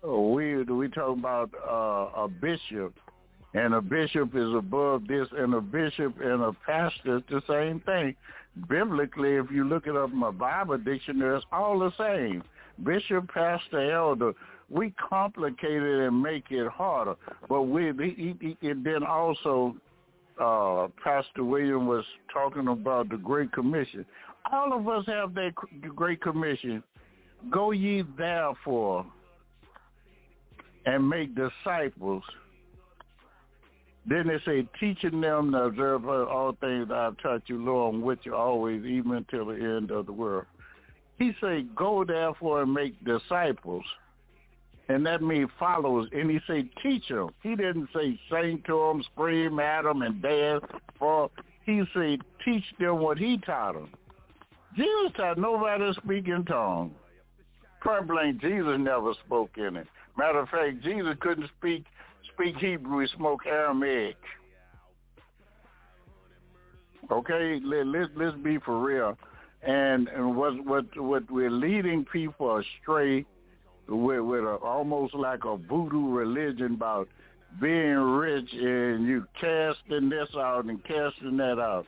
Uh, 0.02 0.12
we 0.12 0.62
we 0.62 0.89
talk 0.89 1.18
about 1.18 1.51
uh, 1.68 2.22
a 2.22 2.28
bishop, 2.28 2.94
and 3.55 3.74
a 3.74 3.82
bishop 3.82 4.35
is 4.35 4.55
above 4.55 5.06
this, 5.06 5.28
and 5.36 5.55
a 5.55 5.60
bishop 5.60 6.20
and 6.20 6.43
a 6.43 6.52
pastor 6.64 7.18
is 7.18 7.22
the 7.28 7.43
same 7.47 7.80
thing 7.80 8.14
biblically, 8.68 9.35
if 9.36 9.51
you 9.51 9.64
look 9.64 9.86
it 9.86 9.97
up 9.97 10.10
in 10.10 10.16
my 10.16 10.30
Bible 10.30 10.78
dictionary, 10.78 11.36
it's 11.36 11.47
all 11.52 11.78
the 11.78 11.93
same. 11.98 12.43
Bishop, 12.82 13.32
pastor, 13.32 13.93
elder. 13.93 14.32
We 14.70 14.93
complicate 15.09 15.82
it 15.82 16.06
and 16.06 16.22
make 16.22 16.51
it 16.51 16.68
harder. 16.68 17.14
But 17.48 17.62
we, 17.62 17.90
it 18.60 18.85
then 18.85 19.02
also, 19.02 19.76
uh, 20.40 20.89
Pastor 21.02 21.44
William 21.44 21.86
was 21.86 22.05
talking 22.32 22.69
about 22.69 23.09
the 23.09 23.16
Great 23.16 23.52
Commission. 23.52 24.05
All 24.52 24.73
of 24.73 24.89
us 24.89 25.05
have 25.06 25.35
that 25.35 25.52
Great 25.94 26.20
Commission. 26.23 26.82
Go 27.51 27.73
ye 27.73 28.05
therefore 28.16 29.06
and 30.86 31.09
make 31.09 31.35
disciples 31.35 32.23
then 34.09 34.27
they 34.27 34.39
say, 34.47 34.66
teaching 34.81 35.20
them 35.20 35.52
to 35.52 35.65
observe 35.65 36.09
all 36.09 36.56
things 36.60 36.89
I 36.90 37.05
have 37.05 37.19
taught 37.19 37.43
you, 37.47 37.62
Lord, 37.62 37.94
on 37.94 38.01
which 38.01 38.20
you 38.23 38.35
always, 38.35 38.82
even 38.86 39.12
until 39.12 39.47
the 39.47 39.55
end 39.55 39.90
of 39.90 40.06
the 40.06 40.12
world. 40.12 40.47
He 41.19 41.32
say, 41.43 41.66
go 41.77 42.05
therefore 42.05 42.62
and 42.62 42.73
make 42.73 42.94
disciples. 43.05 43.85
And 44.89 45.05
that 45.05 45.23
means 45.23 45.51
followers. 45.59 46.09
And 46.12 46.31
he 46.31 46.40
said, 46.47 46.69
teach 46.82 47.09
them. 47.09 47.28
He 47.43 47.51
didn't 47.51 47.89
say 47.94 48.19
sing 48.31 48.62
to 48.66 48.78
them, 48.78 49.02
scream 49.12 49.60
at 49.60 49.82
them, 49.82 50.02
and 50.02 50.23
dance. 50.23 50.65
For 50.98 51.31
He 51.66 51.82
said, 51.93 52.20
teach 52.44 52.65
them 52.78 52.98
what 53.01 53.19
he 53.19 53.39
taught 53.39 53.74
them. 53.74 53.90
Jesus 54.77 55.12
taught 55.16 55.39
nobody 55.39 55.93
to 55.93 56.01
speak 56.01 56.28
in 56.28 56.44
tongues. 56.44 56.93
Probably 57.81 58.32
Jesus 58.40 58.77
never 58.78 59.12
spoke 59.27 59.51
in 59.56 59.77
it. 59.77 59.86
Matter 60.16 60.40
of 60.40 60.48
fact, 60.48 60.82
Jesus 60.82 61.15
couldn't 61.20 61.51
speak 61.59 61.85
speak 62.39 62.56
Hebrew, 62.56 63.01
he 63.01 63.09
spoke 63.09 63.47
Aramaic. 63.47 64.16
Okay, 67.10 67.60
let, 67.65 67.86
let, 67.86 68.16
let's 68.16 68.36
be 68.39 68.59
for 68.59 68.78
real. 68.78 69.16
And, 69.62 70.09
and 70.09 70.36
what, 70.36 70.65
what, 70.65 70.85
what 71.01 71.31
we're 71.31 71.51
leading 71.51 72.05
people 72.05 72.59
astray 72.59 73.24
with, 73.89 74.20
with 74.20 74.44
a, 74.44 74.59
almost 74.62 75.15
like 75.15 75.44
a 75.44 75.56
voodoo 75.56 76.10
religion 76.10 76.74
about 76.74 77.09
being 77.60 77.97
rich 77.97 78.48
and 78.52 79.06
you 79.06 79.24
casting 79.40 80.09
this 80.09 80.28
out 80.36 80.66
and 80.66 80.82
casting 80.85 81.36
that 81.39 81.59
out. 81.59 81.86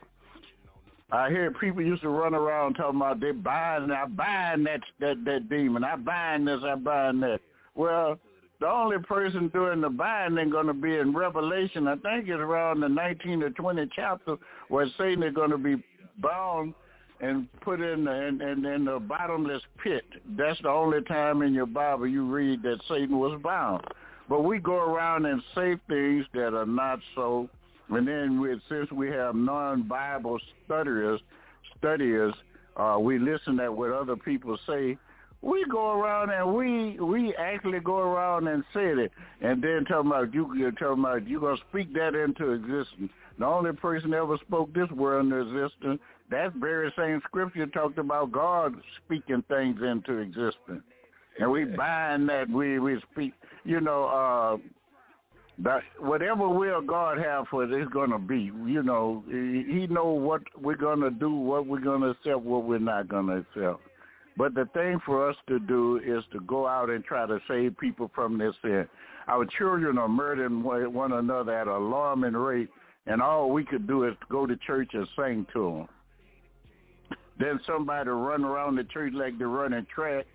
I 1.11 1.29
hear 1.29 1.51
people 1.51 1.81
used 1.81 2.03
to 2.03 2.09
run 2.09 2.33
around 2.33 2.75
talking 2.75 2.99
about 2.99 3.19
they 3.19 3.31
buying, 3.31 3.91
I 3.91 4.05
buying 4.05 4.63
that 4.63 4.79
that 4.99 5.23
that 5.25 5.49
demon, 5.49 5.83
I 5.83 5.97
buying 5.97 6.45
this, 6.45 6.61
I 6.63 6.75
buying 6.75 7.19
that. 7.19 7.41
Well, 7.75 8.17
the 8.61 8.67
only 8.67 8.99
person 8.99 9.49
doing 9.49 9.81
the 9.81 9.89
binding 9.89 10.51
going 10.51 10.67
to 10.67 10.73
be 10.73 10.95
in 10.95 11.13
Revelation. 11.15 11.87
I 11.87 11.95
think 11.95 12.29
it's 12.29 12.37
around 12.37 12.81
the 12.81 12.89
19 12.89 13.41
or 13.41 13.49
20 13.49 13.89
chapter 13.95 14.37
where 14.69 14.87
Satan 14.97 15.23
is 15.23 15.33
going 15.33 15.49
to 15.49 15.57
be 15.57 15.83
bound 16.19 16.75
and 17.21 17.47
put 17.61 17.79
in 17.79 18.05
the, 18.05 18.27
in, 18.27 18.41
in, 18.41 18.65
in 18.65 18.85
the 18.85 18.99
bottomless 18.99 19.61
pit. 19.83 20.03
That's 20.37 20.59
the 20.61 20.69
only 20.69 21.01
time 21.03 21.41
in 21.43 21.53
your 21.53 21.67
Bible 21.67 22.07
you 22.07 22.25
read 22.25 22.63
that 22.63 22.79
Satan 22.89 23.19
was 23.19 23.39
bound. 23.41 23.85
But 24.27 24.43
we 24.43 24.59
go 24.59 24.77
around 24.77 25.25
and 25.25 25.41
say 25.53 25.77
things 25.87 26.25
that 26.33 26.55
are 26.55 26.65
not 26.65 26.99
so. 27.15 27.47
And 27.89 28.07
then 28.07 28.61
since 28.69 28.91
we 28.91 29.09
have 29.09 29.35
non-Bible 29.35 30.39
studiers, 30.65 31.19
studiers, 31.77 32.33
uh, 32.77 32.97
we 32.99 33.19
listen 33.19 33.59
at 33.59 33.75
what 33.75 33.91
other 33.91 34.15
people 34.15 34.57
say 34.65 34.97
we 35.41 35.65
go 35.69 35.99
around 35.99 36.29
and 36.29 36.53
we 36.53 36.80
actually 37.35 37.79
go 37.79 37.97
around 37.97 38.47
and 38.47 38.63
say 38.73 38.85
it, 38.85 39.11
and 39.41 39.61
then 39.63 39.85
talking 39.85 40.11
about 40.11 40.33
you 40.33 40.53
you're 40.55 40.71
talking 40.71 41.03
about 41.03 41.27
you 41.27 41.39
gonna 41.39 41.57
speak 41.69 41.93
that 41.93 42.15
into 42.15 42.51
existence. 42.51 43.11
The 43.39 43.45
only 43.45 43.73
person 43.73 44.13
ever 44.13 44.37
spoke 44.45 44.73
this 44.73 44.89
word 44.91 45.21
into 45.21 45.37
existence. 45.37 45.99
That 46.29 46.53
very 46.53 46.93
same 46.97 47.21
scripture 47.25 47.67
talked 47.67 47.97
about 47.97 48.31
God 48.31 48.75
speaking 49.03 49.43
things 49.49 49.81
into 49.81 50.17
existence, 50.17 50.83
and 51.39 51.51
we 51.51 51.65
bind 51.65 52.29
that 52.29 52.49
we 52.49 52.79
we 52.79 53.01
speak. 53.11 53.33
You 53.63 53.81
know, 53.81 54.05
uh, 54.05 54.57
that 55.59 55.83
whatever 55.99 56.47
will 56.47 56.81
God 56.81 57.17
have 57.19 57.47
for 57.49 57.63
it 57.63 57.71
is 57.71 57.87
going 57.89 58.09
to 58.09 58.17
be. 58.17 58.51
You 58.65 58.83
know, 58.83 59.23
He 59.27 59.87
know 59.87 60.07
what 60.07 60.41
we're 60.59 60.75
going 60.75 61.01
to 61.01 61.11
do, 61.11 61.31
what 61.31 61.67
we're 61.67 61.79
going 61.79 62.01
to 62.01 62.09
accept, 62.09 62.41
what 62.41 62.63
we're 62.63 62.79
not 62.79 63.07
going 63.07 63.27
to 63.27 63.37
accept. 63.37 63.81
But 64.37 64.55
the 64.55 64.65
thing 64.73 64.99
for 65.05 65.29
us 65.29 65.35
to 65.47 65.59
do 65.59 65.97
is 65.97 66.23
to 66.31 66.39
go 66.41 66.67
out 66.67 66.89
and 66.89 67.03
try 67.03 67.25
to 67.25 67.39
save 67.47 67.77
people 67.77 68.09
from 68.15 68.37
this 68.37 68.55
sin. 68.61 68.87
Our 69.27 69.45
children 69.45 69.97
are 69.97 70.07
murdering 70.07 70.63
one 70.63 71.11
another 71.11 71.53
at 71.53 71.67
an 71.67 71.73
alarming 71.73 72.33
rate, 72.33 72.69
and 73.07 73.21
all 73.21 73.49
we 73.49 73.63
could 73.63 73.87
do 73.87 74.05
is 74.05 74.15
go 74.29 74.45
to 74.45 74.55
church 74.57 74.89
and 74.93 75.07
sing 75.15 75.45
to 75.53 75.59
them. 75.71 75.87
Then 77.39 77.59
somebody 77.65 78.09
run 78.09 78.45
around 78.45 78.75
the 78.75 78.83
church 78.85 79.13
like 79.13 79.37
they're 79.37 79.47
running 79.47 79.85
track, 79.93 80.25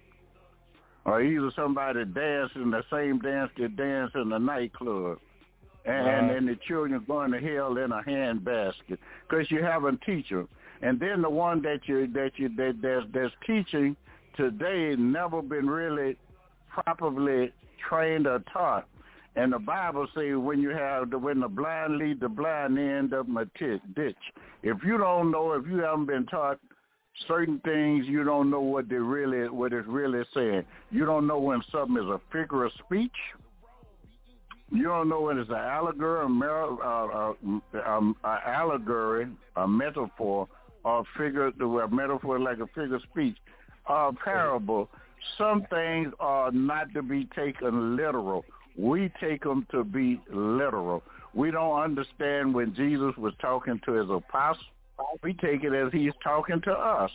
or 1.04 1.22
either 1.22 1.50
somebody 1.54 2.04
dancing 2.04 2.70
the 2.70 2.82
same 2.90 3.20
dance 3.20 3.50
they 3.56 3.68
dance 3.68 4.10
in 4.14 4.28
the 4.28 4.38
nightclub. 4.38 5.18
And, 5.84 6.06
right. 6.06 6.18
and 6.18 6.30
then 6.30 6.46
the 6.46 6.56
children 6.66 7.04
going 7.06 7.30
to 7.30 7.38
hell 7.38 7.76
in 7.78 7.92
a 7.92 8.02
handbasket 8.02 8.98
because 9.28 9.48
you 9.50 9.62
haven't 9.62 10.02
teach 10.02 10.28
them. 10.30 10.48
And 10.82 11.00
then 11.00 11.22
the 11.22 11.30
one 11.30 11.62
that 11.62 11.80
you 11.86 12.06
that 12.08 12.32
you 12.36 12.48
that 12.56 12.78
that's, 12.82 13.06
that's 13.12 13.34
teaching 13.46 13.96
today 14.36 14.94
never 14.98 15.42
been 15.42 15.68
really 15.68 16.16
properly 16.68 17.52
trained 17.88 18.26
or 18.26 18.40
taught. 18.52 18.86
And 19.36 19.52
the 19.52 19.58
Bible 19.58 20.06
says 20.14 20.36
when 20.36 20.60
you 20.60 20.70
have 20.70 21.10
the 21.10 21.18
when 21.18 21.40
the 21.40 21.48
blind 21.48 21.98
lead 21.98 22.20
the 22.20 22.28
blind, 22.28 22.76
they 22.76 22.82
end 22.82 23.12
up 23.12 23.28
in 23.28 23.36
a 23.36 23.44
t- 23.58 23.82
ditch. 23.94 24.16
If 24.62 24.78
you 24.84 24.98
don't 24.98 25.30
know, 25.30 25.52
if 25.52 25.66
you 25.66 25.78
haven't 25.78 26.06
been 26.06 26.26
taught 26.26 26.58
certain 27.28 27.60
things, 27.60 28.06
you 28.06 28.24
don't 28.24 28.50
know 28.50 28.60
what 28.60 28.88
they 28.88 28.96
really 28.96 29.48
what 29.48 29.72
it's 29.72 29.86
really 29.86 30.24
saying. 30.34 30.64
You 30.90 31.04
don't 31.04 31.26
know 31.26 31.38
when 31.38 31.62
something 31.70 31.96
is 31.96 32.08
a 32.08 32.20
figure 32.32 32.64
of 32.64 32.72
speech. 32.84 33.12
You 34.70 34.84
don't 34.84 35.08
know 35.08 35.20
when 35.20 35.38
it's 35.38 35.48
an 35.48 35.56
allegory, 35.56 36.24
a, 36.24 36.28
mer- 36.28 36.82
uh, 36.82 37.06
uh, 37.06 37.32
um, 37.86 38.16
a 38.24 38.38
allegory, 38.48 39.28
a 39.54 39.68
metaphor, 39.68 40.48
or 40.86 41.04
figure, 41.18 41.48
a 41.48 41.88
metaphor 41.88 42.38
like 42.38 42.58
a 42.58 42.66
figure 42.68 42.96
of 42.96 43.02
speech, 43.10 43.36
a 43.88 44.12
parable. 44.24 44.88
Some 45.36 45.66
things 45.70 46.12
are 46.20 46.52
not 46.52 46.92
to 46.94 47.02
be 47.02 47.28
taken 47.34 47.96
literal 47.96 48.44
we 48.76 49.10
take 49.20 49.42
them 49.42 49.66
to 49.70 49.84
be 49.84 50.20
literal. 50.32 51.02
We 51.34 51.50
don't 51.50 51.80
understand 51.80 52.54
when 52.54 52.74
Jesus 52.74 53.16
was 53.16 53.32
talking 53.40 53.80
to 53.86 53.92
his 53.92 54.10
apostles. 54.10 54.66
We 55.22 55.34
take 55.34 55.64
it 55.64 55.74
as 55.74 55.92
he's 55.92 56.12
talking 56.22 56.60
to 56.62 56.72
us. 56.72 57.10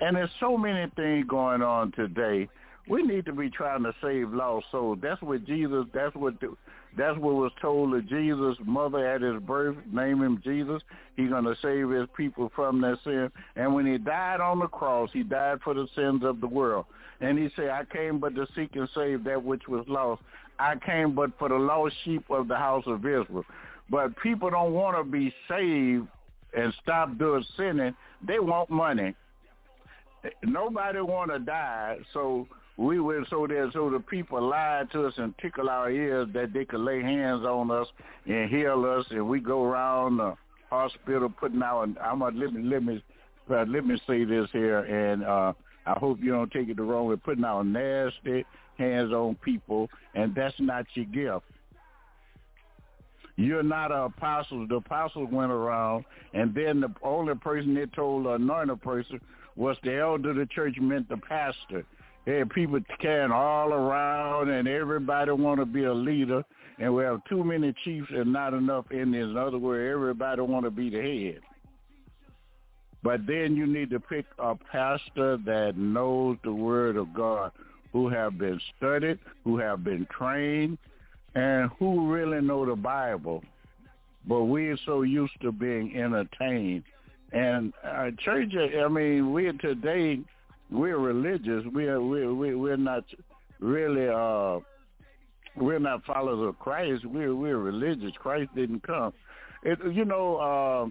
And 0.00 0.16
there's 0.16 0.30
so 0.40 0.56
many 0.56 0.90
things 0.96 1.26
going 1.28 1.62
on 1.62 1.92
today. 1.92 2.48
We 2.88 3.02
need 3.02 3.26
to 3.26 3.32
be 3.32 3.50
trying 3.50 3.82
to 3.82 3.92
save 4.02 4.32
lost 4.32 4.66
souls. 4.70 4.98
That's 5.02 5.20
what 5.20 5.44
Jesus. 5.44 5.84
That's 5.92 6.14
what. 6.14 6.40
The, 6.40 6.56
that's 6.96 7.16
what 7.18 7.34
was 7.34 7.52
told 7.60 7.92
to 7.92 8.02
Jesus' 8.02 8.56
mother 8.64 9.06
at 9.06 9.22
his 9.22 9.40
birth. 9.42 9.76
Name 9.92 10.22
him 10.22 10.40
Jesus. 10.44 10.82
He's 11.16 11.30
going 11.30 11.44
to 11.44 11.56
save 11.62 11.90
his 11.90 12.08
people 12.16 12.50
from 12.54 12.80
their 12.80 12.98
sin. 13.04 13.30
And 13.56 13.74
when 13.74 13.86
he 13.86 13.96
died 13.96 14.40
on 14.40 14.58
the 14.58 14.66
cross, 14.66 15.10
he 15.12 15.22
died 15.22 15.60
for 15.62 15.74
the 15.74 15.86
sins 15.94 16.22
of 16.24 16.40
the 16.40 16.48
world. 16.48 16.86
And 17.20 17.38
he 17.38 17.48
said, 17.54 17.70
"I 17.70 17.84
came 17.84 18.18
but 18.18 18.34
to 18.34 18.46
seek 18.56 18.74
and 18.76 18.88
save 18.94 19.24
that 19.24 19.42
which 19.42 19.68
was 19.68 19.86
lost." 19.88 20.22
I 20.58 20.76
came 20.76 21.14
but 21.14 21.38
for 21.38 21.48
the 21.48 21.56
lost 21.56 21.94
sheep 22.04 22.28
of 22.28 22.48
the 22.48 22.56
house 22.56 22.84
of 22.86 23.06
Israel. 23.06 23.44
But 23.88 24.16
people 24.16 24.50
don't 24.50 24.72
want 24.72 24.96
to 24.96 25.04
be 25.04 25.34
saved 25.48 26.06
and 26.54 26.74
stop 26.82 27.16
doing 27.18 27.44
sinning. 27.56 27.94
They 28.26 28.40
want 28.40 28.68
money. 28.70 29.14
Nobody 30.42 31.00
want 31.00 31.30
to 31.30 31.38
die, 31.38 31.98
so 32.12 32.46
we 32.80 32.98
went 32.98 33.28
so 33.28 33.46
that 33.46 33.70
so 33.74 33.90
the 33.90 34.00
people 34.00 34.40
lied 34.40 34.90
to 34.90 35.06
us 35.06 35.12
and 35.18 35.34
tickle 35.36 35.68
our 35.68 35.90
ears 35.90 36.26
that 36.32 36.54
they 36.54 36.64
could 36.64 36.80
lay 36.80 37.02
hands 37.02 37.44
on 37.44 37.70
us 37.70 37.86
and 38.26 38.48
heal 38.48 38.86
us, 38.86 39.04
and 39.10 39.28
we 39.28 39.38
go 39.38 39.64
around 39.64 40.16
the 40.16 40.34
hospital 40.70 41.28
putting 41.28 41.62
out. 41.62 41.90
I'm 42.02 42.20
gonna 42.20 42.38
let 42.38 42.54
me 42.54 42.62
let 42.62 42.82
me 42.82 43.04
uh, 43.50 43.66
let 43.68 43.84
me 43.84 44.00
say 44.06 44.24
this 44.24 44.48
here, 44.52 44.78
and 44.78 45.22
uh, 45.22 45.52
I 45.84 45.98
hope 45.98 46.20
you 46.22 46.30
don't 46.30 46.50
take 46.50 46.70
it 46.70 46.78
the 46.78 46.82
wrong 46.82 47.06
way. 47.06 47.16
Putting 47.16 47.44
out 47.44 47.66
nasty 47.66 48.46
hands 48.78 49.12
on 49.12 49.34
people, 49.44 49.90
and 50.14 50.34
that's 50.34 50.58
not 50.58 50.86
your 50.94 51.04
gift. 51.04 51.44
You're 53.36 53.62
not 53.62 53.92
an 53.92 54.04
apostle. 54.04 54.66
The 54.66 54.76
apostles 54.76 55.28
went 55.30 55.52
around, 55.52 56.06
and 56.32 56.54
then 56.54 56.80
the 56.80 56.94
only 57.02 57.34
person 57.34 57.74
they 57.74 57.84
told 57.86 58.24
the 58.24 58.30
anointed 58.30 58.80
person 58.80 59.20
was 59.54 59.76
the 59.82 59.98
elder 59.98 60.30
of 60.30 60.36
the 60.36 60.46
church, 60.46 60.76
meant 60.80 61.10
the 61.10 61.18
pastor. 61.18 61.84
Had 62.26 62.50
people 62.50 62.80
carrying 63.00 63.32
all 63.32 63.72
around, 63.72 64.50
and 64.50 64.68
everybody 64.68 65.32
want 65.32 65.58
to 65.60 65.66
be 65.66 65.84
a 65.84 65.92
leader, 65.92 66.44
and 66.78 66.94
we 66.94 67.02
have 67.02 67.22
too 67.28 67.42
many 67.42 67.74
chiefs 67.84 68.08
and 68.10 68.32
not 68.32 68.54
enough 68.54 68.90
Indians. 68.90 69.30
In 69.30 69.36
other 69.36 69.58
words, 69.58 69.90
everybody 69.92 70.42
want 70.42 70.64
to 70.64 70.70
be 70.70 70.90
the 70.90 71.00
head. 71.00 71.40
But 73.02 73.26
then 73.26 73.56
you 73.56 73.66
need 73.66 73.90
to 73.90 74.00
pick 74.00 74.26
a 74.38 74.54
pastor 74.54 75.38
that 75.46 75.76
knows 75.76 76.36
the 76.44 76.52
word 76.52 76.96
of 76.96 77.14
God, 77.14 77.52
who 77.92 78.08
have 78.08 78.38
been 78.38 78.60
studied, 78.76 79.18
who 79.42 79.58
have 79.58 79.82
been 79.82 80.06
trained, 80.16 80.78
and 81.34 81.70
who 81.78 82.12
really 82.12 82.40
know 82.40 82.66
the 82.66 82.76
Bible. 82.76 83.42
But 84.28 84.44
we're 84.44 84.76
so 84.84 85.02
used 85.02 85.40
to 85.40 85.50
being 85.50 85.96
entertained. 85.96 86.84
And 87.32 87.72
uh, 87.82 88.10
church, 88.22 88.52
I 88.54 88.88
mean, 88.88 89.32
we 89.32 89.50
today, 89.58 90.20
we're 90.70 90.98
religious. 90.98 91.64
We're, 91.72 92.00
we're, 92.00 92.56
we're 92.56 92.76
not 92.76 93.04
really, 93.58 94.08
uh, 94.08 94.60
we're 95.56 95.78
not 95.78 96.04
followers 96.04 96.48
of 96.48 96.58
Christ. 96.58 97.04
We're, 97.04 97.34
we're 97.34 97.58
religious. 97.58 98.12
Christ 98.18 98.50
didn't 98.54 98.82
come. 98.82 99.12
It, 99.62 99.78
you 99.92 100.04
know, 100.04 100.36
uh, 100.36 100.86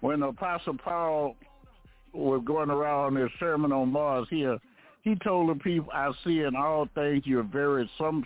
when 0.00 0.22
Apostle 0.22 0.76
Paul 0.82 1.36
was 2.12 2.42
going 2.44 2.70
around 2.70 3.16
his 3.16 3.30
sermon 3.40 3.72
on 3.72 3.90
Mars 3.90 4.26
Hill, 4.30 4.58
he 5.02 5.16
told 5.16 5.50
the 5.50 5.60
people, 5.60 5.90
I 5.92 6.12
see 6.24 6.40
in 6.40 6.54
all 6.54 6.88
things 6.94 7.22
you're 7.24 7.42
very, 7.42 7.90
some 7.98 8.24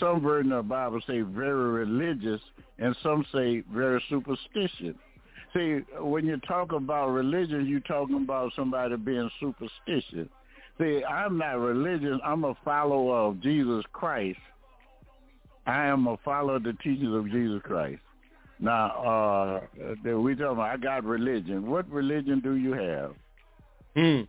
some 0.00 0.22
version 0.22 0.52
of 0.52 0.64
the 0.64 0.68
Bible 0.70 1.00
say 1.06 1.20
very 1.20 1.84
religious, 1.84 2.40
and 2.78 2.96
some 3.02 3.24
say 3.32 3.62
very 3.72 4.02
superstitious. 4.08 4.96
See, 5.54 5.80
when 5.98 6.24
you 6.24 6.38
talk 6.38 6.72
about 6.72 7.08
religion, 7.08 7.66
you're 7.66 7.80
talking 7.80 8.16
about 8.16 8.52
somebody 8.56 8.96
being 8.96 9.30
superstitious. 9.38 10.28
See, 10.78 11.04
I'm 11.04 11.38
not 11.38 11.58
religious. 11.58 12.18
I'm 12.24 12.44
a 12.44 12.54
follower 12.64 13.28
of 13.28 13.40
Jesus 13.40 13.84
Christ. 13.92 14.38
I 15.66 15.86
am 15.86 16.06
a 16.06 16.16
follower 16.24 16.56
of 16.56 16.62
the 16.62 16.72
teachings 16.82 17.14
of 17.14 17.30
Jesus 17.30 17.60
Christ. 17.62 18.00
Now, 18.58 19.60
uh, 19.74 20.16
we 20.16 20.34
talking 20.34 20.52
about, 20.52 20.70
I 20.70 20.76
got 20.76 21.04
religion. 21.04 21.68
What 21.70 21.88
religion 21.90 22.40
do 22.40 22.54
you 22.54 22.72
have? 22.72 23.12
Hmm. 23.94 24.22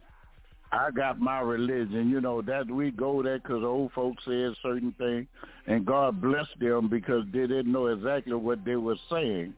I 0.72 0.90
got 0.90 1.20
my 1.20 1.40
religion. 1.40 2.10
You 2.10 2.20
know 2.20 2.41
that 2.41 2.70
we 2.70 2.90
go 2.90 3.22
there 3.22 3.38
because 3.38 3.64
old 3.64 3.91
folks 3.94 4.24
said 4.26 4.54
certain 4.64 4.94
things, 4.98 5.28
and 5.68 5.86
God 5.86 6.20
blessed 6.20 6.60
them 6.60 6.90
because 6.90 7.26
they 7.32 7.41
didn't 7.41 7.72
know 7.72 7.88
exactly 7.88 8.34
what 8.34 8.66
they 8.66 8.76
were 8.76 8.98
saying, 9.10 9.54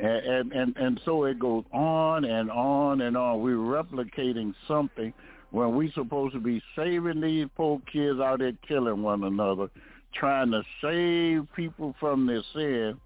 and 0.00 0.52
and 0.52 0.76
and, 0.76 1.00
so 1.04 1.24
it 1.24 1.38
goes 1.38 1.64
on 1.72 2.24
and 2.24 2.50
on 2.50 3.02
and 3.02 3.16
on. 3.16 3.42
We're 3.42 3.56
replicating 3.56 4.54
something 4.66 5.12
when 5.50 5.74
we're 5.74 5.92
supposed 5.92 6.34
to 6.34 6.40
be 6.40 6.62
saving 6.76 7.20
these 7.20 7.46
poor 7.56 7.80
kids 7.92 8.20
out 8.20 8.38
there 8.38 8.52
killing 8.66 9.02
one 9.02 9.24
another, 9.24 9.68
trying 10.14 10.50
to 10.52 10.62
save 10.80 11.46
people 11.54 11.94
from 12.00 12.26
their 12.26 12.42
sin. 12.54 12.98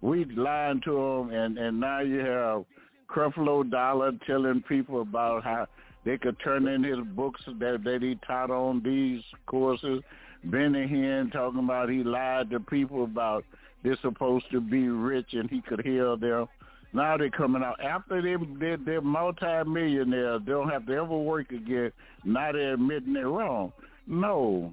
We 0.00 0.24
lying 0.24 0.80
to 0.86 0.92
them, 0.92 1.30
and 1.30 1.58
and 1.58 1.78
now 1.78 2.00
you 2.00 2.18
have 2.20 2.64
Creflo 3.08 3.68
Dollar 3.70 4.12
telling 4.26 4.62
people 4.62 5.02
about 5.02 5.44
how 5.44 5.66
they 6.04 6.16
could 6.16 6.36
turn 6.42 6.66
in 6.66 6.82
his 6.82 7.00
books 7.14 7.42
that, 7.46 7.84
that 7.84 8.02
he 8.02 8.18
taught 8.26 8.50
on 8.50 8.82
these 8.82 9.22
courses. 9.46 10.00
Benny 10.44 10.86
Hinn 10.86 11.30
talking 11.30 11.60
about 11.60 11.90
he 11.90 12.02
lied 12.02 12.48
to 12.50 12.60
people 12.60 13.04
about 13.04 13.44
they're 13.82 13.98
supposed 14.02 14.46
to 14.50 14.60
be 14.60 14.88
rich 14.88 15.32
and 15.32 15.50
he 15.50 15.60
could 15.60 15.84
heal 15.84 16.16
them. 16.16 16.46
Now 16.92 17.16
they're 17.16 17.30
coming 17.30 17.62
out 17.62 17.80
after 17.82 18.20
they 18.20 18.36
they're, 18.58 18.76
they're 18.76 19.00
multi-millionaires. 19.00 20.42
They 20.44 20.52
don't 20.52 20.68
have 20.68 20.86
to 20.86 20.92
ever 20.92 21.16
work 21.16 21.52
again. 21.52 21.92
Now 22.24 22.52
they're 22.52 22.74
admitting 22.74 23.12
they're 23.12 23.28
wrong. 23.28 23.72
No, 24.06 24.72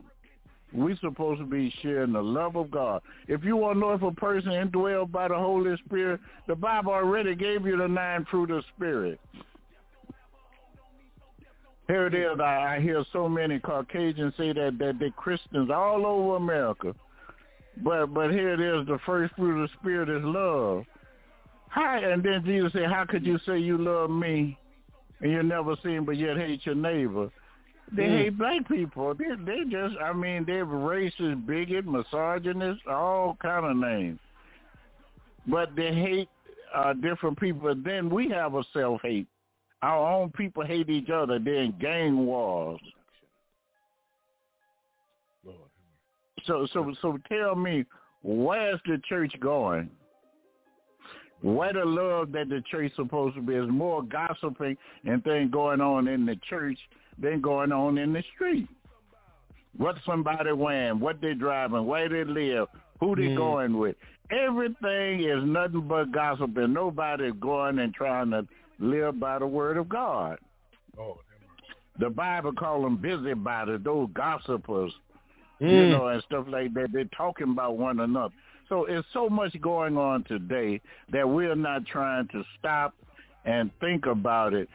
we're 0.74 0.98
supposed 0.98 1.40
to 1.40 1.46
be 1.46 1.74
sharing 1.82 2.14
the 2.14 2.22
love 2.22 2.56
of 2.56 2.72
God. 2.72 3.02
If 3.28 3.44
you 3.44 3.56
want 3.56 3.76
to 3.76 3.80
know 3.80 3.94
if 3.94 4.02
a 4.02 4.12
person 4.12 4.50
indwelled 4.50 5.12
by 5.12 5.28
the 5.28 5.36
Holy 5.36 5.76
Spirit, 5.86 6.20
the 6.48 6.56
Bible 6.56 6.92
already 6.92 7.36
gave 7.36 7.66
you 7.66 7.78
the 7.78 7.88
nine 7.88 8.26
fruit 8.30 8.52
of 8.52 8.64
Spirit. 8.76 9.20
Here 11.88 12.08
it 12.08 12.14
is. 12.14 12.40
I, 12.40 12.76
I 12.76 12.80
hear 12.82 13.06
so 13.14 13.30
many 13.30 13.60
Caucasians 13.60 14.34
say 14.38 14.52
that 14.54 14.78
that 14.80 15.00
they're 15.00 15.12
Christians 15.12 15.70
all 15.72 16.06
over 16.06 16.36
America, 16.36 16.94
but 17.84 18.08
but 18.08 18.32
here 18.32 18.54
it 18.54 18.60
is. 18.60 18.88
The 18.88 19.00
first 19.06 19.34
fruit 19.36 19.62
of 19.62 19.70
the 19.70 19.76
spirit 19.80 20.10
is 20.10 20.24
love. 20.24 20.86
Hi, 21.70 22.00
and 22.00 22.24
then 22.24 22.44
Jesus 22.46 22.74
said, 22.74 22.86
"How 22.86 23.06
could 23.06 23.26
you 23.26 23.40
say 23.46 23.60
you 23.60 23.78
love 23.78 24.10
me, 24.10 24.58
and 25.22 25.32
you 25.32 25.44
never 25.44 25.76
seen, 25.84 26.06
but 26.06 26.18
yet 26.18 26.38
hate 26.38 26.66
your 26.66 26.76
neighbor?" 26.76 27.30
They 27.96 28.04
mm. 28.04 28.24
hate 28.24 28.38
black 28.38 28.68
people. 28.68 29.14
They 29.14 29.26
they 29.46 29.64
just, 29.70 29.96
I 30.04 30.14
mean, 30.14 30.44
they're 30.46 30.66
racist, 30.66 31.46
bigot, 31.46 31.86
misogynist, 31.86 32.86
all 32.88 33.38
kind 33.42 33.66
of 33.66 33.78
names. 33.78 34.20
But 35.46 35.76
they 35.76 35.94
hate 35.94 36.30
uh, 36.76 36.94
different 36.94 37.40
people. 37.40 37.74
Then 37.76 38.10
we 38.10 38.30
have 38.30 38.56
a 38.56 38.64
self 38.74 39.02
hate. 39.02 39.28
Our 39.82 40.12
own 40.12 40.32
people 40.32 40.66
hate 40.66 40.90
each 40.90 41.10
other. 41.10 41.40
They're 41.40 41.64
in 41.64 41.78
gang 41.80 42.26
wars. 42.26 42.82
So, 46.48 46.66
so, 46.74 46.94
so 47.02 47.20
tell 47.30 47.56
me, 47.56 47.86
where's 48.24 48.80
the 48.86 49.00
church 49.08 49.34
going? 49.40 49.90
Where 51.42 51.74
the 51.74 51.86
love 51.86 52.32
that 52.32 52.50
the 52.50 52.64
church 52.72 52.92
supposed 52.96 53.36
to 53.36 53.42
be 53.42 53.54
is 53.54 53.70
more 53.70 54.02
gossiping 54.02 54.76
and 55.06 55.24
things 55.24 55.52
going 55.52 55.82
on 55.82 56.08
in 56.08 56.26
the 56.26 56.36
church 56.50 56.80
than 57.22 57.42
going 57.42 57.72
on 57.72 57.98
in 57.98 58.14
the 58.14 58.24
street. 58.34 58.68
What 59.78 59.98
somebody 60.06 60.52
wearing, 60.54 61.00
what 61.00 61.22
they 61.22 61.36
driving, 61.36 61.86
where 61.86 62.10
they 62.10 62.24
live, 62.24 62.68
who 63.00 63.16
they 63.16 63.24
mm. 63.24 63.38
going 63.38 63.78
with. 63.78 63.96
Everything 64.32 65.24
is 65.24 65.44
nothing 65.44 65.88
but 65.88 66.12
gossip 66.12 66.58
and 66.58 66.74
nobody's 66.74 67.34
going 67.40 67.80
and 67.80 67.94
trying 67.94 68.32
to 68.32 68.48
live 68.80 69.20
by 69.20 69.38
the 69.38 69.46
word 69.46 69.78
of 69.78 69.88
God. 69.88 70.40
Oh, 71.00 71.20
the 72.00 72.10
Bible 72.10 72.54
call 72.54 72.82
them 72.82 72.98
busybodies, 72.98 73.80
those 73.84 74.10
gossipers, 74.14 74.92
mm. 75.62 75.70
you 75.70 75.90
know, 75.90 76.08
and 76.08 76.24
stuff 76.24 76.46
like 76.50 76.74
that. 76.74 76.90
They're 76.92 77.06
talking 77.16 77.52
about 77.52 77.78
one 77.78 78.00
another. 78.00 78.34
So 78.70 78.86
it's 78.86 79.08
so 79.14 79.30
much 79.30 79.60
going 79.62 79.98
on 79.98 80.24
today 80.26 80.82
that 81.12 81.28
we're 81.28 81.56
not 81.56 81.86
trying 81.86 82.28
to 82.30 82.44
stop 82.60 82.94
and 83.46 83.72
think 83.80 84.06
about 84.06 84.54
it. 84.54 84.68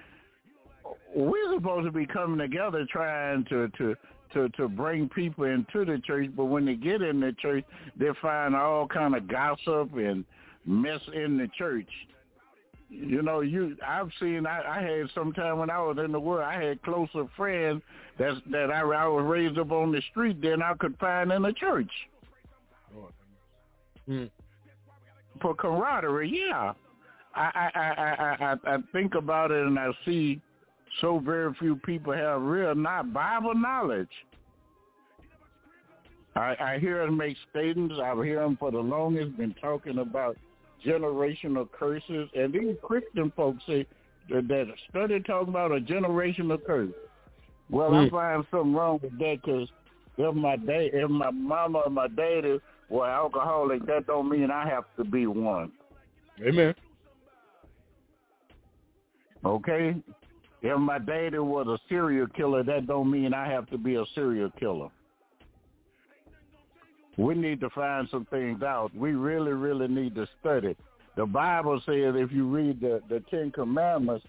We're 1.15 1.55
supposed 1.55 1.87
to 1.87 1.93
be 1.93 2.07
coming 2.07 2.39
together 2.39 2.87
trying 2.91 3.45
to 3.51 3.69
to 3.79 3.95
to 4.33 4.49
to 4.51 4.69
bring 4.69 5.11
people 5.11 5.45
into 5.45 5.85
the 5.85 6.01
church, 6.07 6.31
but 6.35 6.47
when 6.47 6.65
they 6.65 6.75
get 6.75 7.03
in 7.03 7.21
the 7.21 7.33
church, 7.41 7.65
they 7.99 8.09
find 8.23 8.57
all 8.57 8.87
kind 8.87 9.15
of 9.15 9.29
gossip 9.29 9.95
and 9.95 10.25
mess 10.65 11.01
in 11.13 11.37
the 11.37 11.49
church. 11.59 11.89
You 12.95 13.23
know, 13.23 13.41
you 13.41 13.75
I've 13.87 14.11
seen 14.21 14.47
I, 14.47 14.79
I 14.79 14.83
had 14.83 15.09
some 15.15 15.33
time 15.33 15.59
when 15.59 15.71
I 15.71 15.79
was 15.79 15.97
in 16.05 16.13
the 16.13 16.21
world, 16.21 16.45
I 16.45 16.63
had 16.63 16.83
closer 16.83 17.27
friends 17.37 17.83
that 18.19 18.35
that 18.51 18.71
I, 18.71 18.81
I 18.81 19.07
was 19.07 19.25
raised 19.25 19.59
up 19.59 19.73
on 19.73 19.93
the 19.93 20.03
street 20.11 20.43
than 20.43 20.63
I 20.63 20.75
could 20.75 20.99
find 20.99 21.33
in 21.33 21.43
the 21.43 21.53
church. 21.55 21.91
Mm. 24.09 24.31
For 25.41 25.55
camaraderie, 25.55 26.33
yeah. 26.47 26.75
I, 27.35 27.71
I 27.75 27.81
I 27.81 28.53
I 28.53 28.75
I 28.75 28.79
think 28.93 29.15
about 29.15 29.51
it 29.51 29.67
and 29.67 29.79
I 29.79 29.91
see 30.05 30.43
so 31.01 31.19
very 31.19 31.55
few 31.55 31.77
people 31.77 32.13
have 32.13 32.43
real 32.43 32.75
not 32.75 33.15
Bible 33.15 33.55
knowledge. 33.55 34.11
I, 36.37 36.57
I 36.61 36.79
hear 36.79 37.05
them 37.05 37.17
make 37.17 37.37
statements. 37.51 37.95
I've 38.03 38.19
heard 38.19 38.39
them 38.39 38.57
for 38.59 38.71
the 38.71 38.79
longest 38.79 39.37
been 39.39 39.55
talking 39.61 39.99
about 39.99 40.37
generational 40.87 41.71
curses, 41.71 42.29
and 42.35 42.53
these 42.53 42.77
Christian 42.83 43.33
folks 43.37 43.63
say 43.67 43.87
that, 44.31 44.49
that 44.49 44.67
study 44.91 45.21
talking 45.21 45.49
about 45.49 45.73
a 45.73 45.81
generational 45.81 46.65
curse. 46.65 46.93
Well, 47.71 47.91
mm. 47.91 48.07
I 48.07 48.11
find 48.11 48.47
something 48.51 48.75
wrong 48.75 49.01
with 49.03 49.19
that 49.19 49.39
because 49.43 49.69
if 50.19 50.35
my 50.35 50.57
dad, 50.57 50.91
if 50.93 51.11
my 51.11 51.31
mama 51.31 51.81
or 51.81 51.91
my 51.91 52.09
daddy 52.09 52.61
were 52.89 53.09
alcoholic, 53.09 53.87
that 53.87 54.07
don't 54.07 54.29
mean 54.29 54.51
I 54.51 54.69
have 54.69 54.85
to 54.97 55.05
be 55.05 55.27
one. 55.27 55.73
Amen. 56.43 56.75
Okay, 59.45 59.97
if 60.63 60.79
my 60.79 60.99
daddy 60.99 61.39
was 61.39 61.67
a 61.67 61.79
serial 61.89 62.29
killer, 62.29 62.63
that 62.63 62.87
don't 62.87 63.11
mean 63.11 63.35
I 63.35 63.49
have 63.49 63.69
to 63.71 63.79
be 63.79 63.97
a 63.97 64.05
serial 64.15 64.51
killer. 64.59 64.89
We 67.23 67.35
need 67.35 67.61
to 67.61 67.71
find 67.71 68.09
some 68.11 68.27
things 68.27 68.63
out. 68.63 68.95
We 68.97 69.13
really, 69.13 69.53
really 69.53 69.89
need 69.89 70.15
to 70.17 70.27
study. 70.41 70.77
The 71.17 71.27
Bible 71.27 71.81
says 71.87 72.15
if 72.17 72.33
you 72.33 72.49
read 72.49 72.81
the, 72.81 73.01
the 73.09 73.21
Ten 73.31 73.51
Commandments, 73.53 74.27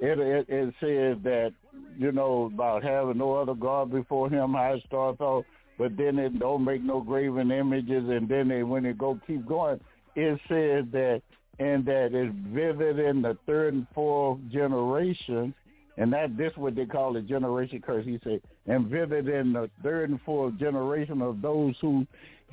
it, 0.00 0.18
it, 0.18 0.46
it 0.48 0.74
says 0.80 1.22
that, 1.22 1.52
you 1.96 2.10
know, 2.10 2.50
about 2.52 2.82
having 2.82 3.18
no 3.18 3.34
other 3.34 3.54
God 3.54 3.92
before 3.92 4.28
him, 4.28 4.54
how 4.54 4.72
it 4.72 4.82
starts 4.86 5.20
off, 5.20 5.44
but 5.78 5.96
then 5.96 6.18
it 6.18 6.38
don't 6.38 6.64
make 6.64 6.82
no 6.82 7.00
graven 7.00 7.52
images, 7.52 8.08
and 8.08 8.28
then 8.28 8.48
they, 8.48 8.62
when 8.62 8.86
it 8.86 8.98
go 8.98 9.20
keep 9.26 9.46
going, 9.46 9.78
it 10.16 10.40
says 10.48 10.84
that, 10.92 11.22
and 11.58 11.84
that 11.84 12.10
it's 12.12 12.34
vivid 12.48 12.98
in 12.98 13.22
the 13.22 13.36
third 13.46 13.74
and 13.74 13.86
fourth 13.94 14.40
generation, 14.50 15.54
and 15.96 16.12
that 16.12 16.36
this 16.36 16.52
what 16.56 16.74
they 16.74 16.86
call 16.86 17.12
the 17.12 17.20
generation 17.20 17.82
curse. 17.84 18.04
He 18.04 18.18
said, 18.24 18.40
and 18.66 18.86
vivid 18.86 19.28
in 19.28 19.52
the 19.52 19.70
third 19.82 20.10
and 20.10 20.20
fourth 20.22 20.58
generation 20.58 21.22
of 21.22 21.42
those 21.42 21.74
who 21.80 22.06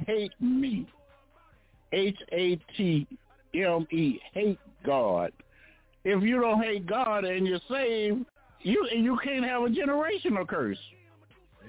hate 0.06 0.34
me. 0.40 0.88
H 1.92 2.18
A 2.32 2.60
T 2.78 3.08
M 3.54 3.88
E 3.92 4.20
hate 4.34 4.60
God. 4.86 5.32
If 6.04 6.24
you 6.24 6.40
don't 6.40 6.62
hate 6.62 6.86
God 6.86 7.26
and 7.26 7.48
you're 7.48 7.60
saved, 7.70 8.26
you 8.62 8.88
you 8.94 9.18
can't 9.24 9.46
have 9.46 9.64
a 9.64 9.68
generational 9.68 10.48
curse. 10.48 10.78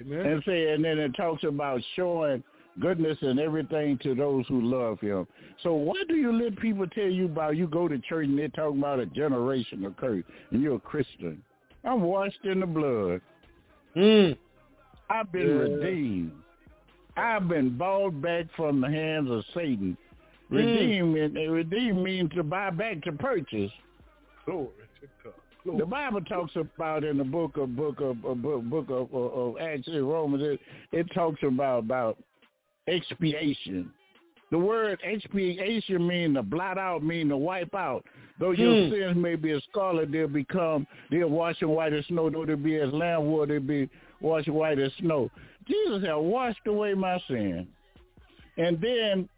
Amen. 0.01 0.27
And 0.27 0.43
say, 0.45 0.73
and 0.73 0.85
then 0.85 0.99
it 0.99 1.15
talks 1.17 1.45
about 1.45 1.81
showing 1.95 2.43
goodness 2.81 3.19
and 3.21 3.39
everything 3.39 3.99
to 4.03 4.15
those 4.15 4.47
who 4.49 4.61
love 4.63 5.01
him. 5.01 5.27
So 5.63 5.75
why 5.75 6.03
do 6.09 6.15
you 6.15 6.33
let 6.33 6.59
people 6.59 6.87
tell 6.87 7.09
you 7.09 7.27
about 7.27 7.57
you 7.57 7.67
go 7.67 7.89
to 7.89 7.99
church 7.99 8.27
and 8.27 8.39
they're 8.39 8.49
talking 8.49 8.79
about 8.79 9.01
a 9.01 9.07
generational 9.07 9.95
curse 9.97 10.25
and 10.51 10.63
you're 10.63 10.77
a 10.77 10.81
Christian? 10.81 11.43
I'm 11.85 12.03
washed 12.03 12.45
in 12.45 12.61
the 12.61 12.67
blood. 12.67 13.21
Mm. 13.97 14.37
I've 15.09 15.33
been 15.33 15.49
yeah. 15.49 15.55
redeemed. 15.55 16.33
I've 17.17 17.49
been 17.49 17.77
bought 17.77 18.21
back 18.23 18.47
from 18.57 18.81
the 18.81 18.89
hands 18.89 19.31
of 19.31 19.45
Satan. 19.55 19.97
Mm. 20.51 20.57
Redeem 20.57 21.15
mm. 21.15 21.51
redeem 21.51 22.03
means 22.03 22.31
to 22.35 22.43
buy 22.43 22.71
back 22.71 23.03
to 23.03 23.13
purchase. 23.13 23.71
Glory 24.45 24.69
to 25.01 25.07
God. 25.25 25.35
Glory. 25.65 25.79
The 25.79 25.87
Bible 25.87 26.21
talks 26.23 26.57
about 26.57 27.05
in 27.05 27.19
the 27.19 27.25
book 27.25 27.57
of 27.57 27.77
book 27.77 28.01
of, 28.01 28.25
of 28.25 28.43
book, 28.43 28.63
book 28.65 28.87
of, 28.89 29.13
of, 29.15 29.33
of 29.33 29.59
Acts 29.61 29.89
Romans. 29.93 30.43
It, 30.43 30.61
it 30.93 31.07
talks 31.15 31.41
about 31.43 31.81
about 31.81 32.19
expiation. 32.89 33.93
The 34.51 34.59
word 34.59 34.99
expiation 35.05 36.07
means 36.07 36.37
to 36.37 36.43
blot 36.43 36.79
out, 36.79 37.05
mean 37.05 37.29
to 37.29 37.37
wipe 37.37 37.75
out. 37.75 38.05
Though 38.41 38.53
your 38.53 38.87
hmm. 38.87 38.93
sins 38.93 39.17
may 39.17 39.37
be 39.37 39.53
as 39.53 39.63
scarlet, 39.71 40.11
they'll 40.11 40.27
become, 40.27 40.87
they'll 41.11 41.29
wash 41.29 41.61
white 41.61 41.93
as 41.93 42.07
snow. 42.07 42.31
Though 42.31 42.47
they 42.47 42.55
be 42.55 42.77
as 42.77 42.93
lamb 42.93 43.31
wool, 43.31 43.47
they'll 43.47 43.61
be 43.61 43.89
washed 44.21 44.49
white 44.49 44.79
as 44.79 44.91
snow. 44.99 45.31
Jesus 45.69 46.03
has 46.03 46.17
washed 46.17 46.67
away 46.67 46.95
my 46.95 47.21
sin. 47.29 47.69
And 48.57 48.81
then 48.81 49.29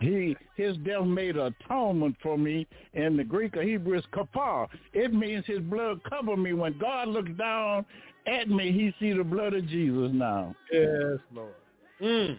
he 0.00 0.36
his 0.56 0.76
death 0.78 1.04
made 1.04 1.36
atonement 1.36 2.16
for 2.22 2.38
me. 2.38 2.66
In 2.94 3.16
the 3.16 3.24
Greek 3.24 3.56
or 3.56 3.62
Hebrew 3.62 3.98
is 3.98 4.04
kapar. 4.12 4.68
It 4.92 5.12
means 5.12 5.44
his 5.46 5.60
blood 5.60 6.00
covered 6.08 6.36
me. 6.36 6.52
When 6.52 6.78
God 6.78 7.08
looks 7.08 7.30
down 7.36 7.84
at 8.26 8.48
me, 8.48 8.70
he 8.70 8.94
see 9.00 9.12
the 9.12 9.24
blood 9.24 9.54
of 9.54 9.66
Jesus 9.66 10.10
now. 10.12 10.54
Yes, 10.72 11.18
Lord. 11.34 11.54
Mm. 12.00 12.38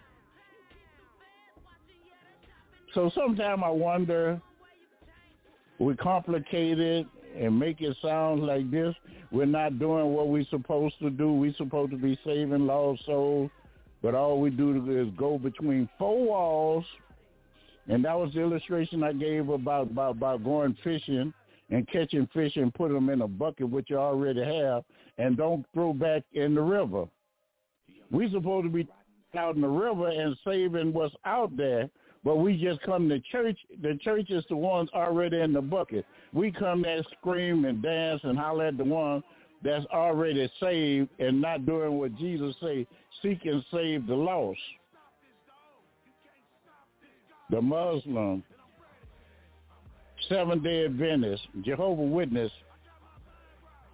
So 2.94 3.10
sometimes 3.14 3.62
I 3.64 3.70
wonder, 3.70 4.40
we 5.80 5.96
complicate 5.96 6.78
it 6.78 7.06
and 7.36 7.58
make 7.58 7.80
it 7.80 7.96
sound 8.02 8.42
like 8.44 8.70
this. 8.70 8.94
We're 9.32 9.46
not 9.46 9.78
doing 9.78 10.12
what 10.12 10.28
we're 10.28 10.44
supposed 10.50 10.98
to 11.00 11.08
do. 11.08 11.32
We're 11.32 11.54
supposed 11.54 11.92
to 11.92 11.96
be 11.96 12.18
saving 12.24 12.66
lost 12.66 13.06
souls, 13.06 13.50
but 14.02 14.14
all 14.14 14.40
we 14.40 14.50
do 14.50 14.76
is 14.90 15.08
go 15.16 15.38
between 15.38 15.88
four 15.98 16.22
walls. 16.22 16.84
And 17.88 18.04
that 18.04 18.16
was 18.16 18.32
the 18.34 18.42
illustration 18.42 19.02
I 19.02 19.14
gave 19.14 19.48
about 19.48 19.90
about, 19.90 20.16
about 20.16 20.44
going 20.44 20.76
fishing 20.84 21.32
and 21.70 21.88
catching 21.88 22.28
fish 22.34 22.56
and 22.56 22.74
put 22.74 22.92
them 22.92 23.08
in 23.08 23.22
a 23.22 23.28
bucket, 23.28 23.70
which 23.70 23.88
you 23.88 23.96
already 23.96 24.44
have, 24.44 24.84
and 25.16 25.36
don't 25.36 25.64
throw 25.72 25.94
back 25.94 26.24
in 26.34 26.54
the 26.54 26.60
river. 26.60 27.06
We're 28.10 28.30
supposed 28.30 28.66
to 28.66 28.70
be 28.70 28.86
out 29.34 29.54
in 29.54 29.62
the 29.62 29.68
river 29.68 30.08
and 30.08 30.36
saving 30.44 30.92
what's 30.92 31.14
out 31.24 31.56
there 31.56 31.88
but 32.24 32.36
we 32.36 32.56
just 32.56 32.80
come 32.82 33.08
to 33.08 33.18
church. 33.20 33.58
The 33.82 33.98
church 34.02 34.30
is 34.30 34.44
the 34.48 34.56
ones 34.56 34.90
already 34.94 35.40
in 35.40 35.52
the 35.52 35.62
bucket. 35.62 36.04
We 36.32 36.52
come 36.52 36.82
there, 36.82 37.02
scream 37.18 37.64
and 37.64 37.82
dance 37.82 38.20
and 38.24 38.38
holler 38.38 38.66
at 38.66 38.76
the 38.76 38.84
one 38.84 39.22
that's 39.62 39.86
already 39.86 40.50
saved 40.60 41.08
and 41.18 41.40
not 41.40 41.66
doing 41.66 41.98
what 41.98 42.16
Jesus 42.16 42.54
say, 42.62 42.86
seek 43.22 43.44
and 43.44 43.64
save 43.70 44.06
the 44.06 44.14
lost. 44.14 44.58
The 47.50 47.60
Muslim, 47.60 48.44
Seventh-day 50.28 50.84
Adventist, 50.84 51.42
Jehovah 51.62 52.02
Witness, 52.02 52.52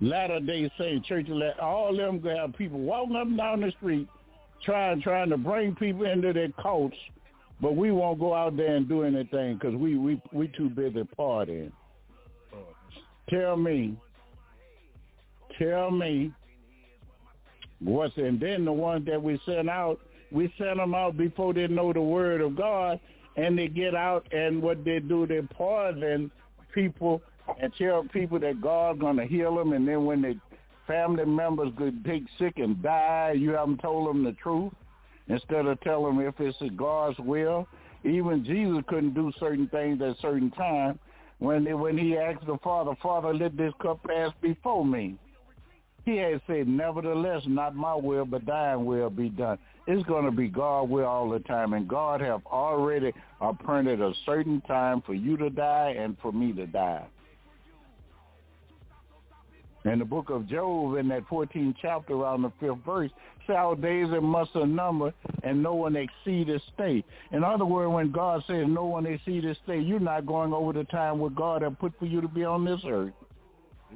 Latter-day 0.00 0.70
Saint, 0.78 1.04
Church 1.06 1.28
all 1.60 1.96
them 1.96 2.22
have 2.22 2.52
people 2.54 2.80
walking 2.80 3.16
up 3.16 3.26
and 3.26 3.38
down 3.38 3.60
the 3.62 3.70
street 3.78 4.08
trying 4.62 5.00
trying 5.00 5.30
to 5.30 5.38
bring 5.38 5.74
people 5.74 6.04
into 6.04 6.32
their 6.32 6.50
cults 6.60 6.96
but 7.60 7.74
we 7.74 7.90
won't 7.90 8.20
go 8.20 8.34
out 8.34 8.56
there 8.56 8.76
and 8.76 8.88
do 8.88 9.02
anything 9.02 9.54
because 9.54 9.74
we 9.74 9.96
we 9.96 10.20
we 10.32 10.48
too 10.48 10.68
busy 10.68 11.02
partying. 11.18 11.72
Tell 13.30 13.56
me, 13.56 13.96
tell 15.58 15.90
me 15.90 16.32
what's 17.80 18.16
and 18.16 18.40
then 18.40 18.64
the 18.64 18.72
ones 18.72 19.06
that 19.06 19.22
we 19.22 19.40
sent 19.46 19.68
out, 19.68 20.00
we 20.30 20.52
sent 20.58 20.76
them 20.76 20.94
out 20.94 21.16
before 21.16 21.54
they 21.54 21.66
know 21.66 21.92
the 21.92 22.00
word 22.00 22.40
of 22.40 22.56
God, 22.56 23.00
and 23.36 23.58
they 23.58 23.68
get 23.68 23.94
out 23.94 24.26
and 24.32 24.62
what 24.62 24.84
they 24.84 25.00
do, 25.00 25.26
they 25.26 25.40
poison 25.42 26.30
people 26.74 27.22
and 27.60 27.72
tell 27.78 28.04
people 28.12 28.38
that 28.40 28.60
God's 28.60 29.00
gonna 29.00 29.26
heal 29.26 29.56
them, 29.56 29.72
and 29.72 29.88
then 29.88 30.04
when 30.04 30.20
the 30.22 30.38
family 30.86 31.24
members 31.24 31.72
could 31.78 32.04
take 32.04 32.24
sick 32.38 32.54
and 32.58 32.80
die, 32.82 33.34
you 33.36 33.50
haven't 33.52 33.78
told 33.78 34.08
them 34.08 34.24
the 34.24 34.32
truth 34.32 34.72
instead 35.28 35.66
of 35.66 35.80
telling 35.80 36.16
them 36.16 36.26
if 36.26 36.34
it's 36.40 36.56
God's 36.76 37.18
will. 37.18 37.66
Even 38.04 38.44
Jesus 38.44 38.84
couldn't 38.88 39.14
do 39.14 39.32
certain 39.38 39.68
things 39.68 40.00
at 40.00 40.16
certain 40.20 40.50
time. 40.52 40.98
When 41.38 41.64
when 41.78 41.98
he 41.98 42.16
asked 42.16 42.46
the 42.46 42.58
Father, 42.62 42.92
Father, 43.02 43.34
let 43.34 43.56
this 43.56 43.72
cup 43.82 44.02
pass 44.04 44.32
before 44.40 44.86
me. 44.86 45.16
He 46.04 46.16
had 46.18 46.40
said, 46.46 46.68
nevertheless, 46.68 47.42
not 47.46 47.74
my 47.74 47.94
will, 47.94 48.24
but 48.24 48.46
thine 48.46 48.84
will 48.84 49.10
be 49.10 49.28
done. 49.28 49.58
It's 49.88 50.06
going 50.06 50.24
to 50.24 50.30
be 50.30 50.46
God 50.46 50.88
will 50.88 51.04
all 51.04 51.28
the 51.28 51.40
time. 51.40 51.72
And 51.72 51.88
God 51.88 52.20
have 52.20 52.46
already 52.46 53.12
appointed 53.40 54.00
a 54.00 54.12
certain 54.24 54.60
time 54.62 55.02
for 55.04 55.14
you 55.14 55.36
to 55.36 55.50
die 55.50 55.96
and 55.98 56.16
for 56.22 56.30
me 56.30 56.52
to 56.52 56.66
die. 56.66 57.04
In 59.86 60.00
the 60.00 60.04
book 60.04 60.30
of 60.30 60.48
Job, 60.48 60.96
in 60.96 61.08
that 61.08 61.28
14th 61.28 61.76
chapter, 61.80 62.14
around 62.14 62.42
the 62.42 62.52
fifth 62.58 62.84
verse, 62.84 63.10
our 63.48 63.76
days 63.76 64.08
and 64.10 64.24
months 64.24 64.50
are 64.56 64.66
numbered, 64.66 65.14
and 65.44 65.62
no 65.62 65.74
one 65.74 65.94
exceed 65.94 66.48
his 66.48 66.60
state. 66.74 67.04
In 67.30 67.44
other 67.44 67.64
words, 67.64 67.92
when 67.92 68.10
God 68.10 68.42
says 68.48 68.64
no 68.68 68.86
one 68.86 69.06
exceed 69.06 69.44
his 69.44 69.56
state, 69.62 69.86
you're 69.86 70.00
not 70.00 70.26
going 70.26 70.52
over 70.52 70.72
the 70.72 70.82
time 70.84 71.20
what 71.20 71.36
God 71.36 71.62
have 71.62 71.78
put 71.78 71.96
for 72.00 72.06
you 72.06 72.20
to 72.20 72.26
be 72.26 72.44
on 72.44 72.64
this 72.64 72.80
earth. 72.84 73.12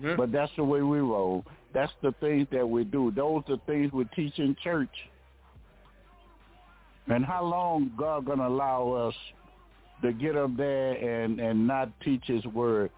Yeah. 0.01 0.15
But 0.17 0.31
that's 0.31 0.53
the 0.57 0.63
way 0.63 0.83
we 0.83 1.01
roll. 1.01 1.45
That's 1.75 1.93
the 2.03 2.13
things 2.21 2.47
that 2.53 2.69
we 2.69 2.85
do. 2.85 3.11
Those 3.11 3.43
are 3.49 3.59
things 3.67 3.93
we 3.93 4.05
teach 4.17 4.39
in 4.39 4.57
church. 4.63 4.89
And 7.09 7.25
how 7.25 7.45
long 7.45 7.91
God 7.97 8.27
gonna 8.27 8.47
allow 8.47 8.93
us 8.93 9.15
to 10.03 10.13
get 10.13 10.37
up 10.37 10.57
there 10.57 10.93
and 10.93 11.41
and 11.41 11.67
not 11.67 11.89
teach 12.01 12.23
His 12.27 12.45
word? 12.47 12.91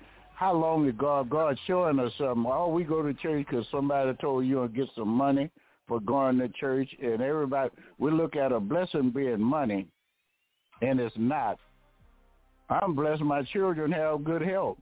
How 0.42 0.54
long 0.54 0.88
is 0.88 0.94
God 0.98 1.30
God 1.30 1.56
showing 1.68 2.00
us 2.00 2.10
something? 2.18 2.46
Oh, 2.48 2.66
we 2.66 2.82
go 2.82 3.00
to 3.00 3.14
church 3.14 3.46
because 3.48 3.64
somebody 3.70 4.12
told 4.20 4.44
you 4.44 4.60
to 4.62 4.66
get 4.66 4.88
some 4.96 5.06
money 5.06 5.48
for 5.86 6.00
going 6.00 6.36
to 6.38 6.48
church, 6.48 6.88
and 7.00 7.22
everybody 7.22 7.70
we 8.00 8.10
look 8.10 8.34
at 8.34 8.50
a 8.50 8.58
blessing 8.58 9.10
being 9.10 9.40
money, 9.40 9.86
and 10.80 10.98
it's 10.98 11.14
not. 11.16 11.60
I'm 12.68 12.96
blessed 12.96 13.22
my 13.22 13.44
children 13.52 13.92
have 13.92 14.24
good 14.24 14.42
health. 14.42 14.78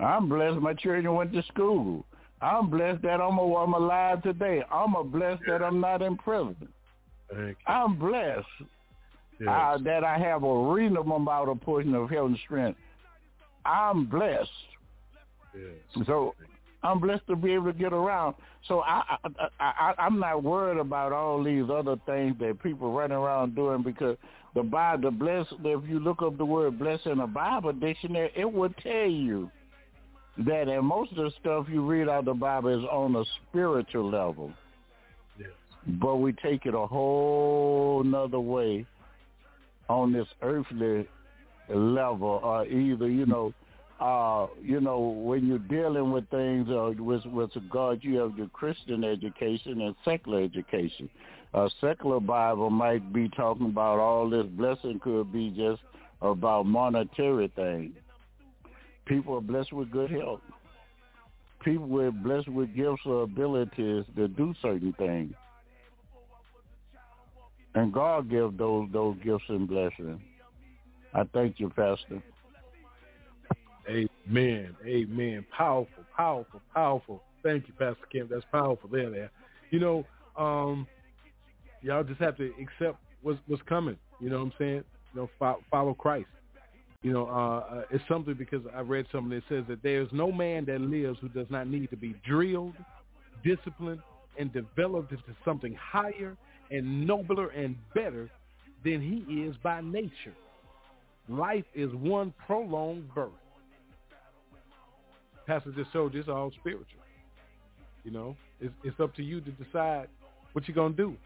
I'm 0.00 0.26
blessed 0.26 0.58
my 0.60 0.72
children 0.72 1.14
went 1.14 1.34
to 1.34 1.42
school. 1.52 2.06
I'm 2.40 2.70
blessed 2.70 3.02
that 3.02 3.20
I'm, 3.20 3.36
a, 3.36 3.56
I'm 3.56 3.74
alive 3.74 4.22
today. 4.22 4.62
I'm 4.72 4.94
a 4.94 5.04
blessed 5.04 5.42
that 5.48 5.62
I'm 5.62 5.80
not 5.80 6.00
in 6.00 6.16
prison. 6.16 6.56
I'm 7.66 7.98
blessed 7.98 8.46
Yes. 9.38 9.48
uh, 9.50 9.78
that 9.84 10.02
I 10.02 10.16
have 10.16 10.44
a 10.44 10.72
reasonable 10.72 11.16
amount 11.16 11.50
of 11.50 11.60
portion 11.60 11.94
of 11.94 12.08
health 12.08 12.28
and 12.30 12.38
strength. 12.38 12.78
I'm 13.66 14.06
blessed. 14.06 14.48
Yes. 15.58 16.06
So 16.06 16.34
I'm 16.82 17.00
blessed 17.00 17.26
to 17.28 17.36
be 17.36 17.52
able 17.52 17.72
to 17.72 17.78
get 17.78 17.92
around. 17.92 18.36
So 18.66 18.80
I, 18.80 19.02
I, 19.24 19.28
I, 19.38 19.48
I 19.60 19.94
I'm 19.98 20.18
not 20.18 20.42
worried 20.42 20.78
about 20.78 21.12
all 21.12 21.42
these 21.42 21.64
other 21.72 21.96
things 22.06 22.36
that 22.40 22.62
people 22.62 22.92
running 22.92 23.16
around 23.16 23.54
doing 23.54 23.82
because 23.82 24.16
the 24.54 24.62
Bible, 24.62 25.10
the 25.10 25.16
bless. 25.16 25.46
If 25.64 25.88
you 25.88 26.00
look 26.00 26.22
up 26.22 26.38
the 26.38 26.44
word 26.44 26.78
bless 26.78 27.00
in 27.04 27.20
a 27.20 27.26
Bible 27.26 27.72
dictionary, 27.72 28.32
it 28.36 28.50
will 28.50 28.72
tell 28.82 29.08
you 29.08 29.50
that 30.46 30.68
and 30.68 30.86
most 30.86 31.10
of 31.12 31.16
the 31.16 31.32
stuff 31.40 31.66
you 31.68 31.84
read 31.84 32.08
out 32.08 32.20
of 32.20 32.24
the 32.26 32.34
Bible 32.34 32.78
is 32.78 32.84
on 32.90 33.16
a 33.16 33.24
spiritual 33.48 34.08
level. 34.08 34.52
Yes. 35.38 35.50
But 36.00 36.16
we 36.16 36.32
take 36.32 36.64
it 36.66 36.74
a 36.74 36.86
whole 36.86 38.02
nother 38.04 38.40
way 38.40 38.86
on 39.88 40.12
this 40.12 40.28
earthly 40.42 41.08
level, 41.68 42.40
or 42.42 42.66
either 42.66 43.08
you 43.08 43.26
know, 43.26 43.52
uh, 44.00 44.46
you 44.62 44.80
know, 44.80 45.00
when 45.00 45.46
you're 45.46 45.58
dealing 45.58 46.12
with 46.12 46.28
things 46.30 46.68
uh, 46.70 46.92
with 46.98 47.24
with 47.26 47.50
God, 47.70 47.98
you 48.02 48.18
have 48.18 48.36
your 48.38 48.48
Christian 48.48 49.02
education 49.02 49.80
and 49.80 49.94
secular 50.04 50.42
education. 50.42 51.10
A 51.54 51.68
secular 51.80 52.20
Bible 52.20 52.70
might 52.70 53.12
be 53.12 53.28
talking 53.30 53.66
about 53.66 53.98
all 53.98 54.30
this 54.30 54.46
blessing 54.46 55.00
could 55.02 55.32
be 55.32 55.50
just 55.50 55.82
about 56.22 56.66
monetary 56.66 57.50
things. 57.56 57.94
People 59.06 59.36
are 59.36 59.40
blessed 59.40 59.72
with 59.72 59.90
good 59.90 60.10
health. 60.10 60.42
People 61.64 62.00
are 62.00 62.12
blessed 62.12 62.48
with 62.48 62.74
gifts 62.76 63.02
or 63.04 63.22
abilities 63.22 64.04
to 64.14 64.28
do 64.28 64.54
certain 64.62 64.94
things. 64.98 65.32
And 67.74 67.92
God 67.92 68.30
give 68.30 68.56
those 68.56 68.88
those 68.92 69.16
gifts 69.24 69.44
and 69.48 69.66
blessings. 69.66 70.20
I 71.14 71.24
thank 71.32 71.58
you, 71.58 71.68
Pastor. 71.70 72.22
Amen. 73.88 74.76
Amen. 74.84 75.46
Powerful, 75.56 76.04
powerful, 76.16 76.60
powerful. 76.74 77.22
Thank 77.42 77.68
you, 77.68 77.74
Pastor 77.74 78.06
Kemp. 78.12 78.30
That's 78.30 78.44
powerful 78.52 78.88
there, 78.90 79.10
there. 79.10 79.30
You 79.70 79.80
know, 79.80 80.04
um, 80.36 80.86
y'all 81.82 82.04
just 82.04 82.20
have 82.20 82.36
to 82.36 82.52
accept 82.60 82.98
what's 83.22 83.38
what's 83.46 83.62
coming. 83.68 83.96
You 84.20 84.30
know 84.30 84.38
what 84.38 84.44
I'm 84.44 84.52
saying? 84.58 84.84
You 85.14 85.20
know, 85.20 85.30
fo- 85.38 85.62
follow 85.70 85.94
Christ. 85.94 86.26
You 87.02 87.12
know, 87.12 87.28
uh, 87.28 87.76
uh, 87.76 87.82
it's 87.90 88.02
something 88.08 88.34
because 88.34 88.62
I 88.74 88.80
read 88.80 89.06
something 89.12 89.30
that 89.30 89.44
says 89.48 89.64
that 89.68 89.82
there's 89.82 90.08
no 90.12 90.32
man 90.32 90.64
that 90.66 90.80
lives 90.80 91.18
who 91.20 91.28
does 91.28 91.46
not 91.48 91.68
need 91.68 91.90
to 91.90 91.96
be 91.96 92.14
drilled, 92.26 92.74
disciplined, 93.44 94.00
and 94.38 94.52
developed 94.52 95.12
into 95.12 95.36
something 95.44 95.76
higher 95.80 96.36
and 96.70 97.06
nobler 97.06 97.48
and 97.50 97.76
better 97.94 98.28
than 98.84 99.00
he 99.00 99.42
is 99.42 99.56
by 99.62 99.80
nature. 99.80 100.34
Life 101.28 101.64
is 101.74 101.92
one 101.94 102.34
prolonged 102.46 103.14
birth. 103.14 103.30
Pastor 105.48 105.72
just 105.72 105.90
told 105.94 106.12
you 106.12 106.20
it's 106.20 106.28
all 106.28 106.52
spiritual. 106.60 107.00
You 108.04 108.10
know, 108.10 108.36
it's 108.60 108.74
it's 108.84 109.00
up 109.00 109.14
to 109.16 109.22
you 109.22 109.40
to 109.40 109.50
decide 109.52 110.08
what 110.52 110.68
you're 110.68 110.74
gonna 110.74 110.94
do. 110.94 111.16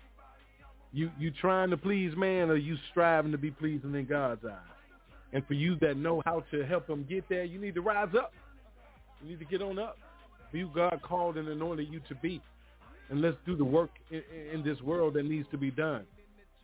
You 0.93 1.11
you 1.19 1.33
trying 1.33 1.71
to 1.71 1.77
please 1.77 2.13
man 2.17 2.49
or 2.49 2.57
you 2.57 2.77
striving 2.93 3.33
to 3.33 3.39
be 3.39 3.51
pleasing 3.51 3.95
in 3.97 4.07
God's 4.07 4.45
eyes. 4.45 4.55
And 5.33 5.45
for 5.47 5.55
you 5.55 5.77
that 5.81 5.97
know 5.97 6.23
how 6.25 6.45
to 6.53 6.65
help 6.65 6.87
them 6.87 7.05
get 7.09 7.29
there, 7.29 7.43
you 7.43 7.59
need 7.59 7.75
to 7.75 7.81
rise 7.81 8.15
up. 8.17 8.33
You 9.23 9.31
need 9.31 9.41
to 9.41 9.45
get 9.45 9.61
on 9.61 9.81
up. 9.81 9.99
Who 10.53 10.69
God 10.69 11.01
called 11.03 11.37
and 11.37 11.49
anointed 11.49 11.89
you 11.91 12.01
to 12.09 12.15
be. 12.15 12.41
And 13.11 13.21
let's 13.21 13.37
do 13.45 13.57
the 13.57 13.65
work 13.65 13.91
in, 14.11 14.23
in 14.53 14.63
this 14.63 14.81
world 14.83 15.15
that 15.15 15.25
needs 15.25 15.49
to 15.51 15.59
be 15.59 15.71
done, 15.71 16.05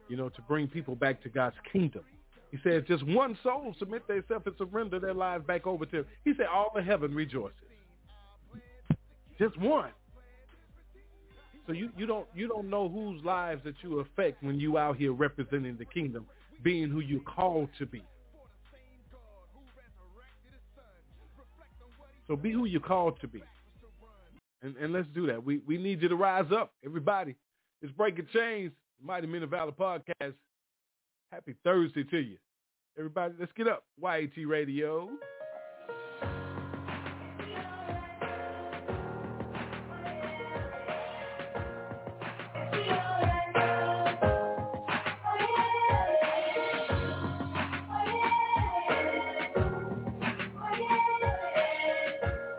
you 0.08 0.16
know, 0.16 0.28
to 0.28 0.42
bring 0.42 0.68
people 0.68 0.94
back 0.94 1.22
to 1.24 1.28
God's 1.28 1.56
kingdom. 1.72 2.04
He 2.50 2.58
says 2.62 2.82
just 2.88 3.06
one 3.06 3.36
soul 3.42 3.74
submit 3.78 4.06
themselves 4.08 4.46
and 4.46 4.54
surrender 4.56 4.98
their 4.98 5.14
lives 5.14 5.46
back 5.46 5.66
over 5.66 5.84
to 5.86 5.98
him. 5.98 6.04
He 6.24 6.32
said 6.36 6.46
all 6.52 6.72
the 6.74 6.82
heaven 6.82 7.14
rejoices. 7.14 7.54
Just 9.38 9.58
one. 9.60 9.90
So 11.66 11.74
you, 11.74 11.90
you 11.98 12.06
don't 12.06 12.26
you 12.34 12.48
don't 12.48 12.70
know 12.70 12.88
whose 12.88 13.22
lives 13.22 13.62
that 13.64 13.74
you 13.82 14.00
affect 14.00 14.42
when 14.42 14.58
you 14.58 14.78
out 14.78 14.96
here 14.96 15.12
representing 15.12 15.76
the 15.76 15.84
kingdom, 15.84 16.26
being 16.62 16.88
who 16.88 17.00
you're 17.00 17.20
called 17.20 17.68
to 17.78 17.84
be. 17.84 18.02
So 22.26 22.36
be 22.36 22.52
who 22.52 22.64
you're 22.64 22.80
called 22.80 23.20
to 23.20 23.28
be. 23.28 23.42
And, 24.62 24.76
and 24.76 24.92
let's 24.92 25.08
do 25.14 25.26
that. 25.26 25.44
We 25.44 25.60
we 25.66 25.76
need 25.76 26.00
you 26.00 26.08
to 26.08 26.16
rise 26.16 26.50
up, 26.50 26.72
everybody. 26.84 27.36
It's 27.82 27.92
Breaking 27.92 28.26
Chains, 28.32 28.72
Mighty 29.04 29.26
Men 29.26 29.42
of 29.42 29.50
Valor 29.50 29.72
podcast. 29.72 30.34
Happy 31.30 31.54
Thursday 31.62 32.04
to 32.04 32.18
you. 32.18 32.36
Everybody, 32.96 33.34
let's 33.38 33.52
get 33.52 33.68
up. 33.68 33.84
YAT 34.02 34.30
Radio. 34.46 35.10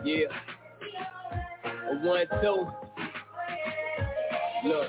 Yeah. 0.04 0.26
One, 2.02 2.26
two. 2.40 2.66
Look, 4.64 4.86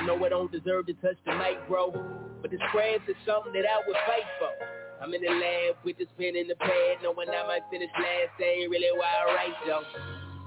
I 0.00 0.06
know 0.06 0.16
I 0.24 0.30
don't 0.30 0.50
deserve 0.50 0.86
to 0.86 0.94
touch 1.04 1.20
the 1.26 1.36
mic, 1.36 1.60
bro, 1.68 1.92
but 2.40 2.50
this 2.50 2.60
craft 2.72 3.04
is 3.04 3.20
something 3.28 3.52
that 3.52 3.68
I 3.68 3.84
would 3.84 4.00
fight 4.08 4.24
for. 4.40 4.48
I'm 4.96 5.12
in 5.12 5.20
the 5.20 5.28
lab 5.28 5.76
with 5.84 5.98
this 5.98 6.08
pen 6.16 6.40
in 6.40 6.48
the 6.48 6.56
pad, 6.56 7.04
knowing 7.04 7.28
I 7.28 7.44
might 7.44 7.68
finish 7.70 7.92
last. 7.92 8.32
That 8.40 8.48
ain't 8.48 8.70
really 8.70 8.88
why 8.96 9.04
I 9.12 9.24
write, 9.28 9.60
though. 9.68 9.84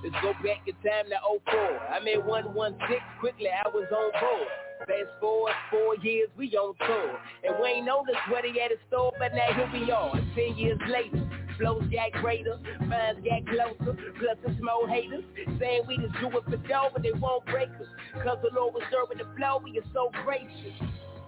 Let's 0.02 0.18
go 0.26 0.34
back 0.42 0.66
in 0.66 0.74
time 0.82 1.06
to 1.14 1.22
04. 1.46 1.54
I'm 1.94 2.02
at 2.10 2.26
116, 2.26 2.98
quickly 3.20 3.46
I 3.54 3.70
was 3.70 3.86
on 3.94 4.10
board. 4.18 4.50
Fast 4.90 5.22
forward 5.22 5.54
four 5.70 6.02
years, 6.02 6.30
we 6.36 6.50
on 6.58 6.74
tour. 6.82 7.14
And 7.46 7.54
we 7.62 7.78
ain't 7.78 7.86
noticed 7.86 8.26
what 8.34 8.42
he 8.44 8.58
had 8.58 8.74
in 8.74 8.82
store, 8.90 9.14
but 9.22 9.38
now 9.38 9.54
here 9.54 9.70
we 9.70 9.92
are, 9.92 10.18
ten 10.34 10.58
years 10.58 10.82
later. 10.90 11.43
Flows 11.58 11.84
got 11.92 12.12
greater, 12.22 12.58
minds 12.86 13.22
got 13.22 13.46
closer, 13.48 13.98
plus 14.20 14.38
some 14.44 14.58
small 14.60 14.88
haters. 14.88 15.24
Saying 15.60 15.84
we 15.88 15.98
just 15.98 16.14
do 16.20 16.28
it 16.38 16.44
for 16.46 16.58
dough, 16.68 16.90
but 16.94 17.04
they 17.04 17.12
won't 17.12 17.46
break 17.46 17.70
us. 17.70 17.88
Cause 18.24 18.40
the 18.42 18.50
Lord 18.54 18.74
was 18.74 18.84
serving 18.92 19.18
the 19.18 19.36
flow, 19.38 19.62
we 19.64 19.78
are 19.78 19.90
so 19.94 20.10
gracious. 20.26 20.78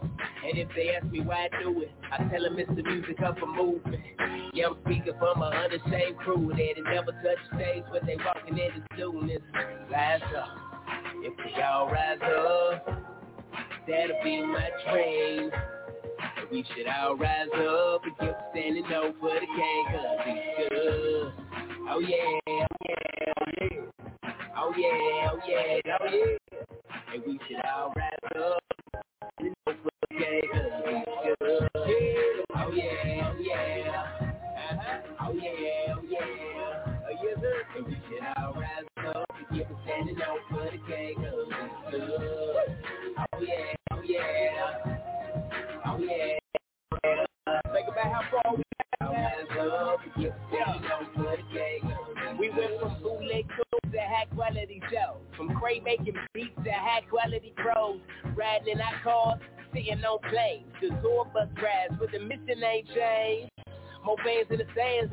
And 0.02 0.58
if 0.58 0.70
they 0.76 0.96
ask 0.96 1.06
me 1.12 1.22
why 1.22 1.48
I 1.52 1.64
do 1.64 1.82
it, 1.82 1.92
I 2.12 2.18
tell 2.30 2.44
them 2.44 2.58
it's 2.58 2.70
the 2.70 2.84
music 2.84 3.20
of 3.22 3.38
a 3.38 3.46
movement. 3.46 4.02
Yeah, 4.54 4.68
I'm 4.68 4.78
speaking 4.86 5.14
from 5.20 5.42
a 5.42 5.48
unashamed 5.48 6.18
crew 6.18 6.54
that 6.56 6.84
never 6.84 7.12
touched 7.12 7.48
stage 7.56 7.84
when 7.90 8.06
they 8.06 8.18
walking 8.24 8.58
in 8.58 8.84
the 8.98 9.28
this. 9.28 9.42
Rise 9.92 10.22
up. 10.38 10.50
If 11.24 11.34
we 11.38 11.62
all 11.62 11.88
rise 11.90 12.20
up, 12.22 12.86
that'll 13.88 14.24
be 14.24 14.42
my 14.44 14.70
dream. 14.90 15.52
And 16.46 16.52
we 16.52 16.66
should 16.76 16.88
all 16.88 17.16
rise 17.16 17.48
up 17.56 18.02
and 18.04 18.18
keep 18.20 18.36
standing 18.52 18.86
up 18.86 19.16
for 19.20 19.34
the 19.34 19.40
king, 19.40 19.86
cause 19.92 20.20
he's 20.26 20.70
good. 20.70 21.34
Oh 21.90 22.00
yeah, 22.00 22.18
oh 22.48 22.68
yeah, 22.88 23.34
oh 23.38 23.46
yeah. 23.62 23.80
Oh 24.58 24.74
yeah, 24.78 25.30
oh 25.32 25.40
yeah, 25.48 25.98
oh 26.02 26.06
yeah. 26.12 27.14
And 27.14 27.24
we 27.26 27.40
should 27.48 27.66
all 27.66 27.94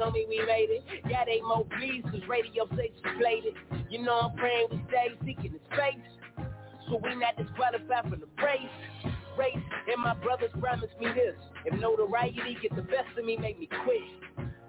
stands, 0.03 0.16
homie, 0.16 0.29
we 0.29 0.39
made 0.47 0.69
it. 0.70 1.03
Got 1.09 1.29
eight 1.29 1.43
more 1.43 1.66
please, 1.79 2.03
cause 2.05 2.20
radio 2.29 2.66
stations 2.66 3.03
played 3.19 3.45
it. 3.45 3.55
You 3.91 4.03
know 4.03 4.31
I'm 4.31 4.37
praying 4.37 4.69
we 4.70 4.83
stay 4.89 5.09
seeking 5.24 5.53
the 5.53 5.61
space. 5.74 6.47
So 6.89 7.01
we 7.03 7.15
not 7.15 7.37
disqualified 7.37 8.11
from 8.11 8.20
the 8.20 8.43
race. 8.43 9.15
Race, 9.39 9.57
and 9.89 10.03
my 10.03 10.15
brothers 10.15 10.51
promised 10.61 10.99
me 11.01 11.07
this. 11.15 11.35
If 11.65 11.79
notoriety 11.81 12.57
get 12.61 12.74
the 12.77 12.83
best 12.83 13.16
of 13.19 13.24
me, 13.24 13.37
make 13.37 13.59
me 13.59 13.69
quit. 13.85 14.03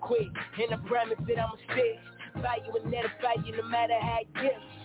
Quit, 0.02 0.28
and 0.60 0.74
I 0.74 0.78
promise 0.88 1.18
that 1.28 1.40
I'ma 1.40 1.56
stick. 1.72 2.00
Fight 2.42 2.62
you 2.66 2.82
and 2.82 2.92
never 2.92 3.12
fight 3.22 3.46
you 3.46 3.56
no 3.58 3.68
matter 3.68 3.94
how 4.02 4.20
it 4.22 4.34
gets. 4.36 4.83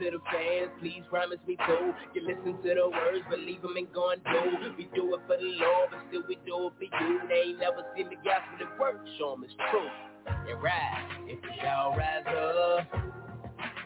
To 0.00 0.10
the 0.10 0.18
fans, 0.32 0.70
please 0.80 1.04
promise 1.10 1.38
me 1.46 1.56
too. 1.68 1.92
You 2.14 2.22
listen 2.26 2.56
to 2.62 2.74
the 2.74 2.88
words, 2.88 3.24
believe 3.30 3.62
them 3.62 3.76
and 3.76 3.92
go 3.92 4.10
and 4.12 4.22
do. 4.24 4.72
We 4.78 4.88
do 4.94 5.14
it 5.14 5.20
for 5.26 5.36
the 5.36 5.44
Lord, 5.60 5.90
but 5.92 6.00
still 6.08 6.22
we 6.28 6.36
do 6.46 6.68
it 6.68 6.72
for 6.78 7.04
you. 7.04 7.20
They 7.28 7.50
ain't 7.50 7.60
never 7.60 7.84
seen 7.94 8.08
the 8.08 8.16
gospel 8.16 8.58
that 8.60 8.80
work, 8.80 8.96
show 9.18 9.32
them 9.32 9.44
it's 9.44 9.54
true. 9.70 9.88
And 10.26 10.62
rise, 10.62 11.10
if 11.28 11.38
we 11.42 11.68
all 11.68 11.96
rise 11.96 12.24
up. 12.26 13.29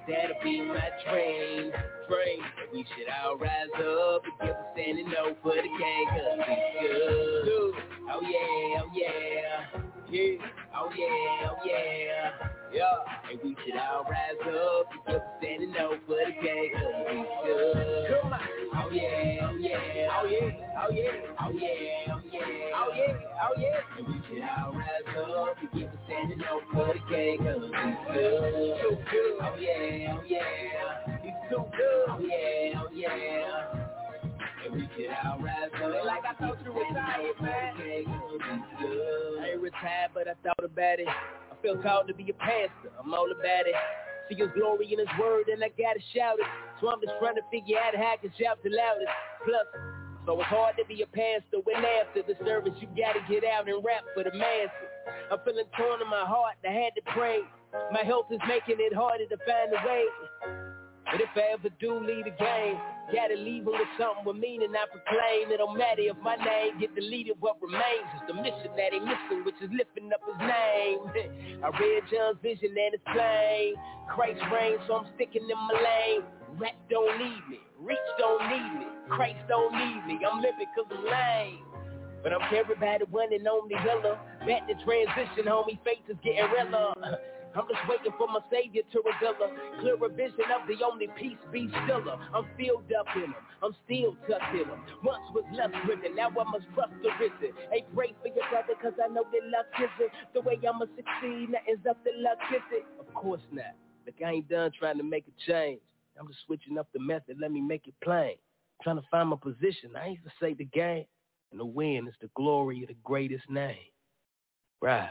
That'll 0.06 0.36
be 0.43 0.60
my 0.62 0.90
dream, 1.09 1.72
dream. 2.09 2.40
We 2.72 2.85
should 2.94 3.09
all 3.24 3.36
rise 3.39 3.72
up 3.78 4.22
and 4.24 4.48
give 4.48 4.51
a 4.56 4.64
standing 4.74 5.09
up 5.09 5.36
for 5.43 5.55
the 5.55 5.62
gang, 5.62 6.06
cause 6.10 6.44
he's 6.47 6.89
good. 6.89 7.74
Oh 8.10 8.20
yeah, 8.20 8.82
oh 8.82 8.90
yeah, 8.94 9.10
yeah. 10.10 10.36
Oh 10.76 10.90
yeah, 10.94 11.48
oh 11.48 11.56
yeah, 11.64 12.31
yeah. 12.72 13.31
And 13.31 13.40
we 13.43 13.56
should 13.64 13.76
all 13.81 14.05
rise 14.05 14.40
up 14.44 14.93
and 14.93 15.06
give 15.06 15.16
a 15.16 15.32
standing 15.40 15.74
up 15.76 15.93
for 16.06 16.20
the 16.20 16.32
gang, 16.43 16.70
cause 16.74 17.06
he's 17.10 17.26
good. 17.47 18.20
Come 18.22 18.32
on. 18.32 18.40
Oh 18.76 18.90
yeah, 18.90 19.48
oh 19.48 19.56
yeah, 19.56 19.78
oh 20.12 20.26
yeah, 20.26 20.51
oh 20.76 20.90
yeah, 20.90 21.12
oh 21.40 21.51
yeah, 21.51 22.12
oh 22.12 22.20
yeah, 22.31 22.74
oh 22.76 22.90
yeah, 22.93 23.14
oh 23.40 23.55
yeah. 23.56 23.98
And 23.98 24.06
we 24.09 24.14
should 24.28 24.43
all 24.44 24.72
rise 24.74 25.16
up 25.16 25.56
and 25.62 25.70
give 25.72 25.89
a 25.89 25.98
standing 26.06 26.43
up 26.43 26.60
for 26.72 26.93
the 26.93 27.01
gang, 27.09 27.39
cause. 27.39 27.70
So 28.12 28.90
good. 29.10 29.39
Oh 29.40 29.56
yeah, 29.59 29.93
yeah, 30.26 31.18
he's 31.22 31.32
so 31.50 31.70
good. 31.76 32.28
Yeah, 32.28 32.82
yeah. 32.92 33.84
And 34.64 34.74
we 34.74 34.88
should 34.96 35.10
all 35.24 35.38
rise 35.38 35.70
up. 35.82 36.04
Like 36.04 36.24
I 36.24 36.34
thought 36.38 36.58
you 36.64 36.72
retired, 36.72 37.40
man. 37.40 37.74
I 39.40 39.50
ain't 39.52 39.60
retired, 39.60 40.10
but 40.14 40.28
I 40.28 40.34
thought 40.42 40.64
about 40.64 41.00
it. 41.00 41.08
I 41.08 41.62
feel 41.62 41.76
called 41.82 42.08
to 42.08 42.14
be 42.14 42.30
a 42.30 42.34
pastor. 42.34 42.90
I'm 42.98 43.12
all 43.12 43.30
about 43.30 43.66
it. 43.66 43.74
See 44.28 44.36
his 44.36 44.48
glory 44.54 44.92
in 44.92 44.98
his 44.98 45.08
word 45.20 45.48
and 45.48 45.62
I 45.62 45.68
gotta 45.68 46.00
shout 46.14 46.38
it. 46.38 46.46
So 46.80 46.88
I'm 46.88 47.00
just 47.00 47.12
trying 47.20 47.36
to 47.36 47.42
figure 47.50 47.76
out 47.78 47.94
how 47.94 48.14
I 48.14 48.16
can 48.16 48.32
shout 48.40 48.58
the 48.64 48.70
loudest. 48.70 49.12
Plus, 49.44 49.66
so 50.26 50.40
it's 50.40 50.48
hard 50.48 50.76
to 50.76 50.84
be 50.86 51.02
a 51.02 51.06
pastor 51.06 51.60
when 51.64 51.84
after 51.84 52.22
the 52.24 52.34
service 52.44 52.72
you 52.80 52.88
gotta 52.96 53.20
get 53.28 53.44
out 53.44 53.68
and 53.68 53.84
rap 53.84 54.05
for 54.14 54.24
the 54.24 54.32
masses. 54.32 54.88
I'm 55.30 55.38
feeling 55.44 55.68
torn 55.76 56.01
in 56.01 56.09
my 56.09 56.24
heart, 56.24 56.56
I 56.64 56.72
had 56.72 56.96
to 56.96 57.02
pray. 57.12 57.40
My 57.92 58.02
health 58.05 58.26
is 58.30 58.40
making 58.48 58.76
it 58.78 58.94
harder 58.94 59.26
to 59.26 59.36
find 59.44 59.68
a 59.72 59.80
way. 59.86 60.05
But 61.05 61.20
if 61.20 61.28
I 61.36 61.52
ever 61.52 61.68
do 61.78 62.01
leave 62.01 62.24
the 62.24 62.32
game, 62.32 62.80
gotta 63.12 63.36
leave 63.36 63.68
with 63.68 63.76
something 64.01 64.24
with 64.24 64.40
meaning 64.40 64.72
I 64.72 64.88
proclaim. 64.88 65.52
It 65.52 65.59
don't 65.59 65.76
matter 65.76 66.09
if 66.09 66.16
my 66.24 66.36
name 66.36 66.80
get 66.80 66.94
deleted, 66.94 67.36
what 67.40 67.60
remains 67.60 68.09
is 68.16 68.24
the 68.26 68.34
mission 68.34 68.72
that 68.80 68.96
ain't 68.96 69.05
missing, 69.05 69.44
which 69.44 69.60
is 69.60 69.68
lifting 69.76 70.09
up 70.09 70.24
his 70.24 70.40
name. 70.40 70.98
I 71.64 71.68
read 71.68 72.02
John's 72.09 72.40
vision 72.40 72.72
and 72.72 72.96
it's 72.96 73.05
plain. 73.12 73.76
Christ 74.09 74.40
reigns, 74.48 74.80
so 74.88 75.05
I'm 75.05 75.09
sticking 75.14 75.44
in 75.44 75.59
my 75.68 75.76
lane. 75.76 76.24
Rap 76.59 76.74
don't 76.89 77.18
need 77.18 77.43
me, 77.51 77.60
reach 77.81 77.98
don't 78.18 78.43
need 78.48 78.78
me, 78.78 78.86
Christ 79.09 79.43
don't 79.48 79.72
need 79.72 80.06
me. 80.06 80.24
I'm 80.24 80.39
living 80.39 80.70
cause 80.76 80.86
I'm 80.90 81.05
lame. 81.05 81.64
But 82.22 82.32
I'm 82.32 82.40
the 82.48 83.06
one 83.10 83.32
and 83.32 83.47
only 83.47 83.76
healer. 83.76 84.18
Back 84.47 84.66
to 84.68 84.74
transition, 84.86 85.44
homie, 85.44 85.78
faith 85.85 86.06
is 86.09 86.16
getting 86.24 86.47
realer. 86.51 86.94
I'm 87.55 87.68
just 87.70 87.86
waiting 87.86 88.10
for 88.18 88.26
my 88.26 88.40
savior 88.51 88.82
to 88.82 88.98
reveal 88.98 89.39
a 89.39 89.81
clearer 89.81 90.09
vision 90.10 90.47
of 90.51 90.66
the 90.66 90.74
only 90.82 91.06
peace 91.18 91.39
be 91.52 91.70
stiller. 91.85 92.18
I'm 92.35 92.47
filled 92.59 92.90
up 92.98 93.06
in 93.14 93.31
him. 93.31 93.35
I'm 93.62 93.74
still 93.86 94.16
tucked 94.26 94.55
in 94.59 94.66
him. 94.66 94.81
Once 95.05 95.22
was 95.31 95.44
less 95.55 95.70
driven, 95.86 96.16
now 96.16 96.35
I 96.35 96.44
must 96.51 96.66
trust 96.74 96.94
the 97.02 97.10
risen. 97.20 97.55
Hey, 97.70 97.85
pray 97.94 98.14
for 98.22 98.28
your 98.28 98.47
brother, 98.51 98.74
cause 98.82 98.98
I 98.98 99.06
know 99.06 99.22
that 99.22 99.44
luck 99.51 99.70
isn't 99.78 100.12
the 100.35 100.40
way 100.40 100.59
I'ma 100.66 100.86
succeed. 100.98 101.51
Nothing's 101.51 101.86
up 101.86 102.02
to 102.02 102.10
luck, 102.18 102.43
is 102.51 102.62
it? 102.72 102.86
Of 102.98 103.12
course 103.14 103.44
not. 103.52 103.78
Look, 104.06 104.16
I 104.24 104.43
ain't 104.43 104.48
done 104.48 104.72
trying 104.76 104.98
to 104.98 105.05
make 105.05 105.24
a 105.28 105.51
change. 105.51 105.81
I'm 106.19 106.28
just 106.28 106.41
switching 106.47 106.78
up 106.78 106.89
the 106.93 107.01
method. 107.01 107.36
Let 107.41 107.53
me 107.53 107.61
make 107.61 107.86
it 107.86 107.95
plain. 108.03 108.35
trying 108.82 108.97
to 108.97 109.03
find 109.11 109.28
my 109.28 109.36
position. 109.36 109.91
I 109.97 110.09
ain't 110.09 110.24
to 110.24 110.31
say 110.41 110.55
the 110.55 110.65
game. 110.65 111.05
And 111.51 111.61
the 111.61 111.65
win 111.65 112.09
is 112.09 112.15
the 112.20 112.31
glory 112.35 112.82
of 112.82 112.89
the 112.89 112.97
greatest 113.05 113.49
name. 113.49 113.77
Right. 114.82 115.09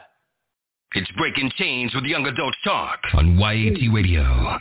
It's 0.94 1.10
Breaking 1.18 1.52
Chains 1.56 1.94
with 1.96 2.04
Young 2.04 2.26
Adult 2.26 2.54
Talk 2.64 3.00
on 3.14 3.38
YAT 3.40 3.94
Radio. 3.94 4.60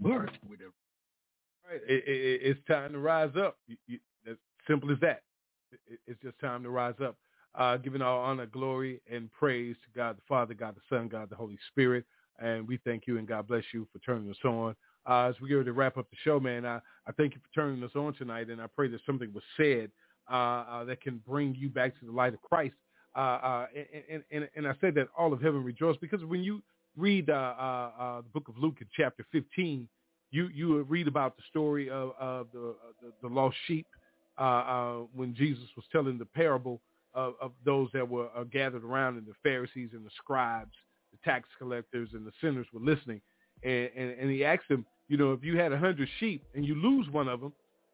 Word. 0.00 0.30
All 0.44 1.72
right, 1.72 1.80
it, 1.88 2.04
it, 2.06 2.40
it's 2.42 2.60
time 2.68 2.92
to 2.92 2.98
rise 2.98 3.32
up. 3.36 3.56
You, 3.66 3.76
you, 3.86 3.98
as 4.30 4.36
simple 4.68 4.92
as 4.92 4.98
that. 5.00 5.22
It, 5.72 5.98
it's 6.06 6.20
just 6.22 6.38
time 6.38 6.62
to 6.62 6.70
rise 6.70 6.94
up. 7.02 7.16
Uh, 7.54 7.78
giving 7.78 8.02
all 8.02 8.20
honor, 8.20 8.46
glory, 8.46 9.00
and 9.10 9.32
praise 9.32 9.74
to 9.84 9.98
God 9.98 10.18
the 10.18 10.22
Father, 10.28 10.52
God 10.54 10.76
the 10.76 10.94
Son, 10.94 11.08
God 11.08 11.30
the 11.30 11.36
Holy 11.36 11.58
Spirit. 11.70 12.04
And 12.38 12.68
we 12.68 12.78
thank 12.84 13.06
you 13.06 13.18
and 13.18 13.26
God 13.26 13.48
bless 13.48 13.64
you 13.72 13.88
for 13.92 13.98
turning 14.00 14.30
us 14.30 14.36
on. 14.44 14.76
Uh, 15.08 15.28
as 15.28 15.40
we 15.40 15.52
ready 15.54 15.66
to 15.66 15.72
wrap 15.72 15.96
up 15.96 16.10
the 16.10 16.16
show, 16.24 16.40
man, 16.40 16.66
I, 16.66 16.80
I 17.06 17.12
thank 17.16 17.34
you 17.34 17.40
for 17.40 17.54
turning 17.54 17.82
us 17.84 17.92
on 17.94 18.14
tonight, 18.14 18.48
and 18.48 18.60
I 18.60 18.66
pray 18.66 18.88
that 18.88 19.00
something 19.06 19.32
was 19.32 19.44
said 19.56 19.90
uh, 20.30 20.34
uh, 20.34 20.84
that 20.84 21.00
can 21.00 21.22
bring 21.26 21.54
you 21.54 21.68
back 21.68 21.98
to 22.00 22.06
the 22.06 22.12
light 22.12 22.34
of 22.34 22.42
Christ 22.42 22.74
uh, 23.16 23.18
uh, 23.18 23.66
and, 24.10 24.22
and, 24.30 24.48
and 24.54 24.68
I 24.68 24.74
said 24.80 24.94
that 24.96 25.08
all 25.16 25.32
of 25.32 25.40
heaven 25.40 25.64
rejoiced 25.64 26.00
because 26.02 26.22
when 26.24 26.44
you 26.44 26.62
read 26.98 27.30
uh, 27.30 28.20
the 28.22 28.28
book 28.34 28.48
of 28.48 28.58
Luke 28.58 28.76
in 28.80 28.86
chapter 28.94 29.24
15, 29.32 29.88
you 30.32 30.48
you 30.48 30.82
read 30.82 31.08
about 31.08 31.36
the 31.36 31.42
story 31.48 31.88
of, 31.88 32.12
of 32.20 32.48
the, 32.52 32.74
the, 33.00 33.12
the 33.22 33.34
lost 33.34 33.56
sheep 33.66 33.86
when 34.36 35.34
Jesus 35.34 35.64
was 35.76 35.86
telling 35.90 36.18
the 36.18 36.26
parable 36.26 36.80
of, 37.14 37.34
of 37.40 37.52
those 37.64 37.88
that 37.94 38.06
were 38.06 38.28
gathered 38.52 38.84
around 38.84 39.16
and 39.16 39.26
the 39.26 39.34
Pharisees 39.42 39.90
and 39.94 40.04
the 40.04 40.10
scribes, 40.18 40.74
the 41.12 41.18
tax 41.24 41.48
collectors 41.58 42.10
and 42.12 42.26
the 42.26 42.32
sinners 42.42 42.66
were 42.74 42.80
listening. 42.80 43.22
And, 43.62 43.88
and, 43.96 44.10
and 44.20 44.30
he 44.30 44.44
asked 44.44 44.68
them, 44.68 44.84
you 45.08 45.16
know, 45.16 45.32
if 45.32 45.42
you 45.42 45.58
had 45.58 45.72
a 45.72 45.78
hundred 45.78 46.08
sheep 46.18 46.44
and 46.54 46.64
you 46.64 46.74
lose 46.74 47.08
one 47.10 47.28
of 47.28 47.40
them, 47.40 47.52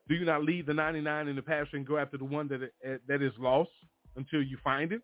do 0.08 0.14
you 0.14 0.24
not 0.24 0.44
leave 0.44 0.66
the 0.66 0.74
99 0.74 1.28
in 1.28 1.36
the 1.36 1.42
pasture 1.42 1.76
and 1.76 1.86
go 1.86 1.98
after 1.98 2.18
the 2.18 2.24
one 2.24 2.48
that, 2.48 2.62
eh, 2.84 2.96
that 3.08 3.22
is 3.22 3.32
lost 3.38 3.70
until 4.16 4.42
you 4.42 4.58
find 4.62 4.92
it? 4.92 5.02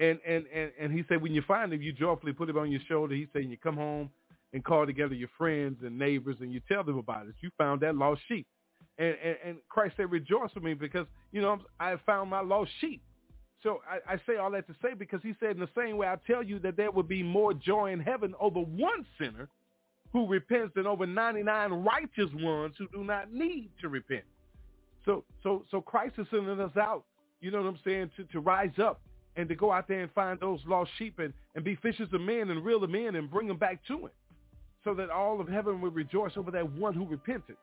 And, 0.00 0.18
and, 0.26 0.44
and, 0.54 0.70
and 0.80 0.92
he 0.92 1.04
said, 1.08 1.20
when 1.22 1.34
you 1.34 1.42
find 1.46 1.72
it, 1.72 1.80
you 1.80 1.92
joyfully 1.92 2.32
put 2.32 2.48
it 2.48 2.56
on 2.56 2.70
your 2.70 2.80
shoulder. 2.88 3.14
He 3.14 3.26
said, 3.32 3.42
and 3.42 3.50
you 3.50 3.58
come 3.58 3.76
home 3.76 4.10
and 4.52 4.64
call 4.64 4.86
together 4.86 5.14
your 5.14 5.28
friends 5.38 5.78
and 5.82 5.98
neighbors 5.98 6.36
and 6.40 6.52
you 6.52 6.60
tell 6.66 6.82
them 6.82 6.98
about 6.98 7.26
it. 7.26 7.34
You 7.40 7.50
found 7.56 7.82
that 7.82 7.94
lost 7.94 8.22
sheep. 8.26 8.46
And, 8.98 9.14
and, 9.22 9.36
and 9.44 9.56
Christ 9.68 9.94
said, 9.96 10.10
rejoice 10.10 10.50
with 10.54 10.64
me 10.64 10.74
because, 10.74 11.06
you 11.32 11.40
know, 11.40 11.58
I 11.78 11.96
found 12.06 12.30
my 12.30 12.40
lost 12.40 12.70
sheep. 12.80 13.02
So 13.62 13.80
I, 13.88 14.14
I 14.14 14.16
say 14.26 14.36
all 14.36 14.50
that 14.52 14.66
to 14.68 14.74
say 14.82 14.94
because 14.98 15.20
he 15.22 15.34
said 15.38 15.50
in 15.50 15.60
the 15.60 15.68
same 15.76 15.96
way, 15.98 16.06
I 16.06 16.16
tell 16.26 16.42
you 16.42 16.58
that 16.60 16.76
there 16.76 16.90
would 16.90 17.08
be 17.08 17.22
more 17.22 17.52
joy 17.52 17.92
in 17.92 18.00
heaven 18.00 18.34
over 18.40 18.60
one 18.60 19.06
sinner 19.18 19.48
who 20.12 20.26
repents 20.26 20.72
than 20.74 20.86
over 20.86 21.06
99 21.06 21.72
righteous 21.72 22.30
ones 22.34 22.74
who 22.78 22.88
do 22.88 23.04
not 23.04 23.32
need 23.32 23.70
to 23.80 23.88
repent. 23.88 24.24
So, 25.04 25.24
so, 25.42 25.64
so 25.70 25.80
Christ 25.80 26.14
is 26.18 26.26
sending 26.30 26.60
us 26.60 26.76
out, 26.76 27.04
you 27.40 27.50
know 27.50 27.62
what 27.62 27.68
I'm 27.68 27.78
saying, 27.84 28.10
to, 28.16 28.24
to 28.24 28.40
rise 28.40 28.78
up 28.82 29.00
and 29.36 29.48
to 29.48 29.54
go 29.54 29.72
out 29.72 29.88
there 29.88 30.00
and 30.00 30.10
find 30.12 30.38
those 30.40 30.60
lost 30.66 30.90
sheep 30.98 31.18
and, 31.18 31.32
and 31.54 31.64
be 31.64 31.76
fishers 31.76 32.08
of 32.12 32.20
men 32.20 32.50
and 32.50 32.64
reel 32.64 32.80
them 32.80 32.94
in 32.94 33.16
and 33.16 33.30
bring 33.30 33.48
them 33.48 33.56
back 33.56 33.80
to 33.86 33.98
him 33.98 34.10
so 34.84 34.94
that 34.94 35.10
all 35.10 35.40
of 35.40 35.48
heaven 35.48 35.80
would 35.80 35.94
rejoice 35.94 36.32
over 36.36 36.50
that 36.50 36.70
one 36.72 36.94
who 36.94 37.06
repented 37.06 37.56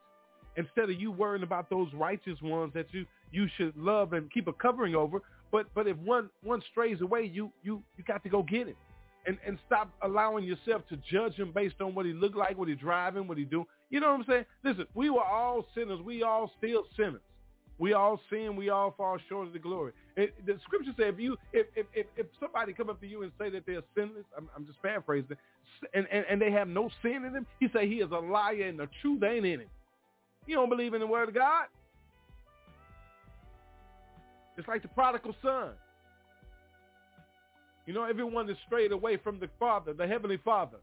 instead 0.56 0.90
of 0.90 1.00
you 1.00 1.12
worrying 1.12 1.44
about 1.44 1.70
those 1.70 1.88
righteous 1.94 2.42
ones 2.42 2.74
that 2.74 2.88
you, 2.92 3.06
you 3.32 3.48
should 3.58 3.76
love 3.78 4.14
and 4.14 4.32
keep 4.32 4.48
a 4.48 4.54
covering 4.54 4.96
over 4.96 5.22
But 5.52 5.68
but 5.74 5.88
if 5.88 5.98
one 5.98 6.30
one 6.44 6.62
strays 6.72 7.02
away, 7.02 7.24
you 7.24 7.52
you 7.64 7.82
you 7.98 8.04
got 8.04 8.24
to 8.24 8.30
go 8.30 8.44
get 8.44 8.68
him, 8.68 8.76
and 9.28 9.38
and 9.46 9.60
stop 9.66 9.92
allowing 10.02 10.46
yourself 10.46 10.82
to 10.90 10.98
judge 10.98 11.34
him 11.36 11.52
based 11.52 11.82
on 11.82 11.94
what 11.94 12.06
he 12.06 12.14
look 12.14 12.36
like, 12.36 12.58
what 12.58 12.68
he 12.68 12.76
driving, 12.76 13.28
what 13.28 13.38
he 13.38 13.46
do. 13.46 13.66
You 13.90 14.00
know 14.00 14.12
what 14.12 14.22
I'm 14.22 14.26
saying? 14.28 14.46
Listen, 14.64 14.88
we 14.94 15.10
were 15.10 15.24
all 15.24 15.66
sinners. 15.76 16.00
We 16.04 16.24
all 16.24 16.52
still 16.58 16.86
sinners. 16.96 17.22
We 17.80 17.94
all 17.94 18.20
sin. 18.32 18.56
We 18.56 18.70
all 18.70 18.94
fall 18.98 19.18
short 19.30 19.48
of 19.48 19.54
the 19.54 19.60
glory. 19.60 19.92
It, 20.16 20.34
the 20.46 20.58
scripture 20.64 20.94
says 20.98 21.14
if 21.14 21.20
you 21.20 21.38
if, 21.54 21.68
if 21.76 21.86
if 21.94 22.08
if 22.16 22.26
somebody 22.40 22.74
come 22.74 22.90
up 22.90 23.00
to 23.02 23.08
you 23.08 23.24
and 23.24 23.32
say 23.40 23.50
that 23.52 23.66
they're 23.68 23.84
sinless, 23.96 24.26
I'm, 24.36 24.50
I'm 24.56 24.66
just 24.66 24.82
paraphrasing, 24.82 25.38
and, 25.94 26.08
and 26.12 26.26
and 26.30 26.42
they 26.42 26.52
have 26.52 26.68
no 26.68 26.90
sin 27.04 27.26
in 27.26 27.34
them, 27.34 27.46
he 27.60 27.68
say 27.74 27.88
he 27.88 27.96
is 27.96 28.12
a 28.12 28.18
liar 28.18 28.64
and 28.64 28.80
the 28.80 28.90
truth 29.02 29.22
ain't 29.24 29.46
in 29.46 29.60
him. 29.62 29.70
You 30.48 30.56
don't 30.56 30.70
believe 30.70 30.94
in 30.94 31.02
the 31.02 31.08
word 31.08 31.28
of 31.28 31.36
God. 31.36 31.66
It's 34.58 34.68
like 34.68 34.82
the 34.82 34.88
prodigal 34.88 35.36
son. 35.44 35.72
You 37.88 37.94
know, 37.94 38.04
everyone 38.04 38.50
is 38.50 38.58
strayed 38.68 38.92
away 38.92 39.16
from 39.16 39.40
the 39.40 39.50
Father, 39.58 39.94
the 39.94 40.06
Heavenly 40.06 40.38
Father, 40.44 40.78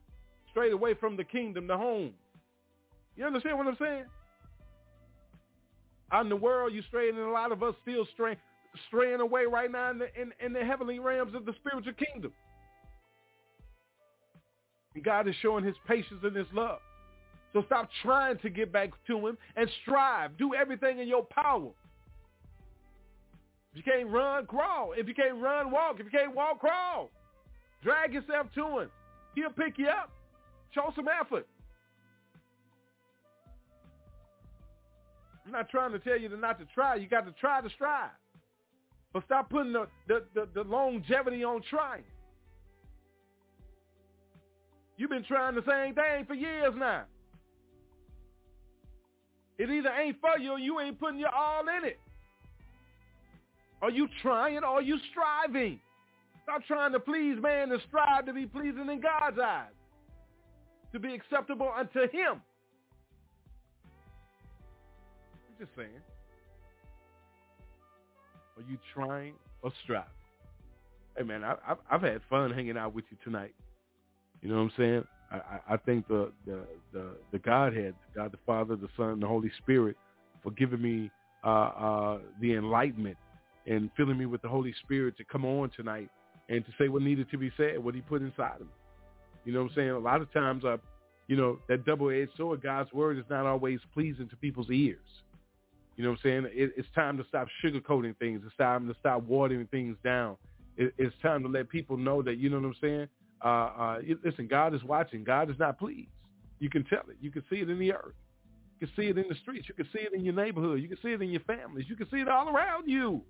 strayed 0.50 0.72
away 0.72 0.94
from 0.94 1.16
the 1.16 1.22
kingdom, 1.22 1.66
the 1.66 1.76
home. 1.76 2.14
You 3.14 3.26
understand 3.26 3.58
what 3.58 3.66
I'm 3.66 3.76
saying? 3.78 4.04
Out 6.10 6.22
in 6.22 6.30
the 6.30 6.36
world, 6.36 6.72
you 6.72 6.82
straying, 6.88 7.16
and 7.16 7.26
a 7.26 7.30
lot 7.30 7.52
of 7.52 7.62
us 7.62 7.74
still 7.82 8.06
straying, 8.14 8.38
straying 8.88 9.20
away 9.20 9.44
right 9.44 9.70
now 9.70 9.90
in 9.90 9.98
the, 9.98 10.06
in, 10.20 10.32
in 10.44 10.52
the 10.54 10.64
heavenly 10.64 10.98
realms 10.98 11.34
of 11.34 11.44
the 11.44 11.52
spiritual 11.60 11.92
kingdom. 11.92 12.32
God 15.04 15.28
is 15.28 15.34
showing 15.42 15.64
his 15.64 15.74
patience 15.86 16.20
and 16.22 16.34
his 16.34 16.46
love. 16.54 16.78
So 17.52 17.62
stop 17.66 17.90
trying 18.02 18.38
to 18.38 18.48
get 18.48 18.72
back 18.72 18.90
to 19.08 19.26
him 19.26 19.36
and 19.56 19.68
strive. 19.82 20.38
Do 20.38 20.54
everything 20.54 21.00
in 21.00 21.08
your 21.08 21.24
power. 21.24 21.70
If 23.74 23.84
you 23.84 23.92
can't 23.92 24.08
run, 24.08 24.46
crawl. 24.46 24.94
If 24.96 25.08
you 25.08 25.14
can't 25.14 25.40
run, 25.42 25.72
walk. 25.72 25.98
If 25.98 26.06
you 26.06 26.16
can't 26.16 26.34
walk, 26.34 26.60
crawl. 26.60 27.10
Drag 27.82 28.14
yourself 28.14 28.46
to 28.54 28.78
him. 28.78 28.90
He'll 29.34 29.50
pick 29.50 29.78
you 29.78 29.88
up. 29.88 30.10
Show 30.70 30.92
some 30.94 31.08
effort. 31.08 31.46
I'm 35.44 35.50
not 35.50 35.68
trying 35.68 35.90
to 35.92 35.98
tell 35.98 36.18
you 36.18 36.28
to 36.28 36.36
not 36.36 36.60
to 36.60 36.66
try. 36.72 36.94
You 36.94 37.08
got 37.08 37.26
to 37.26 37.32
try 37.32 37.60
to 37.60 37.68
strive. 37.70 38.10
But 39.12 39.24
stop 39.24 39.50
putting 39.50 39.72
the, 39.72 39.86
the, 40.06 40.24
the, 40.34 40.48
the 40.54 40.62
longevity 40.62 41.42
on 41.42 41.60
trying. 41.68 42.04
You've 44.96 45.10
been 45.10 45.24
trying 45.24 45.56
the 45.56 45.64
same 45.68 45.94
thing 45.94 46.24
for 46.26 46.34
years 46.34 46.72
now. 46.76 47.04
It 49.58 49.68
either 49.68 49.90
ain't 49.90 50.20
for 50.20 50.38
you 50.40 50.52
or 50.52 50.58
you 50.58 50.80
ain't 50.80 50.98
putting 50.98 51.18
your 51.18 51.34
all 51.34 51.62
in 51.78 51.84
it. 51.84 51.98
Are 53.84 53.90
you 53.90 54.08
trying 54.22 54.56
or 54.56 54.64
are 54.64 54.82
you 54.82 54.96
striving? 55.10 55.78
Stop 56.42 56.62
trying 56.66 56.92
to 56.92 57.00
please 57.00 57.36
man 57.42 57.70
and 57.70 57.82
strive 57.86 58.24
to 58.24 58.32
be 58.32 58.46
pleasing 58.46 58.88
in 58.90 58.98
God's 58.98 59.38
eyes. 59.38 59.66
To 60.94 60.98
be 60.98 61.12
acceptable 61.12 61.70
unto 61.78 62.00
him. 62.10 62.40
I'm 65.46 65.58
just 65.58 65.70
saying. 65.76 65.90
Are 68.56 68.62
you 68.70 68.78
trying 68.94 69.34
or 69.60 69.70
striving? 69.82 70.08
Hey 71.18 71.24
man, 71.24 71.44
I, 71.44 71.56
have 71.66 71.78
I've 71.90 72.00
had 72.00 72.22
fun 72.30 72.54
hanging 72.54 72.78
out 72.78 72.94
with 72.94 73.04
you 73.10 73.18
tonight. 73.22 73.54
You 74.40 74.48
know 74.48 74.54
what 74.54 74.62
I'm 74.62 74.72
saying? 74.78 75.04
I, 75.30 75.74
I 75.74 75.76
think 75.76 76.08
the, 76.08 76.32
the 76.46 76.60
the 76.94 77.16
the 77.32 77.38
Godhead, 77.38 77.94
God 78.16 78.32
the 78.32 78.38
Father, 78.46 78.76
the 78.76 78.88
Son, 78.96 79.20
the 79.20 79.26
Holy 79.26 79.50
Spirit, 79.58 79.98
for 80.42 80.52
giving 80.52 80.80
me 80.80 81.10
uh, 81.44 81.48
uh, 81.48 82.18
the 82.40 82.54
enlightenment 82.54 83.18
and 83.66 83.90
filling 83.96 84.18
me 84.18 84.26
with 84.26 84.42
the 84.42 84.48
Holy 84.48 84.74
Spirit 84.84 85.16
to 85.16 85.24
come 85.24 85.44
on 85.44 85.70
tonight 85.76 86.10
and 86.48 86.64
to 86.66 86.72
say 86.78 86.88
what 86.88 87.02
needed 87.02 87.30
to 87.30 87.38
be 87.38 87.50
said, 87.56 87.82
what 87.82 87.94
He 87.94 88.00
put 88.00 88.22
inside 88.22 88.56
of 88.56 88.66
me. 88.66 88.72
You 89.44 89.52
know 89.52 89.62
what 89.62 89.70
I'm 89.70 89.76
saying? 89.76 89.90
A 89.90 89.98
lot 89.98 90.20
of 90.20 90.32
times, 90.32 90.64
uh, 90.64 90.76
you 91.26 91.36
know, 91.36 91.58
that 91.68 91.84
double-edged 91.84 92.32
sword, 92.36 92.62
God's 92.62 92.92
word 92.92 93.18
is 93.18 93.24
not 93.30 93.46
always 93.46 93.80
pleasing 93.92 94.28
to 94.28 94.36
people's 94.36 94.70
ears. 94.70 94.98
You 95.96 96.04
know 96.04 96.10
what 96.10 96.20
I'm 96.24 96.44
saying? 96.44 96.52
It, 96.52 96.72
it's 96.76 96.88
time 96.94 97.16
to 97.18 97.24
stop 97.28 97.48
sugarcoating 97.64 98.16
things. 98.18 98.42
It's 98.44 98.56
time 98.56 98.88
to 98.88 98.94
stop 99.00 99.22
watering 99.22 99.66
things 99.70 99.96
down. 100.04 100.36
It, 100.76 100.92
it's 100.98 101.14
time 101.22 101.42
to 101.42 101.48
let 101.48 101.68
people 101.68 101.96
know 101.96 102.22
that, 102.22 102.38
you 102.38 102.50
know 102.50 102.58
what 102.58 102.66
I'm 102.66 102.76
saying? 102.80 103.08
Uh, 103.44 103.48
uh, 103.48 103.98
listen, 104.24 104.48
God 104.48 104.74
is 104.74 104.82
watching. 104.82 105.24
God 105.24 105.50
is 105.50 105.58
not 105.58 105.78
pleased. 105.78 106.08
You 106.58 106.70
can 106.70 106.84
tell 106.84 107.02
it. 107.08 107.16
You 107.20 107.30
can 107.30 107.44
see 107.50 107.56
it 107.56 107.70
in 107.70 107.78
the 107.78 107.92
earth. 107.92 108.14
You 108.80 108.86
can 108.86 108.96
see 108.96 109.08
it 109.08 109.18
in 109.18 109.24
the 109.28 109.34
streets. 109.42 109.68
You 109.68 109.74
can 109.74 109.86
see 109.92 110.00
it 110.00 110.12
in 110.14 110.24
your 110.24 110.34
neighborhood. 110.34 110.80
You 110.80 110.88
can 110.88 110.98
see 111.02 111.12
it 111.12 111.22
in 111.22 111.30
your 111.30 111.42
families. 111.42 111.86
You 111.88 111.96
can 111.96 112.08
see 112.10 112.18
it 112.18 112.28
all 112.28 112.48
around 112.48 112.88
you. 112.88 113.22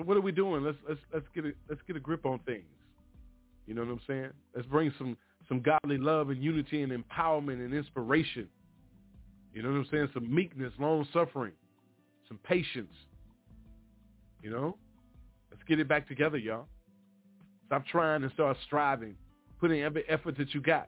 So 0.00 0.06
what 0.06 0.16
are 0.16 0.22
we 0.22 0.32
doing? 0.32 0.64
Let's 0.64 0.78
let's 0.88 1.00
let's 1.12 1.26
get 1.34 1.44
a 1.44 1.52
let's 1.68 1.82
get 1.86 1.94
a 1.94 2.00
grip 2.00 2.24
on 2.24 2.38
things. 2.46 2.64
You 3.66 3.74
know 3.74 3.82
what 3.82 3.90
I'm 3.90 4.00
saying? 4.06 4.30
Let's 4.54 4.66
bring 4.66 4.92
some 4.96 5.16
some 5.46 5.60
godly 5.60 5.98
love 5.98 6.30
and 6.30 6.42
unity 6.42 6.82
and 6.82 6.90
empowerment 6.90 7.64
and 7.64 7.74
inspiration. 7.74 8.48
You 9.52 9.62
know 9.62 9.68
what 9.68 9.76
I'm 9.76 9.86
saying? 9.90 10.08
Some 10.14 10.34
meekness, 10.34 10.72
long 10.78 11.06
suffering, 11.12 11.52
some 12.28 12.38
patience. 12.44 12.94
You 14.42 14.50
know? 14.50 14.76
Let's 15.50 15.62
get 15.64 15.80
it 15.80 15.88
back 15.88 16.08
together, 16.08 16.38
y'all. 16.38 16.66
Stop 17.66 17.84
trying 17.86 18.22
and 18.22 18.32
start 18.32 18.56
striving. 18.64 19.16
Put 19.60 19.70
in 19.70 19.80
every 19.82 20.04
effort 20.08 20.38
that 20.38 20.54
you 20.54 20.62
got. 20.62 20.86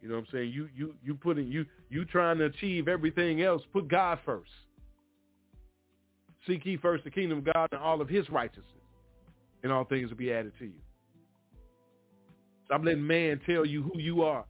You 0.00 0.08
know 0.08 0.14
what 0.14 0.20
I'm 0.20 0.26
saying? 0.32 0.52
You 0.52 0.68
you 0.74 0.94
you 1.04 1.14
putting 1.14 1.48
you 1.48 1.66
you 1.90 2.06
trying 2.06 2.38
to 2.38 2.46
achieve 2.46 2.88
everything 2.88 3.42
else. 3.42 3.62
Put 3.74 3.88
God 3.88 4.20
first. 4.24 4.50
Seek 6.46 6.64
ye 6.64 6.76
first 6.76 7.04
the 7.04 7.10
kingdom 7.10 7.38
of 7.38 7.52
God 7.52 7.68
and 7.72 7.80
all 7.80 8.00
of 8.00 8.08
his 8.08 8.28
righteousness, 8.30 8.64
and 9.62 9.72
all 9.72 9.84
things 9.84 10.10
will 10.10 10.16
be 10.16 10.32
added 10.32 10.52
to 10.58 10.66
you. 10.66 10.80
Stop 12.66 12.84
letting 12.84 13.06
man 13.06 13.40
tell 13.46 13.64
you 13.64 13.82
who 13.82 13.98
you 13.98 14.22
are 14.22 14.44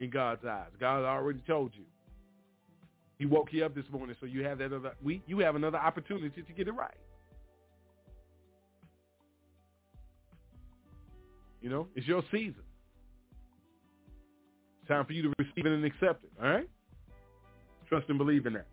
in 0.00 0.10
God's 0.10 0.44
eyes. 0.44 0.70
God 0.78 1.04
already 1.04 1.42
told 1.46 1.72
you. 1.74 1.84
He 3.18 3.26
woke 3.26 3.52
you 3.52 3.64
up 3.64 3.74
this 3.74 3.84
morning, 3.92 4.16
so 4.18 4.26
you 4.26 4.42
have 4.44 4.58
that 4.58 4.72
other 4.72 4.94
we 5.02 5.22
you 5.26 5.38
have 5.38 5.54
another 5.54 5.78
opportunity 5.78 6.42
to 6.42 6.52
get 6.52 6.66
it 6.66 6.72
right. 6.72 6.96
You 11.60 11.70
know, 11.70 11.86
it's 11.94 12.08
your 12.08 12.22
season. 12.32 12.64
It's 14.80 14.88
time 14.88 15.06
for 15.06 15.12
you 15.12 15.22
to 15.22 15.32
receive 15.38 15.64
it 15.64 15.66
and 15.66 15.84
accept 15.84 16.24
it. 16.24 16.32
All 16.42 16.48
right? 16.48 16.68
Trust 17.88 18.08
and 18.08 18.18
believe 18.18 18.46
in 18.46 18.54
that. 18.54 18.66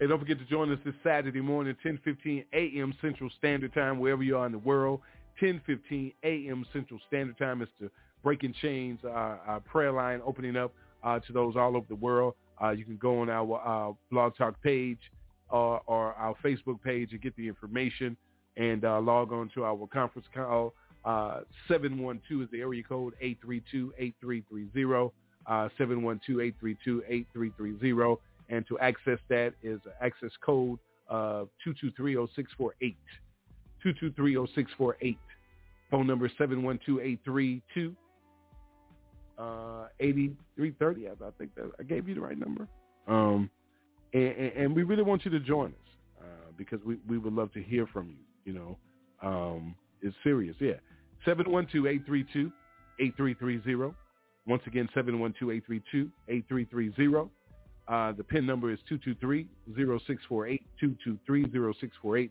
Hey, 0.00 0.06
don't 0.06 0.18
forget 0.18 0.38
to 0.38 0.46
join 0.46 0.72
us 0.72 0.78
this 0.82 0.94
Saturday 1.04 1.42
morning, 1.42 1.76
10:15 1.84 2.46
a.m. 2.54 2.94
Central 3.02 3.28
Standard 3.36 3.74
Time, 3.74 3.98
wherever 3.98 4.22
you 4.22 4.38
are 4.38 4.46
in 4.46 4.52
the 4.52 4.58
world. 4.58 5.02
10:15 5.42 6.14
a.m. 6.24 6.64
Central 6.72 6.98
Standard 7.06 7.36
Time 7.36 7.60
is 7.60 7.68
the 7.78 7.90
Breaking 8.22 8.54
Chains 8.62 8.98
uh, 9.04 9.36
our 9.46 9.60
prayer 9.60 9.92
line 9.92 10.22
opening 10.24 10.56
up 10.56 10.72
uh, 11.02 11.18
to 11.18 11.34
those 11.34 11.54
all 11.54 11.76
over 11.76 11.84
the 11.86 11.94
world. 11.94 12.32
Uh, 12.62 12.70
you 12.70 12.86
can 12.86 12.96
go 12.96 13.20
on 13.20 13.28
our 13.28 13.60
uh, 13.62 13.92
Blog 14.10 14.34
Talk 14.38 14.62
page 14.62 15.00
or, 15.50 15.82
or, 15.84 16.14
our 16.14 16.34
Facebook 16.42 16.82
page 16.82 17.12
and 17.12 17.20
get 17.20 17.36
the 17.36 17.46
information 17.46 18.16
and 18.56 18.86
uh, 18.86 18.98
log 19.02 19.34
on 19.34 19.50
to 19.54 19.66
our 19.66 19.86
conference 19.86 20.28
call. 20.34 20.72
Uh, 21.04 21.40
712 21.68 22.44
is 22.44 22.48
the 22.50 22.60
area 22.60 22.82
code, 22.82 23.12
832-8330, 23.22 25.10
712-832-8330. 25.78 28.16
And 28.50 28.66
to 28.66 28.78
access 28.80 29.18
that 29.28 29.54
is 29.62 29.80
access 30.02 30.32
code 30.44 30.78
uh, 31.08 31.44
2230648. 31.66 32.96
2230648. 33.84 35.16
Phone 35.90 36.06
number 36.06 36.30
712-832 36.38 37.94
uh, 39.40 39.86
8330. 40.00 41.08
I, 41.08 41.12
I 41.12 41.14
think 41.38 41.54
that 41.54 41.70
I 41.78 41.82
gave 41.82 42.06
you 42.08 42.14
the 42.14 42.20
right 42.20 42.38
number. 42.38 42.68
Um, 43.08 43.48
and, 44.12 44.52
and, 44.56 44.76
we 44.76 44.82
really 44.82 45.02
want 45.02 45.24
you 45.24 45.30
to 45.30 45.40
join 45.40 45.70
us 45.70 45.74
uh, 46.20 46.50
because 46.58 46.78
we, 46.84 46.98
we 47.08 47.16
would 47.16 47.32
love 47.32 47.50
to 47.54 47.62
hear 47.62 47.86
from 47.86 48.10
you. 48.10 48.18
You 48.44 48.52
know, 48.52 48.76
um, 49.22 49.74
it's 50.02 50.14
serious. 50.22 50.54
Yeah. 50.60 50.74
712-832-8330. 51.26 53.94
Once 54.46 54.62
again, 54.66 54.86
712-832-8330. 54.94 57.30
Uh, 57.90 58.12
the 58.12 58.22
PIN 58.22 58.46
number 58.46 58.70
is 58.72 58.78
223-0648, 58.88 60.60
223-0648. 61.28 62.30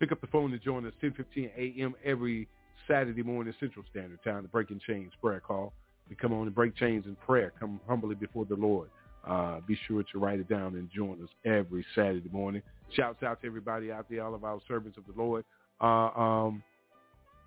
Pick 0.00 0.12
up 0.12 0.20
the 0.20 0.26
phone 0.26 0.52
and 0.52 0.60
join 0.60 0.84
us 0.84 0.92
10:15 1.00 1.50
a.m. 1.56 1.94
every 2.04 2.48
Saturday 2.88 3.22
morning 3.22 3.54
Central 3.60 3.84
Standard 3.90 4.18
Time, 4.24 4.42
the 4.42 4.48
Breaking 4.48 4.80
Chains 4.84 5.12
prayer 5.22 5.40
call. 5.40 5.72
We 6.10 6.16
come 6.16 6.32
on 6.32 6.46
and 6.46 6.54
break 6.54 6.76
chains 6.76 7.06
in 7.06 7.16
prayer, 7.16 7.52
come 7.58 7.80
humbly 7.88 8.14
before 8.14 8.44
the 8.44 8.56
Lord. 8.56 8.90
Uh, 9.26 9.60
be 9.66 9.78
sure 9.88 10.04
to 10.12 10.18
write 10.18 10.38
it 10.38 10.48
down 10.48 10.74
and 10.74 10.88
join 10.94 11.22
us 11.22 11.30
every 11.44 11.84
Saturday 11.94 12.28
morning. 12.30 12.62
Shouts 12.92 13.22
out 13.22 13.40
to 13.40 13.46
everybody 13.46 13.90
out 13.90 14.06
there, 14.08 14.24
all 14.24 14.34
of 14.34 14.44
our 14.44 14.60
servants 14.68 14.98
of 14.98 15.04
the 15.06 15.20
Lord. 15.20 15.44
Uh, 15.80 16.10
um, 16.16 16.62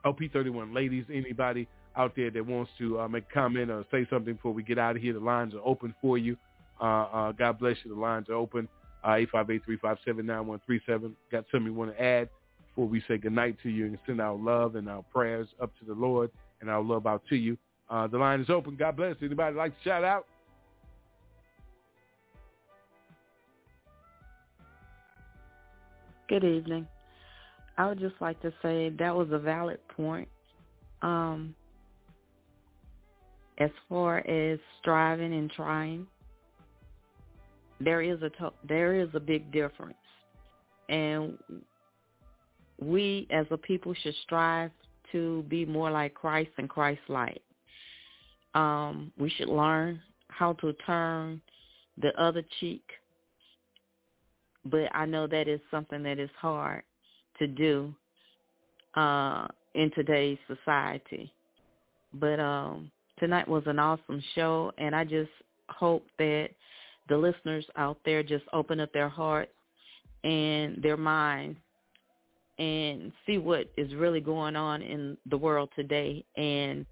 LP31 0.06 0.74
ladies, 0.74 1.06
anybody 1.14 1.68
out 1.96 2.16
there 2.16 2.32
that 2.32 2.46
wants 2.46 2.72
to 2.80 3.00
uh, 3.00 3.08
make 3.08 3.26
a 3.30 3.34
comment 3.34 3.72
or 3.72 3.86
say 3.92 4.06
something 4.10 4.34
before 4.34 4.54
we 4.54 4.64
get 4.64 4.78
out 4.78 4.96
of 4.96 5.02
here, 5.02 5.14
the 5.14 5.20
lines 5.20 5.54
are 5.54 5.62
open 5.64 5.94
for 6.02 6.18
you. 6.18 6.36
Uh, 6.80 6.84
uh, 6.84 7.32
God 7.34 7.60
bless 7.60 7.78
you. 7.84 7.94
The 7.94 8.00
lines 8.00 8.30
are 8.30 8.36
open. 8.36 8.68
uh, 9.04 9.18
858-357-9137. 9.34 11.12
Got 11.32 11.46
something 11.52 11.66
you 11.66 11.74
want 11.74 11.96
to 11.96 12.02
add 12.02 12.30
before 12.68 12.88
we 12.88 13.02
say 13.08 13.18
goodnight 13.18 13.58
to 13.64 13.70
you 13.70 13.86
and 13.86 13.98
send 14.06 14.22
our 14.22 14.36
love 14.36 14.76
and 14.76 14.90
our 14.90 15.04
prayers 15.14 15.48
up 15.62 15.72
to 15.80 15.86
the 15.86 15.94
Lord 15.94 16.30
and 16.62 16.70
our 16.70 16.82
love 16.82 17.08
out 17.08 17.24
to 17.30 17.36
you. 17.36 17.58
Uh, 17.90 18.08
the 18.08 18.18
line 18.18 18.42
is 18.42 18.50
open. 18.50 18.76
God 18.76 18.96
bless. 18.98 19.16
Anybody 19.22 19.56
like 19.56 19.76
to 19.78 19.84
shout 19.84 20.04
out? 20.04 20.26
Good 26.28 26.44
evening. 26.44 26.88
I 27.78 27.88
would 27.88 28.00
just 28.00 28.16
like 28.22 28.40
to 28.42 28.54
say 28.62 28.90
that 29.00 29.16
was 29.16 29.30
a 29.32 29.40
valid 29.40 29.80
point. 29.96 30.28
Um, 31.02 31.56
as 33.58 33.72
far 33.88 34.20
as 34.20 34.60
striving 34.80 35.34
and 35.34 35.50
trying, 35.52 36.06
there 37.80 38.02
is 38.02 38.22
a 38.22 38.32
there 38.68 39.00
is 39.00 39.10
a 39.14 39.20
big 39.20 39.52
difference, 39.52 39.94
and 40.90 41.38
we 42.82 43.28
as 43.32 43.46
a 43.52 43.58
people 43.58 43.94
should 44.02 44.16
strive 44.24 44.72
to 45.12 45.44
be 45.50 45.66
more 45.66 45.90
like 45.90 46.14
Christ 46.14 46.52
and 46.58 46.70
Christ-like. 46.70 47.42
Um, 48.54 49.12
we 49.18 49.30
should 49.30 49.50
learn 49.50 50.02
how 50.28 50.54
to 50.54 50.74
turn 50.86 51.42
the 52.02 52.10
other 52.22 52.44
cheek, 52.60 52.84
but 54.66 54.88
I 54.94 55.06
know 55.06 55.28
that 55.28 55.48
is 55.48 55.60
something 55.72 56.04
that 56.04 56.20
is 56.20 56.30
hard 56.40 56.84
to 57.40 57.48
do 57.48 57.94
uh, 58.96 59.48
in 59.74 59.92
today's 59.92 60.38
society. 60.48 61.32
But 62.14 62.40
um, 62.40 62.92
tonight 63.20 63.48
was 63.48 63.64
an 63.66 63.80
awesome 63.80 64.24
show, 64.36 64.72
and 64.78 64.96
I 64.96 65.04
just 65.04 65.32
hope 65.70 66.06
that 66.18 66.50
the 67.10 67.18
listeners 67.18 67.66
out 67.76 67.98
there 68.06 68.24
just 68.24 68.46
open 68.54 68.80
up 68.80 68.92
their 68.94 69.10
hearts 69.10 69.52
and 70.24 70.82
their 70.82 70.98
minds 70.98 71.60
and 72.60 73.12
see 73.26 73.38
what 73.38 73.72
is 73.78 73.94
really 73.96 74.20
going 74.20 74.56
on 74.56 74.82
in 74.82 75.18
the 75.30 75.38
world 75.38 75.70
today 75.76 76.24
and 76.38 76.86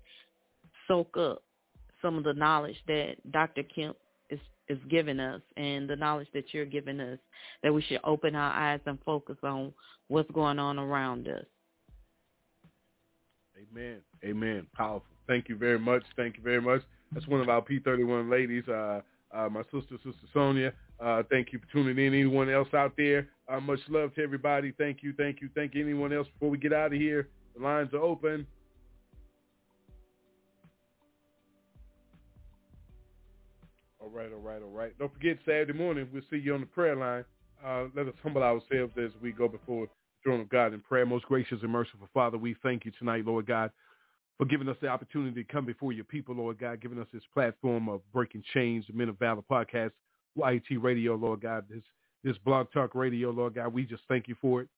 soak 0.88 1.16
up 1.18 1.44
some 2.02 2.18
of 2.18 2.24
the 2.24 2.34
knowledge 2.34 2.78
that 2.88 3.16
Dr. 3.32 3.64
Kemp 3.64 3.98
is 4.30 4.40
is 4.70 4.78
giving 4.90 5.20
us 5.20 5.42
and 5.56 5.90
the 5.90 5.96
knowledge 5.96 6.28
that 6.34 6.54
you're 6.54 6.66
giving 6.66 7.00
us 7.00 7.20
that 7.64 7.74
we 7.74 7.82
should 7.82 8.00
open 8.04 8.36
our 8.36 8.52
eyes 8.52 8.80
and 8.86 8.98
focus 9.06 9.38
on 9.44 9.74
what's 10.08 10.30
going 10.32 10.60
on 10.60 10.80
around 10.80 11.28
us. 11.28 11.46
Amen. 13.58 13.98
Amen. 14.24 14.68
Powerful. 14.76 15.08
Thank 15.28 15.50
you 15.50 15.56
very 15.56 15.80
much. 15.80 16.04
Thank 16.16 16.38
you 16.38 16.44
very 16.44 16.62
much. 16.62 16.82
That's 17.14 17.28
one 17.28 17.42
of 17.42 17.50
our 17.50 17.62
P31 17.62 18.30
ladies, 18.30 18.68
uh, 18.68 19.02
uh, 19.34 19.50
my 19.50 19.64
sister, 19.64 19.98
Sister 20.04 20.28
Sonia. 20.34 20.74
Uh, 21.00 21.24
thank 21.30 21.54
you 21.54 21.60
for 21.60 21.72
tuning 21.72 21.98
in. 21.98 22.14
Anyone 22.14 22.50
else 22.50 22.70
out 22.74 22.94
there? 22.98 23.30
Uh, 23.48 23.60
much 23.60 23.80
love 23.90 24.14
to 24.16 24.24
everybody. 24.24 24.74
Thank 24.78 25.04
you, 25.04 25.14
thank 25.18 25.42
you, 25.42 25.50
thank 25.56 25.76
you. 25.76 25.84
Anyone 25.84 26.14
else 26.14 26.28
before 26.34 26.50
we 26.50 26.58
get 26.58 26.74
out 26.74 26.94
of 26.94 27.00
here? 27.00 27.30
The 27.56 27.64
lines 27.64 27.94
are 27.94 28.02
open. 28.02 28.48
All 34.00 34.10
right, 34.10 34.32
all 34.32 34.40
right, 34.40 34.62
all 34.62 34.70
right. 34.70 34.98
Don't 34.98 35.14
forget 35.14 35.38
Saturday 35.46 35.74
morning. 35.74 36.08
We'll 36.14 36.24
see 36.30 36.38
you 36.38 36.54
on 36.54 36.62
the 36.62 36.68
prayer 36.68 36.96
line. 36.96 37.26
Uh, 37.66 37.86
let 37.96 38.08
us 38.08 38.14
humble 38.24 38.44
ourselves 38.44 38.94
as 38.98 39.12
we 39.22 39.32
go 39.32 39.48
before 39.48 39.88
the 39.88 39.92
throne 40.24 40.42
of 40.42 40.50
God 40.50 40.74
in 40.74 40.80
prayer. 40.80 41.06
Most 41.06 41.26
gracious 41.26 41.60
and 41.62 41.72
merciful 41.72 42.08
Father, 42.14 42.38
we 42.38 42.56
thank 42.64 42.86
you 42.86 42.92
tonight, 42.98 43.26
Lord 43.26 43.48
God, 43.48 43.72
for 44.38 44.46
giving 44.46 44.70
us 44.70 44.78
the 44.82 44.88
opportunity 44.88 45.44
to 45.44 45.52
come 45.52 45.66
before 45.66 45.94
your 45.94 46.06
people, 46.06 46.36
Lord 46.36 46.60
God, 46.60 46.82
giving 46.82 47.00
us 47.00 47.08
this 47.12 47.24
platform 47.34 47.90
of 47.90 48.02
Breaking 48.14 48.44
Chains, 48.54 48.86
the 48.88 48.94
Men 48.94 49.10
of 49.10 49.20
Valor 49.20 49.42
podcast, 49.50 49.92
YT 50.36 50.82
Radio, 50.82 51.16
Lord 51.16 51.42
God, 51.42 51.66
this 51.70 51.84
this 52.24 52.38
blog 52.40 52.68
talk 52.74 52.94
radio, 52.94 53.30
Lord 53.30 53.56
God. 53.56 53.74
We 53.74 53.86
just 53.86 54.04
thank 54.08 54.28
you 54.28 54.36
for 54.42 54.62
it 54.62 54.70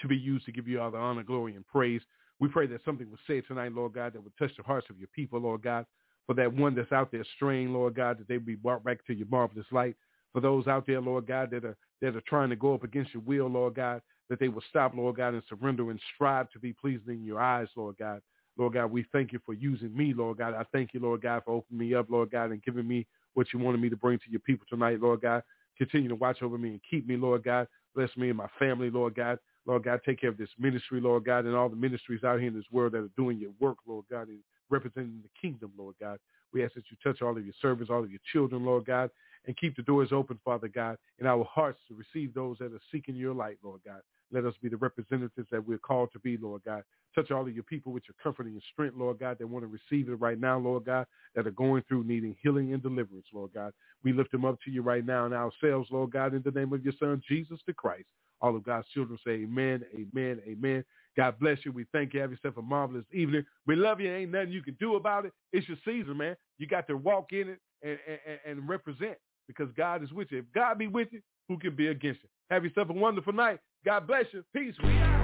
to 0.00 0.08
be 0.08 0.16
used 0.16 0.44
to 0.46 0.52
give 0.52 0.68
you 0.68 0.80
all 0.80 0.90
the 0.90 0.98
honor, 0.98 1.22
glory, 1.22 1.56
and 1.56 1.66
praise. 1.66 2.00
We 2.38 2.48
pray 2.48 2.66
that 2.66 2.84
something 2.84 3.10
was 3.10 3.18
said 3.26 3.44
tonight, 3.48 3.72
Lord 3.72 3.94
God, 3.94 4.12
that 4.12 4.22
would 4.22 4.36
touch 4.38 4.52
the 4.56 4.62
hearts 4.62 4.86
of 4.90 4.98
your 4.98 5.08
people, 5.14 5.40
Lord 5.40 5.62
God. 5.62 5.86
For 6.26 6.34
that 6.34 6.52
one 6.52 6.74
that's 6.74 6.92
out 6.92 7.10
there 7.10 7.24
straying, 7.36 7.72
Lord 7.72 7.94
God, 7.94 8.18
that 8.18 8.28
they 8.28 8.36
be 8.36 8.56
brought 8.56 8.84
back 8.84 9.04
to 9.06 9.14
your 9.14 9.28
marvelous 9.28 9.66
light. 9.70 9.96
For 10.32 10.40
those 10.40 10.66
out 10.66 10.86
there, 10.86 11.00
Lord 11.00 11.26
God, 11.26 11.50
that 11.50 11.64
are 11.64 11.76
that 12.02 12.14
are 12.14 12.22
trying 12.28 12.50
to 12.50 12.56
go 12.56 12.74
up 12.74 12.82
against 12.82 13.14
your 13.14 13.22
will, 13.22 13.46
Lord 13.46 13.74
God, 13.74 14.02
that 14.28 14.38
they 14.38 14.48
will 14.48 14.62
stop, 14.68 14.94
Lord 14.94 15.16
God, 15.16 15.34
and 15.34 15.42
surrender 15.48 15.90
and 15.90 16.00
strive 16.14 16.50
to 16.50 16.58
be 16.58 16.74
pleasing 16.74 17.14
in 17.14 17.24
your 17.24 17.40
eyes, 17.40 17.68
Lord 17.74 17.96
God. 17.98 18.20
Lord 18.58 18.74
God, 18.74 18.90
we 18.90 19.04
thank 19.12 19.32
you 19.32 19.40
for 19.44 19.52
using 19.52 19.94
me, 19.96 20.14
Lord 20.14 20.38
God. 20.38 20.54
I 20.54 20.64
thank 20.72 20.94
you, 20.94 21.00
Lord 21.00 21.22
God, 21.22 21.42
for 21.44 21.54
opening 21.54 21.88
me 21.88 21.94
up, 21.94 22.06
Lord 22.08 22.30
God, 22.30 22.50
and 22.50 22.62
giving 22.62 22.88
me 22.88 23.06
what 23.34 23.48
you 23.52 23.58
wanted 23.58 23.80
me 23.80 23.90
to 23.90 23.96
bring 23.96 24.18
to 24.18 24.30
your 24.30 24.40
people 24.40 24.66
tonight, 24.68 25.00
Lord 25.00 25.20
God. 25.20 25.42
Continue 25.76 26.08
to 26.08 26.14
watch 26.14 26.42
over 26.42 26.56
me 26.56 26.70
and 26.70 26.80
keep 26.88 27.06
me, 27.06 27.16
Lord 27.16 27.44
God. 27.44 27.68
Bless 27.94 28.10
me 28.16 28.28
and 28.28 28.38
my 28.38 28.48
family, 28.58 28.90
Lord 28.90 29.14
God. 29.14 29.38
Lord 29.66 29.84
God, 29.84 30.00
take 30.06 30.20
care 30.20 30.30
of 30.30 30.38
this 30.38 30.48
ministry, 30.58 31.00
Lord 31.00 31.24
God, 31.24 31.44
and 31.44 31.54
all 31.54 31.68
the 31.68 31.76
ministries 31.76 32.24
out 32.24 32.38
here 32.38 32.48
in 32.48 32.54
this 32.54 32.70
world 32.70 32.92
that 32.92 32.98
are 32.98 33.10
doing 33.16 33.38
your 33.38 33.50
work, 33.60 33.78
Lord 33.86 34.04
God, 34.10 34.28
and 34.28 34.38
representing 34.70 35.22
the 35.22 35.28
kingdom, 35.40 35.72
Lord 35.76 35.96
God. 36.00 36.18
We 36.52 36.64
ask 36.64 36.74
that 36.74 36.84
you 36.90 36.96
touch 37.02 37.20
all 37.20 37.36
of 37.36 37.44
your 37.44 37.54
servants, 37.60 37.90
all 37.90 38.02
of 38.04 38.10
your 38.10 38.20
children, 38.32 38.64
Lord 38.64 38.86
God, 38.86 39.10
and 39.46 39.56
keep 39.56 39.76
the 39.76 39.82
doors 39.82 40.10
open, 40.12 40.38
Father 40.44 40.68
God, 40.68 40.98
in 41.18 41.26
our 41.26 41.44
hearts 41.44 41.80
to 41.88 41.94
receive 41.94 42.34
those 42.34 42.58
that 42.58 42.72
are 42.72 42.80
seeking 42.92 43.16
your 43.16 43.34
light, 43.34 43.58
Lord 43.62 43.80
God. 43.84 44.00
Let 44.32 44.44
us 44.44 44.54
be 44.60 44.68
the 44.68 44.76
representatives 44.76 45.48
that 45.50 45.66
we're 45.66 45.78
called 45.78 46.10
to 46.12 46.18
be, 46.18 46.36
Lord 46.36 46.62
God. 46.64 46.82
Touch 47.14 47.30
all 47.30 47.42
of 47.46 47.54
your 47.54 47.64
people 47.64 47.92
with 47.92 48.02
your 48.08 48.16
comfort 48.22 48.46
and 48.46 48.54
your 48.54 48.62
strength, 48.72 48.96
Lord 48.96 49.18
God, 49.18 49.38
that 49.38 49.46
want 49.46 49.64
to 49.64 49.68
receive 49.68 50.08
it 50.08 50.14
right 50.16 50.38
now, 50.38 50.58
Lord 50.58 50.84
God, 50.84 51.06
that 51.34 51.46
are 51.46 51.52
going 51.52 51.82
through 51.88 52.04
needing 52.04 52.36
healing 52.42 52.72
and 52.74 52.82
deliverance, 52.82 53.26
Lord 53.32 53.52
God. 53.54 53.72
We 54.04 54.12
lift 54.12 54.32
them 54.32 54.44
up 54.44 54.58
to 54.64 54.70
you 54.70 54.82
right 54.82 55.06
now 55.06 55.24
and 55.24 55.34
ourselves, 55.34 55.88
Lord 55.90 56.10
God, 56.10 56.34
in 56.34 56.42
the 56.44 56.50
name 56.50 56.72
of 56.72 56.84
your 56.84 56.94
son, 56.98 57.22
Jesus 57.26 57.60
the 57.66 57.72
Christ. 57.72 58.06
All 58.40 58.54
of 58.54 58.64
God's 58.64 58.86
children 58.88 59.18
say 59.24 59.32
amen, 59.32 59.82
amen, 59.94 60.40
amen. 60.46 60.84
God 61.16 61.38
bless 61.38 61.58
you. 61.64 61.72
We 61.72 61.86
thank 61.92 62.12
you. 62.12 62.20
Have 62.20 62.30
yourself 62.30 62.58
a 62.58 62.62
marvelous 62.62 63.06
evening. 63.12 63.46
We 63.66 63.76
love 63.76 64.00
you. 64.00 64.12
Ain't 64.12 64.32
nothing 64.32 64.52
you 64.52 64.62
can 64.62 64.76
do 64.78 64.96
about 64.96 65.24
it. 65.24 65.32
It's 65.52 65.66
your 65.66 65.78
season, 65.84 66.18
man. 66.18 66.36
You 66.58 66.66
got 66.66 66.86
to 66.88 66.96
walk 66.96 67.32
in 67.32 67.48
it 67.48 67.60
and, 67.82 67.98
and, 68.06 68.58
and 68.58 68.68
represent 68.68 69.16
because 69.46 69.68
God 69.76 70.02
is 70.02 70.12
with 70.12 70.28
you. 70.30 70.38
If 70.38 70.44
God 70.54 70.78
be 70.78 70.86
with 70.86 71.08
you, 71.12 71.20
who 71.48 71.58
can 71.58 71.74
be 71.74 71.88
against 71.88 72.22
you? 72.22 72.28
Have 72.50 72.64
yourself 72.64 72.90
a 72.90 72.92
wonderful 72.92 73.32
night. 73.32 73.58
God 73.84 74.06
bless 74.06 74.24
you. 74.32 74.44
Peace. 74.54 74.74
We 74.82 74.90
out. 74.98 75.16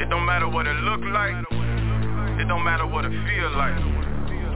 It 0.00 0.10
don't 0.10 0.26
matter 0.26 0.48
what 0.48 0.66
it 0.66 0.76
look 0.82 1.00
like. 1.12 1.34
It 2.40 2.48
don't 2.48 2.64
matter 2.64 2.86
what 2.86 3.04
it 3.04 3.10
feel 3.10 3.50
like. 3.56 3.78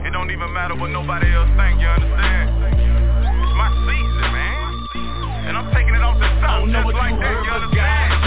It 0.05 0.11
don't 0.11 0.31
even 0.31 0.53
matter 0.53 0.75
what 0.75 0.89
nobody 0.89 1.31
else 1.33 1.49
think, 1.55 1.79
you 1.79 1.87
understand? 1.87 2.49
It's 2.63 3.55
my 3.55 3.69
season, 3.87 4.31
man. 4.35 5.47
And 5.47 5.57
I'm 5.57 5.73
taking 5.73 5.95
it 5.95 6.01
off 6.01 6.19
the 6.19 6.27
top 6.43 6.67
just 6.67 6.93
like 6.93 7.19
that, 7.19 7.43
you 7.43 7.51
understand? 7.51 8.18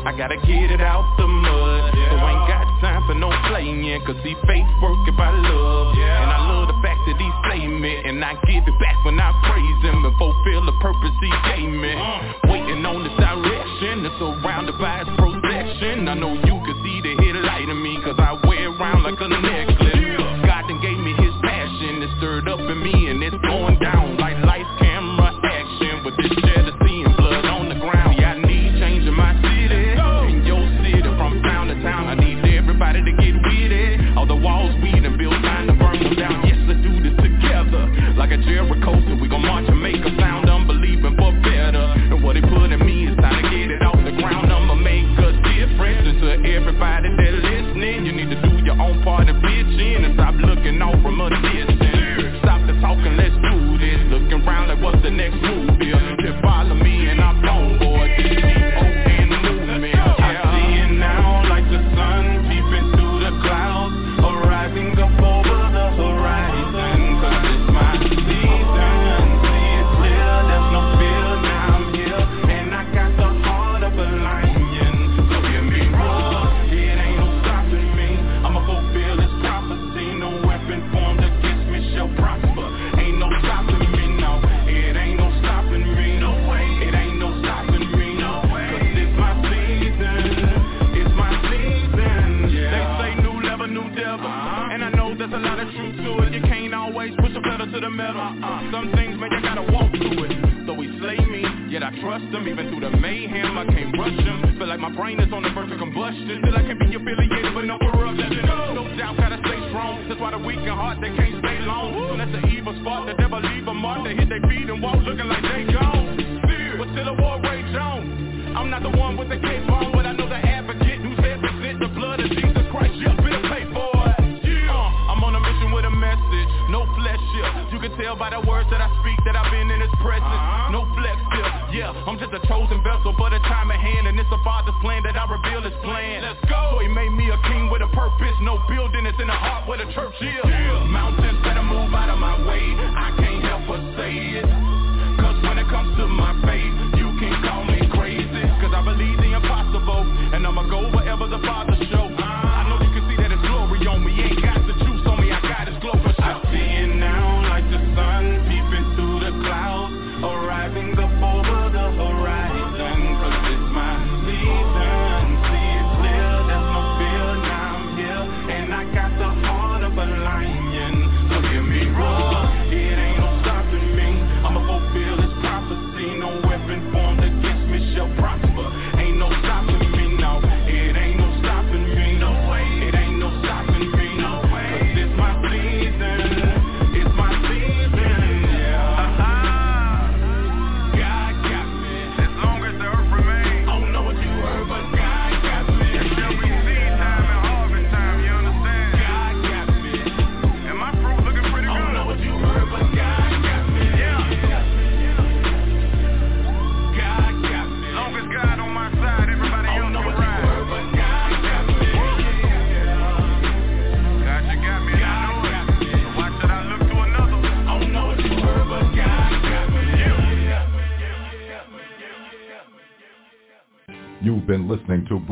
I 0.00 0.16
gotta 0.16 0.36
get 0.48 0.72
it 0.72 0.80
out 0.80 1.04
the 1.20 1.28
mud. 1.28 1.92
So 1.92 2.16
I 2.16 2.32
ain't 2.32 2.48
got 2.48 2.64
time 2.80 3.02
for 3.04 3.14
no 3.14 3.28
playing. 3.52 3.84
Cause 4.08 4.16
see 4.24 4.32
faith 4.48 4.68
working 4.80 5.16
by 5.16 5.28
love. 5.28 5.92
And 5.92 6.30
I 6.32 6.40
love 6.48 6.72
the 6.72 6.78
fact 6.80 7.04
that 7.04 7.20
he 7.20 7.28
saved 7.44 7.76
me. 7.76 8.00
And 8.08 8.24
I 8.24 8.32
give 8.48 8.64
it 8.64 8.76
back 8.80 8.96
when 9.04 9.20
I 9.20 9.28
praise 9.44 9.80
him 9.84 10.00
and 10.04 10.16
fulfill 10.16 10.64
the 10.64 10.76
purpose 10.80 11.12
he 11.20 11.28
gave 11.52 11.68
me. 11.68 11.92
Mm. 11.92 12.48
Waiting 12.48 12.80
on 12.80 13.04
this 13.04 13.16
direction. 13.20 14.08
It's 14.08 14.16
surrounded 14.16 14.80
by 14.80 15.04
his 15.04 15.12
protection. 15.20 16.08
I 16.08 16.14
know 16.16 16.32
you 16.32 16.56
can 16.64 16.76
see 16.80 16.98
the 17.04 17.12
headlight 17.20 17.68
in 17.68 17.78
me. 17.82 18.00
Cause 18.00 18.16
I 18.16 18.40
wear 18.48 18.72
around 18.72 19.04
like 19.04 19.20
a 19.20 19.28
necklace. 19.28 19.59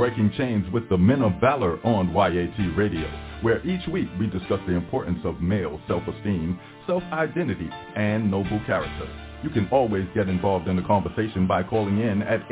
Breaking 0.09 0.33
Chains 0.39 0.65
with 0.73 0.89
the 0.89 0.97
Men 0.97 1.21
of 1.21 1.39
Valor 1.39 1.79
on 1.85 2.15
YAT 2.15 2.75
Radio, 2.79 3.07
where 3.43 3.61
each 3.67 3.87
week 3.89 4.09
we 4.19 4.27
discuss 4.27 4.59
the 4.67 4.73
importance 4.73 5.19
of 5.23 5.43
male 5.43 5.79
self-esteem, 5.87 6.59
self-identity, 6.87 7.69
and 7.95 8.31
noble 8.31 8.59
character. 8.65 9.07
You 9.43 9.51
can 9.51 9.69
always 9.71 10.07
get 10.15 10.31
involved 10.31 10.67
in 10.67 10.77
the 10.77 10.83
conversation 10.83 11.47
by 11.47 11.63
calling 11.63 12.01
in 12.01 12.23
at 12.23 12.49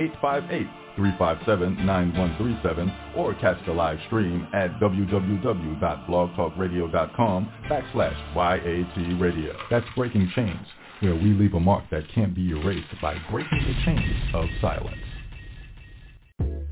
858-357-9137 0.99 3.17
or 3.17 3.33
catch 3.37 3.57
the 3.65 3.73
live 3.73 4.01
stream 4.09 4.47
at 4.53 4.79
www.blogtalkradio.com 4.79 7.53
backslash 7.71 8.37
YAT 8.37 9.19
Radio. 9.19 9.57
That's 9.71 9.87
Breaking 9.97 10.31
Chains, 10.35 10.67
where 11.01 11.15
we 11.15 11.33
leave 11.33 11.55
a 11.55 11.61
mark 11.61 11.85
that 11.91 12.07
can't 12.15 12.35
be 12.35 12.51
erased 12.51 13.01
by 13.01 13.17
breaking 13.31 13.65
the 13.67 13.75
chains 13.87 14.35
of 14.35 14.45
silence. 14.61 15.16